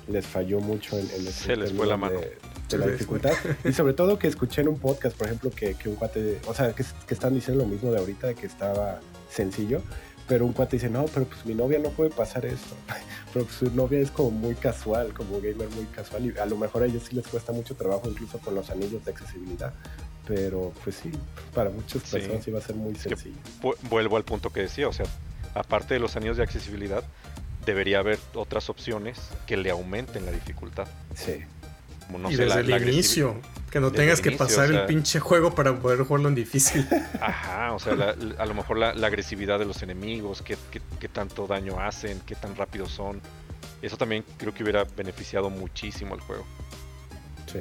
les 0.09 0.27
falló 0.27 0.59
mucho 0.59 0.99
en, 0.99 1.09
en 1.11 1.29
ese 1.29 1.45
Se 1.45 1.57
les 1.57 1.73
fue 1.73 1.87
la 1.87 1.97
mano. 1.97 2.19
de, 2.19 2.79
la 2.79 2.89
dificultad. 2.89 3.33
Y 3.65 3.73
sobre 3.73 3.93
todo 3.93 4.19
que 4.19 4.27
escuché 4.27 4.63
en 4.63 4.69
un 4.69 4.79
podcast, 4.81 5.17
por 5.17 5.29
ejemplo, 5.29 5.51
que, 5.51 5.75
que 5.75 5.89
un 5.89 5.95
cuate, 5.95 6.41
o 6.49 6.55
sea, 6.55 6.73
que, 6.73 6.85
que 7.07 7.15
están 7.15 7.33
diciendo 7.33 7.63
lo 7.63 7.71
mismo 7.71 7.93
de 7.93 7.99
ahorita, 7.99 8.27
de 8.27 8.35
que 8.35 8.47
estaba 8.47 8.99
sencillo, 9.31 9.83
pero 10.29 10.47
un 10.47 10.53
cuate 10.53 10.77
dice, 10.77 10.89
no, 10.91 11.05
pero 11.07 11.27
pues 11.27 11.45
mi 11.45 11.55
novia 11.55 11.79
no 11.79 11.91
puede 11.91 12.11
pasar 12.11 12.45
esto. 12.47 12.75
Pero 13.33 13.47
pues, 13.47 13.57
su 13.57 13.71
novia 13.75 13.99
es 13.99 14.11
como 14.11 14.31
muy 14.31 14.55
casual, 14.55 15.15
como 15.15 15.37
gamer 15.41 15.67
muy 15.71 15.87
casual, 15.87 16.27
y 16.27 16.39
a 16.39 16.45
lo 16.45 16.57
mejor 16.59 16.83
a 16.83 16.87
ellos 16.87 17.05
sí 17.09 17.15
les 17.17 17.27
cuesta 17.27 17.51
mucho 17.53 17.75
trabajo, 17.75 18.03
incluso 18.11 18.37
con 18.39 18.55
los 18.55 18.69
anillos 18.69 19.03
de 19.07 19.11
accesibilidad. 19.11 19.73
Pero 20.27 20.73
pues 20.85 20.97
sí, 21.03 21.11
para 21.55 21.71
muchas 21.71 22.03
personas 22.03 22.45
sí 22.45 22.51
va 22.51 22.59
a 22.59 22.63
ser 22.63 22.77
muy 22.77 22.95
sencillo. 22.95 23.37
Vu- 23.63 23.75
Vuelvo 23.89 24.19
al 24.19 24.25
punto 24.25 24.51
que 24.51 24.61
decía, 24.61 24.87
o 24.87 24.93
sea, 24.93 25.07
aparte 25.55 25.95
de 25.95 26.01
los 26.01 26.15
anillos 26.17 26.37
de 26.37 26.43
accesibilidad, 26.43 27.03
debería 27.65 28.01
haber 28.01 28.19
otras 28.35 28.69
opciones 28.69 29.19
que 29.47 29.57
le 29.57 29.71
aumenten 29.71 30.27
la 30.27 30.33
dificultad. 30.33 30.87
Sí. 31.17 31.41
Como, 32.07 32.19
no 32.19 32.31
y 32.31 32.37
sé, 32.37 32.43
desde 32.45 32.55
la- 32.65 32.77
el 32.77 32.85
la 32.85 32.91
inicio, 32.93 33.35
que 33.73 33.81
no 33.81 33.91
tengas 33.91 34.21
que 34.21 34.29
inicio, 34.29 34.47
pasar 34.47 34.67
o 34.69 34.73
sea- 34.73 34.81
el 34.83 34.87
pinche 34.87 35.19
juego 35.19 35.55
para 35.55 35.75
poder 35.81 35.99
jugarlo 36.05 36.29
en 36.29 36.35
difícil. 36.37 36.87
Ajá, 37.21 37.73
o 37.73 37.79
sea, 37.81 37.95
la- 37.97 38.15
a 38.39 38.47
lo 38.47 38.55
mejor 38.55 38.77
la, 38.79 38.93
la 38.95 39.07
agresividad 39.09 39.59
de 39.59 39.65
los 39.65 39.83
enemigos, 39.83 40.43
qué, 40.43 40.57
qué- 40.71 40.83
qué 41.01 41.09
tanto 41.09 41.47
daño 41.47 41.81
hacen, 41.81 42.21
qué 42.27 42.35
tan 42.37 42.55
rápidos 42.55 42.93
son. 42.93 43.21
Eso 43.81 43.97
también 43.97 44.25
creo 44.37 44.53
que 44.55 44.63
hubiera 44.63 44.85
beneficiado 44.85 45.51
muchísimo 45.51 46.15
al 46.15 46.21
juego. 46.21 46.45
Sí. 47.51 47.61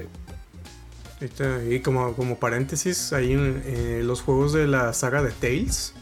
Y 1.70 1.80
como, 1.82 2.14
como 2.16 2.39
paréntesis, 2.39 3.14
ahí 3.14 3.34
eh, 3.38 4.01
los 4.03 4.22
juegos 4.22 4.53
de 4.53 4.66
la 4.68 4.91
saga 4.93 5.22
de 5.22 5.32
Tales 5.32 5.93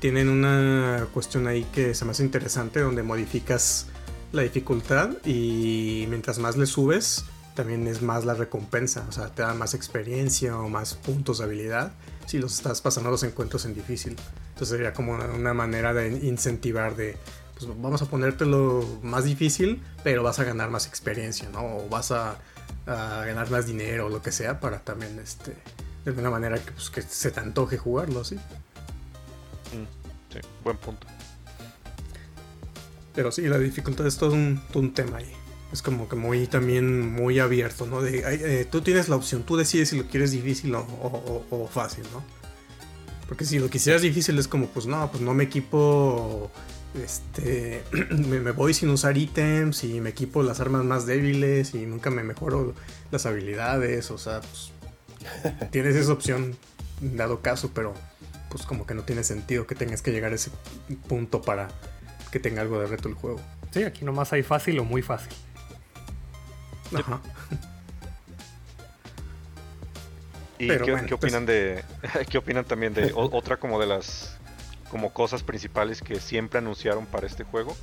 tienen 0.00 0.28
una 0.30 1.06
cuestión 1.12 1.46
ahí 1.46 1.64
que 1.74 1.94
se 1.94 2.04
me 2.06 2.12
hace 2.12 2.22
interesante 2.24 2.80
donde 2.80 3.02
modificas 3.02 3.86
la 4.32 4.42
dificultad 4.42 5.10
y 5.26 6.06
mientras 6.08 6.38
más 6.38 6.56
le 6.56 6.66
subes 6.66 7.24
también 7.56 7.88
es 7.88 8.02
más 8.02 8.24
la 8.24 8.34
recompensa, 8.34 9.04
o 9.08 9.12
sea, 9.12 9.28
te 9.34 9.42
da 9.42 9.54
más 9.54 9.74
experiencia 9.74 10.56
o 10.56 10.68
más 10.68 10.94
puntos 10.94 11.38
de 11.38 11.44
habilidad 11.44 11.92
si 12.26 12.38
los 12.38 12.54
estás 12.54 12.80
pasando 12.80 13.10
los 13.10 13.24
encuentros 13.24 13.64
en 13.64 13.74
difícil. 13.74 14.14
Entonces 14.50 14.68
sería 14.68 14.92
como 14.92 15.14
una, 15.14 15.24
una 15.26 15.54
manera 15.54 15.92
de 15.92 16.08
incentivar 16.08 16.94
de, 16.94 17.16
pues 17.58 17.66
vamos 17.80 18.02
a 18.02 18.06
ponértelo 18.06 18.86
más 19.02 19.24
difícil, 19.24 19.82
pero 20.04 20.22
vas 20.22 20.38
a 20.38 20.44
ganar 20.44 20.70
más 20.70 20.86
experiencia, 20.86 21.48
¿no? 21.48 21.78
O 21.78 21.88
vas 21.88 22.12
a, 22.12 22.36
a 22.86 23.24
ganar 23.24 23.50
más 23.50 23.66
dinero 23.66 24.06
o 24.06 24.08
lo 24.08 24.22
que 24.22 24.30
sea 24.30 24.60
para 24.60 24.80
también, 24.80 25.18
este, 25.18 25.52
de 26.04 26.10
alguna 26.10 26.30
manera 26.30 26.58
que, 26.58 26.70
pues, 26.72 26.90
que 26.90 27.02
se 27.02 27.30
te 27.30 27.40
antoje 27.40 27.78
jugarlo, 27.78 28.22
¿sí? 28.24 28.36
Mm, 28.36 30.32
sí, 30.32 30.38
buen 30.62 30.76
punto. 30.76 31.06
Pero 33.14 33.32
sí, 33.32 33.42
la 33.42 33.58
dificultad 33.58 34.06
es 34.06 34.18
todo 34.18 34.34
un, 34.34 34.62
todo 34.70 34.82
un 34.82 34.92
tema 34.92 35.18
ahí. 35.18 35.32
Es 35.76 35.82
como 35.82 36.08
que 36.08 36.16
muy 36.16 36.46
también 36.46 37.12
muy 37.12 37.38
abierto, 37.38 37.84
¿no? 37.86 38.00
De, 38.00 38.22
eh, 38.24 38.64
tú 38.64 38.80
tienes 38.80 39.10
la 39.10 39.16
opción, 39.16 39.42
tú 39.42 39.56
decides 39.58 39.90
si 39.90 39.98
lo 39.98 40.06
quieres 40.06 40.30
difícil 40.32 40.74
o, 40.74 40.80
o- 40.80 41.44
o- 41.50 41.64
o 41.64 41.68
fácil, 41.68 42.02
¿no? 42.14 42.24
Porque 43.28 43.44
si 43.44 43.58
lo 43.58 43.68
quisieras 43.68 44.00
difícil 44.00 44.38
es 44.38 44.48
como, 44.48 44.68
pues 44.68 44.86
no, 44.86 45.10
pues 45.10 45.22
no 45.22 45.34
me 45.34 45.44
equipo, 45.44 46.50
este, 47.04 47.82
me, 48.10 48.40
me 48.40 48.52
voy 48.52 48.72
sin 48.72 48.88
usar 48.88 49.18
ítems 49.18 49.84
y 49.84 50.00
me 50.00 50.08
equipo 50.08 50.42
las 50.42 50.60
armas 50.60 50.82
más 50.82 51.04
débiles 51.04 51.74
y 51.74 51.84
nunca 51.84 52.08
me 52.08 52.22
mejoro 52.22 52.72
las 53.10 53.26
habilidades, 53.26 54.10
o 54.10 54.16
sea, 54.16 54.40
pues 54.40 54.70
tienes 55.72 55.94
esa 55.94 56.10
opción 56.14 56.56
dado 57.02 57.42
caso, 57.42 57.70
pero 57.74 57.92
pues 58.48 58.62
como 58.62 58.86
que 58.86 58.94
no 58.94 59.02
tiene 59.02 59.24
sentido 59.24 59.66
que 59.66 59.74
tengas 59.74 60.00
que 60.00 60.10
llegar 60.10 60.32
a 60.32 60.36
ese 60.36 60.50
punto 61.06 61.42
para 61.42 61.68
que 62.32 62.40
tenga 62.40 62.62
algo 62.62 62.80
de 62.80 62.86
reto 62.86 63.10
el 63.10 63.14
juego. 63.14 63.42
Sí, 63.72 63.82
aquí 63.82 64.06
nomás 64.06 64.32
hay 64.32 64.42
fácil 64.42 64.78
o 64.78 64.84
muy 64.84 65.02
fácil. 65.02 65.34
Ajá. 66.94 67.20
¿Y 70.58 70.68
Pero 70.68 70.84
qué, 70.86 70.90
bueno, 70.92 71.06
qué 71.06 71.16
pues- 71.16 71.32
opinan 71.32 71.46
de 71.46 71.84
qué 72.30 72.38
opinan 72.38 72.64
también 72.64 72.94
de 72.94 73.12
otra 73.14 73.58
como 73.58 73.78
de 73.78 73.86
las 73.86 74.36
como 74.90 75.12
cosas 75.12 75.42
principales 75.42 76.00
que 76.00 76.20
siempre 76.20 76.58
anunciaron 76.58 77.06
para 77.06 77.26
este 77.26 77.44
juego, 77.44 77.76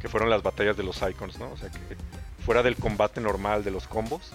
que 0.00 0.08
fueron 0.08 0.28
las 0.28 0.42
batallas 0.42 0.76
de 0.76 0.82
los 0.82 1.00
icons, 1.02 1.38
¿no? 1.38 1.50
O 1.52 1.56
sea 1.56 1.70
que 1.70 1.78
fuera 2.44 2.62
del 2.62 2.76
combate 2.76 3.20
normal 3.20 3.62
de 3.64 3.70
los 3.70 3.86
combos, 3.86 4.32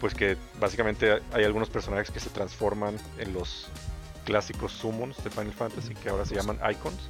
pues 0.00 0.14
que 0.14 0.36
básicamente 0.60 1.20
hay 1.32 1.44
algunos 1.44 1.70
personajes 1.70 2.10
que 2.10 2.20
se 2.20 2.30
transforman 2.30 2.96
en 3.18 3.32
los 3.32 3.68
clásicos 4.24 4.72
summons 4.72 5.22
de 5.24 5.30
Final 5.30 5.52
Fantasy 5.52 5.94
que 5.94 6.08
ahora 6.10 6.24
se 6.24 6.34
llaman 6.34 6.58
icons 6.70 7.08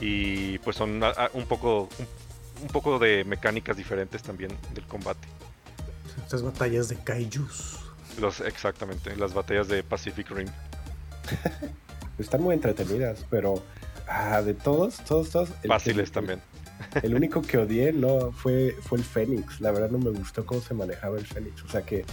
y 0.00 0.58
pues 0.58 0.76
son 0.76 1.02
un 1.34 1.44
poco 1.46 1.88
un, 1.98 2.08
un 2.62 2.68
poco 2.68 2.98
de 2.98 3.24
mecánicas 3.24 3.76
diferentes 3.76 4.22
también 4.22 4.56
del 4.74 4.86
combate. 4.86 5.28
Estas 6.30 6.42
batallas 6.44 6.88
de 6.88 6.94
kaijus. 6.94 7.80
Los 8.20 8.38
exactamente, 8.38 9.16
las 9.16 9.34
batallas 9.34 9.66
de 9.66 9.82
Pacific 9.82 10.30
Rim. 10.30 10.46
Están 12.20 12.40
muy 12.40 12.54
entretenidas, 12.54 13.26
pero 13.28 13.60
ah, 14.06 14.40
de 14.40 14.54
todos, 14.54 14.98
todos, 14.98 15.30
todos. 15.30 15.48
Fáciles 15.66 16.12
también. 16.12 16.40
El 17.02 17.16
único 17.16 17.42
que 17.42 17.58
odié 17.58 17.92
no 17.92 18.30
fue, 18.30 18.76
fue 18.80 18.98
el 18.98 19.04
Fénix. 19.04 19.60
La 19.60 19.72
verdad 19.72 19.90
no 19.90 19.98
me 19.98 20.10
gustó 20.10 20.46
cómo 20.46 20.60
se 20.60 20.72
manejaba 20.72 21.18
el 21.18 21.26
Fénix. 21.26 21.64
O 21.64 21.68
sea 21.68 21.82
que, 21.82 22.04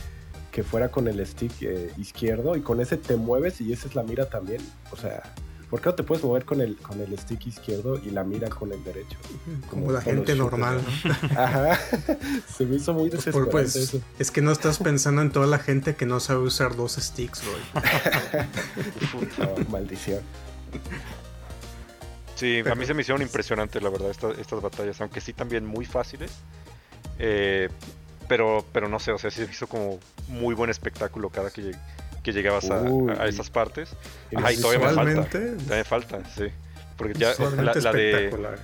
que 0.52 0.64
fuera 0.64 0.90
con 0.90 1.08
el 1.08 1.24
stick 1.24 1.62
eh, 1.62 1.92
izquierdo 2.00 2.56
y 2.56 2.62
con 2.62 2.82
ese 2.82 2.98
te 2.98 3.18
mueves 3.18 3.62
y 3.62 3.72
esa 3.72 3.88
es 3.88 3.94
la 3.94 4.02
mira 4.02 4.28
también. 4.28 4.64
O 4.90 4.98
sea, 4.98 5.22
¿por 5.70 5.82
qué 5.82 5.90
no 5.90 5.96
te 5.96 6.04
puedes 6.04 6.24
mover 6.24 6.46
con 6.46 6.62
el, 6.62 6.78
con 6.78 7.00
el 7.02 7.18
stick 7.20 7.46
izquierdo 7.48 7.98
y 7.98 8.10
la 8.12 8.24
mira 8.24 8.50
con 8.50 8.72
el 8.72 8.84
derecho? 8.84 9.18
Como 9.70 9.84
Como 9.84 9.92
la 9.92 10.02
gente 10.02 10.34
normal, 10.36 10.82
¿no? 11.04 11.12
Ajá. 11.42 11.78
se 12.56 12.66
me 12.66 12.76
hizo 12.78 12.94
muy 12.94 13.10
desesperante 13.10 13.52
pues, 13.52 13.76
eso. 13.76 14.02
es 14.20 14.32
que 14.32 14.42
no 14.42 14.52
estás 14.52 14.78
pensando 14.80 15.22
en 15.22 15.32
toda 15.32 15.46
la 15.48 15.60
gente 15.60 15.96
que 15.96 16.06
no 16.06 16.20
sabe 16.20 16.40
usar 16.42 16.76
dos 16.76 16.94
sticks, 16.96 17.44
Roy. 17.46 17.84
No, 19.38 19.70
maldición. 19.70 20.22
Sí, 22.36 22.62
a 22.70 22.76
mí 22.76 22.86
se 22.86 22.94
me 22.94 23.02
hicieron 23.02 23.20
pues- 23.20 23.30
impresionantes, 23.30 23.82
la 23.82 23.90
verdad, 23.90 24.12
esta- 24.12 24.32
estas 24.32 24.62
batallas, 24.62 25.02
aunque 25.02 25.22
sí 25.22 25.34
también 25.34 25.66
muy 25.66 25.86
fáciles. 25.86 26.32
Eh, 27.20 27.70
pero, 28.28 28.64
pero 28.74 28.88
no 28.90 29.00
sé, 29.00 29.12
o 29.12 29.18
sea, 29.18 29.32
sí 29.32 29.44
se 29.46 29.52
hizo 29.52 29.68
como 29.68 30.00
muy 30.28 30.54
buen 30.54 30.70
espectáculo 30.70 31.30
cada 31.30 31.50
que, 31.50 31.64
lleg- 31.72 31.80
que 32.28 32.34
llegabas 32.34 32.70
a, 32.70 32.82
Uy. 32.82 33.14
a 33.18 33.26
esas 33.26 33.50
partes. 33.50 33.90
Ajá, 34.36 34.52
y 34.52 34.58
todavía 34.58 34.86
me 34.90 34.94
falta. 34.94 35.30
Todavía 35.30 35.66
me 35.70 35.84
falta, 35.86 36.20
sí. 36.36 36.48
Porque 36.98 37.14
ya 37.14 37.34
la, 37.40 37.74
la 37.74 37.92
de, 37.94 38.58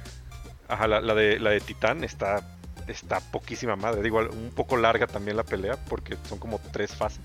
ajá, 0.68 0.88
la, 0.88 1.00
la 1.00 1.14
de 1.16 1.40
la 1.40 1.52
de 1.52 1.62
Titán 1.62 2.04
está, 2.04 2.42
está 2.88 3.22
poquísima 3.22 3.78
madre. 3.78 4.02
Digo, 4.02 4.20
un 4.20 4.52
poco 4.54 4.76
larga 4.76 5.08
también 5.08 5.38
la 5.38 5.44
pelea, 5.46 5.78
porque 5.88 6.18
son 6.28 6.40
como 6.40 6.60
tres 6.74 6.94
fases. 6.94 7.24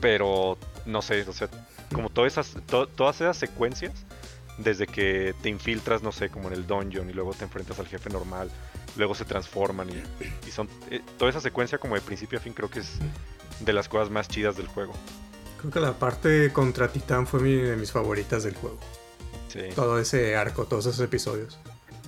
Pero 0.00 0.58
no 0.86 1.02
sé, 1.02 1.22
o 1.22 1.32
sea, 1.32 1.48
como 1.92 2.08
todas 2.08 2.32
esas, 2.32 2.54
to- 2.66 2.86
todas 2.86 3.20
esas 3.20 3.36
secuencias, 3.36 3.92
desde 4.58 4.86
que 4.86 5.34
te 5.42 5.48
infiltras, 5.48 6.04
no 6.04 6.12
sé, 6.12 6.28
como 6.28 6.48
en 6.48 6.54
el 6.54 6.68
dungeon 6.68 7.10
y 7.10 7.12
luego 7.12 7.32
te 7.34 7.42
enfrentas 7.44 7.80
al 7.80 7.86
jefe 7.88 8.10
normal, 8.10 8.48
luego 8.96 9.14
se 9.16 9.24
transforman 9.24 9.88
y, 9.90 10.02
y 10.46 10.50
son 10.52 10.68
eh, 10.90 11.00
toda 11.18 11.30
esa 11.30 11.40
secuencia 11.40 11.78
como 11.78 11.96
de 11.96 12.00
principio 12.00 12.38
a 12.38 12.42
fin 12.42 12.52
creo 12.52 12.70
que 12.70 12.78
es 12.80 12.98
de 13.60 13.72
las 13.72 13.88
cosas 13.88 14.08
más 14.10 14.28
chidas 14.28 14.56
del 14.56 14.66
juego. 14.68 14.92
Creo 15.62 15.72
que 15.72 15.80
la 15.80 15.92
parte 15.94 16.52
contra 16.52 16.88
Titán 16.88 17.26
fue 17.26 17.40
mi- 17.40 17.54
de 17.56 17.76
mis 17.76 17.90
favoritas 17.90 18.44
del 18.44 18.54
juego. 18.54 18.78
Sí. 19.48 19.60
Todo 19.74 19.98
ese 19.98 20.36
arco, 20.36 20.64
todos 20.66 20.86
esos 20.86 21.00
episodios. 21.00 21.58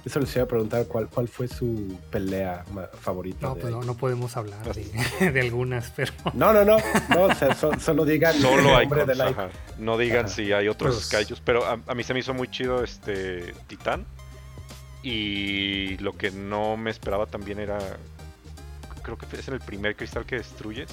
Eso 0.05 0.21
les 0.21 0.35
iba 0.37 0.45
a 0.45 0.49
preguntar 0.49 0.87
cuál, 0.87 1.09
cuál 1.09 1.29
fue 1.29 1.49
su 1.49 1.99
pelea 2.11 2.63
favorita. 3.01 3.47
No, 3.47 3.55
pues 3.55 3.73
no, 3.73 3.83
no 3.83 3.95
podemos 3.97 4.37
hablar 4.37 4.61
de, 4.75 4.85
de 5.33 5.41
algunas, 5.41 5.91
pero 5.97 6.13
no, 6.35 6.53
no, 6.53 6.63
no, 6.65 6.77
no, 7.09 7.23
o 7.23 7.35
sea, 7.35 7.55
so- 7.55 7.79
solo 7.81 8.05
digan 8.05 8.37
el 8.37 8.43
Solo 8.43 8.77
del 8.79 8.85
icon. 8.85 9.11
ajá. 9.21 9.49
No 9.79 9.97
digan 9.97 10.27
Ajá. 10.27 10.35
si 10.35 10.53
hay 10.53 10.69
otros 10.69 11.09
Pues- 11.11 11.41
pero 11.43 11.65
a, 11.65 11.79
a 11.87 11.95
mí 11.95 12.03
se 12.05 12.13
me 12.13 12.21
hizo 12.21 12.35
muy 12.35 12.49
chido 12.51 12.85
este 12.85 13.55
Titán. 13.67 14.05
Y 15.03 15.99
lo 15.99 16.17
que 16.17 16.31
no 16.31 16.77
me 16.77 16.91
esperaba 16.91 17.27
también 17.27 17.59
era. 17.59 17.79
Creo 19.03 19.19
que 19.19 19.27
es 19.37 19.49
en 19.49 19.55
el 19.55 19.61
primer 19.61 19.97
cristal 19.97 20.25
que 20.25 20.37
destruyes. 20.37 20.89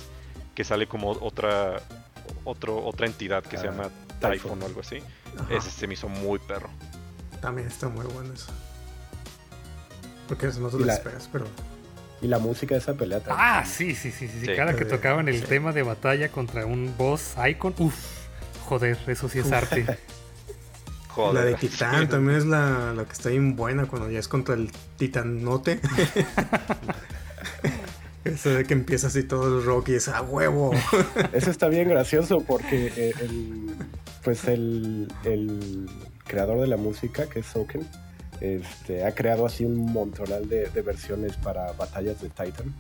Que 0.54 0.64
sale 0.66 0.86
como 0.88 1.12
otra 1.12 1.82
otro, 2.44 2.84
otra 2.86 3.06
entidad 3.08 3.44
que 3.44 3.58
se 3.58 3.68
Ah, 3.68 3.72
llama 3.72 3.84
Typhon. 4.20 4.32
Typhon 4.32 4.64
o 4.64 4.66
algo 4.66 4.82
así. 4.82 4.98
Ajá, 5.40 5.54
Ese 5.54 5.70
se 5.72 5.88
me 5.88 5.94
hizo 5.96 6.08
muy 6.10 6.40
perro. 6.40 6.70
También 7.42 7.68
está 7.68 7.88
muy 7.88 8.06
bueno 8.08 8.34
eso. 8.34 8.52
Porque 10.28 10.48
eso 10.48 10.60
no 10.60 10.70
te 10.70 10.78
Y 10.78 10.80
lo 10.80 10.86
la- 10.86 10.94
esperas, 10.96 11.28
pero 11.32 11.46
Y 12.22 12.28
la 12.28 12.38
música 12.38 12.76
de 12.76 12.82
esa 12.82 12.94
pelea 12.94 13.20
también. 13.20 13.38
Ah, 13.40 13.66
sí, 13.66 13.96
sí, 13.96 14.12
sí, 14.12 14.28
sí. 14.28 14.46
Cada 14.56 14.76
que 14.76 14.86
tocaban 14.86 15.28
el 15.28 15.40
Sí. 15.40 15.46
tema 15.48 15.72
de 15.74 15.82
batalla 15.82 16.30
contra 16.32 16.66
un 16.68 16.94
boss 16.98 17.34
icon, 17.50 17.74
uff, 17.80 17.96
joder, 18.66 18.98
eso 19.08 19.28
sí 19.28 19.40
es 19.40 19.52
arte. 19.52 19.98
Joder. 21.10 21.34
la 21.34 21.42
de 21.46 21.56
Titán 21.56 22.08
también 22.08 22.38
es 22.38 22.46
la, 22.46 22.94
la 22.94 23.06
que 23.06 23.12
está 23.14 23.30
bien 23.30 23.56
buena 23.56 23.88
cuando 23.88 24.10
ya 24.12 24.20
es 24.20 24.28
contra 24.28 24.54
el 24.54 24.72
Titanote. 24.98 25.80
Eso 28.24 28.50
de 28.52 28.66
que 28.66 28.74
empieza 28.74 29.08
así 29.08 29.24
todo 29.24 29.58
el 29.60 29.66
rock 29.66 29.90
y 29.90 29.96
es 29.96 30.08
a 30.08 30.22
huevo. 30.22 30.72
Eso 31.34 31.50
está 31.50 31.68
bien 31.70 31.90
gracioso 31.90 32.42
porque 32.42 32.94
eh, 32.96 33.14
el, 33.20 33.76
pues 34.24 34.46
el, 34.46 35.08
el 35.24 35.90
creador 36.26 36.60
de 36.62 36.68
la 36.68 36.78
música, 36.78 37.28
que 37.28 37.40
es 37.40 37.48
Soken, 37.48 37.88
este, 38.40 39.06
ha 39.06 39.14
creado 39.16 39.46
así 39.46 39.66
un 39.66 39.92
montonal 39.92 40.48
de, 40.48 40.70
de 40.70 40.82
versiones 40.82 41.36
para 41.38 41.72
batallas 41.74 42.22
de 42.22 42.30
Titan. 42.30 42.74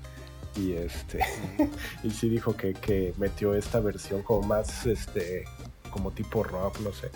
Y 0.55 0.73
este 0.73 1.23
y 2.03 2.11
sí 2.11 2.27
dijo 2.29 2.55
que, 2.57 2.73
que 2.73 3.13
metió 3.17 3.55
esta 3.55 3.79
versión 3.79 4.21
como 4.21 4.41
más 4.45 4.85
este 4.85 5.45
como 5.91 6.11
tipo 6.11 6.43
rock, 6.43 6.79
no 6.81 6.93
sé. 6.93 7.09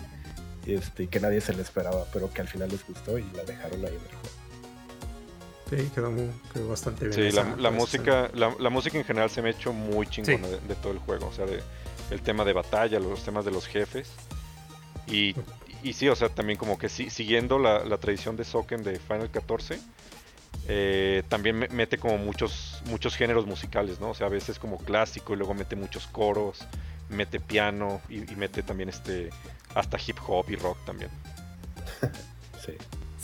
Este, 0.66 1.04
y 1.04 1.06
que 1.06 1.20
nadie 1.20 1.40
se 1.40 1.54
le 1.54 1.62
esperaba, 1.62 2.06
pero 2.12 2.32
que 2.32 2.40
al 2.40 2.48
final 2.48 2.68
les 2.70 2.84
gustó 2.86 3.18
y 3.18 3.24
la 3.34 3.44
dejaron 3.44 3.84
ahí 3.84 3.88
en 3.88 3.94
el 3.94 4.16
juego. 4.16 4.45
Sí, 5.68 5.90
quedó, 5.94 6.10
muy- 6.10 6.30
quedó 6.52 6.68
bastante 6.68 7.06
bien. 7.08 7.12
Sí, 7.14 7.22
esa- 7.22 7.44
la, 7.44 7.56
la 7.56 7.70
música, 7.70 8.30
la, 8.34 8.54
la 8.58 8.70
música 8.70 8.98
en 8.98 9.04
general 9.04 9.30
se 9.30 9.42
me 9.42 9.48
ha 9.48 9.52
hecho 9.52 9.72
muy 9.72 10.06
chingona 10.06 10.46
Sí. 10.46 10.52
de, 10.54 10.60
de 10.60 10.74
todo 10.76 10.92
el 10.92 10.98
juego. 10.98 11.26
O 11.26 11.32
sea, 11.32 11.44
de, 11.46 11.60
el 12.10 12.20
tema 12.22 12.44
de 12.44 12.52
batalla, 12.52 13.00
los 13.00 13.22
temas 13.24 13.44
de 13.44 13.50
los 13.50 13.66
jefes. 13.66 14.08
Y, 15.08 15.34
y 15.82 15.92
sí, 15.92 16.08
o 16.08 16.14
sea, 16.16 16.28
también 16.28 16.58
como 16.58 16.78
que 16.78 16.88
sí, 16.88 17.10
siguiendo 17.10 17.58
la, 17.58 17.84
la 17.84 17.98
tradición 17.98 18.36
de 18.36 18.44
Soken 18.44 18.82
de 18.84 18.98
Final 19.00 19.30
14, 19.30 19.78
eh, 20.68 21.22
también 21.28 21.56
me- 21.58 21.68
mete 21.68 21.98
como 21.98 22.18
muchos, 22.18 22.80
muchos 22.86 23.16
géneros 23.16 23.46
musicales, 23.46 24.00
¿no? 24.00 24.10
O 24.10 24.14
sea, 24.14 24.26
a 24.28 24.30
veces 24.30 24.58
como 24.58 24.78
clásico 24.78 25.32
y 25.32 25.36
luego 25.36 25.54
mete 25.54 25.74
muchos 25.76 26.06
coros, 26.08 26.58
mete 27.08 27.38
piano 27.40 28.00
y, 28.08 28.18
y 28.32 28.36
mete 28.36 28.62
también 28.62 28.88
este 28.88 29.30
hasta 29.74 29.96
hip 30.04 30.16
hop 30.26 30.46
y 30.48 30.56
rock 30.56 30.78
también. 30.84 31.10
Sí. 32.64 32.72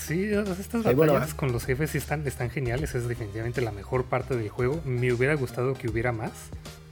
Sí, 0.06 0.24
estas 0.60 0.82
bueno, 0.96 1.14
batallas 1.14 1.34
con 1.34 1.52
los 1.52 1.64
jefes 1.64 1.94
están, 1.94 2.26
están 2.26 2.50
geniales, 2.50 2.94
es 2.94 3.06
definitivamente 3.08 3.60
la 3.60 3.72
mejor 3.72 4.04
parte 4.04 4.36
del 4.36 4.48
juego. 4.48 4.80
Me 4.84 5.12
hubiera 5.12 5.34
gustado 5.34 5.74
que 5.74 5.88
hubiera 5.88 6.12
más, 6.12 6.32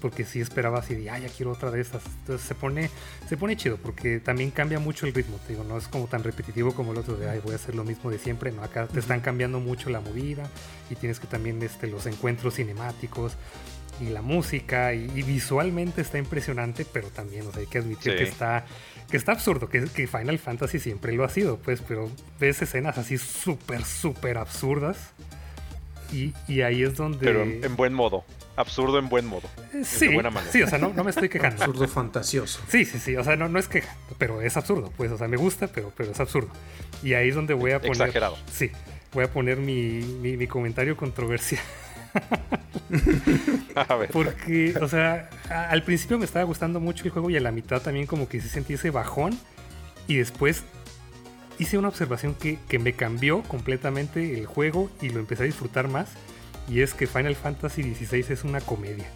porque 0.01 0.25
sí 0.25 0.41
esperaba 0.41 0.79
así 0.79 0.95
de, 0.95 1.11
ah, 1.11 1.19
ya 1.19 1.29
quiero 1.29 1.53
otra 1.53 1.71
de 1.71 1.81
estas. 1.81 2.03
Entonces 2.21 2.47
se 2.47 2.55
pone, 2.55 2.91
se 3.29 3.37
pone 3.37 3.57
chido, 3.57 3.77
porque 3.77 4.21
también 4.21 4.51
cambia 4.51 4.79
mucho 4.79 5.07
el 5.07 5.13
ritmo, 5.15 5.39
te 5.47 5.53
digo, 5.55 5.65
no 5.65 5.77
es 5.77 5.89
como 5.89 6.07
tan 6.07 6.23
repetitivo 6.23 6.73
como 6.75 6.93
el 6.93 6.99
otro 6.99 7.17
de, 7.17 7.29
ay, 7.29 7.41
voy 7.43 7.53
a 7.53 7.57
hacer 7.57 7.75
lo 7.75 7.85
mismo 7.85 8.11
de 8.11 8.19
siempre, 8.19 8.53
no, 8.53 8.63
acá 8.63 8.87
te 8.87 9.01
están 9.01 9.21
cambiando 9.21 9.61
mucho 9.61 9.91
la 9.91 10.01
movida 10.01 10.49
y 10.89 10.95
tienes 10.95 11.21
que 11.21 11.27
también 11.27 11.63
este, 11.63 11.87
los 11.89 12.07
encuentros 12.07 12.55
cinemáticos 12.55 13.35
y 14.01 14.09
la 14.09 14.23
música 14.23 14.95
y, 14.95 15.11
y 15.15 15.23
visualmente 15.23 16.01
está 16.01 16.17
impresionante, 16.17 16.87
pero 16.91 17.09
también, 17.09 17.47
o 17.47 17.53
sea, 17.53 17.61
hay 17.61 17.67
que 17.67 17.79
admitir 17.79 18.13
Sí. 18.13 18.19
que 18.19 18.25
está 18.25 18.65
que 19.11 19.17
está 19.17 19.33
absurdo, 19.33 19.69
que, 19.69 19.85
que 19.85 20.07
Final 20.07 20.39
Fantasy 20.39 20.79
siempre 20.79 21.13
lo 21.13 21.25
ha 21.25 21.29
sido, 21.29 21.59
pues, 21.59 21.83
pero 21.87 22.11
ves 22.39 22.63
escenas 22.63 22.97
así 22.99 23.19
súper, 23.19 23.85
súper 23.85 24.39
absurdas. 24.39 24.99
Y, 26.13 26.35
y 26.49 26.63
ahí 26.63 26.83
es 26.83 26.97
donde... 26.97 27.19
Pero 27.19 27.43
en, 27.43 27.65
en 27.65 27.77
buen 27.77 27.95
modo. 27.95 28.25
Absurdo 28.57 28.99
en 28.99 29.09
buen 29.09 29.27
modo. 29.27 29.49
Eh, 29.73 29.85
sí, 29.85 30.09
buena 30.09 30.31
manera. 30.31 30.53
sí, 30.53 30.61
o 30.61 30.67
sea, 30.67 30.79
no, 30.79 30.93
no 30.93 31.05
me 31.05 31.11
estoy 31.11 31.29
quejando. 31.29 31.63
Absurdo 31.63 31.87
fantasioso. 31.87 32.61
Sí, 32.69 32.85
sí, 32.85 32.99
sí, 32.99 33.15
o 33.17 33.23
sea, 33.23 33.37
no, 33.37 33.49
no 33.49 33.59
es 33.61 33.69
queja, 33.69 33.97
pero 34.19 34.43
es 34.43 34.57
absurdo, 34.57 34.93
pues, 34.97 35.13
o 35.13 35.19
sea, 35.19 35.29
me 35.29 35.37
gusta, 35.37 35.69
pero, 35.69 35.93
pero 35.97 36.11
es 36.11 36.19
absurdo. 36.19 36.51
Y 37.03 37.15
ahí 37.15 37.29
es 37.29 37.35
donde 37.37 37.55
voy 37.55 37.71
a 37.71 37.79
poner... 37.81 37.93
Exagerado. 37.93 38.37
Sí, 38.53 38.73
voy 39.13 39.25
a 39.25 39.33
poner 39.33 39.59
mi, 39.59 40.01
mi, 40.21 40.37
mi 40.37 40.47
comentario 40.49 40.97
controversial. 40.97 41.63
A 43.75 43.95
ver. 43.97 44.11
Porque, 44.11 44.75
o 44.81 44.89
sea, 44.89 45.31
al 45.49 45.83
principio 45.83 46.19
me 46.19 46.25
estaba 46.25 46.45
gustando 46.45 46.81
mucho 46.81 47.05
el 47.05 47.11
juego 47.11 47.31
y 47.31 47.37
a 47.37 47.41
la 47.41 47.53
mitad 47.53 47.81
también 47.81 48.07
como 48.07 48.29
que 48.29 48.41
sí 48.41 48.49
sentí 48.49 48.75
ese 48.75 48.91
bajón. 48.91 49.39
Y 50.07 50.17
después 50.17 50.65
hice 51.59 51.79
una 51.79 51.89
observación 51.89 52.35
que, 52.35 52.59
que 52.69 52.79
me 52.79 52.95
cambió 52.95 53.43
completamente 53.43 54.39
el 54.39 54.47
juego 54.47 54.91
y 55.01 55.11
lo 55.11 55.21
empecé 55.21 55.45
a 55.45 55.47
disfrutar 55.47 55.89
más. 55.89 56.09
Y 56.69 56.81
es 56.81 56.95
que 56.95 57.07
Final 57.07 57.37
Fantasy 57.37 57.95
XVI 57.95 58.25
es 58.29 58.45
una 58.45 58.61
comedia. 58.61 59.07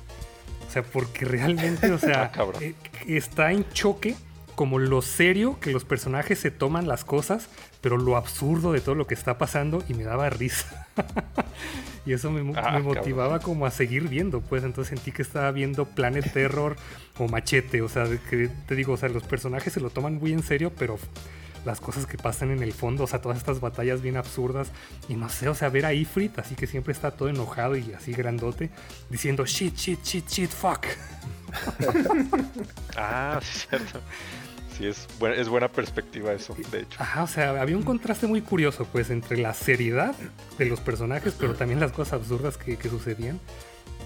O 0.67 0.71
sea, 0.71 0.83
porque 0.83 1.25
realmente, 1.25 1.91
o 1.93 1.99
sea, 1.99 2.33
Ah, 2.37 2.47
eh, 2.61 2.75
está 3.07 3.53
en 3.53 3.69
choque 3.71 4.17
como 4.55 4.79
lo 4.79 5.03
serio 5.03 5.59
que 5.61 5.73
los 5.73 5.85
personajes 5.85 6.39
se 6.39 6.51
toman 6.51 6.87
las 6.89 7.05
cosas, 7.05 7.49
pero 7.81 7.97
lo 7.97 8.17
absurdo 8.17 8.73
de 8.73 8.81
todo 8.81 8.95
lo 8.95 9.07
que 9.07 9.15
está 9.15 9.39
pasando 9.39 9.83
y 9.89 9.95
me 9.95 10.05
daba 10.05 10.31
risa. 10.31 10.87
y 12.07 12.13
eso 12.13 12.31
me, 12.31 12.41
Ah, 12.41 12.45
me 12.45 12.53
cabrón. 12.53 12.83
motivaba 12.85 13.41
como 13.41 13.67
a 13.67 13.71
seguir 13.71 14.09
viendo, 14.09 14.41
pues 14.41 14.65
entonces 14.65 14.97
sentí 14.97 15.13
que 15.13 15.23
estaba 15.23 15.51
viendo 15.53 15.85
Planet 15.87 16.33
Terror 16.33 16.77
o 17.19 17.29
Machete, 17.29 17.83
o 17.83 17.89
sea, 17.89 18.05
que 18.31 18.49
te 18.67 18.75
digo, 18.75 18.93
o 18.95 18.97
sea, 18.97 19.09
los 19.09 19.23
personajes 19.25 19.73
se 19.73 19.81
lo 19.81 19.91
toman 19.91 20.15
muy 20.19 20.33
en 20.33 20.43
serio, 20.43 20.73
pero 20.79 20.99
las 21.65 21.81
cosas 21.81 22.05
que 22.05 22.19
pasan 22.19 22.51
en 22.51 22.63
el 22.63 22.75
fondo, 22.75 23.05
o 23.05 23.07
sea, 23.07 23.23
todas 23.23 23.39
estas 23.39 23.59
batallas 23.59 24.03
bien 24.03 24.19
absurdas 24.19 24.69
y 25.09 25.15
no 25.15 25.31
sé, 25.31 25.49
o 25.49 25.55
sea, 25.55 25.71
ver 25.71 25.87
a 25.87 25.95
Ifrit, 25.95 26.39
así 26.39 26.55
que 26.57 26.67
siempre 26.67 26.93
está 26.93 27.11
todo 27.13 27.31
enojado 27.31 27.75
y 27.75 27.91
así 27.95 28.13
grandote, 28.13 28.69
diciendo 29.09 29.47
shit, 29.47 29.75
shit, 29.75 30.03
shit, 30.03 30.29
shit, 30.29 30.51
fuck. 30.51 30.85
Ah, 32.97 33.41
sí, 33.43 33.67
cierto. 33.69 34.01
Sí, 34.77 34.87
es, 34.87 35.07
buena- 35.21 35.37
es 35.37 35.49
buena 35.49 35.69
perspectiva 35.71 36.33
eso, 36.33 36.57
de 36.73 36.81
hecho. 36.81 37.01
Ajá, 37.01 37.23
o 37.23 37.29
sea, 37.29 37.61
había 37.61 37.77
un 37.77 37.83
contraste 37.85 38.27
muy 38.27 38.41
curioso, 38.41 38.87
pues, 38.91 39.11
entre 39.11 39.37
la 39.39 39.55
seriedad 39.55 40.15
de 40.59 40.67
los 40.67 40.81
personajes, 40.81 41.35
pero 41.39 41.55
también 41.55 41.79
las 41.81 41.93
cosas 41.93 42.15
absurdas 42.15 42.57
que, 42.57 42.77
que 42.77 42.89
sucedían. 42.89 43.39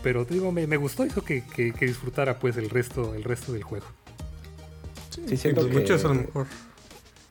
Pero 0.03 0.27
te 0.27 0.35
digo, 0.35 0.53
me, 0.53 0.67
me 0.67 0.77
gustó 0.77 1.05
eso 1.05 1.25
que, 1.25 1.43
que- 1.45 1.73
que 1.73 1.87
disfrutara 1.87 2.39
pues 2.39 2.57
el 2.57 2.69
resto, 2.71 3.15
el 3.15 3.25
resto 3.25 3.53
del 3.53 3.63
juego. 3.63 3.87
Sí, 5.11 5.37
siento 5.37 5.63
pues 5.63 5.73
que- 5.73 5.81
muchos 5.81 6.05
a 6.05 6.09
lo 6.09 6.15
mejor. 6.15 6.47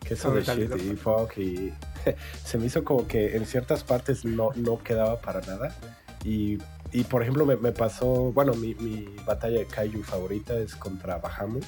Que 0.04 0.14
eso 0.14 0.32
de 0.34 0.40
Ahorita 0.50 0.78
shit 0.78 0.94
y 0.94 0.96
fuck 0.96 1.38
y 1.38 1.74
se 2.46 2.58
me 2.58 2.66
hizo 2.68 2.84
como 2.84 3.08
que 3.08 3.36
en 3.36 3.46
ciertas 3.46 3.84
partes 3.84 4.26
no, 4.26 4.50
no 4.56 4.82
quedaba 4.82 5.20
para 5.22 5.42
nada. 5.42 5.76
Y, 6.24 6.58
y, 6.92 7.04
por 7.04 7.22
ejemplo 7.22 7.46
me, 7.46 7.56
me 7.58 7.72
pasó, 7.72 8.32
bueno, 8.34 8.54
mi, 8.54 8.74
mi 8.76 9.08
batalla 9.26 9.60
de 9.60 9.66
Kaiju 9.66 10.04
favorita 10.04 10.58
es 10.58 10.76
contra 10.76 11.18
Bahamut. 11.18 11.64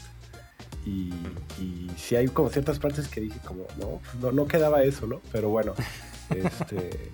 Y, 0.90 1.14
y 1.62 1.92
sí 1.98 2.16
hay 2.16 2.28
como 2.28 2.50
ciertas 2.50 2.80
partes 2.80 3.08
que 3.08 3.22
dije 3.22 3.40
como, 3.46 3.66
no, 3.78 4.02
no, 4.22 4.32
no 4.32 4.48
quedaba 4.48 4.84
eso, 4.84 5.06
¿no? 5.06 5.22
Pero 5.32 5.50
bueno, 5.50 5.74
este... 6.30 7.12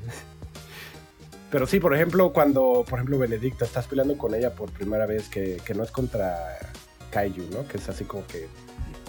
Pero 1.51 1.67
sí, 1.67 1.79
por 1.79 1.93
ejemplo, 1.93 2.33
cuando, 2.33 2.85
por 2.89 2.99
ejemplo, 2.99 3.17
Benedicta, 3.17 3.65
estás 3.65 3.87
peleando 3.87 4.17
con 4.17 4.33
ella 4.33 4.55
por 4.55 4.71
primera 4.71 5.05
vez, 5.05 5.29
que, 5.29 5.61
que 5.63 5.73
no 5.73 5.83
es 5.83 5.91
contra 5.91 6.57
Kaiju, 7.11 7.43
¿no? 7.51 7.67
Que 7.67 7.77
es 7.77 7.87
así 7.87 8.03
como 8.03 8.25
que, 8.27 8.47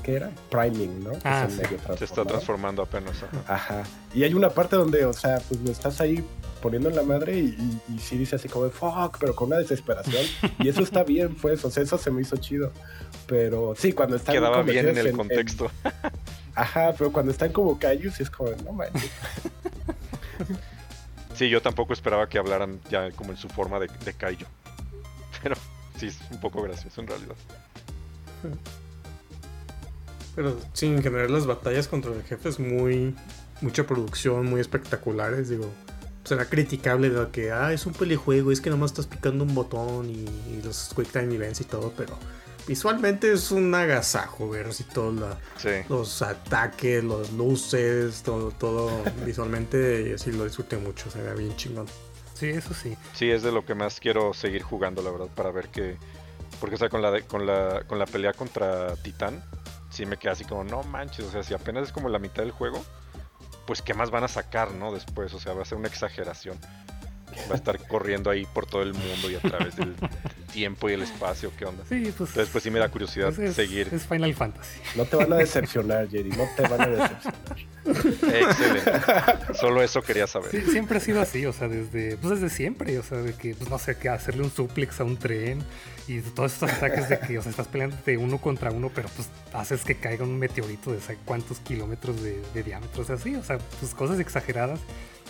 ¿qué 0.06 0.14
era? 0.14 0.30
Priming, 0.50 1.02
¿no? 1.02 1.10
Ah, 1.24 1.46
es 1.48 1.58
el 1.58 1.66
sí. 1.66 1.74
medio 1.74 1.96
Se 1.98 2.04
está 2.04 2.24
transformando 2.24 2.80
apenas. 2.80 3.24
ajá. 3.24 3.54
Ajá. 3.54 3.82
Y 4.14 4.22
hay 4.22 4.34
una 4.34 4.50
parte 4.50 4.76
donde, 4.76 5.04
o 5.04 5.12
sea, 5.12 5.40
pues 5.48 5.60
lo 5.60 5.72
estás 5.72 6.00
ahí 6.00 6.24
poniendo 6.62 6.88
en 6.88 6.94
la 6.94 7.02
madre 7.02 7.36
y, 7.36 7.80
y, 7.88 7.94
y 7.94 7.98
sí 7.98 8.16
dice 8.16 8.36
así 8.36 8.48
como, 8.48 8.70
fuck, 8.70 9.18
pero 9.18 9.34
con 9.34 9.48
una 9.48 9.58
desesperación. 9.58 10.24
Y 10.60 10.68
eso 10.68 10.82
está 10.82 11.02
bien, 11.02 11.34
pues, 11.34 11.64
o 11.64 11.70
sea, 11.70 11.82
eso 11.82 11.98
se 11.98 12.12
me 12.12 12.22
hizo 12.22 12.36
chido. 12.36 12.70
Pero 13.26 13.74
sí, 13.76 13.92
cuando 13.92 14.14
están 14.14 14.36
Quedaba 14.36 14.62
bien 14.62 14.88
en 14.88 14.96
el 14.96 15.12
contexto. 15.12 15.70
Ajá, 16.54 16.94
pero 16.96 17.12
cuando 17.12 17.32
están 17.32 17.52
como 17.52 17.78
sí 17.80 18.22
es 18.22 18.30
como, 18.30 18.50
no 18.64 18.72
manches. 18.72 19.10
Sí, 21.34 21.48
yo 21.50 21.60
tampoco 21.60 21.92
esperaba 21.92 22.28
que 22.28 22.38
hablaran 22.38 22.80
ya 22.88 23.10
como 23.10 23.32
en 23.32 23.36
su 23.36 23.48
forma 23.48 23.80
de, 23.80 23.88
de 24.04 24.12
Kaiju. 24.14 24.46
Pero 25.42 25.56
sí, 25.98 26.06
es 26.06 26.18
un 26.30 26.40
poco 26.40 26.62
gracioso 26.62 27.02
en 27.02 27.08
realidad. 27.08 27.34
Pero 30.36 30.56
sí, 30.74 30.86
en 30.86 31.02
general 31.02 31.32
las 31.32 31.46
batallas 31.46 31.88
contra 31.88 32.12
el 32.12 32.22
jefe 32.22 32.48
es 32.50 32.60
muy. 32.60 33.14
mucha 33.62 33.84
producción, 33.86 34.46
muy 34.46 34.60
espectaculares. 34.60 35.48
Digo, 35.48 35.68
será 36.24 36.44
criticable 36.44 37.10
de 37.10 37.28
que, 37.30 37.50
ah, 37.52 37.72
es 37.72 37.86
un 37.86 37.94
pelejuego, 37.94 38.52
es 38.52 38.60
que 38.60 38.70
nomás 38.70 38.92
estás 38.92 39.06
picando 39.08 39.42
un 39.44 39.54
botón 39.54 40.08
y, 40.10 40.24
y 40.52 40.60
los 40.62 40.92
quick 40.94 41.10
time 41.10 41.34
events 41.34 41.60
y 41.62 41.64
todo, 41.64 41.92
pero 41.96 42.18
visualmente 42.68 43.32
es 43.32 43.50
un 43.52 43.72
agasajo 43.74 44.50
ver 44.50 44.66
así 44.66 44.82
todos 44.84 45.14
Sí. 45.56 45.68
los 45.88 46.20
ataques, 46.22 47.02
los 47.04 47.32
luces, 47.32 48.22
todo, 48.22 48.50
todo 48.50 48.90
visualmente. 49.24 50.12
Y 50.14 50.18
sí 50.18 50.32
lo 50.32 50.44
disfruté 50.44 50.76
mucho, 50.76 51.10
se 51.10 51.22
ve 51.22 51.34
bien 51.34 51.56
chingón. 51.56 51.86
Sí, 52.34 52.48
eso 52.50 52.74
sí. 52.74 52.94
Sí, 53.14 53.30
es 53.30 53.42
de 53.42 53.52
lo 53.52 53.64
que 53.64 53.74
más 53.74 53.98
quiero 54.00 54.34
seguir 54.34 54.62
jugando, 54.62 55.00
la 55.02 55.10
verdad, 55.10 55.28
para 55.34 55.50
ver 55.50 55.68
qué. 55.68 55.96
Porque, 56.60 56.74
o 56.74 56.78
sea, 56.78 56.88
con 56.90 57.00
la, 57.00 57.10
de- 57.10 57.22
con 57.22 57.46
la, 57.46 57.84
con 57.86 57.98
la 57.98 58.04
pelea 58.06 58.32
contra 58.34 58.94
Titán, 58.96 59.42
sí 59.96 60.06
me 60.06 60.18
queda 60.18 60.32
así 60.32 60.44
como, 60.44 60.62
no 60.62 60.82
manches, 60.82 61.24
o 61.24 61.30
sea, 61.30 61.42
si 61.42 61.54
apenas 61.54 61.84
es 61.84 61.92
como 61.92 62.08
la 62.08 62.18
mitad 62.18 62.42
del 62.42 62.52
juego, 62.52 62.84
pues 63.66 63.80
qué 63.82 63.94
más 63.94 64.10
van 64.10 64.24
a 64.24 64.28
sacar, 64.28 64.72
¿no? 64.72 64.92
Después, 64.92 65.32
o 65.32 65.40
sea, 65.40 65.54
va 65.54 65.62
a 65.62 65.64
ser 65.64 65.78
una 65.78 65.88
exageración. 65.88 66.58
Va 67.50 67.54
a 67.54 67.56
estar 67.56 67.78
corriendo 67.88 68.30
ahí 68.30 68.46
por 68.46 68.66
todo 68.66 68.82
el 68.82 68.92
mundo 68.92 69.30
y 69.30 69.34
a 69.36 69.40
través 69.40 69.76
del, 69.76 69.94
tiempo 70.52 70.88
y 70.88 70.94
el 70.94 71.02
espacio, 71.02 71.52
¿qué 71.58 71.66
onda? 71.66 71.82
Sí, 71.86 72.00
pues. 72.16 72.30
Entonces, 72.30 72.48
pues 72.50 72.64
sí 72.64 72.70
me 72.70 72.78
da 72.78 72.88
curiosidad 72.88 73.28
es, 73.28 73.38
es- 73.38 73.54
seguir. 73.56 73.88
Es 73.92 74.06
Final 74.06 74.34
Fantasy. 74.34 74.80
No 74.94 75.04
te 75.04 75.16
van 75.16 75.32
a 75.32 75.36
decepcionar, 75.36 76.08
Jerry, 76.08 76.30
no 76.30 76.48
te 76.56 76.62
van 76.62 76.80
a 76.80 76.86
decepcionar. 76.86 77.56
Excelente. 77.84 79.54
Solo 79.60 79.82
eso 79.82 80.00
quería 80.02 80.26
saber. 80.26 80.50
Sí, 80.50 80.62
siempre 80.70 80.98
ha 80.98 81.00
sido 81.00 81.20
así, 81.20 81.44
o 81.44 81.52
sea, 81.52 81.68
desde, 81.68 82.16
pues 82.16 82.40
desde 82.40 82.54
siempre, 82.54 82.98
o 82.98 83.02
sea, 83.02 83.18
de 83.18 83.34
que, 83.34 83.54
pues 83.54 83.68
no 83.68 83.78
sé, 83.78 83.96
que 83.98 84.08
hacerle 84.08 84.42
un 84.44 84.50
suplex 84.50 85.00
a 85.00 85.04
un 85.04 85.18
tren 85.18 85.62
y 86.08 86.20
todos 86.20 86.52
estos 86.52 86.70
ataques 86.72 87.08
de 87.08 87.18
que, 87.18 87.38
o 87.38 87.42
sea, 87.42 87.50
estás 87.50 87.68
peleando 87.68 87.96
de 88.04 88.16
uno 88.16 88.38
contra 88.38 88.70
uno, 88.70 88.90
pero 88.94 89.08
pues 89.16 89.28
haces 89.52 89.84
que 89.84 89.96
caiga 89.96 90.24
un 90.24 90.38
meteorito 90.38 90.92
de 90.92 90.98
cuántos 91.24 91.58
kilómetros 91.60 92.22
de, 92.22 92.42
de 92.54 92.62
diámetro, 92.62 93.02
o 93.02 93.04
sea, 93.04 93.16
sí, 93.16 93.34
o 93.34 93.42
sea, 93.42 93.58
pues 93.80 93.94
cosas 93.94 94.20
exageradas 94.20 94.78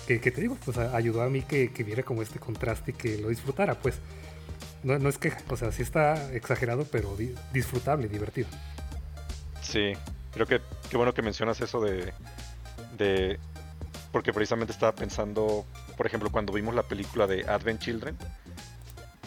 que, 0.06 0.20
que 0.20 0.30
te 0.30 0.40
digo, 0.40 0.56
pues 0.64 0.76
ayudó 0.78 1.22
a 1.22 1.28
mí 1.28 1.42
que, 1.42 1.72
que 1.72 1.82
viera 1.82 2.02
como 2.02 2.22
este 2.22 2.38
contraste 2.38 2.90
y 2.90 2.94
que 2.94 3.18
lo 3.18 3.28
disfrutara, 3.28 3.74
pues. 3.74 3.96
No, 4.82 4.98
no 5.00 5.08
es 5.08 5.18
queja, 5.18 5.38
o 5.48 5.56
sea, 5.56 5.72
sí 5.72 5.82
está 5.82 6.32
exagerado, 6.32 6.84
pero 6.84 7.16
di- 7.16 7.34
disfrutable, 7.52 8.06
divertido. 8.08 8.46
Sí, 9.60 9.94
creo 10.32 10.46
que 10.46 10.60
qué 10.90 10.96
bueno 10.96 11.12
que 11.12 11.22
mencionas 11.22 11.60
eso 11.60 11.80
de, 11.80 12.12
de... 12.96 13.40
Porque 14.12 14.32
precisamente 14.32 14.72
estaba 14.72 14.94
pensando, 14.94 15.66
por 15.96 16.06
ejemplo, 16.06 16.30
cuando 16.30 16.52
vimos 16.52 16.74
la 16.74 16.84
película 16.84 17.26
de 17.26 17.44
Advent 17.48 17.80
Children, 17.80 18.16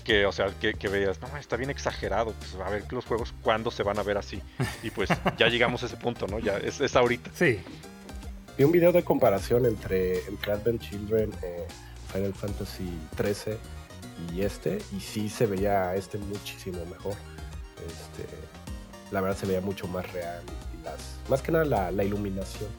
que, 0.09 0.25
o 0.25 0.31
sea, 0.31 0.47
que, 0.59 0.73
que 0.73 0.87
veas, 0.87 1.21
no, 1.21 1.37
está 1.37 1.55
bien 1.55 1.69
exagerado, 1.69 2.33
pues 2.33 2.55
a 2.55 2.67
ver 2.67 2.91
los 2.91 3.05
juegos 3.05 3.31
cuándo 3.43 3.69
se 3.69 3.83
van 3.83 3.99
a 3.99 4.01
ver 4.01 4.17
así. 4.17 4.41
Y 4.81 4.89
pues 4.89 5.07
ya 5.37 5.49
llegamos 5.49 5.83
a 5.83 5.85
ese 5.85 5.97
punto, 5.97 6.25
¿no? 6.25 6.39
Ya 6.39 6.57
es, 6.57 6.81
es 6.81 6.95
ahorita. 6.95 7.29
Sí, 7.35 7.59
Vi 8.57 8.63
un 8.63 8.71
video 8.71 8.91
de 8.91 9.03
comparación 9.03 9.67
entre, 9.67 10.25
entre 10.25 10.51
Advent 10.51 10.81
Children, 10.81 11.31
eh, 11.43 11.67
Final 12.11 12.33
Fantasy 12.33 12.89
13 13.17 13.59
y 14.33 14.41
este, 14.41 14.79
y 14.97 14.99
sí 14.99 15.29
se 15.29 15.45
veía 15.45 15.93
este 15.93 16.17
muchísimo 16.17 16.83
mejor. 16.87 17.13
Este, 17.85 18.27
la 19.11 19.21
verdad 19.21 19.37
se 19.37 19.45
veía 19.45 19.61
mucho 19.61 19.87
más 19.87 20.11
real. 20.11 20.41
Y 20.73 20.83
las, 20.83 21.19
más 21.29 21.43
que 21.43 21.51
nada 21.51 21.65
la, 21.65 21.91
la 21.91 22.03
iluminación. 22.03 22.69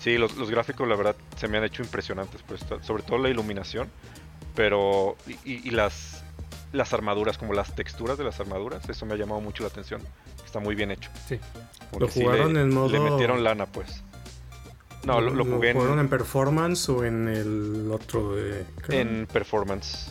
Sí, 0.00 0.18
los, 0.18 0.36
los 0.36 0.50
gráficos 0.50 0.88
la 0.88 0.96
verdad 0.96 1.14
se 1.36 1.46
me 1.46 1.58
han 1.58 1.64
hecho 1.64 1.84
impresionantes, 1.84 2.42
pues, 2.42 2.60
sobre 2.82 3.04
todo 3.04 3.18
la 3.18 3.28
iluminación, 3.28 3.88
pero 4.54 5.16
y, 5.44 5.68
y- 5.68 5.70
las 5.70 6.22
las 6.72 6.92
armaduras, 6.92 7.38
como 7.38 7.52
las 7.52 7.74
texturas 7.76 8.18
de 8.18 8.24
las 8.24 8.40
armaduras, 8.40 8.88
eso 8.88 9.06
me 9.06 9.14
ha 9.14 9.16
llamado 9.16 9.40
mucho 9.40 9.62
la 9.62 9.68
atención. 9.68 10.00
Está 10.44 10.58
muy 10.58 10.74
bien 10.74 10.90
hecho. 10.90 11.08
sí. 11.28 11.38
¿Lo 11.98 12.08
sí 12.08 12.22
jugaron 12.22 12.54
le, 12.54 12.62
en 12.62 12.74
modo- 12.74 12.88
le 12.88 12.98
metieron 12.98 13.44
lana, 13.44 13.66
pues. 13.66 14.02
No, 15.04 15.20
lo, 15.20 15.32
lo 15.34 15.44
jugué 15.44 15.70
en, 15.70 15.76
jugaron 15.76 16.00
en 16.00 16.08
performance 16.08 16.88
o 16.88 17.04
en 17.04 17.28
el 17.28 17.90
otro 17.92 18.34
de. 18.34 18.64
creo? 18.82 19.00
en 19.00 19.26
performance. 19.32 20.10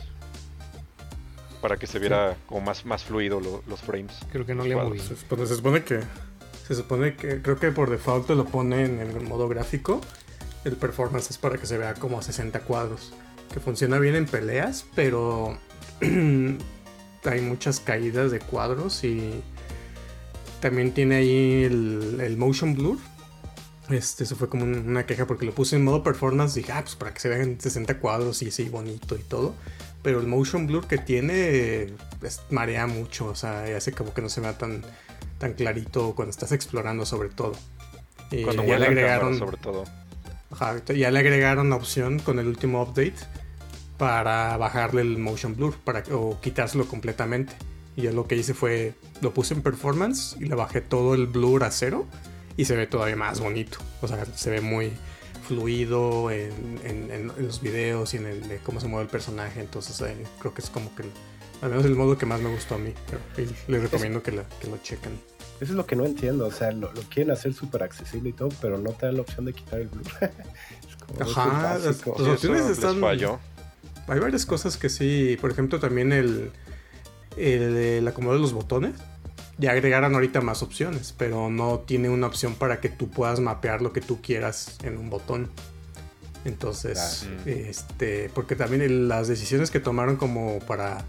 Para 1.61 1.77
que 1.77 1.87
se 1.87 1.99
viera 1.99 2.35
como 2.45 2.61
más, 2.61 2.85
más 2.85 3.03
fluido 3.03 3.39
lo- 3.39 3.63
los 3.67 3.81
frames. 3.81 4.13
Creo 4.31 4.45
que 4.45 4.53
no 4.55 4.63
le 4.65 4.75
moví. 4.75 4.99
Se 4.99 5.15
supone, 5.15 5.45
se 5.45 5.55
supone 5.55 5.83
que. 5.83 5.99
Se 6.67 6.75
supone 6.75 7.15
que. 7.15 7.41
Creo 7.41 7.57
que 7.59 7.71
por 7.71 7.89
default 7.89 8.27
te 8.27 8.35
lo 8.35 8.45
pone 8.45 8.83
en 8.85 8.99
el 8.99 9.21
modo 9.21 9.47
gráfico. 9.49 9.99
El 10.65 10.77
performance 10.77 11.29
es 11.31 11.37
para 11.37 11.57
que 11.57 11.65
se 11.65 11.77
vea 11.77 11.93
como 11.95 12.19
a 12.19 12.21
60 12.21 12.59
cuadros. 12.61 13.13
Que 13.53 13.59
funciona 13.59 13.99
bien 13.99 14.15
en 14.15 14.25
peleas, 14.25 14.85
pero. 14.95 15.57
hay 16.01 17.41
muchas 17.41 17.79
caídas 17.79 18.31
de 18.31 18.39
cuadros 18.39 19.03
y. 19.03 19.41
También 20.59 20.93
tiene 20.93 21.15
ahí 21.15 21.63
el, 21.65 22.19
el 22.21 22.37
motion 22.37 22.73
blur. 22.73 22.97
Este, 23.89 24.23
eso 24.23 24.37
fue 24.37 24.47
como 24.47 24.63
un- 24.63 24.87
una 24.87 25.05
queja 25.05 25.27
porque 25.27 25.45
lo 25.45 25.53
puse 25.53 25.75
en 25.75 25.83
modo 25.83 26.03
performance. 26.03 26.53
Dije, 26.55 26.71
ah, 26.71 26.81
pues 26.81 26.95
para 26.95 27.13
que 27.13 27.19
se 27.19 27.27
vean 27.29 27.59
60 27.59 27.99
cuadros 27.99 28.41
y 28.41 28.47
así 28.47 28.69
bonito 28.69 29.15
y 29.15 29.19
todo. 29.23 29.55
Pero 30.01 30.19
el 30.21 30.27
motion 30.27 30.65
blur 30.67 30.87
que 30.87 30.97
tiene 30.97 31.93
es- 32.21 32.41
marea 32.49 32.87
mucho, 32.87 33.25
o 33.27 33.35
sea, 33.35 33.69
y 33.69 33.73
hace 33.73 33.91
como 33.91 34.13
que 34.13 34.21
no 34.21 34.29
se 34.29 34.39
vea 34.41 34.57
tan, 34.57 34.81
tan 35.37 35.53
clarito 35.53 36.15
cuando 36.15 36.29
estás 36.31 36.53
explorando 36.53 37.05
sobre 37.05 37.27
todo. 37.29 37.53
Y 38.31 38.43
Cuando 38.43 38.63
ya 38.63 38.79
le 38.79 38.85
cámara, 38.85 38.87
agregaron, 39.01 39.37
sobre 39.37 39.57
todo. 39.57 39.83
ajá, 40.49 40.81
ya 40.95 41.11
le 41.11 41.19
agregaron 41.19 41.69
la 41.69 41.75
opción 41.75 42.19
con 42.19 42.39
el 42.39 42.47
último 42.47 42.81
update 42.81 43.15
para 44.03 44.57
bajarle 44.57 45.01
el 45.01 45.17
motion 45.17 45.55
blur 45.55 45.75
para, 45.77 46.03
o 46.11 46.39
quitárselo 46.41 46.85
completamente. 46.87 47.53
Y 47.95 48.01
yo 48.01 48.11
lo 48.11 48.27
que 48.27 48.35
hice 48.35 48.53
fue, 48.53 48.95
lo 49.21 49.33
puse 49.33 49.53
en 49.53 49.61
performance 49.61 50.35
y 50.39 50.45
le 50.45 50.55
bajé 50.55 50.81
todo 50.81 51.13
el 51.15 51.27
blur 51.27 51.63
a 51.63 51.71
cero 51.71 52.05
y 52.57 52.65
se 52.65 52.75
ve 52.75 52.85
todavía 52.85 53.15
más 53.15 53.39
bonito. 53.39 53.77
O 54.01 54.07
sea, 54.09 54.25
se 54.25 54.49
ve 54.49 54.59
muy 54.61 54.91
fluido 55.47 56.31
en, 56.31 56.51
en- 56.83 57.11
en- 57.11 57.31
en 57.37 57.45
los 57.47 57.61
videos 57.61 58.13
y 58.13 58.17
en 58.17 58.25
el, 58.25 58.47
de 58.47 58.57
cómo 58.57 58.79
se 58.81 58.87
mueve 58.87 59.03
el 59.05 59.09
personaje. 59.09 59.61
Entonces 59.61 59.99
eh, 60.01 60.15
creo 60.39 60.53
que 60.53 60.61
es 60.61 60.69
como 60.69 60.93
que, 60.95 61.03
al 61.61 61.69
menos 61.69 61.85
el 61.85 61.95
modo 61.95 62.17
que 62.17 62.25
más 62.25 62.41
me 62.41 62.49
gustó 62.51 62.75
a 62.75 62.77
mí. 62.77 62.93
Pero, 63.35 63.51
les 63.67 63.81
recomiendo 63.83 64.21
que, 64.21 64.31
la- 64.31 64.47
que 64.59 64.67
lo 64.67 64.77
chequen. 64.79 65.13
Eso 65.61 65.71
es 65.71 65.77
lo 65.77 65.85
que 65.85 65.95
no 65.95 66.05
entiendo. 66.05 66.47
O 66.47 66.51
sea, 66.51 66.71
lo, 66.71 66.91
lo 66.91 67.01
quieren 67.03 67.31
hacer 67.31 67.53
súper 67.53 67.83
accesible 67.83 68.29
y 68.29 68.33
todo, 68.33 68.49
pero 68.61 68.77
no 68.77 68.91
te 68.91 69.05
dan 69.05 69.15
la 69.15 69.21
opción 69.21 69.45
de 69.45 69.53
quitar 69.53 69.79
el 69.79 69.87
blur. 69.87 70.03
es 70.89 70.95
como, 70.95 71.21
Ajá, 71.31 71.79
Sí, 71.79 72.09
opciones 72.09 72.61
les 72.67 72.71
están- 72.77 72.99
falló. 72.99 73.39
Hay 74.07 74.19
varias 74.19 74.45
cosas 74.45 74.77
que 74.77 74.89
sí, 74.89 75.37
por 75.39 75.51
ejemplo 75.51 75.79
también 75.79 76.11
el, 76.11 76.51
el, 77.37 77.77
el 77.77 78.07
acomodo 78.07 78.35
de 78.35 78.41
los 78.41 78.53
botones. 78.53 78.95
Ya 79.59 79.71
agregaron 79.71 80.15
ahorita 80.15 80.41
más 80.41 80.63
opciones, 80.63 81.13
pero 81.17 81.49
no 81.49 81.79
tiene 81.79 82.09
una 82.09 82.27
opción 82.27 82.55
para 82.55 82.81
que 82.81 82.89
tú 82.89 83.09
puedas 83.09 83.39
mapear 83.39 83.81
lo 83.81 83.93
que 83.93 84.01
tú 84.01 84.19
quieras 84.21 84.77
en 84.83 84.97
un 84.97 85.09
botón. 85.09 85.49
Entonces, 86.43 87.27
este, 87.45 88.29
porque 88.33 88.55
también 88.55 89.07
las 89.07 89.27
decisiones 89.27 89.71
que 89.71 89.79
tomaron 89.79 90.17
como 90.17 90.59
para 90.59 91.05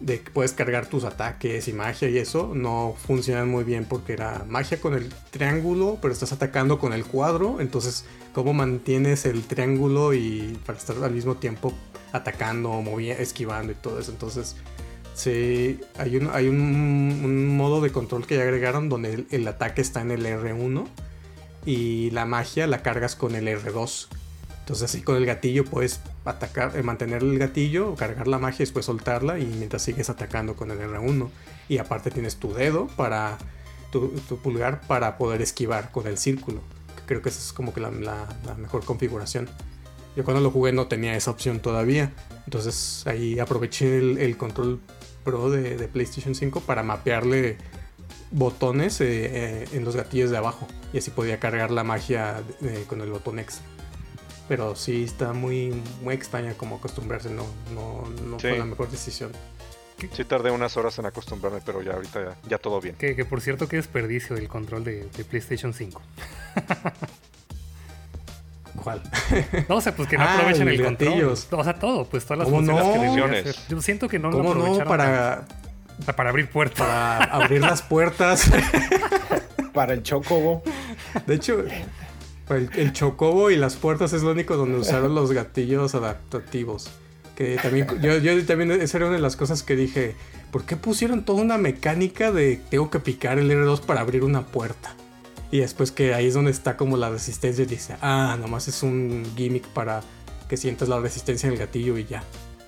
de 0.00 0.20
que 0.20 0.30
puedes 0.30 0.52
cargar 0.52 0.86
tus 0.86 1.04
ataques 1.04 1.68
y 1.68 1.72
magia 1.72 2.08
y 2.08 2.18
eso 2.18 2.52
no 2.54 2.94
funcionan 3.06 3.48
muy 3.48 3.64
bien 3.64 3.84
porque 3.84 4.12
era 4.12 4.44
magia 4.48 4.80
con 4.80 4.94
el 4.94 5.08
triángulo, 5.30 5.98
pero 6.02 6.12
estás 6.12 6.32
atacando 6.32 6.78
con 6.78 6.92
el 6.92 7.04
cuadro, 7.04 7.60
entonces 7.60 8.04
cómo 8.32 8.52
mantienes 8.52 9.24
el 9.24 9.44
triángulo 9.44 10.12
y 10.12 10.58
para 10.66 10.78
estar 10.78 10.96
al 11.02 11.12
mismo 11.12 11.36
tiempo 11.36 11.72
atacando, 12.12 12.70
moviendo, 12.82 13.22
esquivando 13.22 13.72
y 13.72 13.76
todo 13.76 13.98
eso. 13.98 14.10
Entonces, 14.10 14.56
sí, 15.14 15.80
hay 15.96 16.16
un, 16.16 16.28
hay 16.32 16.48
un, 16.48 17.56
modo 17.56 17.80
de 17.80 17.90
control 17.90 18.26
que 18.26 18.36
ya 18.36 18.42
agregaron 18.42 18.88
donde 18.88 19.14
el, 19.14 19.26
el 19.30 19.48
ataque 19.48 19.80
está 19.80 20.02
en 20.02 20.10
el 20.10 20.26
R1 20.26 20.86
y 21.66 22.10
la 22.10 22.26
magia 22.26 22.66
la 22.66 22.82
cargas 22.82 23.16
con 23.16 23.34
el 23.34 23.48
R2. 23.48 24.08
Entonces 24.64 24.84
así 24.90 25.02
con 25.02 25.16
el 25.16 25.26
gatillo 25.26 25.66
puedes 25.66 26.00
atacar, 26.24 26.72
eh, 26.74 26.82
mantener 26.82 27.22
el 27.22 27.38
gatillo, 27.38 27.94
cargar 27.96 28.26
la 28.28 28.38
magia 28.38 28.62
y 28.62 28.66
después 28.66 28.86
soltarla 28.86 29.38
y 29.38 29.44
mientras 29.44 29.82
sigues 29.82 30.08
atacando 30.08 30.56
con 30.56 30.70
el 30.70 30.78
R1. 30.80 31.28
Y 31.68 31.76
aparte 31.78 32.10
tienes 32.10 32.36
tu 32.36 32.54
dedo 32.54 32.86
para, 32.96 33.36
tu, 33.92 34.08
tu 34.26 34.38
pulgar 34.38 34.80
para 34.86 35.18
poder 35.18 35.42
esquivar 35.42 35.92
con 35.92 36.06
el 36.06 36.16
círculo. 36.16 36.60
Creo 37.06 37.20
que 37.20 37.28
esa 37.28 37.40
es 37.40 37.52
como 37.52 37.74
que 37.74 37.80
la, 37.80 37.90
la- 37.90 38.26
la 38.46 38.54
mejor 38.54 38.84
configuración. 38.86 39.50
Yo 40.16 40.24
cuando 40.24 40.40
lo 40.42 40.50
jugué 40.50 40.72
no 40.72 40.86
tenía 40.86 41.14
esa 41.14 41.30
opción 41.30 41.60
todavía. 41.60 42.14
Entonces 42.46 43.06
ahí 43.06 43.38
aproveché 43.40 43.98
el, 43.98 44.16
el 44.16 44.38
control 44.38 44.80
pro 45.24 45.50
de, 45.50 45.76
de 45.76 45.88
PlayStation 45.88 46.34
5 46.34 46.60
para 46.60 46.82
mapearle 46.82 47.58
botones 48.30 49.00
eh, 49.02 49.06
eh, 49.64 49.68
en 49.72 49.84
los 49.84 49.94
gatillos 49.94 50.30
de 50.30 50.38
abajo. 50.38 50.66
Y 50.94 50.98
así 50.98 51.10
podía 51.10 51.38
cargar 51.38 51.70
la 51.70 51.84
magia 51.84 52.42
eh, 52.62 52.84
con 52.88 53.02
el 53.02 53.10
botón 53.10 53.38
extra. 53.38 53.62
Pero 54.48 54.76
sí 54.76 55.04
está 55.04 55.32
muy, 55.32 55.72
muy 56.02 56.14
extraña 56.14 56.52
como 56.54 56.76
acostumbrarse. 56.76 57.30
No, 57.30 57.44
no, 57.74 58.04
no 58.26 58.38
Sí. 58.38 58.48
fue 58.48 58.58
la 58.58 58.64
mejor 58.66 58.90
decisión. 58.90 59.32
Sí 60.12 60.24
tardé 60.24 60.50
unas 60.50 60.76
horas 60.76 60.98
en 60.98 61.06
acostumbrarme, 61.06 61.60
pero 61.64 61.80
ya 61.80 61.92
ahorita 61.94 62.22
ya, 62.22 62.36
ya 62.48 62.58
todo 62.58 62.78
bien. 62.80 62.94
Que, 62.96 63.16
que 63.16 63.24
por 63.24 63.40
cierto, 63.40 63.68
qué 63.68 63.76
desperdicio 63.76 64.36
el 64.36 64.48
control 64.48 64.84
de, 64.84 65.08
de 65.16 65.24
PlayStation 65.24 65.72
5. 65.72 66.02
¿Cuál? 68.82 69.00
No, 69.68 69.76
o 69.76 69.80
sea, 69.80 69.94
pues 69.94 70.08
que 70.08 70.18
no 70.18 70.24
Ah, 70.24 70.34
aprovechan 70.34 70.68
el 70.68 70.82
control. 70.82 71.08
gatillos. 71.10 71.46
O 71.50 71.64
sea, 71.64 71.78
todo, 71.78 72.04
pues 72.06 72.24
todas 72.24 72.40
las 72.40 72.48
¿Cómo 72.48 72.58
funciones 72.58 73.16
no? 73.16 73.30
que 73.30 73.38
hacer. 73.38 73.56
Yo 73.68 73.80
siento 73.80 74.08
que 74.08 74.18
no 74.18 74.30
lo 74.30 74.38
¿Cómo 74.38 74.54
no? 74.54 74.60
aprovecharon 74.62 74.88
Para, 74.88 75.46
para, 76.04 76.16
para 76.16 76.30
abrir 76.30 76.50
puertas. 76.50 76.86
para 76.86 77.24
abrir 77.24 77.60
las 77.60 77.82
puertas. 77.82 78.50
Para 79.72 79.92
el 79.94 80.04
chocobo. 80.04 80.62
De 81.26 81.34
hecho, 81.34 81.64
el, 82.50 82.92
chocobo 82.92 83.50
y 83.50 83.56
las 83.56 83.76
puertas 83.76 84.12
es 84.12 84.22
lo 84.22 84.32
único 84.32 84.56
donde 84.56 84.78
usaron 84.78 85.14
los 85.14 85.32
gatillos 85.32 85.94
adaptativos. 85.94 86.90
Que 87.36 87.56
también, 87.56 87.88
yo, 88.00 88.18
yo 88.18 88.44
también, 88.46 88.70
esa 88.70 88.98
era 88.98 89.06
una 89.06 89.16
de 89.16 89.22
las 89.22 89.36
cosas 89.36 89.62
que 89.62 89.74
dije, 89.74 90.14
¿por 90.52 90.64
qué 90.64 90.76
pusieron 90.76 91.24
toda 91.24 91.42
una 91.42 91.58
mecánica 91.58 92.30
de 92.30 92.60
tengo 92.70 92.90
que 92.90 93.00
picar 93.00 93.38
el 93.38 93.50
R2 93.50 93.80
para 93.80 94.00
abrir 94.02 94.22
una 94.22 94.46
puerta? 94.46 94.94
Y 95.50 95.58
después 95.58 95.90
que 95.90 96.14
ahí 96.14 96.26
es 96.26 96.34
donde 96.34 96.50
está 96.50 96.76
como 96.76 96.96
la 96.96 97.10
resistencia 97.10 97.64
y 97.64 97.66
dice, 97.66 97.96
ah, 98.02 98.36
nomás 98.40 98.68
es 98.68 98.82
un 98.82 99.24
gimmick 99.36 99.66
para 99.68 100.02
que 100.48 100.56
sientas 100.56 100.88
la 100.88 101.00
resistencia 101.00 101.46
en 101.46 101.54
el 101.54 101.58
gatillo 101.58 101.96
y 101.98 102.04
ya. 102.04 102.22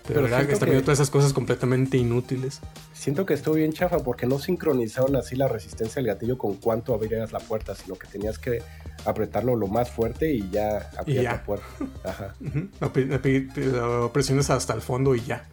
Pero, 0.07 0.22
verdad 0.22 0.46
que 0.46 0.52
están 0.52 0.68
viendo 0.68 0.84
todas 0.84 0.98
esas 0.98 1.11
cosas 1.11 1.32
completamente 1.32 1.96
inútiles. 1.96 2.61
Siento 2.92 3.26
que 3.26 3.34
estuvo 3.34 3.54
bien 3.54 3.72
chafa 3.72 3.98
porque 4.00 4.26
no 4.26 4.38
sincronizaron 4.38 5.16
así 5.16 5.36
la 5.36 5.48
resistencia 5.48 5.96
del 5.96 6.07
gatillo 6.07 6.38
con 6.38 6.54
cuánto 6.54 6.94
abrías 6.94 7.32
la 7.32 7.40
puerta, 7.40 7.74
sino 7.74 7.96
que 7.96 8.07
tenías 8.07 8.38
que 8.38 8.62
apretarlo 9.04 9.57
lo 9.57 9.66
más 9.66 9.90
fuerte 9.90 10.32
y 10.32 10.48
ya 10.50 10.90
abrías 10.96 11.24
la 11.24 11.44
puerta. 11.44 11.66
Ajá. 12.04 12.34
Lo, 12.80 12.92
lo 14.00 14.12
presionas 14.12 14.50
hasta 14.50 14.74
el 14.74 14.80
fondo 14.80 15.14
y 15.14 15.22
ya. 15.22 15.46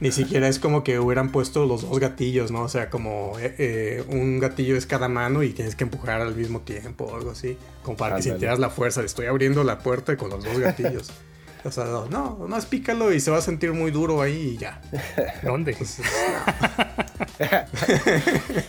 Ni 0.00 0.12
siquiera 0.12 0.48
es 0.48 0.58
como 0.58 0.82
que 0.82 0.98
hubieran 0.98 1.30
puesto 1.30 1.66
los 1.66 1.88
dos 1.88 1.98
gatillos, 1.98 2.50
¿no? 2.50 2.62
O 2.62 2.68
sea, 2.68 2.90
como 2.90 3.38
eh, 3.38 3.54
eh, 3.58 4.04
un 4.08 4.38
gatillo 4.38 4.76
es 4.76 4.86
cada 4.86 5.08
mano 5.08 5.42
y 5.42 5.50
tienes 5.50 5.74
que 5.74 5.84
empujar 5.84 6.20
al 6.20 6.34
mismo 6.34 6.60
tiempo 6.60 7.04
o 7.04 7.16
algo 7.16 7.30
así. 7.30 7.58
Como 7.82 7.96
para 7.96 8.16
que 8.16 8.22
sintieras 8.22 8.58
la 8.58 8.70
fuerza. 8.70 9.02
Estoy 9.02 9.26
abriendo 9.26 9.64
la 9.64 9.78
puerta 9.78 10.16
con 10.16 10.30
los 10.30 10.44
dos 10.44 10.58
gatillos. 10.58 11.10
O 11.64 11.70
sea, 11.70 11.84
no, 11.84 12.06
no, 12.06 12.36
más 12.48 12.66
pícalo 12.66 13.12
y 13.12 13.20
se 13.20 13.30
va 13.30 13.38
a 13.38 13.42
sentir 13.42 13.72
muy 13.72 13.90
duro 13.90 14.22
ahí 14.22 14.54
y 14.54 14.58
ya. 14.58 14.80
¿Dónde? 15.42 15.76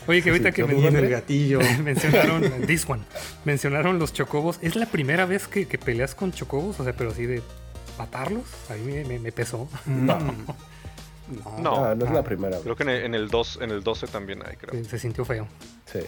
Oye, 0.07 0.21
que 0.21 0.29
ahorita 0.29 0.51
que 0.51 0.63
me 0.63 0.87
el 0.87 1.09
gatillo. 1.09 1.59
mencionaron 1.83 2.65
this 2.65 2.89
one, 2.89 3.03
mencionaron 3.45 3.99
los 3.99 4.13
chocobos. 4.13 4.57
¿Es 4.61 4.75
la 4.75 4.85
primera 4.87 5.25
vez 5.25 5.47
que, 5.47 5.65
peleas 5.77 6.15
con 6.15 6.31
chocobos? 6.31 6.79
O 6.79 6.83
sea, 6.83 6.93
pero 6.93 7.11
así 7.11 7.25
de 7.25 7.41
matarlos. 7.97 8.45
A 8.69 8.73
mí 8.75 9.03
me, 9.19 9.31
pesó. 9.31 9.69
No. 9.85 10.17
No, 11.61 11.85
ah, 11.85 11.93
no, 11.95 12.05
es 12.05 12.11
la 12.11 12.23
primera 12.23 12.57
Creo 12.59 12.75
que 12.75 13.05
en 13.05 13.13
el, 13.13 13.29
2, 13.29 13.59
en 13.61 13.69
el 13.69 13.83
12 13.83 14.07
también 14.07 14.41
hay, 14.43 14.55
creo. 14.55 14.83
Se 14.83 14.97
sintió 14.97 15.23
feo. 15.25 15.47
Sí. 15.85 15.99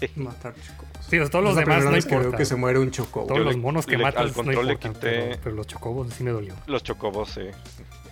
Matar 0.16 0.54
chocobos. 0.54 1.06
Sí, 1.08 1.18
todos 1.30 1.44
los 1.44 1.56
demás 1.56 1.84
no 1.84 1.96
importa. 1.96 2.30
Que, 2.30 2.36
que 2.38 2.44
se 2.44 2.56
muere 2.56 2.78
un 2.78 2.90
chocobo. 2.90 3.26
Todos 3.26 3.40
los 3.40 3.56
monos 3.56 3.86
que 3.86 3.98
matan 3.98 4.24
al 4.24 4.32
control 4.32 4.66
le 4.66 4.76
quité... 4.76 5.38
pero, 5.42 5.56
los 5.56 5.66
chocobos 5.66 6.12
sí 6.14 6.24
me 6.24 6.30
dolió. 6.30 6.54
Los 6.66 6.82
chocobos, 6.82 7.30
sí. 7.30 7.42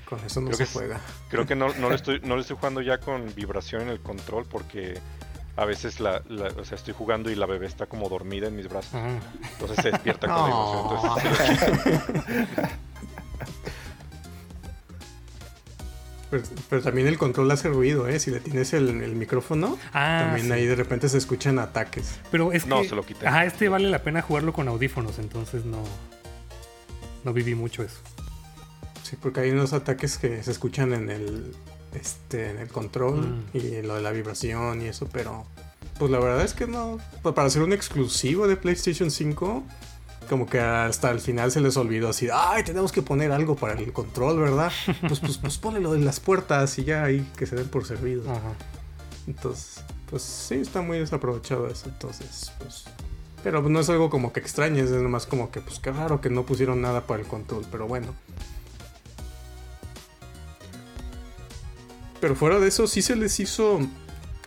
Con 0.09 0.19
eso 0.25 0.41
no 0.41 0.53
se 0.53 0.67
juega. 0.67 1.01
Creo 1.29 1.47
que 1.47 1.55
no, 1.55 1.73
no, 1.75 1.91
le 1.91 1.95
estoy, 1.97 2.21
no 2.21 2.35
le 2.37 2.43
estoy 2.43 2.57
jugando 2.57 2.81
ya 2.81 2.99
con 2.99 3.35
vibración 3.35 3.83
en 3.83 3.89
el 3.89 4.01
control 4.01 4.47
porque 4.47 4.99
a 5.57 5.65
veces 5.65 5.99
la, 6.01 6.23
o 6.57 6.65
sea, 6.65 6.77
estoy 6.77 6.95
jugando 6.95 7.31
y 7.31 7.35
la 7.35 7.47
bebé 7.47 7.67
está 7.67 7.87
como 7.87 8.09
dormida 8.09 8.47
en 8.47 8.57
mis 8.57 8.69
brazos. 8.69 8.95
Ah. 8.95 9.19
Entonces 9.53 9.77
se 9.83 9.91
despierta 9.91 10.29
con 10.29 10.37
la 10.51 11.23
emoción. 11.27 12.69
Pero, 16.31 16.83
también 16.83 17.07
el 17.07 17.17
control 17.17 17.51
hace 17.51 17.69
ruido, 17.69 18.07
¿eh? 18.07 18.19
Si 18.21 18.31
le 18.31 18.41
tienes 18.41 18.73
el, 18.75 18.93
micrófono, 19.15 19.79
ah, 19.93 20.27
también 20.27 20.53
ahí 20.53 20.67
de 20.67 20.75
repente 20.75 21.09
se 21.09 21.19
escuchan 21.19 21.59
ataques. 21.59 22.19
Pero 22.31 22.53
es 22.53 22.67
no, 22.67 22.83
que, 22.83 22.89
se 22.89 22.95
lo 22.95 23.05
quité. 23.05 23.27
Ajá, 23.27 23.47
este 23.47 23.69
vale 23.69 23.89
la 23.89 24.03
pena 24.03 24.21
jugarlo 24.21 24.53
con 24.53 24.69
audífonos, 24.69 25.19
entonces 25.19 25.65
no, 25.65 25.83
no 27.25 27.33
viví 27.33 27.55
mucho 27.55 27.83
eso. 27.83 28.01
Sí, 29.03 29.17
porque 29.21 29.41
hay 29.41 29.51
unos 29.51 29.73
ataques 29.73 30.19
que 30.19 30.43
se 30.43 30.51
escuchan 30.51 30.93
en 30.93 31.09
el, 31.09 31.55
este, 31.95 32.51
en 32.51 32.59
el 32.59 32.69
control 32.69 33.43
mm. 33.55 33.57
y 33.57 33.83
lo 33.83 33.95
de 33.95 34.03
la 34.03 34.11
vibración 34.11 34.83
y 34.83 34.87
eso, 34.87 35.09
pero 35.11 35.47
pues 35.99 36.11
la 36.11 36.19
verdad 36.19 36.45
es 36.45 36.55
que 36.55 36.67
no. 36.67 36.99
Pues, 37.23 37.35
para 37.35 37.49
ser 37.51 37.63
un 37.63 37.73
exclusivo 37.73 38.47
de 38.47 38.57
PlayStation 38.57 39.11
5, 39.11 39.65
como 40.29 40.47
que 40.47 40.61
hasta 40.61 41.11
el 41.11 41.21
final 41.21 41.51
se 41.51 41.61
les 41.61 41.77
olvidó 41.77 42.11
así, 42.11 42.29
ay, 42.33 42.63
tenemos 42.63 42.93
que 42.93 43.03
poner 43.03 43.33
algo 43.33 43.57
para 43.57 43.75
el 43.75 43.93
control, 43.93 44.39
¿verdad? 44.41 44.73
Pues, 45.07 45.21
pues, 45.21 45.39
pues 45.39 45.59
ponle 45.59 45.81
lo 45.81 45.93
de 45.93 46.01
las 46.01 46.21
puertas 46.21 46.79
y 46.79 46.85
ya 46.85 47.05
ahí 47.05 47.29
que 47.37 47.47
se 47.47 47.57
den 47.57 47.69
por 47.69 47.85
servidos. 47.87 48.27
Entonces, 49.27 49.83
pues 50.11 50.23
sí, 50.23 50.57
está 50.57 50.81
muy 50.81 50.99
desaprovechado 50.99 51.67
eso. 51.69 51.89
Entonces, 51.89 52.53
pues. 52.59 52.85
Pero 53.43 53.63
no 53.63 53.81
es 53.81 53.89
algo 53.89 54.11
como 54.11 54.33
que 54.33 54.41
extraño, 54.41 54.83
es 54.83 54.91
nomás 54.91 55.27
como 55.27 55.51
que, 55.51 55.61
pues 55.61 55.79
qué 55.79 55.93
raro 55.93 56.21
que 56.21 56.29
no 56.31 56.45
pusieron 56.45 56.81
nada 56.81 57.07
para 57.07 57.21
el 57.21 57.27
control, 57.27 57.65
pero 57.71 57.87
bueno. 57.87 58.15
Pero 62.21 62.35
fuera 62.35 62.59
de 62.59 62.69
eso, 62.69 62.87
sí 62.87 63.01
se 63.01 63.15
les 63.15 63.39
hizo 63.39 63.79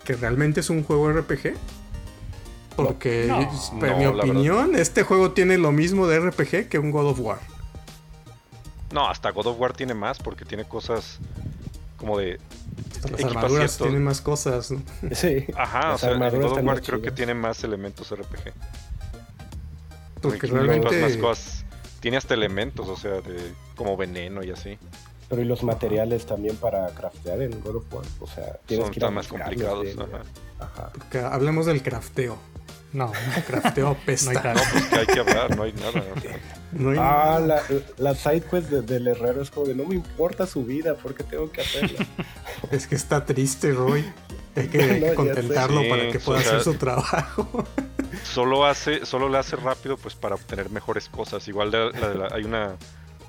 que 0.04 0.16
realmente 0.16 0.60
es 0.60 0.70
un 0.70 0.84
juego 0.84 1.12
RPG. 1.12 1.54
Porque, 2.86 3.28
en 3.28 3.98
mi 3.98 4.06
opinión, 4.06 4.76
este 4.76 5.04
juego 5.04 5.32
tiene 5.32 5.58
lo 5.58 5.72
mismo 5.72 6.08
de 6.08 6.20
RPG 6.20 6.70
que 6.70 6.80
un 6.80 6.92
God 6.92 7.08
of 7.08 7.20
War. 7.20 7.40
No, 8.92 9.08
hasta 9.08 9.32
God 9.32 9.48
of 9.48 9.60
War 9.60 9.74
tiene 9.74 9.94
más 9.94 10.20
porque 10.20 10.46
tiene 10.46 10.66
cosas 10.66 11.20
como 11.98 12.18
de. 12.18 12.40
las 13.10 13.24
armaduras 13.24 13.78
tienen 13.78 14.04
más 14.04 14.22
cosas. 14.22 14.74
Sí. 15.14 15.46
Ajá, 15.56 15.94
o 15.94 15.98
sea, 15.98 16.14
God 16.16 16.44
of 16.44 16.64
War 16.64 16.82
creo 16.82 17.02
que 17.02 17.12
tiene 17.12 17.34
más 17.34 17.64
elementos 17.64 18.14
RPG. 18.14 18.54
Porque 20.22 20.48
realmente. 20.48 21.02
Más 21.02 21.18
cosas. 21.18 21.66
Tiene 22.00 22.18
hasta 22.18 22.34
elementos, 22.34 22.88
o 22.88 22.98
sea, 22.98 23.22
de 23.22 23.54
como 23.76 23.96
veneno 23.96 24.44
y 24.44 24.50
así. 24.52 24.78
Pero 25.30 25.44
y 25.44 25.46
los 25.46 25.64
materiales 25.64 26.26
también 26.26 26.58
para 26.58 26.88
craftear 26.90 27.42
en 27.42 27.62
God 27.62 27.78
of 27.78 27.94
War. 27.94 28.04
O 28.20 28.28
sea, 28.28 28.58
tienes 28.66 28.88
Son 28.88 28.94
que 28.94 29.10
más 29.10 29.28
complicados. 29.28 29.88
ajá. 30.60 30.90
Porque 30.94 31.20
hablemos 31.20 31.68
del 31.68 31.82
crafteo. 31.84 32.38
No, 32.94 33.12
crafteo 33.48 33.90
apesta. 33.90 34.34
No 34.34 34.40
hay, 34.40 34.56
no, 34.56 34.62
pues 34.72 34.86
que 34.86 35.00
hay 35.00 35.06
que 35.06 35.20
hablar, 35.20 35.56
no 35.56 35.64
hay 35.64 35.74
nada. 35.74 36.04
No 36.74 36.90
hay 36.92 36.98
ah, 37.00 37.40
La, 37.40 37.62
la 37.98 38.16
side 38.16 38.42
quest 38.42 38.70
del 38.70 39.08
herrero 39.08 39.42
es 39.42 39.50
como 39.50 39.68
de 39.68 39.76
no 39.76 39.86
me 39.86 39.96
importa 39.96 40.46
su 40.46 40.66
vida, 40.66 40.96
porque 40.96 41.24
tengo 41.24 41.52
que 41.52 41.62
hacerla. 41.62 42.06
es 42.72 42.88
que 42.88 42.96
está 42.96 43.26
triste, 43.26 43.72
Roy. 43.72 44.06
Hay 44.56 44.68
que, 44.68 45.14
contentarlo 45.16 45.88
para 45.88 46.12
que 46.12 46.20
pueda 46.20 46.40
hacer 46.40 46.62
su 46.62 46.74
trabajo. 46.76 47.66
solo 48.24 48.66
hace, 48.66 49.06
solo 49.06 49.30
le 49.30 49.38
hace 49.38 49.56
rápido 49.56 49.98
pues 49.98 50.16
para 50.16 50.36
obtener 50.36 50.70
mejores 50.70 51.08
cosas. 51.08 51.48
Igual 51.48 51.72
de, 51.72 51.92
la, 51.92 52.28
hay 52.34 52.44
una 52.44 52.76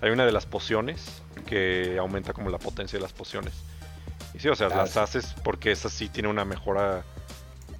hay 0.01 0.11
una 0.11 0.27
de 0.27 0.33
las 0.33 0.47
pociones 0.47 1.23
que 1.47 1.97
aumenta 1.99 2.33
como 2.33 2.51
la 2.51 2.59
potencia 2.59 2.99
de 2.99 3.03
las 3.03 3.13
pociones. 3.13 3.55
Y 4.35 4.41
sí, 4.41 4.49
o 4.49 4.57
sea, 4.57 4.69
las 4.69 4.97
haces 4.97 5.35
porque 5.45 5.71
esa 5.71 5.89
sí 5.89 6.09
tiene 6.09 6.29
una 6.29 6.45
mejora 6.45 7.05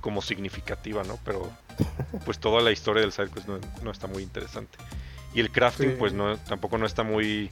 como 0.01 0.23
significativa, 0.23 1.03
¿no? 1.03 1.19
Pero 1.25 1.51
pues 2.25 2.39
toda 2.39 2.63
la 2.63 2.73
historia 2.73 3.03
del 3.03 3.13
sidequest 3.13 3.49
no, 3.49 3.59
no 3.83 3.91
está 3.91 4.07
muy 4.07 4.23
interesante. 4.23 4.79
Y 5.35 5.41
el 5.41 5.51
crafting, 5.51 5.97
pues 5.99 6.13
no, 6.13 6.37
tampoco 6.39 6.79
no 6.79 6.87
está 6.87 7.03
muy. 7.03 7.51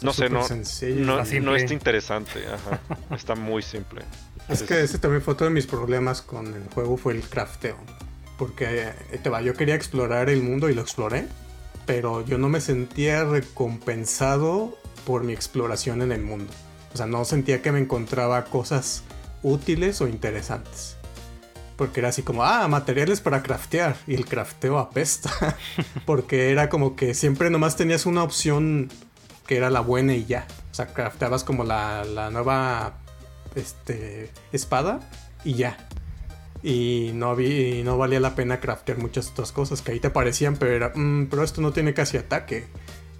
No 0.00 0.12
sé, 0.12 0.28
no, 0.28 0.40
no, 0.40 1.56
está 1.56 1.74
interesante. 1.74 2.44
Ajá. 2.46 2.80
está 3.14 3.34
muy 3.36 3.62
simple. 3.62 4.02
Es 4.48 4.64
que 4.64 4.82
ese 4.82 4.98
también 4.98 5.22
fue 5.22 5.34
otro 5.34 5.46
de 5.46 5.52
mis 5.52 5.66
problemas 5.66 6.20
con 6.22 6.46
el 6.48 6.68
juego, 6.74 6.96
fue 6.96 7.14
el 7.14 7.22
crafteo. 7.22 7.76
Porque 8.36 8.88
eh, 9.12 9.18
te 9.22 9.30
va, 9.30 9.40
yo 9.42 9.54
quería 9.54 9.76
explorar 9.76 10.28
el 10.28 10.42
mundo 10.42 10.68
y 10.68 10.74
lo 10.74 10.82
exploré, 10.82 11.28
pero 11.86 12.24
yo 12.24 12.38
no 12.38 12.48
me 12.48 12.60
sentía 12.60 13.24
recompensado 13.24 14.76
por 15.06 15.22
mi 15.22 15.32
exploración 15.32 16.02
en 16.02 16.10
el 16.10 16.22
mundo. 16.22 16.52
O 16.92 16.96
sea, 16.96 17.06
no 17.06 17.24
sentía 17.24 17.62
que 17.62 17.70
me 17.70 17.78
encontraba 17.78 18.44
cosas 18.46 19.04
útiles 19.42 20.00
o 20.00 20.08
interesantes. 20.08 20.91
Porque 21.82 21.98
era 21.98 22.10
así 22.10 22.22
como, 22.22 22.44
ah, 22.44 22.68
materiales 22.68 23.20
para 23.20 23.42
craftear. 23.42 23.96
Y 24.06 24.14
el 24.14 24.24
crafteo 24.24 24.78
apesta. 24.78 25.32
Porque 26.06 26.52
era 26.52 26.68
como 26.68 26.94
que 26.94 27.12
siempre 27.12 27.50
nomás 27.50 27.74
tenías 27.74 28.06
una 28.06 28.22
opción 28.22 28.88
que 29.48 29.56
era 29.56 29.68
la 29.68 29.80
buena 29.80 30.14
y 30.14 30.24
ya. 30.24 30.46
O 30.70 30.74
sea, 30.76 30.86
crafteabas 30.94 31.42
como 31.42 31.64
la, 31.64 32.04
la 32.04 32.30
nueva 32.30 32.98
este, 33.56 34.30
espada 34.52 35.00
y 35.42 35.54
ya. 35.54 35.76
Y 36.62 37.10
no, 37.14 37.30
había, 37.30 37.82
no 37.82 37.98
valía 37.98 38.20
la 38.20 38.36
pena 38.36 38.60
craftear 38.60 38.98
muchas 38.98 39.30
otras 39.32 39.50
cosas 39.50 39.82
que 39.82 39.90
ahí 39.90 39.98
te 39.98 40.10
parecían, 40.10 40.54
pero 40.58 40.76
era, 40.76 40.92
mm, 40.94 41.26
pero 41.30 41.42
esto 41.42 41.62
no 41.62 41.72
tiene 41.72 41.94
casi 41.94 42.16
ataque 42.16 42.66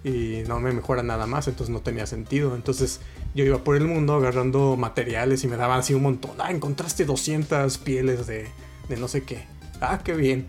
y 0.05 0.43
no 0.49 0.59
me 0.61 0.73
mejora 0.73 1.03
nada 1.03 1.27
más, 1.27 1.47
entonces 1.49 1.73
no 1.73 1.81
tenía 1.81 2.07
sentido. 2.07 2.55
Entonces 2.55 3.01
yo 3.35 3.45
iba 3.45 3.59
por 3.59 3.77
el 3.77 3.87
mundo 3.87 4.15
agarrando 4.15 4.77
materiales 4.77 5.45
y 5.45 5.49
me 5.49 5.57
daban 5.57 5.81
así 5.81 5.95
un 5.95 6.03
montón. 6.03 6.33
Ah, 6.39 6.51
encontraste 6.51 7.05
200 7.05 7.79
pieles 7.79 8.27
de, 8.27 8.49
de 8.89 8.97
no 8.97 9.09
sé 9.09 9.23
qué. 9.23 9.45
Ah, 9.81 10.01
qué 10.03 10.15
bien. 10.15 10.47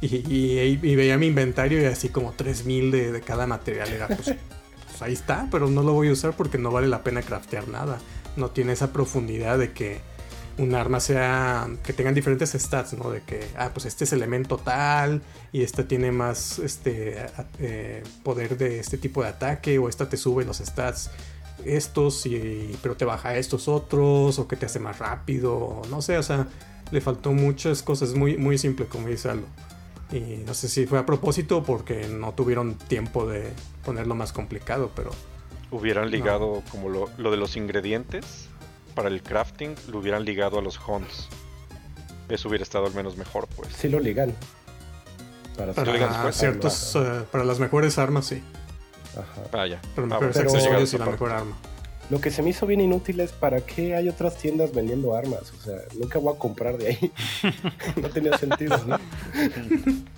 Y, 0.00 0.76
veía 0.94 1.18
mi 1.18 1.26
inventario 1.26 1.80
y 1.82 1.86
así 1.86 2.08
como 2.08 2.32
3000 2.32 2.90
de, 2.90 3.12
de 3.12 3.20
cada 3.20 3.46
material. 3.46 3.88
Era 3.88 4.06
pues, 4.08 4.34
pues, 4.86 5.02
ahí 5.02 5.12
está, 5.12 5.48
pero 5.50 5.68
no 5.68 5.82
lo 5.82 5.92
voy 5.92 6.08
a 6.08 6.12
usar 6.12 6.34
porque 6.36 6.58
no 6.58 6.70
vale 6.70 6.88
la 6.88 7.02
pena 7.02 7.22
craftear 7.22 7.68
nada. 7.68 7.98
No 8.36 8.50
tiene 8.50 8.72
esa 8.72 8.92
profundidad 8.92 9.58
de 9.58 9.72
que 9.72 10.00
un 10.58 10.74
arma 10.74 11.00
sea 11.00 11.68
que 11.84 11.92
tengan 11.92 12.14
diferentes 12.14 12.50
stats, 12.52 12.92
¿no? 12.94 13.10
De 13.10 13.22
que, 13.22 13.48
ah, 13.56 13.70
pues 13.72 13.86
este 13.86 14.04
es 14.04 14.12
elemento 14.12 14.58
tal 14.58 15.22
y 15.52 15.62
esta 15.62 15.86
tiene 15.86 16.10
más 16.10 16.58
este 16.58 17.26
eh, 17.60 18.02
poder 18.24 18.58
de 18.58 18.80
este 18.80 18.98
tipo 18.98 19.22
de 19.22 19.28
ataque 19.28 19.78
o 19.78 19.88
esta 19.88 20.08
te 20.08 20.16
sube 20.16 20.44
los 20.44 20.58
stats 20.58 21.10
estos 21.64 22.26
y 22.26 22.76
pero 22.82 22.96
te 22.96 23.04
baja 23.04 23.36
estos 23.36 23.68
otros 23.68 24.38
o 24.38 24.48
que 24.48 24.56
te 24.56 24.66
hace 24.66 24.78
más 24.80 24.98
rápido, 24.98 25.82
no 25.90 26.02
sé, 26.02 26.18
o 26.18 26.22
sea, 26.22 26.48
le 26.90 27.00
faltó 27.00 27.32
muchas 27.32 27.82
cosas, 27.82 28.14
muy 28.14 28.36
muy 28.36 28.58
simple 28.58 28.86
como 28.86 29.08
dice 29.08 29.30
Aldo. 29.30 29.46
Y 30.10 30.42
no 30.46 30.54
sé 30.54 30.68
si 30.68 30.86
fue 30.86 30.98
a 30.98 31.04
propósito 31.04 31.62
porque 31.62 32.08
no 32.08 32.32
tuvieron 32.32 32.74
tiempo 32.74 33.26
de 33.26 33.52
ponerlo 33.84 34.14
más 34.14 34.32
complicado, 34.32 34.90
pero 34.96 35.10
hubieran 35.70 36.10
ligado 36.10 36.62
como 36.70 36.88
lo, 36.88 37.10
lo 37.18 37.30
de 37.30 37.36
los 37.36 37.56
ingredientes 37.56 38.47
para 38.98 39.10
el 39.10 39.22
crafting 39.22 39.76
lo 39.92 40.00
hubieran 40.00 40.24
ligado 40.24 40.58
a 40.58 40.62
los 40.62 40.80
hunts. 40.84 41.28
Eso 42.28 42.48
hubiera 42.48 42.64
estado 42.64 42.86
al 42.86 42.94
menos 42.94 43.16
mejor, 43.16 43.46
pues. 43.54 43.72
Sí 43.72 43.88
lo 43.88 44.00
ligan. 44.00 44.34
Para, 45.56 45.72
ciertos, 46.32 46.96
eh, 46.96 47.22
para 47.30 47.44
las 47.44 47.60
mejores 47.60 47.96
armas, 47.96 48.26
sí. 48.26 48.42
Ajá. 49.12 49.42
Ah, 49.52 49.68
ya. 49.68 49.80
Para 49.94 50.08
los 50.08 50.36
ah, 50.36 50.40
accesorios 50.40 50.92
y 50.94 50.98
la 50.98 51.06
mejor 51.06 51.30
arma. 51.30 51.56
Lo 52.10 52.20
que 52.20 52.32
se 52.32 52.42
me 52.42 52.50
hizo 52.50 52.66
bien 52.66 52.80
inútil 52.80 53.20
es 53.20 53.30
para 53.30 53.60
qué 53.60 53.94
hay 53.94 54.08
otras 54.08 54.36
tiendas 54.36 54.74
vendiendo 54.74 55.14
armas. 55.14 55.52
O 55.56 55.62
sea, 55.62 55.76
nunca 55.96 56.18
voy 56.18 56.34
a 56.34 56.36
comprar 56.36 56.76
de 56.76 56.88
ahí. 56.88 57.12
no 58.02 58.10
tenía 58.10 58.36
sentido, 58.36 58.76
¿no? 58.84 58.98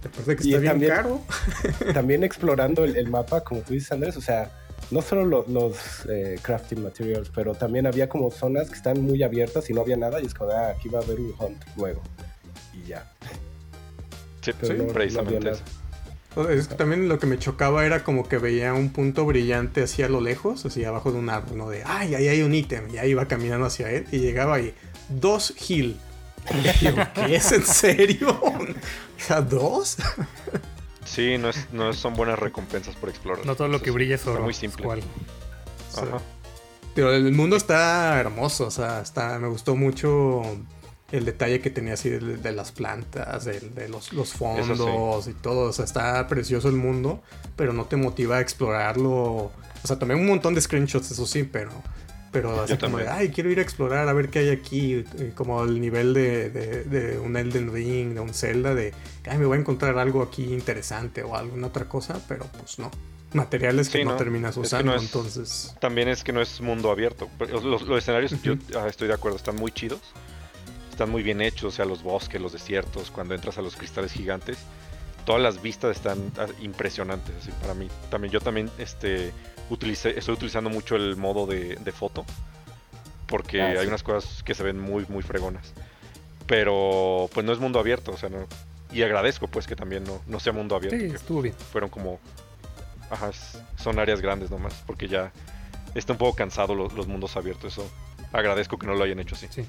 Te 0.00 0.08
parece 0.08 0.36
que 0.36 0.42
está 0.42 0.58
bien 0.58 0.72
también, 0.72 0.94
caro. 0.94 1.20
también 1.92 2.24
explorando 2.24 2.84
el, 2.84 2.96
el, 2.96 3.10
mapa, 3.10 3.44
como 3.44 3.60
tú 3.60 3.74
dices, 3.74 3.92
Andrés, 3.92 4.16
o 4.16 4.22
sea, 4.22 4.50
no 4.90 5.02
solo 5.02 5.24
lo- 5.24 5.44
los 5.48 5.76
eh, 6.08 6.38
crafting 6.42 6.82
materials, 6.82 7.30
pero 7.34 7.54
también 7.54 7.86
había 7.86 8.08
como 8.08 8.30
zonas 8.30 8.68
que 8.68 8.74
están 8.76 9.00
muy 9.02 9.22
abiertas 9.22 9.68
y 9.70 9.72
no 9.74 9.80
había 9.82 9.96
nada 9.96 10.20
y 10.20 10.26
es 10.26 10.34
como, 10.34 10.50
ah, 10.52 10.70
aquí 10.70 10.88
va 10.88 11.00
a 11.00 11.02
haber 11.02 11.20
un 11.20 11.34
hunt 11.38 11.62
luego. 11.76 12.02
Y 12.74 12.88
ya. 12.88 13.10
Sí, 14.42 14.52
Pero 14.60 14.72
sí, 14.72 14.78
no- 14.78 14.86
no 14.86 14.92
precisamente 14.92 15.36
había 15.36 15.50
eso. 15.52 15.62
Es 16.50 16.68
que 16.68 16.74
también 16.76 17.08
lo 17.08 17.18
que 17.18 17.26
me 17.26 17.38
chocaba 17.38 17.84
era 17.84 18.04
como 18.04 18.28
que 18.28 18.38
veía 18.38 18.72
un 18.72 18.90
punto 18.90 19.26
brillante 19.26 19.82
así 19.82 20.02
a 20.04 20.08
lo 20.08 20.20
lejos, 20.20 20.64
así 20.66 20.84
abajo 20.84 21.10
de 21.10 21.18
un 21.18 21.30
árbol, 21.30 21.58
¿no? 21.58 21.68
De, 21.70 21.82
ay, 21.84 22.14
ahí 22.14 22.28
hay 22.28 22.42
un 22.42 22.54
ítem. 22.54 22.88
Y 22.94 22.98
ahí 22.98 23.10
iba 23.10 23.26
caminando 23.26 23.66
hacia 23.66 23.90
él 23.90 24.06
y 24.12 24.18
llegaba 24.18 24.54
ahí, 24.56 24.72
dos 25.08 25.52
heal. 25.68 25.96
Y 26.80 26.84
yo, 26.84 26.94
¿qué 27.14 27.36
es 27.36 27.50
en 27.52 27.64
serio? 27.66 28.40
O 29.18 29.20
sea, 29.20 29.40
¿dos? 29.40 29.96
Sí, 31.08 31.38
no, 31.38 31.48
es, 31.48 31.66
no 31.72 31.92
son 31.92 32.14
buenas 32.14 32.38
recompensas 32.38 32.94
por 32.96 33.08
explorar. 33.08 33.46
No 33.46 33.56
todo 33.56 33.68
lo 33.68 33.80
que 33.80 33.90
brilla 33.90 34.14
es 34.14 34.20
está 34.20 34.32
oro. 34.32 34.42
muy 34.44 34.54
simple. 34.54 34.86
Ajá. 34.86 36.18
Pero 36.94 37.12
el 37.12 37.32
mundo 37.32 37.56
está 37.56 38.18
hermoso, 38.18 38.66
o 38.66 38.70
sea, 38.70 39.00
está, 39.00 39.38
me 39.38 39.48
gustó 39.48 39.76
mucho 39.76 40.42
el 41.10 41.24
detalle 41.24 41.60
que 41.60 41.70
tenía 41.70 41.94
así 41.94 42.10
de, 42.10 42.36
de 42.36 42.52
las 42.52 42.72
plantas, 42.72 43.44
de, 43.44 43.60
de 43.60 43.88
los, 43.88 44.12
los 44.12 44.32
fondos 44.32 45.28
y 45.28 45.34
todo. 45.34 45.70
O 45.70 45.72
sea, 45.72 45.84
está 45.84 46.26
precioso 46.26 46.68
el 46.68 46.74
mundo, 46.74 47.22
pero 47.56 47.72
no 47.72 47.86
te 47.86 47.96
motiva 47.96 48.36
a 48.36 48.40
explorarlo. 48.40 49.12
O 49.14 49.52
sea, 49.84 49.98
tomé 49.98 50.14
un 50.14 50.26
montón 50.26 50.54
de 50.54 50.60
screenshots, 50.60 51.10
eso 51.12 51.24
sí, 51.24 51.44
pero, 51.44 51.70
pero 52.32 52.62
así 52.62 52.74
Yo 52.74 52.78
como 52.78 52.98
de, 52.98 53.08
ay, 53.08 53.30
quiero 53.30 53.50
ir 53.50 53.58
a 53.58 53.62
explorar 53.62 54.08
a 54.08 54.12
ver 54.12 54.28
qué 54.28 54.40
hay 54.40 54.50
aquí. 54.50 55.04
y 55.18 55.30
como 55.34 55.62
el 55.64 55.80
nivel 55.80 56.14
de, 56.14 56.50
de, 56.50 56.84
de 56.84 57.18
un 57.18 57.36
Elden 57.36 57.72
Ring, 57.72 58.14
de 58.14 58.20
un 58.20 58.34
Zelda, 58.34 58.74
de, 58.74 58.92
ay, 59.28 59.38
me 59.38 59.46
voy 59.46 59.56
a 59.56 59.60
encontrar 59.60 59.98
algo 59.98 60.22
aquí 60.22 60.44
interesante 60.52 61.22
o 61.22 61.34
alguna 61.36 61.66
otra 61.68 61.88
cosa, 61.88 62.20
pero 62.28 62.46
pues 62.58 62.78
no. 62.78 62.90
Materiales 63.34 63.88
que 63.90 63.98
Sí, 63.98 64.04
no, 64.04 64.12
no, 64.12 64.16
terminas 64.16 64.50
es 64.52 64.54
que 64.54 64.60
usando, 64.60 64.92
no 64.92 64.96
es- 64.98 65.02
entonces... 65.04 65.74
También 65.80 66.08
es 66.08 66.24
que 66.24 66.32
no 66.32 66.40
es 66.40 66.60
mundo 66.60 66.90
abierto. 66.90 67.28
Los 67.62 67.82
escenarios, 67.98 68.34
yo 68.42 68.54
ah, 68.78 68.88
estoy 68.88 69.08
de 69.08 69.14
acuerdo, 69.14 69.36
están 69.36 69.56
muy 69.56 69.70
chidos. 69.70 70.00
Están 70.90 71.10
muy 71.10 71.22
bien 71.22 71.40
hechos, 71.40 71.64
o 71.74 71.76
sea, 71.76 71.84
los 71.84 72.02
bosques, 72.02 72.40
los 72.40 72.52
desiertos, 72.52 73.10
cuando 73.10 73.34
entras 73.34 73.56
a 73.58 73.62
los 73.62 73.76
cristales 73.76 74.12
gigantes. 74.12 74.56
Todas 75.26 75.42
las 75.42 75.60
vistas 75.62 75.94
están 75.96 76.32
ah, 76.38 76.46
impresionantes, 76.62 77.34
así 77.40 77.50
para 77.60 77.74
mí. 77.74 77.88
También 78.10 78.32
yo 78.32 78.40
también 78.40 78.70
este 78.78 79.32
utilicé, 79.70 80.18
estoy 80.18 80.34
utilizando 80.34 80.70
mucho 80.70 80.96
el 80.96 81.16
modo 81.16 81.46
de, 81.46 81.76
de 81.76 81.92
foto. 81.92 82.24
Porque 83.26 83.60
Ah, 83.62 83.66
hay 83.68 83.80
sí. 83.82 83.86
unas 83.86 84.02
cosas 84.02 84.42
que 84.42 84.54
se 84.54 84.62
ven 84.62 84.80
muy, 84.80 85.04
muy 85.08 85.22
fregonas. 85.22 85.72
Pero 86.46 87.28
pues 87.34 87.44
no 87.44 87.52
es 87.52 87.58
mundo 87.58 87.78
abierto, 87.78 88.12
o 88.12 88.16
sea, 88.16 88.28
no. 88.30 88.46
Y 88.90 89.02
agradezco 89.02 89.48
pues 89.48 89.66
que 89.66 89.76
también 89.76 90.04
no, 90.04 90.22
no 90.26 90.40
sea 90.40 90.52
mundo 90.54 90.74
abierto. 90.76 90.98
Sí, 90.98 91.14
estuvo 91.14 91.42
bien. 91.42 91.54
fueron 91.72 91.90
como. 91.90 92.18
Ajá, 93.10 93.30
son 93.76 93.98
áreas 93.98 94.20
grandes 94.20 94.50
nomás, 94.50 94.74
porque 94.86 95.08
ya 95.08 95.30
está 95.94 96.12
un 96.12 96.18
poco 96.18 96.36
cansado 96.36 96.74
los, 96.74 96.92
los 96.94 97.06
mundos 97.06 97.36
abiertos. 97.36 97.72
Eso 97.74 97.90
agradezco 98.32 98.78
que 98.78 98.86
no 98.86 98.94
lo 98.94 99.04
hayan 99.04 99.18
hecho 99.18 99.34
así. 99.34 99.46
Sí. 99.50 99.66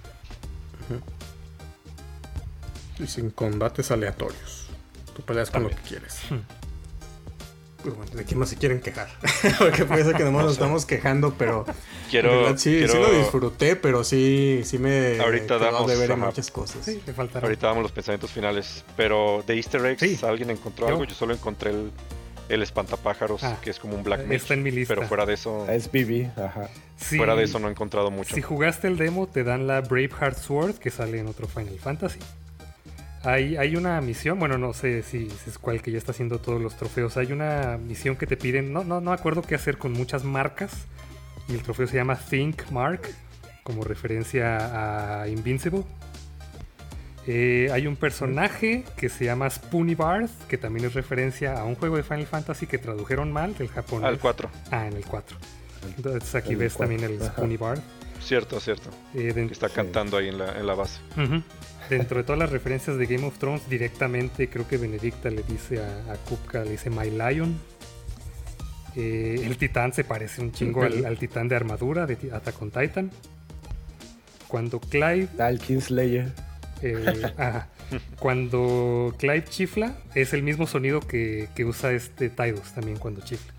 Y 3.00 3.08
sin 3.08 3.30
combates 3.30 3.92
aleatorios. 3.92 4.68
Tú 5.16 5.22
peleas 5.24 5.52
con 5.52 5.64
lo 5.64 5.70
que 5.70 5.76
quieres. 5.76 6.22
Hmm. 6.30 6.40
Pues 7.84 7.96
bueno, 7.96 8.12
¿de 8.14 8.26
qué 8.26 8.36
más 8.36 8.50
se 8.50 8.58
quieren 8.58 8.82
quejar? 8.82 9.08
Porque 9.58 9.86
puede 9.86 10.04
ser 10.04 10.16
que 10.16 10.24
nomás 10.26 10.42
No 10.42 10.48
nos 10.48 10.56
sé. 10.56 10.62
estamos 10.62 10.86
quejando, 10.86 11.34
pero 11.38 11.66
Quiero. 12.10 12.32
en 12.34 12.42
verdad 12.44 12.58
sí, 12.58 12.72
quiero- 12.78 12.92
sí 12.94 13.00
lo 13.00 13.18
disfruté, 13.18 13.76
pero 13.78 14.04
sí, 14.04 14.62
sí 14.66 14.78
me 14.78 15.18
Ahorita 15.20 15.58
damos, 15.58 15.88
de 15.88 15.96
ver 15.96 16.12
en 16.12 16.20
muchas 16.20 16.52
cosas. 16.52 16.84
Sí, 16.84 17.02
faltaron. 17.16 17.46
Ahorita 17.46 17.68
damos 17.68 17.84
los 17.84 17.92
pensamientos 17.94 18.32
finales. 18.32 18.84
Pero 18.98 19.44
de 19.48 19.56
Easter 19.56 19.86
eggs, 19.86 20.02
Sí. 20.02 20.20
¿alguien 20.26 20.50
encontró 20.50 20.88
Yo. 20.88 20.94
algo? 20.94 21.06
Yo 21.06 21.16
solo 21.16 21.34
encontré 21.34 21.72
el, 21.72 21.92
el 22.50 22.64
espantapájaros, 22.64 23.44
Ah, 23.46 23.58
que 23.62 23.70
es 23.70 23.80
como 23.80 23.96
un 23.96 24.04
Black 24.04 24.24
Mage. 24.24 24.36
está 24.36 24.54
en 24.56 24.64
mi 24.64 24.72
lista. 24.72 24.94
Pero 24.96 25.08
fuera 25.08 25.26
de 25.26 25.36
eso, 25.36 25.66
Es 25.70 25.90
BB, 25.90 26.32
ajá. 26.38 26.70
Sí, 26.98 27.16
fuera 27.16 27.34
de 27.36 27.46
eso 27.46 27.60
no 27.60 27.70
he 27.70 27.72
encontrado 27.72 28.12
mucho. 28.12 28.36
Si 28.36 28.42
jugaste 28.42 28.88
el 28.88 28.98
demo, 28.98 29.26
te 29.28 29.46
dan 29.46 29.68
la 29.68 29.80
Braveheart 29.80 30.38
Sword 30.38 30.76
que 30.80 30.90
sale 30.92 31.20
en 31.20 31.28
otro 31.28 31.48
Final 31.48 31.80
Fantasy. 31.80 32.20
Hay, 33.24 33.58
hay 33.58 33.76
una 33.76 34.00
misión, 34.02 34.40
bueno, 34.40 34.58
no 34.58 34.72
sé 34.74 35.04
si, 35.04 35.30
si 35.30 35.50
es 35.50 35.58
cuál 35.58 35.82
que 35.82 35.92
ya 35.92 35.98
está 35.98 36.12
haciendo 36.12 36.40
todos 36.40 36.62
los 36.62 36.78
trofeos. 36.78 37.18
Hay 37.18 37.32
una 37.34 37.78
misión 37.78 38.16
que 38.16 38.26
te 38.26 38.38
piden, 38.38 38.72
no, 38.72 38.84
no, 38.84 39.02
no 39.02 39.12
me 39.12 39.16
acuerdo 39.16 39.42
qué 39.42 39.56
hacer 39.56 39.78
con 39.78 39.92
muchas 39.92 40.24
marcas. 40.24 40.72
Y 41.50 41.54
el 41.54 41.62
trofeo 41.64 41.88
se 41.88 41.96
llama 41.98 42.16
Think 42.16 42.70
Mark, 42.72 43.02
como 43.64 43.84
referencia 43.84 45.22
a 45.22 45.28
Invincible. 45.28 45.84
Eh, 47.28 47.70
hay 47.74 47.86
un 47.88 47.96
personaje 47.96 48.86
que 48.96 49.10
se 49.10 49.26
llama 49.26 49.50
Spoony 49.50 49.96
Barth, 49.96 50.32
que 50.48 50.58
también 50.58 50.86
es 50.88 50.94
referencia 50.94 51.60
a 51.60 51.64
un 51.66 51.76
juego 51.76 51.98
de 51.98 52.04
Final 52.04 52.26
Fantasy 52.26 52.66
que 52.68 52.78
tradujeron 52.78 53.32
mal 53.32 53.56
del 53.58 53.68
japonés. 53.68 54.08
Al 54.08 54.18
4. 54.20 54.50
Ah, 54.72 54.88
en 54.88 54.94
el 54.94 55.06
4. 55.06 55.38
Entonces 55.98 56.36
aquí 56.36 56.52
El 56.54 56.58
ves 56.58 56.78
también 56.78 57.04
el. 57.04 57.20
Spoony 57.22 57.58
Barth. 57.58 57.82
Cierto, 58.22 58.60
cierto. 58.60 58.90
Eh, 59.14 59.32
Que 59.34 59.44
está 59.54 59.68
Sí. 59.70 59.76
cantando 59.76 60.18
ahí 60.18 60.30
en 60.30 60.38
la, 60.38 60.58
en 60.58 60.66
la 60.66 60.74
base. 60.74 61.00
Dentro 61.90 62.18
de 62.18 62.24
todas 62.24 62.38
las 62.40 62.52
referencias 62.52 62.98
de 62.98 63.06
Game 63.08 63.26
of 63.26 63.38
Thrones, 63.40 63.68
directamente 63.70 64.48
creo 64.50 64.68
que 64.68 64.78
Benedicta 64.78 65.30
le 65.30 65.42
dice 65.44 65.80
a, 65.84 66.14
a 66.14 66.18
Kupka, 66.18 66.64
le 66.64 66.72
dice 66.72 66.90
My 66.90 67.10
Lion. 67.10 67.58
Eh, 68.96 69.42
el 69.46 69.58
titán 69.58 69.94
se 69.94 70.04
parece 70.04 70.42
un 70.42 70.52
chingo 70.52 70.84
al, 70.84 71.06
al 71.06 71.18
titán 71.18 71.48
de 71.48 71.56
armadura 71.56 72.06
de 72.06 72.18
Attack 72.34 72.62
on 72.62 72.72
Titan. 72.72 73.12
Cuando 74.48 74.80
Clive, 74.80 75.28
Ah, 75.40 75.50
el 75.50 75.60
Kingslayer. 75.60 76.32
eh, 76.82 77.24
ajá. 77.38 77.70
cuando 78.20 79.16
Clive 79.18 79.44
chifla, 79.46 79.96
es 80.16 80.34
el 80.34 80.44
mismo 80.44 80.68
sonido 80.68 81.00
que, 81.02 81.50
que 81.56 81.66
usa 81.66 81.92
este 81.92 82.30
Tidus 82.30 82.74
también 82.74 82.98
cuando 82.98 83.22
chifla. 83.22 83.54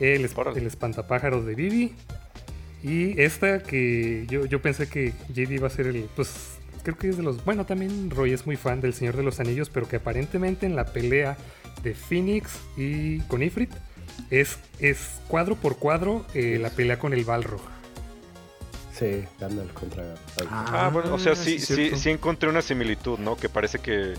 El, 0.00 0.24
es- 0.24 0.36
Órale. 0.36 0.60
el 0.60 0.66
espantapájaros 0.66 1.46
de 1.46 1.54
Vivi. 1.54 1.94
Y 2.82 3.18
esta 3.20 3.62
que 3.62 4.26
yo, 4.28 4.44
yo 4.46 4.60
pensé 4.60 4.86
que 4.88 5.12
JD 5.34 5.52
iba 5.52 5.66
a 5.66 5.70
ser 5.70 5.86
el. 5.86 6.08
Pues 6.14 6.55
creo 6.86 6.98
que 6.98 7.08
es 7.08 7.16
de 7.16 7.24
los. 7.24 7.44
Bueno, 7.44 7.66
también 7.66 8.10
Roy 8.10 8.32
es 8.32 8.46
muy 8.46 8.54
fan 8.54 8.80
del 8.80 8.94
Señor 8.94 9.16
de 9.16 9.24
los 9.24 9.40
Anillos, 9.40 9.70
pero 9.70 9.88
que 9.88 9.96
aparentemente 9.96 10.66
en 10.66 10.76
la 10.76 10.84
pelea 10.84 11.36
de 11.82 11.94
Phoenix 11.94 12.60
y 12.76 13.18
con 13.22 13.42
Ifrit 13.42 13.72
es, 14.30 14.58
es 14.78 15.20
cuadro 15.26 15.56
por 15.56 15.78
cuadro 15.78 16.24
eh, 16.32 16.58
la 16.60 16.70
pelea 16.70 17.00
con 17.00 17.12
el 17.12 17.24
Balrog. 17.24 17.60
Sí, 18.92 19.24
Gandalf 19.40 19.72
contra. 19.72 20.14
Ah, 20.48 20.88
bueno, 20.92 21.12
o 21.14 21.18
sea, 21.18 21.34
sí, 21.34 21.58
sí, 21.58 21.74
sí, 21.74 21.96
sí 21.96 22.10
encontré 22.10 22.48
una 22.48 22.62
similitud, 22.62 23.18
¿no? 23.18 23.36
Que 23.36 23.48
parece 23.48 23.80
que 23.80 24.14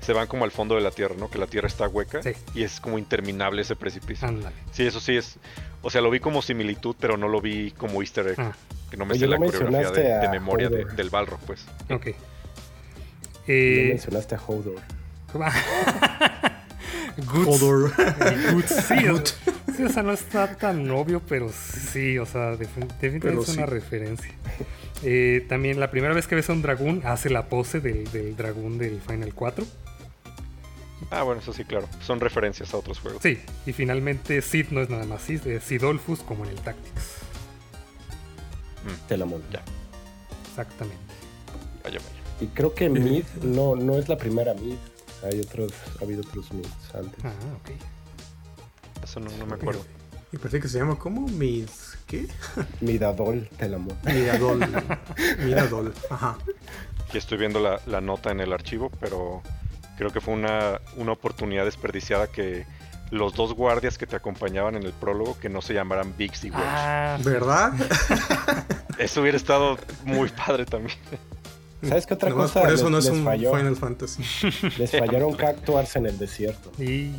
se 0.00 0.12
van 0.12 0.26
como 0.26 0.44
al 0.44 0.50
fondo 0.50 0.74
de 0.74 0.80
la 0.80 0.90
Tierra, 0.90 1.14
¿no? 1.18 1.30
Que 1.30 1.38
la 1.38 1.46
Tierra 1.46 1.68
está 1.68 1.88
hueca 1.88 2.22
Sí. 2.22 2.30
y 2.54 2.62
es 2.62 2.80
como 2.80 2.98
interminable 2.98 3.62
ese 3.62 3.76
precipicio. 3.76 4.28
Sí, 4.72 4.86
eso 4.86 5.00
sí 5.00 5.16
es. 5.16 5.36
O 5.82 5.90
sea, 5.90 6.00
lo 6.00 6.10
vi 6.10 6.20
como 6.20 6.42
similitud, 6.42 6.96
pero 6.98 7.16
no 7.16 7.28
lo 7.28 7.40
vi 7.40 7.70
como 7.72 8.00
Easter 8.02 8.28
egg. 8.28 8.40
Ah, 8.40 8.52
Que 8.90 8.96
no 8.96 9.04
me 9.04 9.12
Oye, 9.12 9.20
sé 9.20 9.26
¿no 9.26 9.32
la 9.32 9.36
coreografía 9.38 10.18
de, 10.20 10.28
memoria 10.30 10.68
de- 10.68 10.84
del 10.86 11.10
Balrog, 11.10 11.38
pues. 11.40 11.64
ok. 11.90 12.06
No 12.06 12.12
Eh, 13.46 13.86
mencionaste 13.90 14.34
a 14.34 14.40
Hodor. 14.46 14.80
Hodor. 17.46 17.92
El 18.20 18.54
Guts, 18.54 18.90
sí, 19.78 19.82
o, 19.84 19.88
sea, 19.88 20.02
no 20.02 20.12
está 20.12 20.56
tan 20.56 20.90
obvio, 20.90 21.20
pero 21.26 21.50
sí, 21.50 22.18
o 22.18 22.26
sea, 22.26 22.52
defin- 22.52 22.86
definitivamente 23.00 23.20
Pero 23.28 23.42
es 23.42 23.48
una 23.48 23.66
sí. 23.66 23.70
referencia. 23.72 24.32
Eh, 25.02 25.46
también 25.48 25.78
la 25.80 25.90
primera 25.90 26.12
vez 26.12 26.26
que 26.26 26.34
ves 26.34 26.50
a 26.50 26.52
un 26.52 26.60
dragón, 26.62 27.02
hace 27.04 27.30
la 27.30 27.48
pose 27.48 27.80
del, 27.80 28.10
del 28.10 28.36
dragón 28.36 28.78
del 28.78 29.00
Final 29.00 29.32
4. 29.32 29.64
Ah, 31.10 31.22
bueno, 31.22 31.40
eso 31.40 31.52
sí, 31.52 31.64
claro. 31.64 31.88
Son 32.00 32.20
referencias 32.20 32.74
a 32.74 32.76
otros 32.76 32.98
juegos. 32.98 33.22
Sí, 33.22 33.38
y 33.64 33.72
finalmente 33.72 34.42
Sid 34.42 34.66
no 34.70 34.82
es 34.82 34.90
nada 34.90 35.06
más 35.06 35.22
Sid, 35.22 35.46
es 35.46 35.64
Sidolfus 35.64 36.20
como 36.20 36.44
en 36.44 36.50
el 36.50 36.56
Tactics. 36.60 37.18
Te 39.06 39.16
la 39.16 39.24
monto. 39.24 39.46
Ya. 39.52 39.62
Exactamente. 40.50 40.98
Vaya, 41.84 41.98
vaya. 41.98 42.18
Y 42.40 42.46
creo 42.48 42.74
que 42.74 42.88
Mid 42.88 43.24
no, 43.42 43.76
no 43.76 43.96
es 43.98 44.08
la 44.08 44.16
primera 44.16 44.54
Mid. 44.54 44.76
Hay 45.24 45.40
otros, 45.40 45.72
ha 46.00 46.04
habido 46.04 46.20
otros 46.22 46.52
Mids 46.52 46.94
antes. 46.94 47.24
Ah, 47.24 47.32
ok. 47.60 47.70
Eso 49.18 49.36
no, 49.36 49.36
no 49.38 49.46
me 49.46 49.54
acuerdo. 49.54 49.84
Y 50.32 50.36
parece 50.36 50.60
que 50.60 50.68
se 50.68 50.78
llama 50.78 50.96
como 50.98 51.26
Mis. 51.28 51.96
¿Qué? 52.06 52.26
Midadol, 52.80 53.48
te 53.58 53.68
la 53.68 53.78
monto. 53.78 53.96
Miradol. 54.10 54.60
Miradol. 55.44 55.94
Ajá. 56.10 56.36
Aquí 57.06 57.16
estoy 57.18 57.38
viendo 57.38 57.60
la, 57.60 57.80
la 57.86 58.00
nota 58.00 58.30
en 58.30 58.40
el 58.40 58.52
archivo, 58.52 58.90
pero 59.00 59.42
creo 59.96 60.10
que 60.10 60.20
fue 60.20 60.34
una, 60.34 60.80
una 60.96 61.12
oportunidad 61.12 61.64
desperdiciada 61.64 62.26
que 62.26 62.66
los 63.10 63.32
dos 63.34 63.54
guardias 63.54 63.96
que 63.96 64.06
te 64.06 64.16
acompañaban 64.16 64.74
en 64.74 64.82
el 64.82 64.92
prólogo 64.92 65.38
que 65.40 65.48
no 65.48 65.62
se 65.62 65.72
llamaran 65.72 66.14
Biggs 66.18 66.44
y 66.44 66.50
Welch. 66.50 66.62
Ah, 66.62 67.18
¿Verdad? 67.24 67.72
Eso 68.98 69.22
hubiera 69.22 69.38
estado 69.38 69.78
muy 70.04 70.28
padre 70.28 70.66
también. 70.66 70.98
¿Sabes 71.82 72.04
qué 72.06 72.14
otra 72.14 72.32
cosa 72.32 72.60
por 72.60 72.70
eso 72.72 72.84
les- 72.84 72.90
no 72.92 72.98
es 72.98 73.04
les 73.06 73.14
un 73.14 73.24
falló? 73.24 73.54
Final 73.56 73.76
Fantasy. 73.76 74.22
Les 74.76 74.90
fallaron 74.90 75.32
cactuars 75.36 75.94
en 75.96 76.06
el 76.06 76.18
desierto. 76.18 76.70
y... 76.82 77.12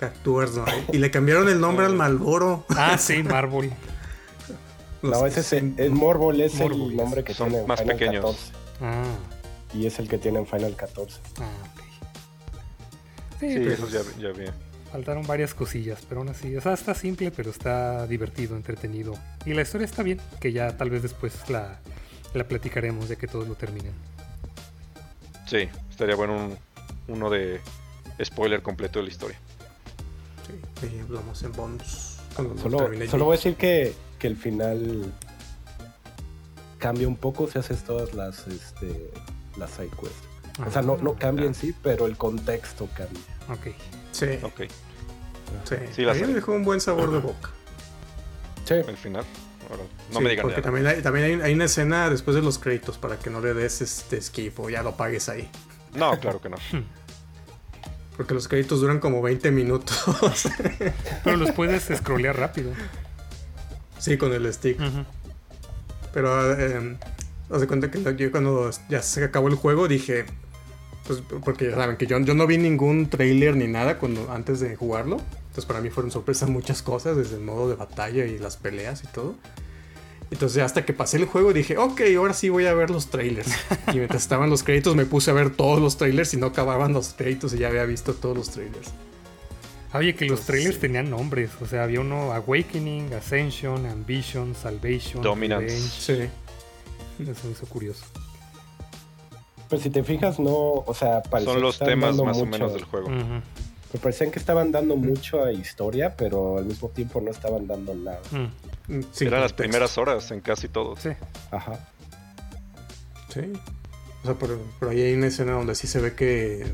Cactuars, 0.00 0.56
¿no? 0.56 0.64
Y 0.92 0.98
le 0.98 1.10
cambiaron 1.10 1.48
el 1.48 1.60
nombre 1.60 1.84
al 1.86 1.94
Malboro. 1.94 2.64
ah, 2.70 2.96
sí, 2.98 3.22
Marvel. 3.22 3.70
No, 5.02 5.26
ese 5.26 5.40
es 5.40 5.52
el, 5.52 5.74
el 5.78 5.90
Morbol 5.92 6.40
es 6.40 6.54
Morbol, 6.54 6.90
el 6.90 6.96
nombre 6.96 7.22
que 7.24 7.32
son 7.34 7.48
tiene 7.48 7.62
en 7.62 7.68
más 7.68 7.80
Final 7.80 7.96
pequeños. 7.96 8.24
14. 8.24 8.52
Ah, 8.82 9.04
Y 9.74 9.86
es 9.86 9.98
el 9.98 10.08
que 10.08 10.18
tiene 10.18 10.38
en 10.40 10.46
Final 10.46 10.74
14. 10.76 11.20
ah, 11.38 11.48
ok. 11.72 11.80
Sí, 13.40 13.48
Sí, 13.52 13.54
pero 13.60 13.72
eso 13.72 13.88
ya, 13.88 14.00
ya 14.20 14.28
vi. 14.32 14.44
faltaron 14.92 15.26
varias 15.26 15.54
cosillas, 15.54 16.00
pero 16.08 16.20
aún 16.20 16.28
así, 16.30 16.54
o 16.56 16.60
sea, 16.60 16.74
está 16.74 16.94
simple, 16.94 17.30
pero 17.30 17.50
está 17.50 18.06
divertido, 18.06 18.56
entretenido. 18.56 19.14
Y 19.46 19.54
la 19.54 19.62
historia 19.62 19.84
está 19.86 20.02
bien, 20.02 20.20
que 20.40 20.52
ya 20.52 20.76
tal 20.76 20.90
vez 20.90 21.02
después 21.02 21.48
la, 21.48 21.78
la 22.34 22.44
platicaremos 22.48 23.08
ya 23.08 23.16
que 23.16 23.26
todos 23.26 23.48
lo 23.48 23.54
terminen. 23.54 23.92
Sí, 25.46 25.68
estaría 25.90 26.14
bueno 26.16 26.34
un- 26.36 26.58
uno 27.08 27.30
de 27.30 27.60
spoiler 28.22 28.60
completo 28.62 28.98
de 28.98 29.04
la 29.06 29.10
historia. 29.10 29.38
Sí, 30.80 30.86
ahí 30.86 31.00
hablamos 31.00 31.42
en 31.42 31.52
bonus. 31.52 32.16
cuando 32.34 32.54
lo 32.54 32.60
Solo, 32.60 33.08
solo 33.10 33.24
voy 33.26 33.34
a 33.34 33.36
decir 33.36 33.56
que, 33.56 33.94
que 34.18 34.26
el 34.26 34.36
final 34.36 35.12
cambia 36.78 37.06
un 37.08 37.16
poco 37.16 37.48
si 37.48 37.58
haces 37.58 37.82
todas 37.84 38.14
las, 38.14 38.46
este, 38.46 39.10
las 39.56 39.70
side 39.70 39.90
quests. 39.90 40.64
O 40.66 40.70
sea, 40.70 40.82
no, 40.82 40.96
no 40.96 41.14
cambia 41.14 41.46
en 41.46 41.54
sí, 41.54 41.74
pero 41.82 42.06
el 42.06 42.16
contexto 42.16 42.88
cambia. 42.96 43.20
Ok. 43.48 43.74
Sí, 44.12 44.26
Ok, 44.42 44.62
sí. 45.64 45.76
Sí, 45.94 46.02
me 46.04 46.34
dejó 46.34 46.52
un 46.52 46.64
buen 46.64 46.80
sabor 46.80 47.10
de 47.10 47.18
boca. 47.18 47.50
Sí, 48.64 48.74
el 48.74 48.96
final. 48.96 49.24
Ahora, 49.70 49.82
no 50.12 50.18
Sí, 50.18 50.24
me 50.24 50.30
digan 50.30 50.42
Porque 50.42 50.60
nada. 50.60 50.62
también, 50.62 50.86
hay, 50.86 51.02
también 51.02 51.24
hay, 51.26 51.40
hay 51.48 51.54
una 51.54 51.64
escena 51.66 52.10
después 52.10 52.34
de 52.34 52.42
los 52.42 52.58
créditos 52.58 52.98
para 52.98 53.18
que 53.18 53.30
no 53.30 53.40
le 53.40 53.54
des 53.54 53.80
este 53.80 54.20
skip 54.20 54.58
o 54.60 54.68
ya 54.70 54.82
lo 54.82 54.96
pagues 54.96 55.28
ahí. 55.28 55.48
No, 55.94 56.18
claro 56.20 56.40
que 56.40 56.48
no. 56.48 56.56
Porque 58.20 58.34
los 58.34 58.48
créditos 58.48 58.82
duran 58.82 59.00
como 59.00 59.22
20 59.22 59.50
minutos. 59.50 59.98
Pero 61.24 61.38
los 61.38 61.52
puedes 61.52 61.84
scrollear 61.84 62.36
rápido. 62.36 62.70
sí, 63.98 64.18
con 64.18 64.30
el 64.34 64.52
stick. 64.52 64.78
Ujú. 64.78 65.06
Pero 66.12 66.52
eh, 66.52 66.98
haz 67.50 67.62
de 67.62 67.66
cuenta 67.66 67.90
que 67.90 68.16
yo 68.16 68.30
cuando 68.30 68.70
ya 68.90 69.00
se 69.00 69.24
acabó 69.24 69.48
el 69.48 69.54
juego 69.54 69.88
dije, 69.88 70.26
pues 71.06 71.22
porque 71.42 71.70
ya 71.70 71.76
saben 71.76 71.96
que 71.96 72.06
yo, 72.06 72.18
yo 72.18 72.34
no 72.34 72.46
vi 72.46 72.58
ningún 72.58 73.08
trailer 73.08 73.56
ni 73.56 73.68
nada 73.68 73.96
cuando 73.96 74.30
antes 74.30 74.60
de 74.60 74.76
jugarlo. 74.76 75.16
Entonces 75.46 75.64
para 75.64 75.80
mí 75.80 75.88
fueron 75.88 76.10
sorpresas 76.10 76.50
muchas 76.50 76.82
cosas, 76.82 77.16
desde 77.16 77.36
el 77.36 77.40
modo 77.40 77.70
de 77.70 77.76
batalla 77.76 78.26
y 78.26 78.38
las 78.38 78.58
peleas 78.58 79.02
y 79.02 79.06
todo. 79.06 79.34
Entonces 80.30 80.62
hasta 80.62 80.84
que 80.84 80.92
pasé 80.92 81.16
el 81.16 81.24
juego 81.24 81.52
dije, 81.52 81.76
ok, 81.76 82.00
ahora 82.16 82.34
sí 82.34 82.48
voy 82.50 82.66
a 82.66 82.74
ver 82.74 82.90
los 82.90 83.08
trailers. 83.10 83.50
Y 83.92 83.96
mientras 83.96 84.22
estaban 84.22 84.48
los 84.48 84.62
créditos 84.62 84.94
me 84.94 85.04
puse 85.06 85.30
a 85.30 85.34
ver 85.34 85.50
todos 85.50 85.80
los 85.80 85.96
trailers 85.96 86.32
y 86.34 86.36
no 86.36 86.46
acababan 86.46 86.92
los 86.92 87.14
créditos 87.14 87.52
y 87.54 87.58
ya 87.58 87.68
había 87.68 87.84
visto 87.84 88.14
todos 88.14 88.36
los 88.36 88.50
trailers. 88.50 88.90
Oye, 89.92 90.14
que 90.14 90.26
los 90.26 90.38
Pues, 90.40 90.46
trailers 90.46 90.74
sí. 90.76 90.80
tenían 90.82 91.10
nombres. 91.10 91.50
O 91.60 91.66
sea, 91.66 91.82
había 91.82 92.00
uno 92.00 92.32
Awakening, 92.32 93.12
Ascension, 93.12 93.86
Ambition, 93.86 94.54
Salvation, 94.54 95.20
Dominance. 95.22 95.66
Revenge. 95.66 95.90
Sí. 95.90 97.22
Eso 97.28 97.46
me 97.46 97.50
hizo 97.52 97.66
curioso. 97.66 98.04
pero 99.68 99.82
si 99.82 99.90
te 99.90 100.02
fijas, 100.02 100.38
no, 100.40 100.52
o 100.52 100.94
sea, 100.94 101.22
parecía 101.22 101.52
Son 101.52 101.60
que 101.60 101.66
los 101.66 101.74
estaban 101.74 101.92
temas 101.92 102.08
dando 102.10 102.24
más 102.24 102.36
o 102.36 102.40
mucho- 102.46 102.50
menos 102.50 102.72
del 102.72 102.84
juego. 102.84 103.06
Ujú. 103.08 103.40
Me 103.92 103.98
parecían 104.00 104.30
que 104.30 104.38
estaban 104.38 104.70
dando 104.72 104.96
mucho 104.96 105.44
a 105.44 105.52
historia, 105.52 106.14
pero 106.16 106.58
al 106.58 106.64
mismo 106.66 106.88
tiempo 106.88 107.20
no 107.20 107.30
estaban 107.30 107.66
dando 107.66 107.94
nada. 107.94 108.20
Mm, 108.30 108.46
sin 109.12 109.28
Eran 109.28 109.40
las 109.42 109.52
primeras 109.52 109.96
horas 109.98 110.30
en 110.30 110.40
casi 110.40 110.68
todos. 110.68 111.00
Sí. 111.00 111.10
Ajá. 111.50 111.78
Sí. 113.32 113.40
O 114.22 114.26
sea, 114.26 114.34
pero, 114.34 114.60
pero 114.78 114.90
ahí 114.92 115.00
hay 115.02 115.14
una 115.14 115.28
escena 115.28 115.52
donde 115.52 115.74
sí 115.74 115.86
se 115.86 116.00
ve 116.00 116.14
que 116.14 116.66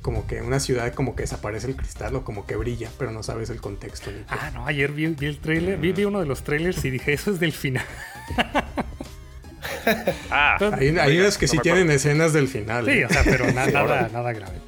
como 0.00 0.26
que 0.26 0.42
una 0.42 0.58
ciudad 0.58 0.92
como 0.94 1.14
que 1.14 1.22
desaparece 1.22 1.68
el 1.68 1.76
cristal 1.76 2.16
o 2.16 2.24
como 2.24 2.44
que 2.46 2.56
brilla, 2.56 2.90
pero 2.98 3.12
no 3.12 3.22
sabes 3.22 3.50
el 3.50 3.60
contexto. 3.60 4.10
ni. 4.10 4.24
Ah, 4.28 4.50
no, 4.52 4.66
ayer 4.66 4.90
vi, 4.90 5.06
vi 5.06 5.26
el 5.26 5.38
trailer, 5.38 5.78
vi, 5.78 5.92
vi 5.92 6.04
uno 6.04 6.18
de 6.18 6.26
los 6.26 6.42
trailers 6.42 6.84
y 6.84 6.90
dije, 6.90 7.12
eso 7.12 7.30
es 7.30 7.38
del 7.38 7.52
final. 7.52 7.84
Ah, 10.30 10.56
Hay, 10.78 10.88
hay 10.88 11.10
oiga, 11.10 11.22
unas 11.24 11.38
que 11.38 11.46
no 11.46 11.52
sí 11.52 11.58
tienen 11.58 11.90
escenas 11.90 12.32
del 12.32 12.48
final. 12.48 12.84
Sí, 12.84 12.90
¿eh? 12.92 13.06
o 13.06 13.08
sea, 13.08 13.22
pero 13.24 13.50
na- 13.52 13.66
Sí, 13.66 13.72
nada, 13.72 14.08
nada 14.12 14.32
grave. 14.32 14.58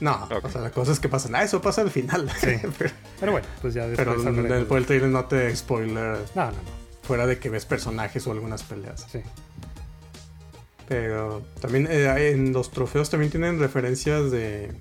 No, 0.00 0.24
Ok. 0.30 0.44
o 0.44 0.50
sea, 0.50 0.60
la 0.60 0.70
cosa 0.70 0.92
es 0.92 1.00
que 1.00 1.08
pasan. 1.08 1.34
Ah, 1.34 1.42
eso 1.42 1.60
pasa 1.60 1.80
al 1.82 1.90
final. 1.90 2.30
Sí. 2.40 2.46
pero 2.78 2.90
Pero 3.20 3.32
bueno, 3.32 3.46
pues 3.60 3.74
ya 3.74 3.86
después 3.86 4.06
pero 4.22 4.32
después 4.58 4.80
el 4.80 4.86
trailer 4.86 5.08
no 5.08 5.24
te 5.24 5.54
spoiler 5.56 6.18
No, 6.34 6.44
no, 6.46 6.50
no. 6.52 6.58
fuera 7.02 7.26
de 7.26 7.38
que 7.38 7.50
ves 7.50 7.64
personajes 7.66 8.26
o 8.26 8.32
algunas 8.32 8.62
peleas. 8.62 9.06
Sí. 9.10 9.20
Pero 10.88 11.42
también 11.60 11.86
eh, 11.90 12.30
en 12.30 12.52
los 12.52 12.70
trofeos 12.70 13.10
también 13.10 13.30
tienen 13.30 13.58
referencias 13.60 14.30
de. 14.30 14.72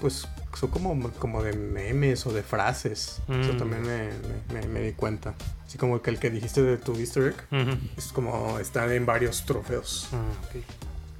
Pues 0.00 0.28
son 0.54 0.70
como, 0.70 1.10
como 1.12 1.42
de 1.42 1.54
memes 1.54 2.26
o 2.26 2.32
de 2.32 2.42
frases. 2.42 3.20
Eso 3.28 3.54
Mm. 3.54 3.56
también 3.58 3.82
me, 3.82 4.08
me- 4.52 4.60
me- 4.62 4.68
me 4.68 4.80
di 4.82 4.92
cuenta. 4.92 5.34
Así 5.66 5.78
como 5.78 6.00
que 6.00 6.10
el 6.10 6.18
que 6.20 6.30
dijiste 6.30 6.62
de 6.62 6.76
tu 6.76 6.94
easter 6.96 7.34
egg. 7.50 7.76
Es 7.96 8.12
como 8.12 8.58
está 8.60 8.92
en 8.94 9.04
varios 9.04 9.44
trofeos. 9.44 10.08
Ah, 10.12 10.22
ok. 10.48 10.62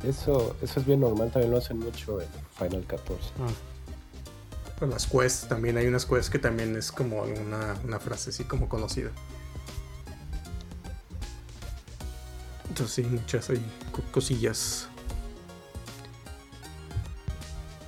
Eso, 0.04 0.54
eso 0.62 0.80
es 0.80 0.86
bien 0.86 1.00
normal, 1.00 1.30
también 1.32 1.50
lo 1.52 1.58
hacen 1.58 1.78
mucho 1.78 2.20
en 2.20 2.28
Final 2.58 2.84
14. 2.86 3.30
Ah. 3.40 4.84
Las 4.86 5.06
quests, 5.06 5.48
también 5.48 5.76
hay 5.78 5.86
unas 5.86 6.04
quests 6.04 6.28
que 6.30 6.38
también 6.38 6.76
es 6.76 6.92
como 6.92 7.22
una, 7.22 7.76
una 7.84 7.98
frase 7.98 8.28
así 8.30 8.44
como 8.44 8.68
conocida. 8.68 9.10
Entonces 12.68 12.94
sí, 12.94 13.02
muchas 13.10 13.48
hay 13.48 13.64
co- 13.90 14.02
cosillas. 14.12 14.88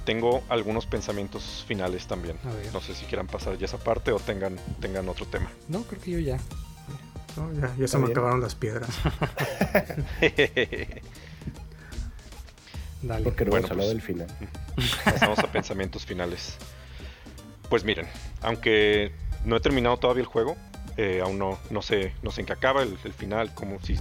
Tengo 0.06 0.42
algunos 0.48 0.86
pensamientos 0.86 1.62
finales 1.68 2.06
también. 2.06 2.38
A 2.44 2.54
ver. 2.54 2.72
No 2.72 2.80
sé 2.80 2.94
si 2.94 3.04
quieran 3.04 3.26
pasar 3.26 3.58
ya 3.58 3.66
esa 3.66 3.76
parte 3.76 4.10
o 4.12 4.18
tengan, 4.18 4.56
tengan 4.80 5.06
otro 5.10 5.26
tema. 5.26 5.50
No, 5.68 5.82
creo 5.82 6.00
que 6.00 6.10
yo 6.12 6.18
ya. 6.20 6.38
¿no? 7.36 7.52
Ya, 7.60 7.76
ya 7.76 7.86
se 7.86 7.98
me 7.98 8.06
acabaron 8.10 8.40
las 8.40 8.54
piedras. 8.54 8.88
Dale. 13.02 13.24
Porque 13.24 13.44
no 13.44 13.50
Bueno, 13.50 13.66
hemos 13.66 13.70
hablado 13.72 13.92
pues. 13.92 14.06
del 14.06 14.26
final. 14.26 14.50
Pasamos 15.04 15.38
a 15.38 15.52
pensamientos 15.52 16.04
finales. 16.04 16.56
Pues 17.68 17.84
miren, 17.84 18.06
aunque 18.42 19.12
no 19.44 19.56
he 19.56 19.60
terminado 19.60 19.96
todavía 19.98 20.22
el 20.22 20.26
juego, 20.26 20.56
eh, 20.96 21.20
aún 21.22 21.38
no, 21.38 21.58
no 21.70 21.82
sé, 21.82 22.12
no 22.22 22.30
sé 22.32 22.40
en 22.40 22.46
qué 22.46 22.54
acaba 22.54 22.82
el, 22.82 22.98
el 23.04 23.12
final, 23.12 23.54
como 23.54 23.78
si 23.80 23.96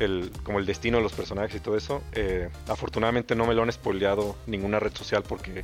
el, 0.00 0.30
como 0.42 0.58
el 0.58 0.66
destino 0.66 0.98
de 0.98 1.02
los 1.02 1.12
personajes 1.12 1.54
y 1.56 1.60
todo 1.60 1.76
eso. 1.76 2.02
eh, 2.12 2.48
afortunadamente 2.68 3.34
no 3.34 3.46
me 3.46 3.54
lo 3.54 3.62
han 3.62 3.72
spoileado 3.72 4.36
ninguna 4.46 4.80
red 4.80 4.92
social 4.94 5.22
porque 5.22 5.62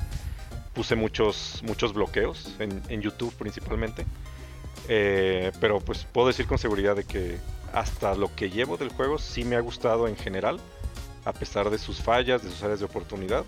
puse 0.72 0.94
muchos, 0.94 1.60
muchos 1.64 1.92
bloqueos 1.94 2.54
en, 2.58 2.82
en 2.88 3.02
YouTube 3.02 3.34
principalmente. 3.34 4.06
Eh, 4.88 5.50
pero 5.60 5.80
pues 5.80 6.06
puedo 6.12 6.28
decir 6.28 6.46
con 6.46 6.58
seguridad 6.58 6.94
de 6.96 7.04
que 7.04 7.38
hasta 7.72 8.14
lo 8.14 8.34
que 8.34 8.50
llevo 8.50 8.76
del 8.76 8.90
juego 8.90 9.18
sí 9.18 9.44
me 9.44 9.56
ha 9.56 9.60
gustado 9.60 10.06
en 10.06 10.16
general, 10.16 10.60
a 11.26 11.32
pesar 11.32 11.68
de 11.68 11.76
sus 11.76 12.00
fallas, 12.00 12.42
de 12.42 12.50
sus 12.50 12.62
áreas 12.62 12.78
de 12.78 12.86
oportunidad. 12.86 13.44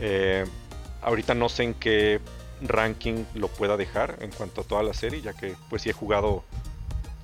Eh, 0.00 0.44
ahorita 1.02 1.34
no 1.34 1.48
sé 1.48 1.64
en 1.64 1.74
qué 1.74 2.20
ranking 2.62 3.24
lo 3.34 3.48
pueda 3.48 3.76
dejar 3.76 4.16
en 4.20 4.30
cuanto 4.30 4.62
a 4.62 4.64
toda 4.64 4.82
la 4.82 4.94
serie, 4.94 5.20
ya 5.20 5.34
que 5.34 5.54
pues 5.68 5.82
sí 5.82 5.90
he 5.90 5.92
jugado 5.92 6.44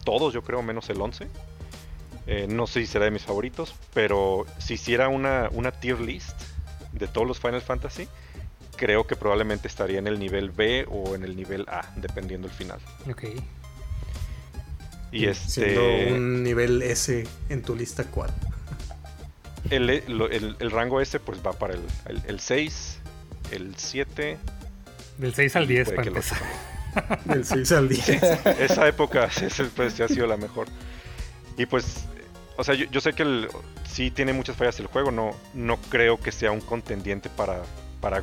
todos, 0.04 0.34
yo 0.34 0.42
creo, 0.42 0.62
menos 0.62 0.88
el 0.90 1.00
11. 1.00 1.26
Eh, 2.26 2.46
no 2.48 2.66
sé 2.66 2.80
si 2.80 2.86
será 2.86 3.06
de 3.06 3.10
mis 3.10 3.22
favoritos, 3.22 3.74
pero 3.94 4.46
si 4.58 4.74
hiciera 4.74 5.08
una, 5.08 5.48
una 5.52 5.72
tier 5.72 5.98
list 5.98 6.38
de 6.92 7.08
todos 7.08 7.26
los 7.26 7.40
Final 7.40 7.62
Fantasy, 7.62 8.06
creo 8.76 9.06
que 9.06 9.16
probablemente 9.16 9.66
estaría 9.66 9.98
en 9.98 10.06
el 10.06 10.18
nivel 10.18 10.50
B 10.50 10.86
o 10.90 11.14
en 11.14 11.24
el 11.24 11.36
nivel 11.36 11.64
A, 11.68 11.90
dependiendo 11.96 12.48
del 12.48 12.56
final. 12.56 12.80
Ok. 13.10 13.24
Y 15.10 15.26
este... 15.26 15.74
Siendo 15.74 16.16
un 16.16 16.42
nivel 16.42 16.82
S 16.82 17.26
en 17.48 17.62
tu 17.62 17.74
lista, 17.74 18.04
¿cuál? 18.04 18.30
El, 19.70 19.88
el- 19.90 20.20
el- 20.30 20.56
el 20.58 20.70
rango 20.70 21.00
ese 21.00 21.20
pues 21.20 21.38
va 21.44 21.52
para 21.52 21.74
el, 21.74 21.80
el, 22.06 22.22
el 22.26 22.40
6, 22.40 22.98
el 23.52 23.74
7. 23.76 24.38
Del 25.18 25.34
6 25.34 25.56
al 25.56 25.66
10 25.66 25.84
puede 25.84 25.96
para 25.96 26.08
empezar. 26.08 26.38
Del 27.24 27.44
6 27.44 27.72
al 27.72 27.88
10. 27.88 28.08
Esa 28.60 28.86
época 28.88 29.28
pues, 29.76 29.92
sí 29.94 30.02
ha 30.02 30.08
sido 30.08 30.26
la 30.26 30.36
mejor. 30.36 30.66
Y 31.56 31.66
pues, 31.66 32.04
o 32.56 32.64
sea, 32.64 32.74
yo, 32.74 32.86
yo 32.90 33.00
sé 33.00 33.12
que 33.14 33.22
el, 33.22 33.48
sí 33.90 34.10
tiene 34.10 34.32
muchas 34.32 34.56
fallas 34.56 34.78
el 34.80 34.86
juego, 34.86 35.10
no, 35.10 35.30
no 35.54 35.76
creo 35.88 36.18
que 36.20 36.30
sea 36.32 36.50
un 36.50 36.60
contendiente 36.60 37.30
para, 37.30 37.62
para. 38.00 38.20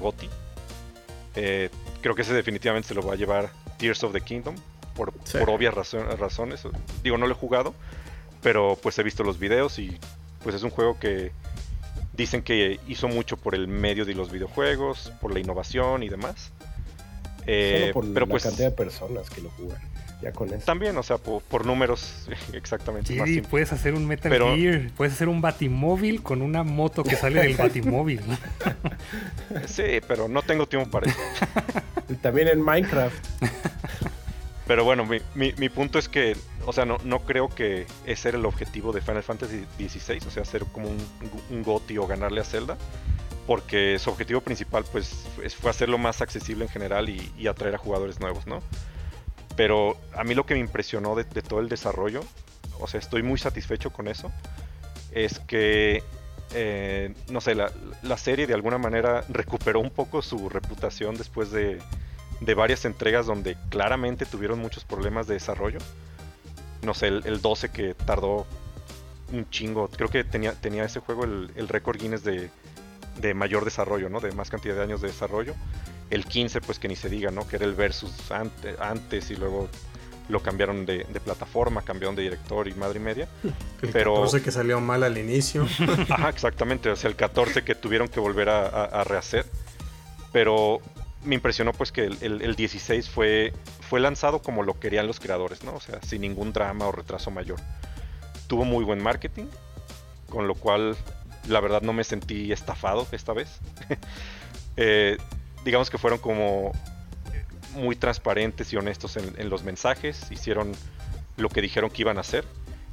Eh, 1.35 1.69
creo 2.01 2.13
que 2.15 2.21
ese 2.23 2.33
definitivamente 2.33 2.89
se 2.89 2.93
lo 2.93 3.01
va 3.05 3.13
a 3.13 3.15
llevar 3.15 3.51
Tears 3.77 4.03
of 4.03 4.11
the 4.13 4.21
Kingdom, 4.21 4.55
por, 4.95 5.13
Sí. 5.23 5.37
por 5.37 5.49
obvias 5.49 5.73
razon- 5.73 6.17
razones. 6.17 6.61
Digo, 7.03 7.17
no 7.17 7.25
lo 7.25 7.33
he 7.33 7.37
jugado, 7.37 7.73
pero 8.43 8.77
pues 8.81 8.99
he 8.99 9.03
visto 9.03 9.23
los 9.23 9.39
videos 9.39 9.79
y 9.79 9.97
pues 10.43 10.55
es 10.55 10.63
un 10.63 10.69
juego 10.69 10.97
que 10.99 11.31
dicen 12.13 12.41
que 12.43 12.79
hizo 12.87 13.07
mucho 13.07 13.37
por 13.37 13.55
el 13.55 13.67
medio 13.67 14.05
de 14.05 14.13
los 14.13 14.31
videojuegos, 14.31 15.11
por 15.21 15.33
la 15.33 15.39
innovación 15.39 16.03
y 16.03 16.09
demás. 16.09 16.51
Eh, 17.47 17.77
Solo 17.81 17.93
por 17.93 18.13
pero 18.13 18.25
la 18.27 18.29
pues 18.31 18.43
cantidad 18.43 18.69
de 18.69 18.75
personas 18.75 19.29
que 19.29 19.41
lo 19.41 19.49
jugaron. 19.51 19.89
Ya 20.21 20.31
con 20.33 20.49
eso. 20.53 20.63
también, 20.65 20.95
o 20.97 21.01
sea, 21.01 21.17
por, 21.17 21.41
por 21.41 21.65
números 21.65 22.27
exactamente. 22.53 23.19
Sí, 23.25 23.41
puedes 23.41 23.73
hacer 23.73 23.95
un 23.95 24.05
Metal 24.05 24.29
Pero- 24.31 24.55
Gear, 24.55 24.91
puedes 24.95 25.13
hacer 25.15 25.27
un 25.29 25.41
Batimóvil 25.41 26.21
con 26.21 26.43
una 26.43 26.61
moto 26.63 27.03
que 27.03 27.15
sale 27.15 27.41
del 27.41 27.55
Batimóvil. 27.57 28.21
Sí, 29.65 29.99
pero 30.07 30.27
no 30.27 30.43
tengo 30.43 30.67
tiempo 30.67 30.91
para 30.91 31.09
eso. 31.09 31.19
Y 32.09 32.13
también 32.15 32.49
en 32.49 32.61
Minecraft. 32.61 33.15
Pero 34.67 34.83
bueno, 34.83 35.05
mi, 35.05 35.17
mi- 35.33 35.53
mi 35.57 35.69
punto 35.69 35.97
es 35.97 36.07
que, 36.07 36.35
o 36.65 36.73
sea, 36.73 36.85
no, 36.85 36.97
no 37.03 37.19
creo 37.19 37.49
que 37.49 37.87
ese 38.05 38.29
era 38.29 38.37
el 38.37 38.45
objetivo 38.45 38.91
de 38.91 39.01
Final 39.01 39.23
Fantasy 39.23 39.65
XVI, 39.77 40.19
o 40.27 40.31
sea, 40.31 40.45
ser 40.45 40.65
como 40.65 40.89
un, 40.89 40.97
un 41.49 41.63
GOTY 41.63 41.97
o 41.97 42.07
ganarle 42.07 42.41
a 42.41 42.43
Zelda, 42.43 42.77
porque 43.47 43.97
su 43.99 44.09
objetivo 44.09 44.41
principal 44.41 44.85
pues 44.91 45.27
fue 45.59 45.71
hacerlo 45.71 45.97
más 45.97 46.21
accesible 46.21 46.65
en 46.65 46.69
general 46.69 47.09
y, 47.09 47.47
atraer 47.47 47.75
a 47.75 47.77
jugadores 47.77 48.19
nuevos, 48.19 48.47
¿no? 48.47 48.61
Pero 49.55 49.97
a 50.13 50.23
mí 50.23 50.35
lo 50.35 50.45
que 50.45 50.53
me 50.53 50.59
impresionó 50.59 51.15
de, 51.15 51.25
todo 51.25 51.59
el 51.59 51.67
desarrollo, 51.67 52.21
o 52.79 52.87
sea, 52.87 52.99
estoy 52.99 53.23
muy 53.23 53.37
satisfecho 53.37 53.91
con 53.91 54.07
eso, 54.07 54.31
es 55.11 55.39
que, 55.39 56.03
eh, 56.53 57.13
no 57.29 57.41
sé, 57.41 57.55
la, 57.55 57.71
serie 58.17 58.47
de 58.47 58.53
alguna 58.53 58.77
manera 58.77 59.25
recuperó 59.27 59.79
un 59.79 59.89
poco 59.89 60.21
su 60.21 60.47
reputación 60.47 61.17
después 61.17 61.51
de, 61.51 61.79
de, 62.39 62.53
varias 62.53 62.85
entregas 62.85 63.25
donde 63.25 63.57
claramente 63.69 64.25
tuvieron 64.25 64.59
muchos 64.59 64.85
problemas 64.85 65.27
de 65.27 65.33
desarrollo. 65.33 65.79
No 66.81 66.93
sé, 66.93 67.07
el, 67.07 67.41
12 67.41 67.69
que 67.69 67.93
tardó 67.93 68.45
un 69.31 69.49
chingo, 69.49 69.87
creo 69.87 70.09
que 70.09 70.23
tenía, 70.23 70.53
tenía 70.53 70.83
ese 70.83 70.99
juego 70.99 71.23
el, 71.23 71.51
el 71.55 71.67
récord 71.67 71.99
Guinness 71.99 72.23
de 72.23 72.49
de 73.17 73.33
mayor 73.33 73.65
desarrollo, 73.65 74.09
¿no? 74.09 74.19
De 74.19 74.31
más 74.31 74.49
cantidad 74.49 74.75
de 74.75 74.83
años 74.83 75.01
de 75.01 75.07
desarrollo. 75.07 75.53
El 76.09 76.25
15, 76.25 76.61
pues 76.61 76.79
que 76.79 76.87
ni 76.87 76.95
se 76.95 77.09
diga, 77.09 77.31
¿no? 77.31 77.47
Que 77.47 77.57
era 77.57 77.65
el 77.65 77.73
versus 77.73 78.11
antes 78.79 79.31
y 79.31 79.35
luego 79.35 79.69
lo 80.29 80.41
cambiaron 80.41 80.85
de, 80.85 81.05
plataforma, 81.23 81.81
cambiaron 81.81 82.15
de 82.15 82.23
director 82.23 82.67
y 82.67 82.73
madre 82.73 82.99
y 82.99 83.03
media. 83.03 83.27
El 83.81 83.89
pero... 83.91 84.15
14 84.15 84.41
que 84.41 84.51
salió 84.51 84.79
mal 84.79 85.03
al 85.03 85.17
inicio. 85.17 85.67
Ajá, 86.09 86.29
exactamente. 86.29 86.89
O 86.89 86.95
sea, 86.95 87.09
el 87.09 87.15
14 87.15 87.63
que 87.63 87.75
tuvieron 87.75 88.07
que 88.07 88.19
volver 88.19 88.49
a, 88.49 89.03
rehacer. 89.03 89.45
Pero 90.31 90.81
me 91.23 91.35
impresionó 91.35 91.73
pues 91.73 91.91
que 91.91 92.05
el, 92.05 92.41
el, 92.41 92.55
16 92.55 93.09
fue, 93.09 93.53
fue 93.81 93.99
lanzado 93.99 94.41
como 94.41 94.63
lo 94.63 94.79
querían 94.79 95.07
los 95.07 95.19
creadores, 95.19 95.63
¿no? 95.63 95.75
O 95.75 95.79
sea, 95.79 96.01
sin 96.01 96.21
ningún 96.21 96.53
drama 96.53 96.87
o 96.87 96.91
retraso 96.91 97.31
mayor. 97.31 97.59
Tuvo 98.47 98.65
muy 98.65 98.83
buen 98.83 99.01
marketing, 99.01 99.45
con 100.29 100.47
lo 100.47 100.55
cual 100.55 100.97
la 101.47 101.59
verdad 101.59 101.81
no 101.81 101.93
me 101.93 102.03
sentí 102.03 102.51
estafado 102.51 103.07
esta 103.11 103.33
vez. 103.33 103.59
Eh, 104.77 105.17
digamos 105.65 105.89
que 105.89 105.97
fueron 105.97 106.17
como 106.17 106.71
muy 107.75 107.97
transparentes 107.97 108.71
y 108.71 108.77
honestos 108.77 109.17
en, 109.17 109.49
los 109.49 109.63
mensajes, 109.63 110.31
hicieron 110.31 110.71
lo 111.35 111.49
que 111.49 111.61
dijeron 111.61 111.89
que 111.89 112.03
iban 112.03 112.17
a 112.17 112.21
hacer, 112.21 112.45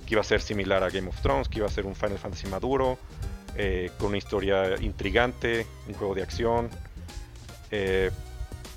que 0.04 0.14
iba 0.14 0.20
a 0.20 0.24
ser 0.24 0.40
similar 0.40 0.82
a 0.82 0.90
Game 0.90 1.08
of 1.08 1.20
Thrones, 1.22 1.48
que 1.48 1.58
iba 1.58 1.68
a 1.68 1.70
ser 1.70 1.86
un 1.86 1.94
Final 1.94 2.18
Fantasy 2.18 2.48
maduro, 2.48 2.98
eh, 3.54 3.90
con 3.98 4.08
una 4.08 4.18
historia 4.18 4.74
intrigante, 4.80 5.66
un 5.86 5.94
juego 5.94 6.16
de 6.16 6.22
acción. 6.22 6.68
Eh, 7.70 8.10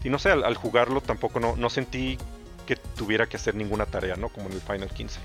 y 0.04 0.10
no 0.10 0.20
sé, 0.20 0.32
al, 0.32 0.56
jugarlo 0.56 1.02
tampoco 1.02 1.40
no, 1.40 1.70
sentí 1.70 2.18
que 2.66 2.76
tuviera 2.76 3.28
que 3.28 3.38
hacer 3.38 3.56
ninguna 3.56 3.86
tarea, 3.86 4.16
¿no? 4.16 4.30
Como 4.30 4.48
en 4.48 4.54
el 4.54 4.62
Final 4.62 4.90
15. 4.90 5.20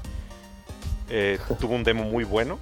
tuvo 1.60 1.74
un 1.74 1.84
demo 1.84 2.04
muy 2.04 2.24
bueno, 2.24 2.58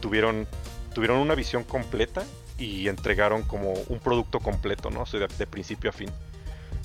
tuvieron 0.00 0.46
tuvieron 0.92 1.18
una 1.18 1.34
visión 1.34 1.64
completa 1.64 2.24
y 2.58 2.88
entregaron 2.88 3.42
como 3.42 3.72
un 3.72 3.98
producto 4.00 4.40
completo, 4.40 4.90
¿no? 4.90 5.02
O 5.02 5.06
sea, 5.06 5.26
de, 5.26 5.46
principio 5.46 5.90
a 5.90 5.92
fin. 5.92 6.10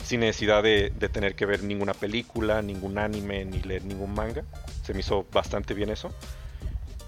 Sin 0.04 0.22
necesidad 0.22 0.64
de, 0.64 0.92
tener 1.12 1.36
que 1.36 1.46
ver 1.46 1.64
ninguna 1.64 1.94
película, 1.94 2.62
ningún 2.62 2.98
anime, 2.98 3.44
ni 3.46 3.62
leer 3.62 3.84
ningún 3.84 4.14
manga. 4.14 4.44
Se 4.84 4.94
me 4.94 5.00
hizo 5.02 5.26
bastante 5.34 5.74
bien 5.74 5.90
eso. 5.90 6.12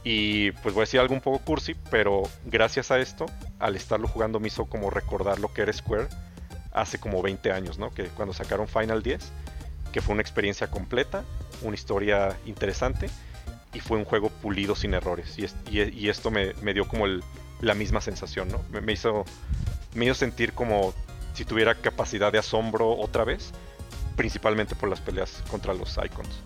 Y 0.04 0.52
pues 0.52 0.74
voy 0.74 0.82
a 0.82 0.86
decir 0.86 1.00
algo 1.00 1.14
un 1.14 1.22
poco 1.22 1.40
cursi, 1.40 1.76
pero 1.92 2.24
gracias 2.46 2.92
a 2.92 3.00
esto, 3.00 3.26
al 3.60 3.76
estarlo 3.76 4.08
jugando 4.08 4.40
me 4.40 4.48
hizo 4.48 4.66
como 4.66 4.90
recordar 4.90 5.40
lo 5.40 5.54
que 5.54 5.62
era 5.62 5.74
Square 5.74 6.08
hace 6.74 7.00
como 7.00 7.22
20 7.22 7.52
años, 7.52 7.78
¿no? 7.78 7.94
Que 7.94 8.06
cuando 8.06 8.34
sacaron 8.34 8.68
Final 8.68 9.04
10, 9.04 9.32
que 9.92 10.02
fue 10.02 10.14
una 10.14 10.22
experiencia 10.22 10.68
completa, 10.68 11.24
una 11.62 11.76
historia 11.76 12.38
interesante 12.46 13.10
y 13.74 13.80
fue 13.80 13.98
un 13.98 14.06
juego 14.06 14.30
pulido 14.30 14.76
sin 14.76 14.94
errores. 14.94 15.38
Y, 15.38 16.10
esto 16.10 16.32
me, 16.32 16.54
dio 16.74 16.88
como 16.88 17.06
la 17.62 17.74
misma 17.74 18.02
sensación, 18.02 18.50
¿no? 18.50 18.62
Me 18.82 18.94
hizo 18.94 19.26
sentir 20.14 20.54
como 20.54 20.94
si 21.34 21.46
tuviera 21.46 21.76
capacidad 21.76 22.32
de 22.32 22.40
asombro 22.40 22.92
otra 22.98 23.24
vez, 23.24 23.52
principalmente 24.16 24.76
por 24.76 24.90
las 24.90 25.00
peleas 25.02 25.44
contra 25.50 25.74
los 25.74 25.98
Icons. 26.04 26.42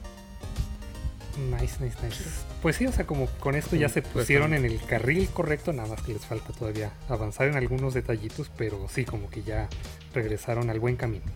Nice, 1.37 1.83
nice, 1.83 1.97
nice. 2.03 2.23
Pues 2.61 2.75
sí, 2.75 2.85
o 2.85 2.91
sea, 2.91 3.05
como 3.05 3.27
con 3.39 3.55
esto 3.55 3.75
ya 3.75 3.89
se 3.89 4.01
pues 4.01 4.13
pusieron 4.13 4.53
en 4.53 4.65
el 4.65 4.79
carril 4.81 5.29
correcto, 5.29 5.73
nada 5.73 5.87
más 5.87 6.01
que 6.01 6.13
les 6.13 6.25
falta 6.25 6.53
todavía 6.53 6.91
avanzar 7.09 7.47
en 7.47 7.55
algunos 7.55 7.93
detallitos, 7.93 8.51
pero 8.57 8.87
sí, 8.89 9.05
como 9.05 9.29
que 9.29 9.43
ya 9.43 9.69
regresaron 10.13 10.69
al 10.69 10.79
buen 10.79 10.95
camino 10.97 11.31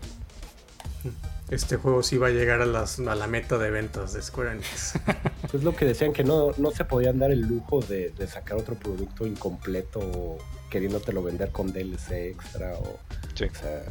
este 1.50 1.76
juego 1.78 2.02
sí 2.02 2.18
va 2.18 2.28
a 2.28 2.32
llegar 2.32 2.62
a, 2.62 2.66
las, 2.66 3.00
a 3.00 3.16
la 3.16 3.28
meta 3.28 3.58
de 3.58 3.70
ventas 3.70 4.14
de 4.14 4.22
Square 4.22 4.54
Enix. 4.54 4.94
Es 5.54 5.64
lo 5.64 5.76
que 5.76 5.86
decían, 5.86 6.12
que 6.12 6.24
no, 6.24 6.52
no 6.58 6.72
se 6.72 6.86
podían 6.86 7.20
dar 7.20 7.32
el 7.32 7.42
lujo 7.42 7.80
de, 7.82 8.12
sacar 8.28 8.58
otro 8.58 8.76
producto 8.76 9.26
incompleto 9.26 10.00
o 10.00 10.38
queriéndotelo 10.70 11.24
vender 11.24 11.52
con 11.52 11.72
DLC 11.72 12.12
extra. 12.32 12.74
O, 12.74 13.00
sea, 13.36 13.84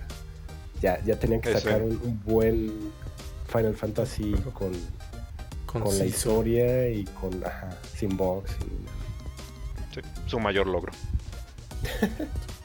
ya, 0.82 1.02
ya 1.04 1.18
tenían 1.18 1.40
que 1.40 1.52
sacar 1.52 1.82
un, 1.82 2.20
buen 2.24 2.90
Final 3.48 3.74
Fantasy 3.76 4.34
con, 4.52 4.72
con, 5.82 5.98
la 5.98 6.04
historia 6.04 6.88
y 6.88 7.04
con 7.04 7.44
ajá, 7.44 7.70
sin 7.96 8.16
box. 8.16 8.52
su 10.26 10.40
mayor 10.40 10.66
logro. 10.66 10.92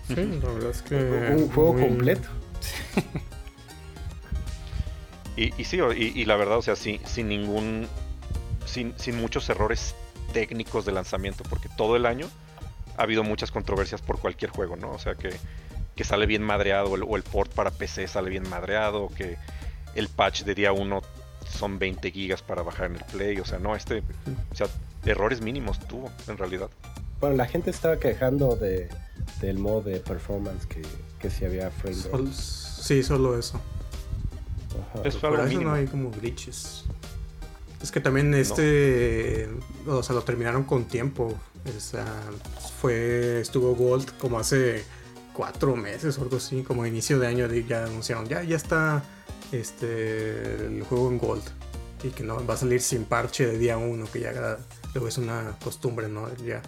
sí, 0.08 0.16
la 0.16 0.50
verdad 0.52 0.72
es 0.72 0.82
que. 0.82 0.96
Un 0.96 1.50
juego 1.50 1.74
completo. 1.74 2.30
Y, 5.40 5.64
sí, 5.64 5.80
y, 5.96 6.26
la 6.26 6.36
verdad, 6.36 6.58
o 6.58 6.62
sea, 6.62 6.76
sin, 6.76 7.00
sin 7.08 7.30
ningún. 7.30 7.88
Sin, 8.66 8.94
muchos 9.16 9.50
errores 9.50 9.96
técnicos 10.34 10.86
de 10.86 10.92
lanzamiento, 10.92 11.44
porque 11.50 11.70
todo 11.70 11.96
el 11.96 12.06
año 12.06 12.28
ha 12.98 13.04
habido 13.04 13.24
muchas 13.24 13.50
controversias 13.50 14.02
por 14.02 14.20
cualquier 14.20 14.52
juego, 14.52 14.76
¿no? 14.76 14.92
O 14.92 15.00
sea, 15.00 15.16
que, 15.16 15.34
sale 16.04 16.26
bien 16.26 16.44
madreado, 16.44 16.92
o 16.92 17.16
el 17.16 17.24
port 17.24 17.52
para 17.54 17.72
PC 17.72 18.08
sale 18.08 18.30
bien 18.30 18.48
madreado, 18.50 19.04
o 19.04 19.10
que 19.10 19.38
el 19.96 20.10
patch 20.10 20.44
de 20.44 20.56
día 20.56 20.74
1 20.74 21.02
son 21.50 21.80
20 21.80 22.12
gigas 22.12 22.42
para 22.42 22.64
bajar 22.64 22.88
en 22.88 22.96
el 22.98 23.04
play, 23.06 23.40
o 23.40 23.46
sea, 23.46 23.60
no, 23.60 23.76
este. 23.76 24.04
O 24.52 24.56
sea, 24.56 24.68
errores 25.06 25.42
mínimos 25.42 25.80
tuvo, 25.88 26.12
en 26.28 26.38
realidad. 26.38 26.70
Bueno, 27.20 27.36
la 27.36 27.46
gente 27.46 27.70
estaba 27.70 28.00
quejando 28.00 28.56
de, 28.56 28.90
del 29.42 29.58
modo 29.58 29.82
de 29.82 30.00
performance 30.00 30.66
que, 30.66 30.82
que 31.20 31.30
si 31.30 31.46
había 31.46 31.70
frame 31.70 32.32
Sí, 32.34 33.04
solo 33.04 33.38
eso. 33.38 33.60
Es 35.04 35.16
Por 35.18 35.40
eso 35.40 35.62
no 35.62 35.74
hay 35.74 35.88
como 35.88 36.12
glitches. 36.12 36.86
Es 37.82 37.92
que 37.92 38.00
también 38.00 38.34
este, 38.34 39.50
o 39.88 40.04
sea, 40.04 40.16
lo 40.16 40.22
terminaron 40.24 40.64
con 40.64 40.86
tiempo. 40.86 41.38
O 41.66 41.80
sea, 41.80 42.06
fue, 42.80 43.42
estuvo 43.42 43.76
Gold 43.76 44.18
como 44.18 44.40
hace 44.40 44.84
cuatro 45.34 45.76
meses 45.76 46.18
o 46.18 46.22
algo 46.24 46.38
así, 46.38 46.64
como 46.64 46.86
inicio 46.86 47.20
de 47.20 47.28
año 47.28 47.48
ya 47.48 47.86
anunciaron, 47.86 48.28
ya, 48.28 48.44
ya 48.44 48.56
está 48.56 49.04
este, 49.52 50.66
el 50.66 50.84
juego 50.84 51.10
en 51.10 51.18
Gold. 51.18 51.44
Y 52.04 52.10
que 52.10 52.24
no 52.24 52.46
va 52.46 52.54
a 52.54 52.58
salir 52.58 52.82
sin 52.82 53.04
parche 53.04 53.46
de 53.46 53.58
día 53.58 53.78
uno, 53.78 54.06
que 54.12 54.22
ya 54.22 54.58
luego 54.94 55.08
es 55.08 55.18
una 55.18 55.58
costumbre, 55.62 56.08
¿no? 56.08 56.34
Ya 56.38 56.62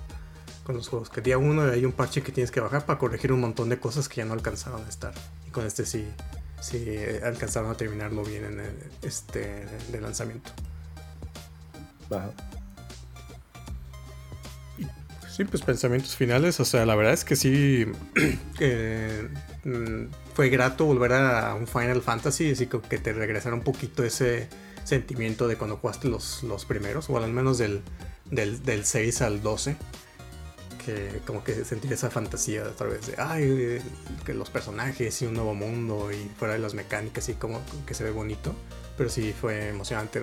con 0.64 0.76
los 0.76 0.90
juegos, 0.90 1.10
que 1.10 1.22
día 1.22 1.38
uno 1.38 1.64
hay 1.64 1.86
un 1.86 1.94
parche 1.94 2.22
que 2.22 2.32
tienes 2.32 2.52
que 2.52 2.60
bajar 2.60 2.86
para 2.86 3.00
corregir 3.00 3.32
un 3.32 3.40
montón 3.40 3.70
de 3.70 3.80
cosas 3.80 4.08
que 4.10 4.18
ya 4.18 4.26
no 4.26 4.34
alcanzaron 4.34 4.84
a 4.86 4.90
estar. 4.90 5.14
Y 5.48 5.52
con 5.52 5.66
este 5.66 5.86
sí, 5.86 6.06
si 6.62 6.98
alcanzaron 7.24 7.72
a 7.72 7.76
terminarlo 7.76 8.24
bien 8.24 8.46
en 8.46 8.60
el 8.60 8.76
este 9.02 9.66
de 9.92 10.02
lanzamiento. 10.02 10.52
Sí, 15.30 15.46
pues 15.46 15.62
pensamientos 15.62 16.16
finales, 16.16 16.60
o 16.60 16.66
sea, 16.66 16.86
la 16.86 16.96
verdad 16.96 17.14
es 17.14 17.24
que 17.24 17.38
sí 17.38 17.86
mm, 19.64 20.06
fue 20.34 20.50
grato 20.50 20.86
volver 20.86 21.14
a 21.14 21.54
un 21.56 21.68
Final 21.68 22.02
Fantasy, 22.02 22.52
así 22.52 22.68
que 22.68 22.98
te 22.98 23.14
regresara 23.14 23.56
un 23.56 23.64
poquito 23.64 24.04
ese 24.04 24.48
sentimiento 24.84 25.48
de 25.48 25.58
cuando 25.58 25.78
jugaste 25.78 26.08
los, 26.08 26.44
los 26.44 26.66
primeros, 26.66 27.10
o 27.10 27.18
al 27.18 27.32
menos 27.32 27.58
del, 27.58 27.82
del, 28.30 28.64
del 28.64 28.86
6 28.86 29.22
al 29.22 29.42
12 29.42 29.76
que 30.86 31.22
como 31.28 31.44
que 31.44 31.64
sentir 31.64 31.94
esa 31.94 32.10
fantasía 32.10 32.64
a 32.66 32.72
través 32.72 33.08
de, 33.08 33.16
ay, 33.18 33.80
que 34.26 34.34
los 34.34 34.50
personajes 34.50 35.22
y 35.22 35.26
un 35.26 35.36
nuevo 35.36 35.54
mundo 35.54 36.12
y 36.12 36.30
fuera 36.38 36.56
de 36.56 36.60
las 36.60 36.74
mecánicas 36.74 37.30
y 37.30 37.34
como 37.34 37.62
que 37.86 37.94
se 37.94 38.04
ve 38.04 38.12
bonito. 38.12 38.56
Pero 38.98 39.10
sí 39.10 39.34
fue 39.40 39.70
emocionante 39.70 40.22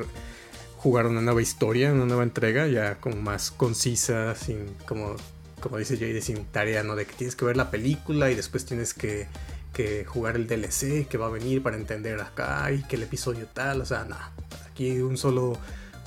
jugar 0.77 1.07
una 1.07 1.21
nueva 1.21 1.43
historia, 1.43 1.93
una 1.93 2.07
nueva 2.07 2.23
entrega, 2.23 2.67
ya 2.67 2.97
como 2.97 3.17
más 3.17 3.51
concisa, 3.51 4.35
sin 4.35 4.75
como, 4.87 5.17
como 5.61 5.79
dice 5.79 5.97
Jade, 5.97 6.21
sin 6.21 6.45
tarea, 6.47 6.83
¿no? 6.83 6.97
De 6.97 7.07
que 7.07 7.15
tienes 7.15 7.37
que 7.37 7.45
ver 7.45 7.57
la 7.57 7.71
película 7.71 8.31
y 8.31 8.35
después 8.35 8.65
tienes 8.65 8.95
que, 8.95 9.27
que 9.73 10.05
jugar 10.05 10.37
el 10.37 10.47
DLC 10.47 11.07
que 11.07 11.19
va 11.19 11.27
a 11.27 11.31
venir 11.31 11.63
para 11.63 11.77
entender 11.77 12.21
acá 12.21 12.71
y 12.73 12.83
que 12.83 12.97
el 12.97 13.05
episodio 13.05 13.47
tal, 13.47 13.81
o 13.81 13.87
sea, 13.87 14.05
nada. 14.05 14.33
Aquí 14.71 15.01
un 15.01 15.17
solo 15.17 15.57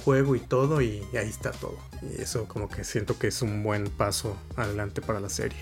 juego 0.03 0.35
y 0.35 0.39
todo 0.39 0.81
y 0.81 1.03
ahí 1.13 1.29
está 1.29 1.51
todo. 1.51 1.77
Y 2.01 2.21
eso 2.21 2.45
como 2.45 2.69
que 2.69 2.83
siento 2.83 3.17
que 3.17 3.27
es 3.27 3.41
un 3.41 3.63
buen 3.63 3.85
paso 3.89 4.35
adelante 4.55 5.01
para 5.01 5.19
la 5.19 5.29
serie. 5.29 5.59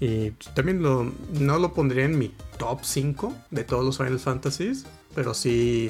Y 0.00 0.32
también 0.54 0.82
lo, 0.82 1.12
no 1.32 1.58
lo 1.58 1.72
pondría 1.72 2.04
en 2.04 2.18
mi 2.18 2.34
top 2.58 2.80
5 2.82 3.34
de 3.50 3.64
todos 3.64 3.84
los 3.84 3.96
Final 3.98 4.18
Fantasies, 4.18 4.84
pero 5.14 5.34
sí 5.34 5.88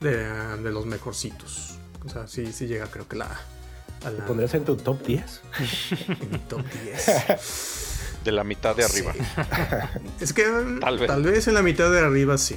de, 0.00 0.70
los 0.70 0.86
mejorcitos. 0.86 1.78
O 2.04 2.08
sea, 2.08 2.26
sí, 2.26 2.52
sí 2.52 2.66
llega 2.66 2.86
creo 2.86 3.08
que 3.08 3.16
la... 3.16 3.40
¿Lo 4.04 4.26
pondrías 4.26 4.54
en 4.54 4.64
tu 4.64 4.76
top 4.76 5.04
10? 5.06 5.40
en 6.20 6.30
mi 6.30 6.38
top 6.38 6.62
10. 6.84 7.86
De 8.24 8.32
la 8.32 8.44
mitad 8.44 8.76
de 8.76 8.84
arriba. 8.84 9.14
es 10.20 10.32
que 10.32 10.44
tal 10.80 10.98
vez. 10.98 11.08
tal 11.08 11.22
vez 11.22 11.48
en 11.48 11.54
la 11.54 11.62
mitad 11.62 11.90
de 11.90 12.00
arriba 12.00 12.36
sí. 12.38 12.56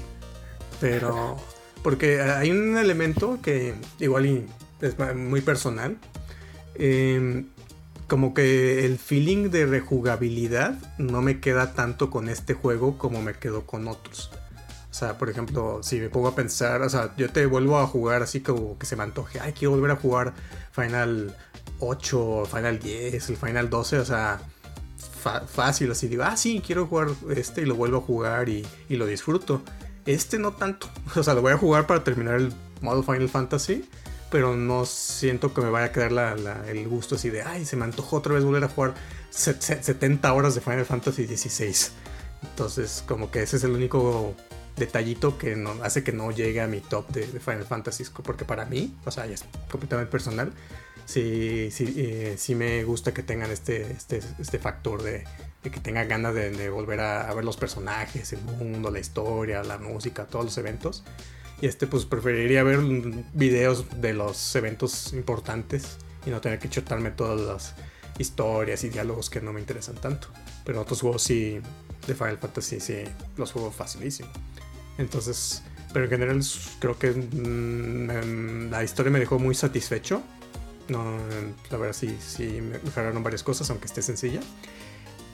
Pero. 0.82 1.38
Porque 1.82 2.22
hay 2.22 2.52
un 2.52 2.78
elemento 2.78 3.40
que 3.42 3.74
igual 4.00 4.48
es 4.82 5.16
muy 5.16 5.42
personal. 5.42 5.98
Em, 6.76 7.48
como 8.08 8.34
que 8.34 8.86
el 8.86 8.98
feeling 8.98 9.50
de 9.50 9.66
rejugabilidad 9.66 10.76
no 10.98 11.22
me 11.22 11.40
queda 11.40 11.74
tanto 11.74 12.10
con 12.10 12.30
este 12.30 12.54
juego 12.54 12.98
como 12.98 13.22
me 13.22 13.34
quedó 13.34 13.66
con 13.66 13.88
otros. 13.88 14.32
O 14.92 14.94
sea, 14.94 15.18
por 15.18 15.30
ejemplo, 15.30 15.80
si 15.82 16.00
me 16.00 16.10
pongo 16.10 16.28
a 16.28 16.36
pensar, 16.36 16.84
o 16.84 16.90
sea, 16.90 17.16
yo 17.18 17.30
te 17.32 17.46
vuelvo 17.48 17.80
a 17.80 17.88
jugar 17.88 18.22
así 18.22 18.42
como 18.42 18.78
que 18.78 18.86
se 18.86 18.96
me 18.96 19.02
antoje, 19.02 19.40
ay, 19.40 19.54
quiero 19.54 19.72
volver 19.72 19.90
a 19.90 19.96
jugar 19.96 20.34
Final 20.72 21.36
8, 21.80 22.44
Final 22.46 22.78
10, 22.78 23.30
el 23.30 23.38
Final 23.38 23.70
12, 23.72 23.98
o 23.98 24.06
sea, 24.06 24.40
fácil, 25.24 25.92
así 25.92 26.08
digo, 26.08 26.24
ah, 26.24 26.38
sí, 26.38 26.62
quiero 26.66 26.88
jugar 26.88 27.10
este 27.36 27.62
y 27.62 27.66
lo 27.66 27.76
vuelvo 27.76 27.98
a 27.98 28.02
jugar 28.02 28.50
y, 28.50 28.66
y 28.90 28.96
lo 28.96 29.06
disfruto. 29.06 29.62
Este 30.06 30.38
no 30.38 30.52
tanto, 30.52 30.90
o 31.16 31.24
sea, 31.24 31.34
lo 31.34 31.42
voy 31.42 31.54
a 31.54 31.58
jugar 31.58 31.88
para 31.88 32.04
terminar 32.04 32.36
el 32.36 32.54
modo 32.82 33.04
Final 33.04 33.30
Fantasy 33.30 33.88
pero 34.34 34.56
no 34.56 34.84
siento 34.88 35.54
que 35.54 35.62
me 35.62 35.70
vaya 35.70 35.86
a 35.86 35.92
quedar 35.92 36.66
el 36.68 36.88
gusto 36.88 37.14
así 37.14 37.30
de, 37.30 37.44
ay, 37.44 37.66
se 37.66 37.76
me 37.76 37.84
antojó 37.84 38.18
otra 38.18 38.34
vez 38.34 38.44
volver 38.44 38.64
a 38.64 38.68
jugar 38.68 38.96
70 39.30 40.34
horas 40.34 40.56
de 40.56 40.62
Final 40.62 40.86
Fantasy 40.86 41.28
XVI. 41.28 41.92
Entonces, 42.42 43.04
como 43.08 43.30
que 43.30 43.44
ese 43.44 43.58
es 43.58 43.64
el 43.64 43.74
único 43.74 44.34
detallito 44.76 45.38
que 45.38 45.56
no, 45.56 45.76
hace 45.84 46.04
que 46.04 46.14
no 46.14 46.32
llegue 46.32 46.62
a 46.62 46.68
mi 46.68 46.80
top 46.80 47.10
de, 47.10 47.28
Final 47.28 47.66
Fantasy, 47.66 48.06
porque 48.24 48.44
para 48.44 48.66
mí, 48.66 48.98
o 49.06 49.12
sea, 49.12 49.28
ya 49.28 49.36
es 49.36 49.46
completamente 49.70 50.12
personal, 50.12 50.52
sí, 51.06 51.70
sí, 51.72 51.94
eh, 51.98 52.36
sí 52.38 52.56
me 52.56 52.84
gusta 52.84 53.14
que 53.14 53.24
tengan 53.24 53.52
este, 53.52 53.92
este, 53.92 54.22
este 54.40 54.60
factor 54.60 55.04
de, 55.04 55.24
que 55.62 55.80
tengan 55.80 56.08
ganas 56.08 56.34
de, 56.34 56.70
volver 56.70 57.00
a, 57.00 57.34
ver 57.34 57.46
los 57.46 57.58
personajes, 57.58 58.34
el 58.34 58.42
mundo, 58.42 58.92
la 58.92 59.00
historia, 59.00 59.64
la 59.64 59.78
música, 59.78 60.26
todos 60.26 60.46
los 60.46 60.58
eventos. 60.58 61.04
Y 61.62 61.68
este 61.68 61.88
pues 61.88 62.06
preferiría 62.06 62.64
ver 62.64 62.80
videos 63.34 63.86
de 64.02 64.14
los 64.14 64.56
eventos 64.56 65.14
importantes 65.14 65.98
y 66.26 66.30
no 66.30 66.42
tener 66.42 66.60
que 66.60 66.70
chutarme 66.70 67.12
todas 67.12 67.40
las 67.40 67.76
historias 68.18 68.84
y 68.84 68.90
diálogos 68.90 69.30
que 69.30 69.42
no 69.42 69.54
me 69.54 69.60
interesan 69.60 69.96
tanto. 69.96 70.28
Pero 70.66 70.82
otros 70.82 71.02
juegos 71.02 71.24
sí, 71.24 71.60
de 72.08 72.16
Final 72.16 72.38
Fantasy 72.38 72.80
sí, 72.80 73.04
los 73.38 73.52
juego 73.52 73.72
facilísimo. 73.72 74.30
Entonces, 74.98 75.64
pero 75.94 76.06
en 76.06 76.12
general 76.12 76.42
creo 76.80 76.98
que 76.98 77.12
mm, 77.12 78.70
la 78.70 78.84
historia 78.84 79.12
me 79.12 79.20
dejó 79.20 79.40
muy 79.40 79.56
satisfecho. 79.56 80.22
No, 80.90 81.18
la 81.72 81.78
verdad 81.78 81.94
sí, 81.94 82.18
sí 82.20 82.60
me 82.62 82.80
mejoraron 82.80 83.24
varias 83.24 83.44
cosas, 83.44 83.70
aunque 83.70 83.86
esté 83.86 84.02
sencilla. 84.02 84.42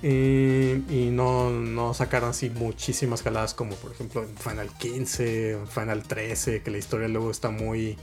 Y, 0.01 1.09
no, 1.11 1.93
sacaron 1.93 2.29
así 2.29 2.49
muchísimas 2.49 3.21
jaladas 3.21 3.53
como 3.53 3.75
por 3.75 3.91
ejemplo 3.91 4.23
en 4.23 4.37
Final 4.37 4.69
15 4.77 5.55
o 5.55 5.65
Final 5.65 6.03
13, 6.03 6.61
que 6.61 6.71
la 6.71 6.77
historia 6.77 7.09
luego 7.09 7.31
está 7.31 7.49
muy 7.49 7.97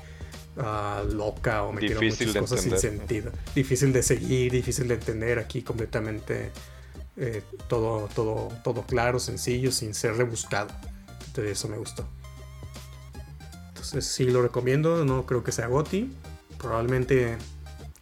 ah, 0.58 1.02
loca 1.10 1.62
o 1.62 1.72
metieron 1.72 2.04
muchas 2.04 2.36
cosas 2.36 2.60
sin 2.60 2.78
sentido. 2.78 3.32
Difícil 3.54 3.92
de 3.92 4.02
seguir, 4.02 4.52
difícil 4.52 4.88
de 4.88 4.94
entender. 4.94 5.38
Aquí 5.38 5.62
completamente 5.62 6.50
eh, 7.16 7.42
todo, 7.68 8.08
todo, 8.14 8.48
todo 8.62 8.82
claro, 8.82 9.18
sencillo, 9.18 9.72
sin 9.72 9.94
ser 9.94 10.16
rebuscado. 10.16 10.68
Entonces 11.28 11.58
eso 11.58 11.68
me 11.68 11.78
gustó. 11.78 12.06
Entonces 13.68 14.04
sí 14.04 14.24
lo 14.24 14.42
recomiendo, 14.42 15.04
no 15.06 15.24
creo 15.24 15.42
que 15.42 15.52
sea 15.52 15.68
Goti. 15.68 16.12
Probablemente 16.58 17.36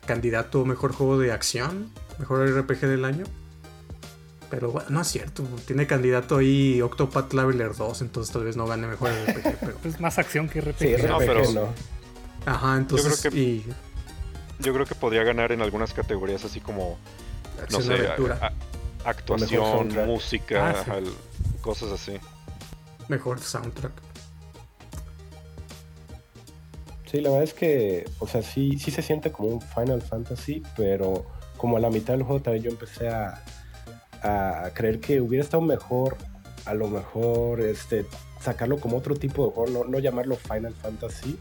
candidato 0.06 0.64
mejor 0.64 0.92
juego 0.92 1.18
de 1.18 1.32
acción, 1.32 1.90
mejor 2.18 2.46
RPG 2.48 2.80
del 2.80 3.04
año. 3.04 3.24
Pero 4.50 4.70
bueno, 4.70 4.88
no 4.90 5.00
es 5.00 5.08
cierto. 5.08 5.42
Tiene 5.66 5.86
candidato 5.86 6.36
ahí 6.36 6.80
Octopath 6.80 7.28
Traveler 7.28 7.74
2, 7.74 8.02
entonces 8.02 8.32
tal 8.32 8.44
vez 8.44 8.56
no 8.56 8.66
gane 8.66 8.86
mejor 8.86 9.10
RPG. 9.10 9.56
Pero... 9.60 9.78
es 9.84 10.00
más 10.00 10.18
acción 10.18 10.48
que 10.48 10.60
RPG. 10.60 10.78
Sí, 10.78 11.06
no, 11.08 11.18
pero... 11.18 11.72
Ajá, 12.46 12.76
entonces. 12.76 13.22
Yo 13.22 13.30
creo, 13.30 13.32
que, 13.32 13.62
yo 14.60 14.74
creo 14.74 14.86
que 14.86 14.94
podría 14.94 15.24
ganar 15.24 15.52
en 15.52 15.62
algunas 15.62 15.94
categorías 15.94 16.44
así 16.44 16.60
como. 16.60 16.98
no 17.70 17.80
sé, 17.80 18.08
actuación, 19.04 19.88
música, 20.06 20.84
ah, 20.86 21.00
cosas 21.60 21.92
así. 21.92 22.18
Mejor 23.08 23.40
soundtrack. 23.40 23.92
Sí, 27.14 27.20
la 27.20 27.30
verdad 27.30 27.44
es 27.44 27.54
que, 27.54 28.10
o 28.18 28.26
sea, 28.26 28.42
sí, 28.42 28.76
sí 28.76 28.90
se 28.90 29.00
siente 29.00 29.30
como 29.30 29.50
un 29.50 29.60
Final 29.60 30.02
Fantasy, 30.02 30.64
pero 30.76 31.24
como 31.56 31.76
a 31.76 31.80
la 31.80 31.88
mitad 31.88 32.14
del 32.14 32.24
juego 32.24 32.42
también 32.42 32.64
yo 32.64 32.70
empecé 32.72 33.08
a, 33.08 33.40
a 34.20 34.70
creer 34.74 34.98
que 34.98 35.20
hubiera 35.20 35.44
estado 35.44 35.60
mejor, 35.60 36.16
a 36.64 36.74
lo 36.74 36.88
mejor, 36.88 37.60
este, 37.60 38.04
sacarlo 38.40 38.80
como 38.80 38.96
otro 38.96 39.14
tipo 39.14 39.46
de 39.46 39.52
juego, 39.52 39.84
no, 39.84 39.98
llamarlo 40.00 40.34
Final 40.34 40.74
Fantasy, 40.74 41.38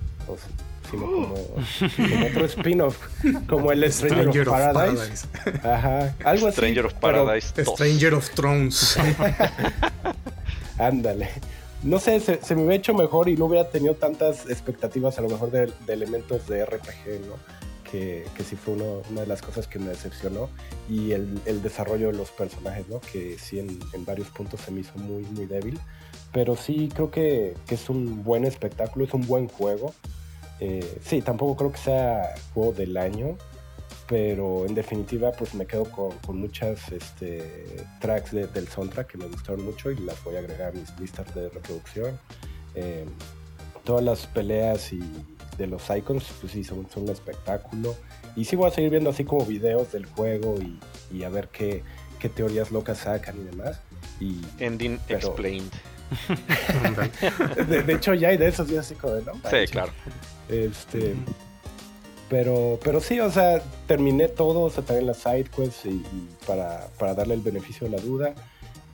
sino 0.92 1.06
como, 1.12 1.34
otro 1.34 2.46
spin-off, 2.46 3.08
como 3.50 3.72
el 3.72 3.92
Stranger, 3.92 4.48
of, 4.48 4.54
Paradise. 4.54 5.28
Ajá, 5.64 6.14
algo 6.24 6.50
así. 6.50 6.58
Stranger 6.58 6.86
of 6.86 6.94
Paradise. 6.94 7.66
Stranger 7.66 8.14
of 8.14 8.30
Thrones. 8.30 8.96
Ándale. 10.78 11.30
No 11.84 12.00
sé, 12.00 12.20
se, 12.20 12.56
me 12.56 12.62
hubiera 12.62 12.76
hecho 12.76 12.94
mejor 12.94 13.28
y 13.28 13.36
no 13.36 13.46
hubiera 13.46 13.70
tenido 13.70 13.96
tantas 13.96 14.50
expectativas 14.50 15.18
a 15.18 15.22
lo 15.22 15.30
mejor 15.30 15.52
de, 15.52 15.72
de 15.86 15.94
elementos 15.94 16.48
de 16.48 16.66
RPG, 16.66 17.28
¿no? 17.28 17.36
que, 17.94 18.44
sí 18.44 18.56
fue 18.56 18.74
una 18.74 19.22
de 19.22 19.28
las 19.28 19.42
cosas 19.44 19.68
que 19.68 19.78
me 19.78 19.90
decepcionó 19.90 20.50
y 20.90 21.12
el, 21.12 21.62
desarrollo 21.62 22.08
de 22.08 22.14
los 22.14 22.32
personajes, 22.32 22.88
¿no? 22.90 23.00
que 23.00 23.38
sí 23.38 23.60
en, 23.60 23.80
varios 24.06 24.30
puntos 24.30 24.62
se 24.62 24.72
me 24.72 24.82
hizo 24.82 24.98
muy, 24.98 25.24
muy 25.24 25.46
débil, 25.46 25.80
pero 26.32 26.56
sí 26.56 26.90
creo 26.94 27.12
que, 27.12 27.54
es 27.70 27.90
un 27.90 28.24
buen 28.24 28.46
espectáculo, 28.46 29.06
es 29.06 29.14
un 29.14 29.28
buen 29.28 29.48
juego. 29.48 29.94
Eh, 30.60 31.00
sí, 31.04 31.22
tampoco 31.22 31.56
creo 31.56 31.72
que 31.72 31.78
sea 31.78 32.36
juego 32.54 32.72
del 32.72 32.98
año, 32.98 33.38
pero 34.14 34.68
en 34.68 34.76
definitiva 34.76 35.32
pues 35.32 35.56
me 35.56 35.66
quedo 35.66 35.86
con, 35.86 36.40
muchas 36.40 36.92
este, 36.92 37.84
tracks 38.00 38.32
del 38.32 38.68
soundtrack 38.68 39.08
que 39.08 39.18
me 39.18 39.26
gustaron 39.26 39.66
mucho 39.66 39.90
y 39.90 39.96
las 39.96 40.24
voy 40.24 40.36
a 40.36 40.38
agregar 40.38 40.70
a 40.70 40.72
mis 40.72 41.00
listas 41.00 41.34
de 41.34 41.50
reproducción. 41.50 42.20
Eh, 42.76 43.06
todas 43.84 44.04
las 44.04 44.28
peleas 44.28 44.94
y 44.94 45.02
de 45.58 45.66
los 45.66 45.90
icons, 45.90 46.26
pues 46.40 46.54
sí, 46.54 46.64
son, 46.64 46.88
un 46.96 47.10
espectáculo. 47.10 47.96
Y 48.36 48.46
sí 48.46 48.56
voy 48.56 48.68
a 48.68 48.72
seguir 48.72 48.92
viendo 48.92 49.10
así 49.10 49.26
como 49.26 49.48
videos 49.48 49.92
del 49.92 50.06
juego 50.06 50.58
y, 51.12 51.24
a 51.24 51.30
ver 51.30 51.48
qué, 51.48 51.82
teorías 52.36 52.70
locas 52.70 53.00
sacan 53.00 53.36
y 53.42 53.46
demás. 53.46 53.82
Y, 54.20 54.42
Ending 54.60 55.00
explained. 55.10 55.72
de, 57.68 57.94
hecho 57.94 58.14
ya 58.14 58.28
hay 58.28 58.38
de 58.38 58.50
esos 58.50 58.68
días 58.68 58.86
así 58.86 58.94
como 58.94 59.14
de, 59.14 59.24
¿no? 59.24 59.34
Sí, 59.50 59.72
claro. 59.72 59.92
Este... 60.50 61.16
Pero, 62.30 62.80
pero 62.84 63.00
sí, 63.00 63.20
o 63.20 63.32
sea, 63.32 63.62
terminé 63.88 64.28
todo, 64.28 64.62
o 64.62 64.70
sea, 64.70 64.84
también 64.84 65.08
las 65.08 65.18
sidequests 65.18 65.86
y, 65.86 66.04
para, 66.48 66.88
para 66.98 67.14
darle 67.14 67.36
el 67.36 67.42
beneficio 67.42 67.88
de 67.88 67.96
la 67.96 68.02
duda. 68.02 68.34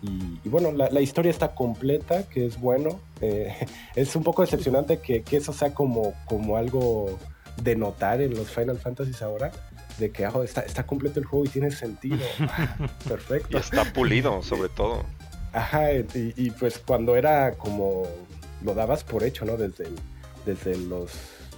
Y, 0.02 0.48
bueno, 0.48 0.72
la, 0.72 1.02
historia 1.02 1.30
está 1.30 1.54
completa, 1.54 2.24
que 2.24 2.46
es 2.46 2.60
bueno. 2.60 3.00
Eh, 3.22 3.54
es 3.96 4.16
un 4.16 4.24
poco 4.24 4.42
decepcionante 4.42 5.00
que, 5.00 5.24
eso 5.32 5.54
sea 5.54 5.74
como, 5.74 6.14
como 6.26 6.58
algo 6.58 7.18
de 7.62 7.76
notar 7.76 8.22
en 8.22 8.34
los 8.36 8.50
Final 8.50 8.80
Fantasy 8.80 9.12
ahora, 9.24 9.52
de 9.98 10.12
que 10.12 10.26
ah, 10.26 10.34
está, 10.44 10.62
está 10.62 10.86
completo 10.86 11.20
el 11.20 11.26
juego 11.26 11.46
y 11.46 11.50
tiene 11.50 11.72
sentido. 11.72 12.20
Perfecto. 13.08 13.58
Y 13.58 13.60
está 13.60 13.84
pulido, 13.92 14.42
sobre 14.42 14.70
todo. 14.70 15.04
Ajá, 15.52 15.92
y, 15.94 16.52
pues 16.52 16.80
cuando 16.80 17.16
era 17.16 17.56
como 17.56 18.04
lo 18.64 18.74
dabas 18.76 19.04
por 19.04 19.24
hecho, 19.24 19.46
¿no? 19.46 19.58
Desde, 19.58 19.88
desde 20.46 20.78
los 20.78 21.12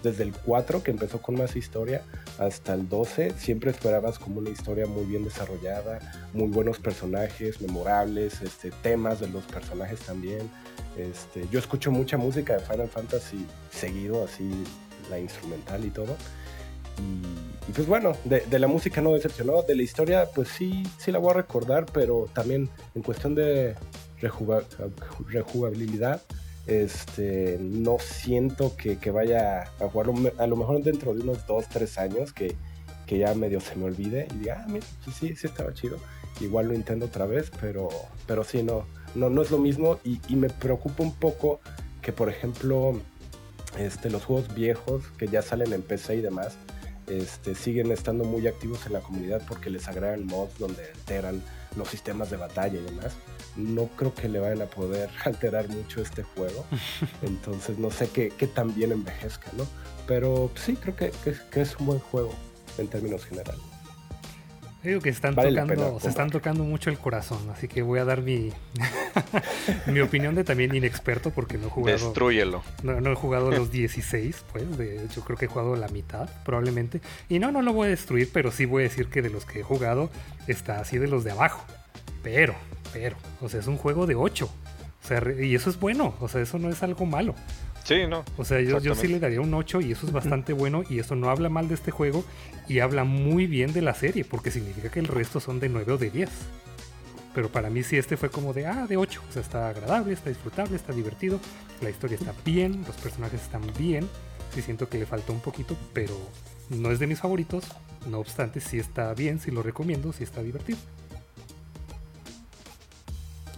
desde 0.03 0.23
el 0.23 0.33
4 0.33 0.83
que 0.83 0.91
empezó 0.91 1.21
con 1.21 1.35
más 1.35 1.55
historia 1.55 2.03
hasta 2.37 2.73
el 2.73 2.89
12 2.89 3.33
siempre 3.37 3.71
esperabas 3.71 4.19
como 4.19 4.39
una 4.39 4.49
historia 4.49 4.85
muy 4.85 5.05
bien 5.05 5.23
desarrollada, 5.23 5.99
muy 6.33 6.47
buenos 6.47 6.79
personajes, 6.79 7.61
memorables, 7.61 8.41
este, 8.41 8.71
temas 8.81 9.19
de 9.19 9.27
los 9.27 9.43
personajes 9.45 9.99
también. 10.01 10.49
Este, 10.97 11.47
yo 11.51 11.59
escucho 11.59 11.91
mucha 11.91 12.17
música 12.17 12.53
de 12.53 12.59
Final 12.59 12.89
Fantasy 12.89 13.45
seguido, 13.71 14.25
así 14.25 14.49
la 15.09 15.19
instrumental 15.19 15.85
y 15.85 15.89
todo. 15.89 16.15
Y, 16.99 17.71
pues 17.71 17.87
bueno, 17.87 18.17
de, 18.25 18.59
la 18.59 18.67
música 18.67 18.99
no 19.01 19.13
decepcionó, 19.13 19.63
de 19.63 19.75
la 19.75 19.83
historia 19.83 20.27
pues 20.33 20.49
sí, 20.49 20.83
sí 20.97 21.11
la 21.11 21.19
voy 21.19 21.31
a 21.31 21.35
recordar, 21.35 21.85
pero 21.91 22.27
también 22.33 22.69
en 22.95 23.01
cuestión 23.01 23.35
de 23.35 23.75
rejugabilidad, 24.19 26.21
este, 26.71 27.57
no 27.59 27.97
siento 27.99 28.75
que, 28.75 28.97
vaya 29.11 29.63
a 29.79 29.89
jugarlo, 29.89 30.13
a 30.37 30.47
lo 30.47 30.55
mejor 30.55 30.81
dentro 30.83 31.13
de 31.13 31.21
unos 31.21 31.45
2, 31.47 31.67
3 31.67 31.97
años 31.97 32.33
que, 32.33 32.55
ya 33.07 33.35
medio 33.35 33.59
se 33.59 33.75
me 33.75 33.83
olvide 33.83 34.25
y 34.33 34.37
diga, 34.37 34.63
ah, 34.63 34.67
mira, 34.69 34.85
pues 35.03 35.17
sí, 35.17 35.35
sí 35.35 35.45
estaba 35.45 35.73
chido. 35.73 35.97
Igual 36.39 36.69
lo 36.69 36.73
intento 36.73 37.07
otra 37.07 37.25
vez, 37.25 37.51
pero, 37.59 37.89
pero 38.25 38.45
sí, 38.45 38.63
no, 38.63 38.85
no, 39.15 39.29
no 39.29 39.41
es 39.41 39.51
lo 39.51 39.57
mismo 39.57 39.99
y, 40.05 40.21
me 40.37 40.49
preocupa 40.49 41.03
un 41.03 41.13
poco 41.13 41.59
que, 42.01 42.13
por 42.13 42.29
ejemplo, 42.29 43.01
este, 43.77 44.09
los 44.09 44.23
juegos 44.23 44.55
viejos 44.55 45.03
que 45.17 45.27
ya 45.27 45.41
salen 45.41 45.73
en 45.73 45.81
PC 45.81 46.15
y 46.15 46.21
demás, 46.21 46.55
este, 47.19 47.55
siguen 47.55 47.91
estando 47.91 48.23
muy 48.23 48.47
activos 48.47 48.85
en 48.85 48.93
la 48.93 49.01
comunidad 49.01 49.41
porque 49.47 49.69
les 49.69 49.87
agregan 49.87 50.25
mods 50.25 50.57
donde 50.57 50.91
alteran 50.91 51.43
los 51.75 51.89
sistemas 51.89 52.29
de 52.29 52.37
batalla 52.37 52.79
y 52.79 52.83
demás. 52.83 53.13
No 53.55 53.87
creo 53.97 54.13
que 54.13 54.29
le 54.29 54.39
vayan 54.39 54.61
a 54.61 54.65
poder 54.65 55.09
alterar 55.25 55.67
mucho 55.69 56.01
este 56.01 56.23
juego. 56.23 56.65
Entonces 57.21 57.77
no 57.77 57.91
sé 57.91 58.09
qué, 58.09 58.29
qué 58.37 58.47
tan 58.47 58.73
bien 58.73 58.91
envejezca, 58.91 59.51
¿no? 59.57 59.65
Pero 60.07 60.51
sí, 60.55 60.75
creo 60.75 60.95
que, 60.95 61.11
que 61.51 61.61
es 61.61 61.75
un 61.77 61.85
buen 61.85 61.99
juego 61.99 62.33
en 62.77 62.87
términos 62.87 63.25
generales. 63.25 63.70
Digo 64.83 64.99
que 64.99 65.09
están 65.09 65.35
tocando, 65.35 65.99
se 65.99 66.09
están 66.09 66.31
tocando 66.31 66.63
mucho 66.63 66.89
el 66.89 66.97
corazón, 66.97 67.37
así 67.53 67.67
que 67.67 67.83
voy 67.83 67.99
a 67.99 68.05
dar 68.05 68.23
mi, 68.23 68.51
mi 69.85 69.99
opinión 69.99 70.33
de 70.33 70.43
también 70.43 70.73
inexperto 70.73 71.29
porque 71.29 71.59
no 71.59 71.67
he 71.67 71.69
jugado. 71.69 71.97
Destruyelo. 71.97 72.63
No, 72.81 73.11
he 73.11 73.15
jugado 73.15 73.51
los 73.51 73.71
16, 73.71 74.43
pues, 74.51 74.77
de 74.77 75.05
hecho 75.05 75.23
creo 75.23 75.37
que 75.37 75.45
he 75.45 75.47
jugado 75.47 75.75
la 75.75 75.87
mitad, 75.89 76.29
probablemente. 76.43 76.99
Y 77.29 77.37
no, 77.37 77.51
no 77.51 77.61
lo 77.61 77.73
voy 77.73 77.87
a 77.87 77.89
destruir, 77.91 78.29
pero 78.33 78.51
sí 78.51 78.65
voy 78.65 78.83
a 78.83 78.89
decir 78.89 79.07
que 79.07 79.21
de 79.21 79.29
los 79.29 79.45
que 79.45 79.59
he 79.59 79.63
jugado 79.63 80.09
está 80.47 80.79
así 80.79 80.97
de 80.97 81.07
los 81.07 81.23
de 81.23 81.31
abajo. 81.31 81.63
Pero, 82.23 82.55
pero, 82.91 83.17
o 83.39 83.49
sea, 83.49 83.59
es 83.59 83.67
un 83.67 83.77
juego 83.77 84.07
de 84.07 84.15
8. 84.15 84.45
O 84.45 85.07
sea, 85.07 85.21
y 85.39 85.53
eso 85.53 85.69
es 85.69 85.79
bueno, 85.79 86.15
o 86.19 86.27
sea, 86.27 86.41
eso 86.41 86.57
no 86.57 86.69
es 86.69 86.81
algo 86.81 87.05
malo. 87.05 87.35
Sí, 87.83 88.07
no. 88.07 88.23
O 88.37 88.45
sea, 88.45 88.61
yo, 88.61 88.79
yo 88.79 88.95
sí 88.95 89.07
le 89.07 89.19
daría 89.19 89.41
un 89.41 89.53
8 89.53 89.81
y 89.81 89.91
eso 89.91 90.05
es 90.05 90.13
bastante 90.13 90.53
bueno 90.53 90.83
y 90.87 90.99
eso 90.99 91.15
no 91.15 91.29
habla 91.29 91.49
mal 91.49 91.67
de 91.67 91.73
este 91.75 91.91
juego 91.91 92.23
y 92.67 92.79
habla 92.79 93.03
muy 93.03 93.47
bien 93.47 93.73
de 93.73 93.81
la 93.81 93.93
serie 93.93 94.23
porque 94.23 94.51
significa 94.51 94.89
que 94.89 94.99
el 94.99 95.07
resto 95.07 95.39
son 95.39 95.59
de 95.59 95.69
9 95.69 95.93
o 95.93 95.97
de 95.97 96.09
10. 96.09 96.29
Pero 97.33 97.49
para 97.49 97.69
mí 97.69 97.81
sí 97.83 97.97
este 97.97 98.17
fue 98.17 98.29
como 98.29 98.53
de, 98.53 98.67
ah, 98.67 98.85
de 98.87 98.97
8. 98.97 99.21
O 99.27 99.31
sea, 99.31 99.41
está 99.41 99.69
agradable, 99.69 100.13
está 100.13 100.29
disfrutable, 100.29 100.75
está 100.75 100.93
divertido, 100.93 101.39
la 101.81 101.89
historia 101.89 102.17
está 102.17 102.33
bien, 102.45 102.83
los 102.85 102.95
personajes 102.97 103.41
están 103.41 103.63
bien. 103.77 104.07
Sí 104.53 104.61
siento 104.61 104.89
que 104.89 104.99
le 104.99 105.05
faltó 105.05 105.31
un 105.31 105.39
poquito, 105.39 105.77
pero 105.93 106.13
no 106.69 106.91
es 106.91 106.99
de 106.99 107.07
mis 107.07 107.19
favoritos. 107.19 107.65
No 108.09 108.19
obstante, 108.19 108.59
sí 108.59 108.79
está 108.79 109.13
bien, 109.13 109.39
sí 109.39 109.49
lo 109.49 109.63
recomiendo, 109.63 110.11
sí 110.11 110.23
está 110.23 110.43
divertido. 110.43 110.77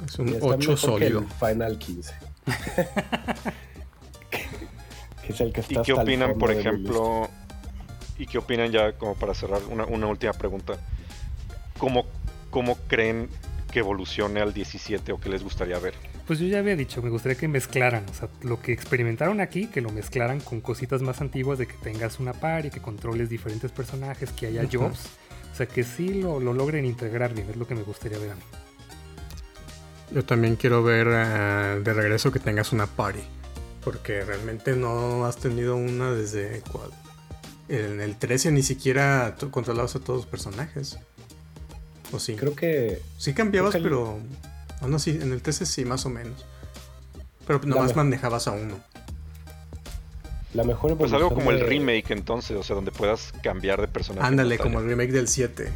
Es 0.06 0.20
un 0.20 0.38
8 0.40 0.78
sólido. 0.78 1.24
Final 1.40 1.80
15. 1.80 2.14
¿Y 5.30 5.82
qué 5.82 5.94
opinan, 5.94 6.38
por 6.38 6.52
ejemplo? 6.52 7.30
¿Y 8.18 8.26
qué 8.26 8.38
opinan 8.38 8.72
ya, 8.72 8.94
como 8.94 9.16
para 9.16 9.34
cerrar, 9.34 9.62
una, 9.70 10.08
última 10.08 10.34
pregunta? 10.34 10.74
¿Cómo, 11.78 12.06
¿Cómo 12.50 12.78
creen 12.88 13.30
que 13.72 13.80
evolucione 13.80 14.40
al 14.40 14.54
17 14.54 15.12
o 15.12 15.20
qué 15.20 15.30
les 15.30 15.44
gustaría 15.44 15.80
ver? 15.80 15.94
Pues 16.28 16.40
yo 16.40 16.48
ya 16.48 16.60
había 16.60 16.76
dicho, 16.76 17.02
me 17.02 17.10
gustaría 17.10 17.38
que 17.38 17.48
mezclaran, 17.48 18.06
o 18.10 18.14
sea, 18.14 18.30
lo 18.44 18.62
que 18.62 18.72
experimentaron 18.72 19.42
aquí, 19.42 19.68
que 19.68 19.82
lo 19.82 19.90
mezclaran 19.90 20.40
con 20.40 20.62
cositas 20.62 21.02
más 21.02 21.20
antiguas 21.20 21.60
de 21.60 21.68
que 21.68 21.74
tengas 21.74 22.20
una 22.20 22.32
par 22.32 22.66
y 22.66 22.70
que 22.70 22.80
controles 22.80 23.30
diferentes 23.30 23.72
personajes, 23.72 24.32
que 24.32 24.48
haya 24.48 24.64
jobs, 24.72 25.10
o 25.52 25.56
sea, 25.56 25.66
que 25.66 25.84
sí 25.84 26.22
lo, 26.22 26.40
logren 26.40 26.86
integrar 26.86 27.34
bien, 27.34 27.50
es 27.50 27.58
lo 27.58 27.68
que 27.68 27.76
me 27.76 27.82
gustaría 27.82 28.20
ver 28.20 28.32
a 28.32 28.36
mí. 28.36 28.42
Yo 30.12 30.24
también 30.24 30.56
quiero 30.56 30.82
ver 30.82 31.08
eh, 31.10 31.82
de 31.84 31.94
regreso 31.94 32.32
que 32.32 32.40
tengas 32.40 32.72
una 32.72 32.88
party. 32.88 33.24
Porque 33.84 34.24
realmente 34.24 34.76
no 34.76 35.26
has 35.26 35.38
tenido 35.38 35.76
una 35.76 36.12
desde 36.12 36.62
cuál. 36.72 36.92
En 37.70 38.02
el 38.02 38.18
13 38.18 38.52
ni 38.52 38.64
siquiera 38.64 39.36
controlabas 39.52 39.96
a 39.96 40.00
todos 40.00 40.22
los 40.22 40.26
personajes. 40.26 41.00
¿O 42.12 42.20
sí? 42.20 42.36
Creo 42.36 42.56
que. 42.56 43.02
Sí 43.18 43.34
cambiabas, 43.34 43.74
pero. 43.74 44.20
No, 44.82 44.88
no, 44.88 45.00
sí, 45.00 45.20
en 45.22 45.32
el 45.32 45.42
13 45.42 45.66
sí, 45.66 45.86
más 45.86 46.06
o 46.06 46.10
menos. 46.10 46.46
Pero 47.48 47.60
nomás 47.66 47.96
manejabas 47.96 48.48
a 48.48 48.52
uno. 48.52 48.80
La 50.54 50.64
mejor 50.64 50.96
Pues 50.98 51.12
algo 51.14 51.34
como 51.34 51.52
el 51.52 51.62
remake 51.62 52.12
entonces, 52.12 52.56
o 52.56 52.64
sea, 52.64 52.76
donde 52.76 52.92
puedas 52.92 53.34
cambiar 53.42 53.82
de 53.82 53.88
personaje. 53.88 54.28
Ándale, 54.28 54.58
como 54.60 54.80
el 54.80 54.86
remake 54.86 55.12
del 55.12 55.28
7. 55.28 55.70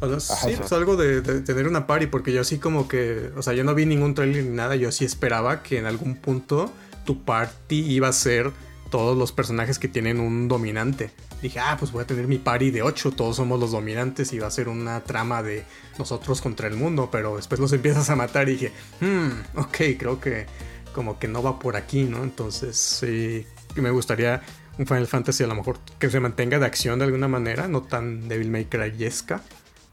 O 0.00 0.20
sí, 0.20 0.54
pues 0.56 0.72
algo 0.72 0.96
de, 0.96 1.20
de, 1.20 1.40
tener 1.40 1.66
una 1.66 1.86
party, 1.86 2.06
porque 2.06 2.32
yo 2.32 2.40
así 2.40 2.58
como 2.58 2.86
que, 2.86 3.30
o 3.36 3.42
sea, 3.42 3.54
yo 3.54 3.64
no 3.64 3.74
vi 3.74 3.84
ningún 3.84 4.14
trailer 4.14 4.44
ni 4.44 4.54
nada, 4.54 4.76
yo 4.76 4.92
sí 4.92 5.04
esperaba 5.04 5.62
que 5.62 5.78
en 5.78 5.86
algún 5.86 6.14
punto 6.14 6.72
tu 7.08 7.24
party 7.24 7.90
iba 7.90 8.06
a 8.06 8.12
ser 8.12 8.52
todos 8.90 9.16
los 9.16 9.32
personajes 9.32 9.78
que 9.78 9.88
tienen 9.88 10.20
un 10.20 10.46
dominante. 10.46 11.10
Dije, 11.40 11.58
ah, 11.58 11.74
pues 11.78 11.90
voy 11.90 12.02
a 12.02 12.06
tener 12.06 12.26
mi 12.26 12.36
party 12.36 12.70
de 12.70 12.82
8, 12.82 13.12
todos 13.12 13.36
somos 13.36 13.58
los 13.58 13.72
dominantes 13.72 14.34
y 14.34 14.38
va 14.38 14.48
a 14.48 14.50
ser 14.50 14.68
una 14.68 15.00
trama 15.04 15.42
de 15.42 15.64
nosotros 15.98 16.42
contra 16.42 16.68
el 16.68 16.76
mundo, 16.76 17.08
pero 17.10 17.36
después 17.36 17.62
los 17.62 17.72
empiezas 17.78 18.10
a 18.10 18.16
matar 18.16 18.46
y 18.50 18.52
dije, 18.52 18.72
hmm, 19.00 19.58
ok, 19.58 19.76
creo 19.98 20.20
que 20.20 20.44
como 20.92 21.18
que 21.18 21.28
no 21.28 21.42
va 21.42 21.58
por 21.58 21.76
aquí, 21.76 22.04
¿no? 22.04 22.22
Entonces 22.22 22.76
sí, 22.76 23.46
me 23.76 23.88
gustaría 23.90 24.42
un 24.76 24.86
Final 24.86 25.06
Fantasy 25.06 25.44
a 25.44 25.46
lo 25.46 25.54
mejor 25.54 25.78
que 25.98 26.10
se 26.10 26.20
mantenga 26.20 26.58
de 26.58 26.66
acción 26.66 26.98
de 26.98 27.06
alguna 27.06 27.26
manera, 27.26 27.68
no 27.68 27.84
tan 27.84 28.28
Devil 28.28 28.50
May 28.50 28.66
Cry-esca, 28.66 29.40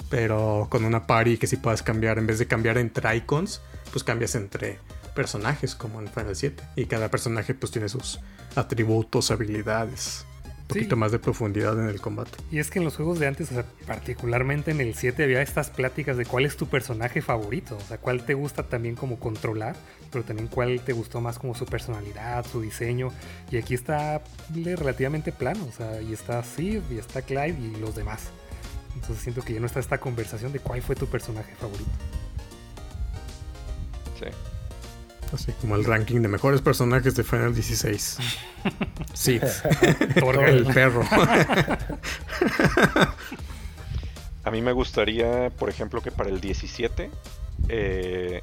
pero 0.10 0.68
con 0.70 0.84
una 0.84 1.08
party 1.08 1.38
que 1.38 1.48
sí 1.48 1.56
puedas 1.56 1.82
cambiar, 1.82 2.18
en 2.18 2.28
vez 2.28 2.40
de 2.40 2.48
cambiar 2.48 2.78
entre 2.78 3.16
icons, 3.16 3.62
pues 3.94 4.04
cambias 4.04 4.36
entre 4.36 4.80
personajes 5.16 5.74
como 5.74 6.00
en 6.00 6.08
Final 6.08 6.36
7. 6.36 6.64
Y 6.76 6.86
cada 6.86 7.10
personaje 7.10 7.56
pues 7.56 7.72
tiene 7.72 7.90
sus 7.90 8.20
atributos, 8.56 9.32
habilidades. 9.32 10.26
Un 10.58 10.68
poquito 10.70 10.96
más 10.96 11.12
de 11.12 11.20
profundidad 11.20 11.80
en 11.80 11.90
el 11.90 12.02
combate. 12.02 12.38
Y 12.52 12.58
es 12.58 12.72
que 12.72 12.80
en 12.80 12.86
los 12.86 12.96
juegos 12.96 13.20
de 13.20 13.28
antes, 13.28 13.50
particularmente 13.86 14.72
en 14.72 14.82
el 14.82 14.96
7, 14.96 15.24
había 15.24 15.44
estas 15.44 15.70
pláticas 15.70 16.18
de 16.18 16.26
cuál 16.26 16.46
es 16.46 16.58
tu 16.58 16.66
personaje 16.66 17.22
favorito. 17.22 17.78
O 17.78 17.88
sea, 17.88 18.00
cuál 18.00 18.26
te 18.26 18.34
gusta 18.34 18.64
también 18.64 18.96
como 18.96 19.20
controlar, 19.20 19.76
pero 20.12 20.24
también 20.24 20.48
cuál 20.48 20.82
te 20.82 20.94
gustó 20.94 21.22
más 21.22 21.38
como 21.38 21.54
su 21.54 21.68
personalidad, 21.68 22.44
su 22.48 22.62
diseño. 22.62 23.12
Y 23.52 23.58
aquí 23.58 23.76
está 23.76 24.24
relativamente 24.56 25.32
plano. 25.32 25.68
O 25.70 25.72
sea, 25.72 26.02
y 26.02 26.14
está 26.14 26.42
Sid, 26.44 26.82
y 26.90 26.98
está 26.98 27.22
Clive 27.22 27.58
y 27.60 27.80
los 27.80 27.96
demás. 27.96 28.30
Entonces 28.96 29.20
siento 29.22 29.44
que 29.44 29.54
ya 29.54 29.60
no 29.60 29.68
está 29.68 29.80
esta 29.80 30.00
conversación 30.00 30.52
de 30.52 30.60
cuál 30.60 30.82
fue 30.82 30.96
tu 30.96 31.06
personaje 31.06 31.54
favorito. 31.56 31.92
Sí. 34.20 34.26
Así 35.34 35.52
como 35.54 35.76
el 35.76 35.84
ranking 35.84 36.22
de 36.22 36.28
mejores 36.28 36.62
personajes 36.62 37.16
de 37.16 37.24
Final 37.24 37.54
16. 37.54 38.18
Sí. 39.14 39.40
el 40.48 40.66
perro. 40.66 41.04
A 44.44 44.52
mí 44.52 44.62
me 44.62 44.72
gustaría, 44.72 45.50
por 45.52 45.70
ejemplo, 45.70 46.02
que 46.02 46.12
para 46.12 46.30
el 46.30 46.40
17, 46.40 47.10
eh, 47.70 48.42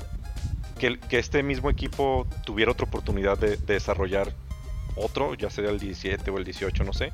que, 0.78 0.98
este 1.18 1.42
mismo 1.42 1.70
equipo 1.70 2.26
tuviera 2.44 2.72
otra 2.72 2.86
oportunidad 2.86 3.38
de, 3.38 3.56
desarrollar 3.56 4.32
otro, 4.96 5.34
ya 5.34 5.48
sea 5.48 5.70
el 5.70 5.78
17 5.78 6.28
o 6.30 6.38
el 6.38 6.44
18, 6.44 6.82
no 6.84 6.92
sé, 6.92 7.12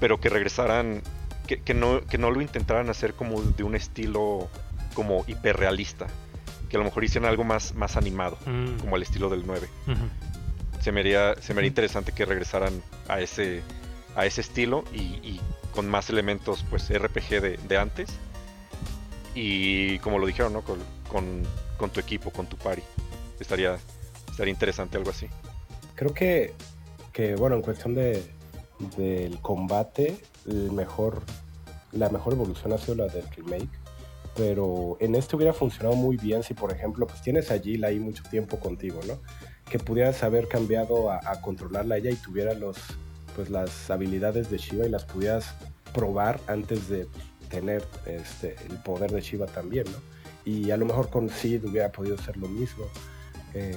pero 0.00 0.20
que 0.20 0.28
regresaran, 0.28 1.02
que, 1.46 1.74
no, 1.74 2.00
que 2.02 2.18
no 2.18 2.30
lo 2.30 2.40
intentaran 2.40 2.90
hacer 2.90 3.14
como 3.14 3.40
de 3.40 3.62
un 3.62 3.76
estilo 3.76 4.48
como 4.94 5.24
hiperrealista 5.28 6.08
que 6.68 6.76
a 6.76 6.80
lo 6.80 6.84
mejor 6.84 7.04
hicieran 7.04 7.28
algo 7.28 7.44
más, 7.44 7.74
más 7.74 7.96
animado, 7.96 8.38
mm. 8.46 8.78
como 8.80 8.96
al 8.96 9.02
estilo 9.02 9.28
del 9.28 9.46
9. 9.46 9.68
se, 10.80 10.92
me 10.92 11.00
haría, 11.00 11.34
se 11.40 11.54
me 11.54 11.60
haría 11.60 11.68
interesante 11.68 12.12
que 12.12 12.24
regresaran 12.24 12.82
a 13.08 13.20
ese, 13.20 13.62
a 14.14 14.26
ese 14.26 14.40
estilo 14.40 14.84
y, 14.92 15.40
con 15.74 15.88
más 15.88 16.10
elementos 16.10 16.64
pues 16.68 16.90
RPG 16.90 17.40
de, 17.68 17.78
antes. 17.78 18.10
Y 19.34 19.98
como 20.00 20.18
lo 20.18 20.26
dijeron, 20.26 20.52
¿no? 20.52 20.62
Con, 20.62 20.78
con, 21.78 21.90
tu 21.90 22.00
equipo, 22.00 22.30
con 22.30 22.46
tu 22.46 22.56
party. 22.56 22.82
Estaría, 23.38 23.78
estaría 24.28 24.52
interesante 24.52 24.96
algo 24.96 25.10
así. 25.10 25.28
Creo 25.94 26.12
que, 26.12 26.54
que 27.12 27.36
bueno, 27.36 27.54
en 27.54 27.62
cuestión 27.62 27.94
de, 27.94 28.24
del 28.96 29.38
combate, 29.40 30.18
el 30.46 30.72
mejor, 30.72 31.22
la 31.92 32.08
mejor 32.08 32.32
evolución 32.32 32.72
ha 32.72 32.78
sido 32.78 32.96
la 32.96 33.06
del 33.06 33.28
remake 33.30 33.77
pero 34.38 34.96
en 35.00 35.16
este 35.16 35.34
hubiera 35.34 35.52
funcionado 35.52 35.96
muy 35.96 36.16
bien 36.16 36.44
si, 36.44 36.54
por 36.54 36.70
ejemplo, 36.70 37.08
pues 37.08 37.20
tienes 37.20 37.50
a 37.50 37.58
Jill 37.58 37.82
ahí 37.82 37.98
mucho 37.98 38.22
tiempo 38.30 38.60
contigo, 38.60 39.00
¿no? 39.04 39.18
Que 39.68 39.80
pudieras 39.80 40.22
haber 40.22 40.46
cambiado 40.46 41.10
a, 41.10 41.40
controlarla 41.42 41.96
ella 41.96 42.10
y 42.10 42.14
tuviera 42.14 42.54
los, 42.54 42.76
pues, 43.34 43.50
las 43.50 43.90
habilidades 43.90 44.48
de 44.48 44.58
Shiva 44.58 44.86
y 44.86 44.90
las 44.90 45.04
pudieras 45.04 45.56
probar 45.92 46.38
antes 46.46 46.88
de 46.88 47.06
pues, 47.06 47.24
tener 47.48 47.84
este, 48.06 48.54
el 48.70 48.76
poder 48.76 49.10
de 49.10 49.22
Shiva 49.22 49.46
también, 49.46 49.86
¿no? 49.86 49.98
Y 50.44 50.70
a 50.70 50.76
lo 50.76 50.86
mejor 50.86 51.10
con 51.10 51.28
Sid 51.28 51.64
hubiera 51.64 51.90
podido 51.90 52.16
ser 52.16 52.36
lo 52.36 52.46
mismo. 52.46 52.84
Eh, 53.54 53.76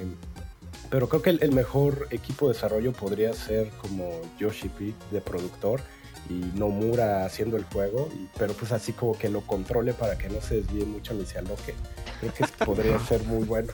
pero 0.90 1.08
creo 1.08 1.22
que 1.22 1.30
el, 1.30 1.42
el, 1.42 1.50
mejor 1.50 2.06
equipo 2.12 2.46
de 2.46 2.54
desarrollo 2.54 2.92
podría 2.92 3.32
ser 3.32 3.68
como 3.80 4.12
Yoshi 4.38 4.68
P 4.68 4.94
de 5.10 5.20
productor 5.20 5.80
y 6.28 6.34
Nomura 6.58 7.24
haciendo 7.24 7.56
el 7.56 7.64
juego, 7.64 8.08
pero 8.38 8.54
pues 8.54 8.72
así 8.72 8.92
como 8.92 9.16
que 9.18 9.28
lo 9.28 9.42
controle 9.42 9.92
para 9.92 10.16
que 10.16 10.28
no 10.28 10.40
se 10.40 10.56
desvíe 10.56 10.84
mucho 10.84 11.14
ni 11.14 11.26
se 11.26 11.38
aloque. 11.38 11.74
Creo 12.20 12.34
que 12.34 12.64
podría 12.64 12.98
ser 13.00 13.22
muy 13.24 13.44
bueno. 13.44 13.72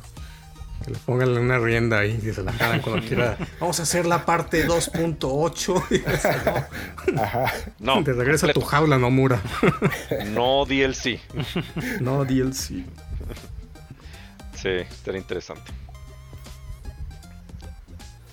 Que 0.85 0.93
le 0.93 0.99
pongan 0.99 1.37
una 1.37 1.59
rienda 1.59 1.99
ahí 1.99 2.19
y 2.23 2.33
se 2.33 2.43
la 2.43 2.53
jalan 2.53 2.81
cuando 2.81 3.07
quiera. 3.07 3.37
Vamos 3.61 3.81
a 3.81 3.83
hacer 3.83 4.07
la 4.07 4.25
parte 4.25 4.66
2.8. 4.66 7.12
no. 7.15 7.20
Ajá. 7.23 7.53
No. 7.81 8.03
Te 8.05 8.12
regresa 8.12 8.47
a 8.47 8.53
tu 8.53 8.61
jaula, 8.61 8.99
Nomura. 8.99 9.43
no 10.31 10.65
DLC. 10.65 11.20
no 12.01 12.25
DLC. 12.25 12.85
Sí, 14.55 14.69
estaría 14.69 15.20
interesante. 15.20 15.70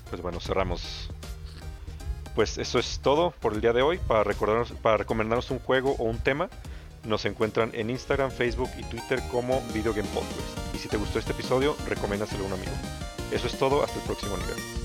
Pues 0.10 0.22
bueno, 0.22 0.40
cerramos 0.40 1.05
pues 2.36 2.58
eso 2.58 2.78
es 2.78 3.00
todo 3.00 3.32
por 3.32 3.54
el 3.54 3.62
día 3.62 3.74
de 3.74 3.82
hoy. 3.82 3.98
Para, 3.98 4.24
recordarnos, 4.24 4.72
para 4.74 4.98
recomendarnos 4.98 5.50
un 5.52 5.60
juego 5.60 5.96
o 5.98 6.04
un 6.04 6.20
tema, 6.20 6.50
nos 7.06 7.26
encuentran 7.26 7.72
en 7.74 7.90
Instagram, 7.90 8.32
Facebook 8.32 8.70
y 8.78 8.84
Twitter 8.84 9.22
como 9.32 9.62
Video 9.74 9.94
Game 9.94 10.10
Podcast. 10.10 10.76
Y 10.76 10.78
si 10.78 10.90
te 10.90 10.98
gustó 10.98 11.20
este 11.20 11.32
episodio, 11.32 11.76
recomiéndaselo 11.88 12.44
a 12.44 12.48
un 12.48 12.54
amigo. 12.54 12.74
Eso 13.32 13.48
es 13.48 13.58
todo, 13.58 13.84
hasta 13.84 13.98
el 13.98 14.06
próximo 14.06 14.38
nivel. 14.38 14.85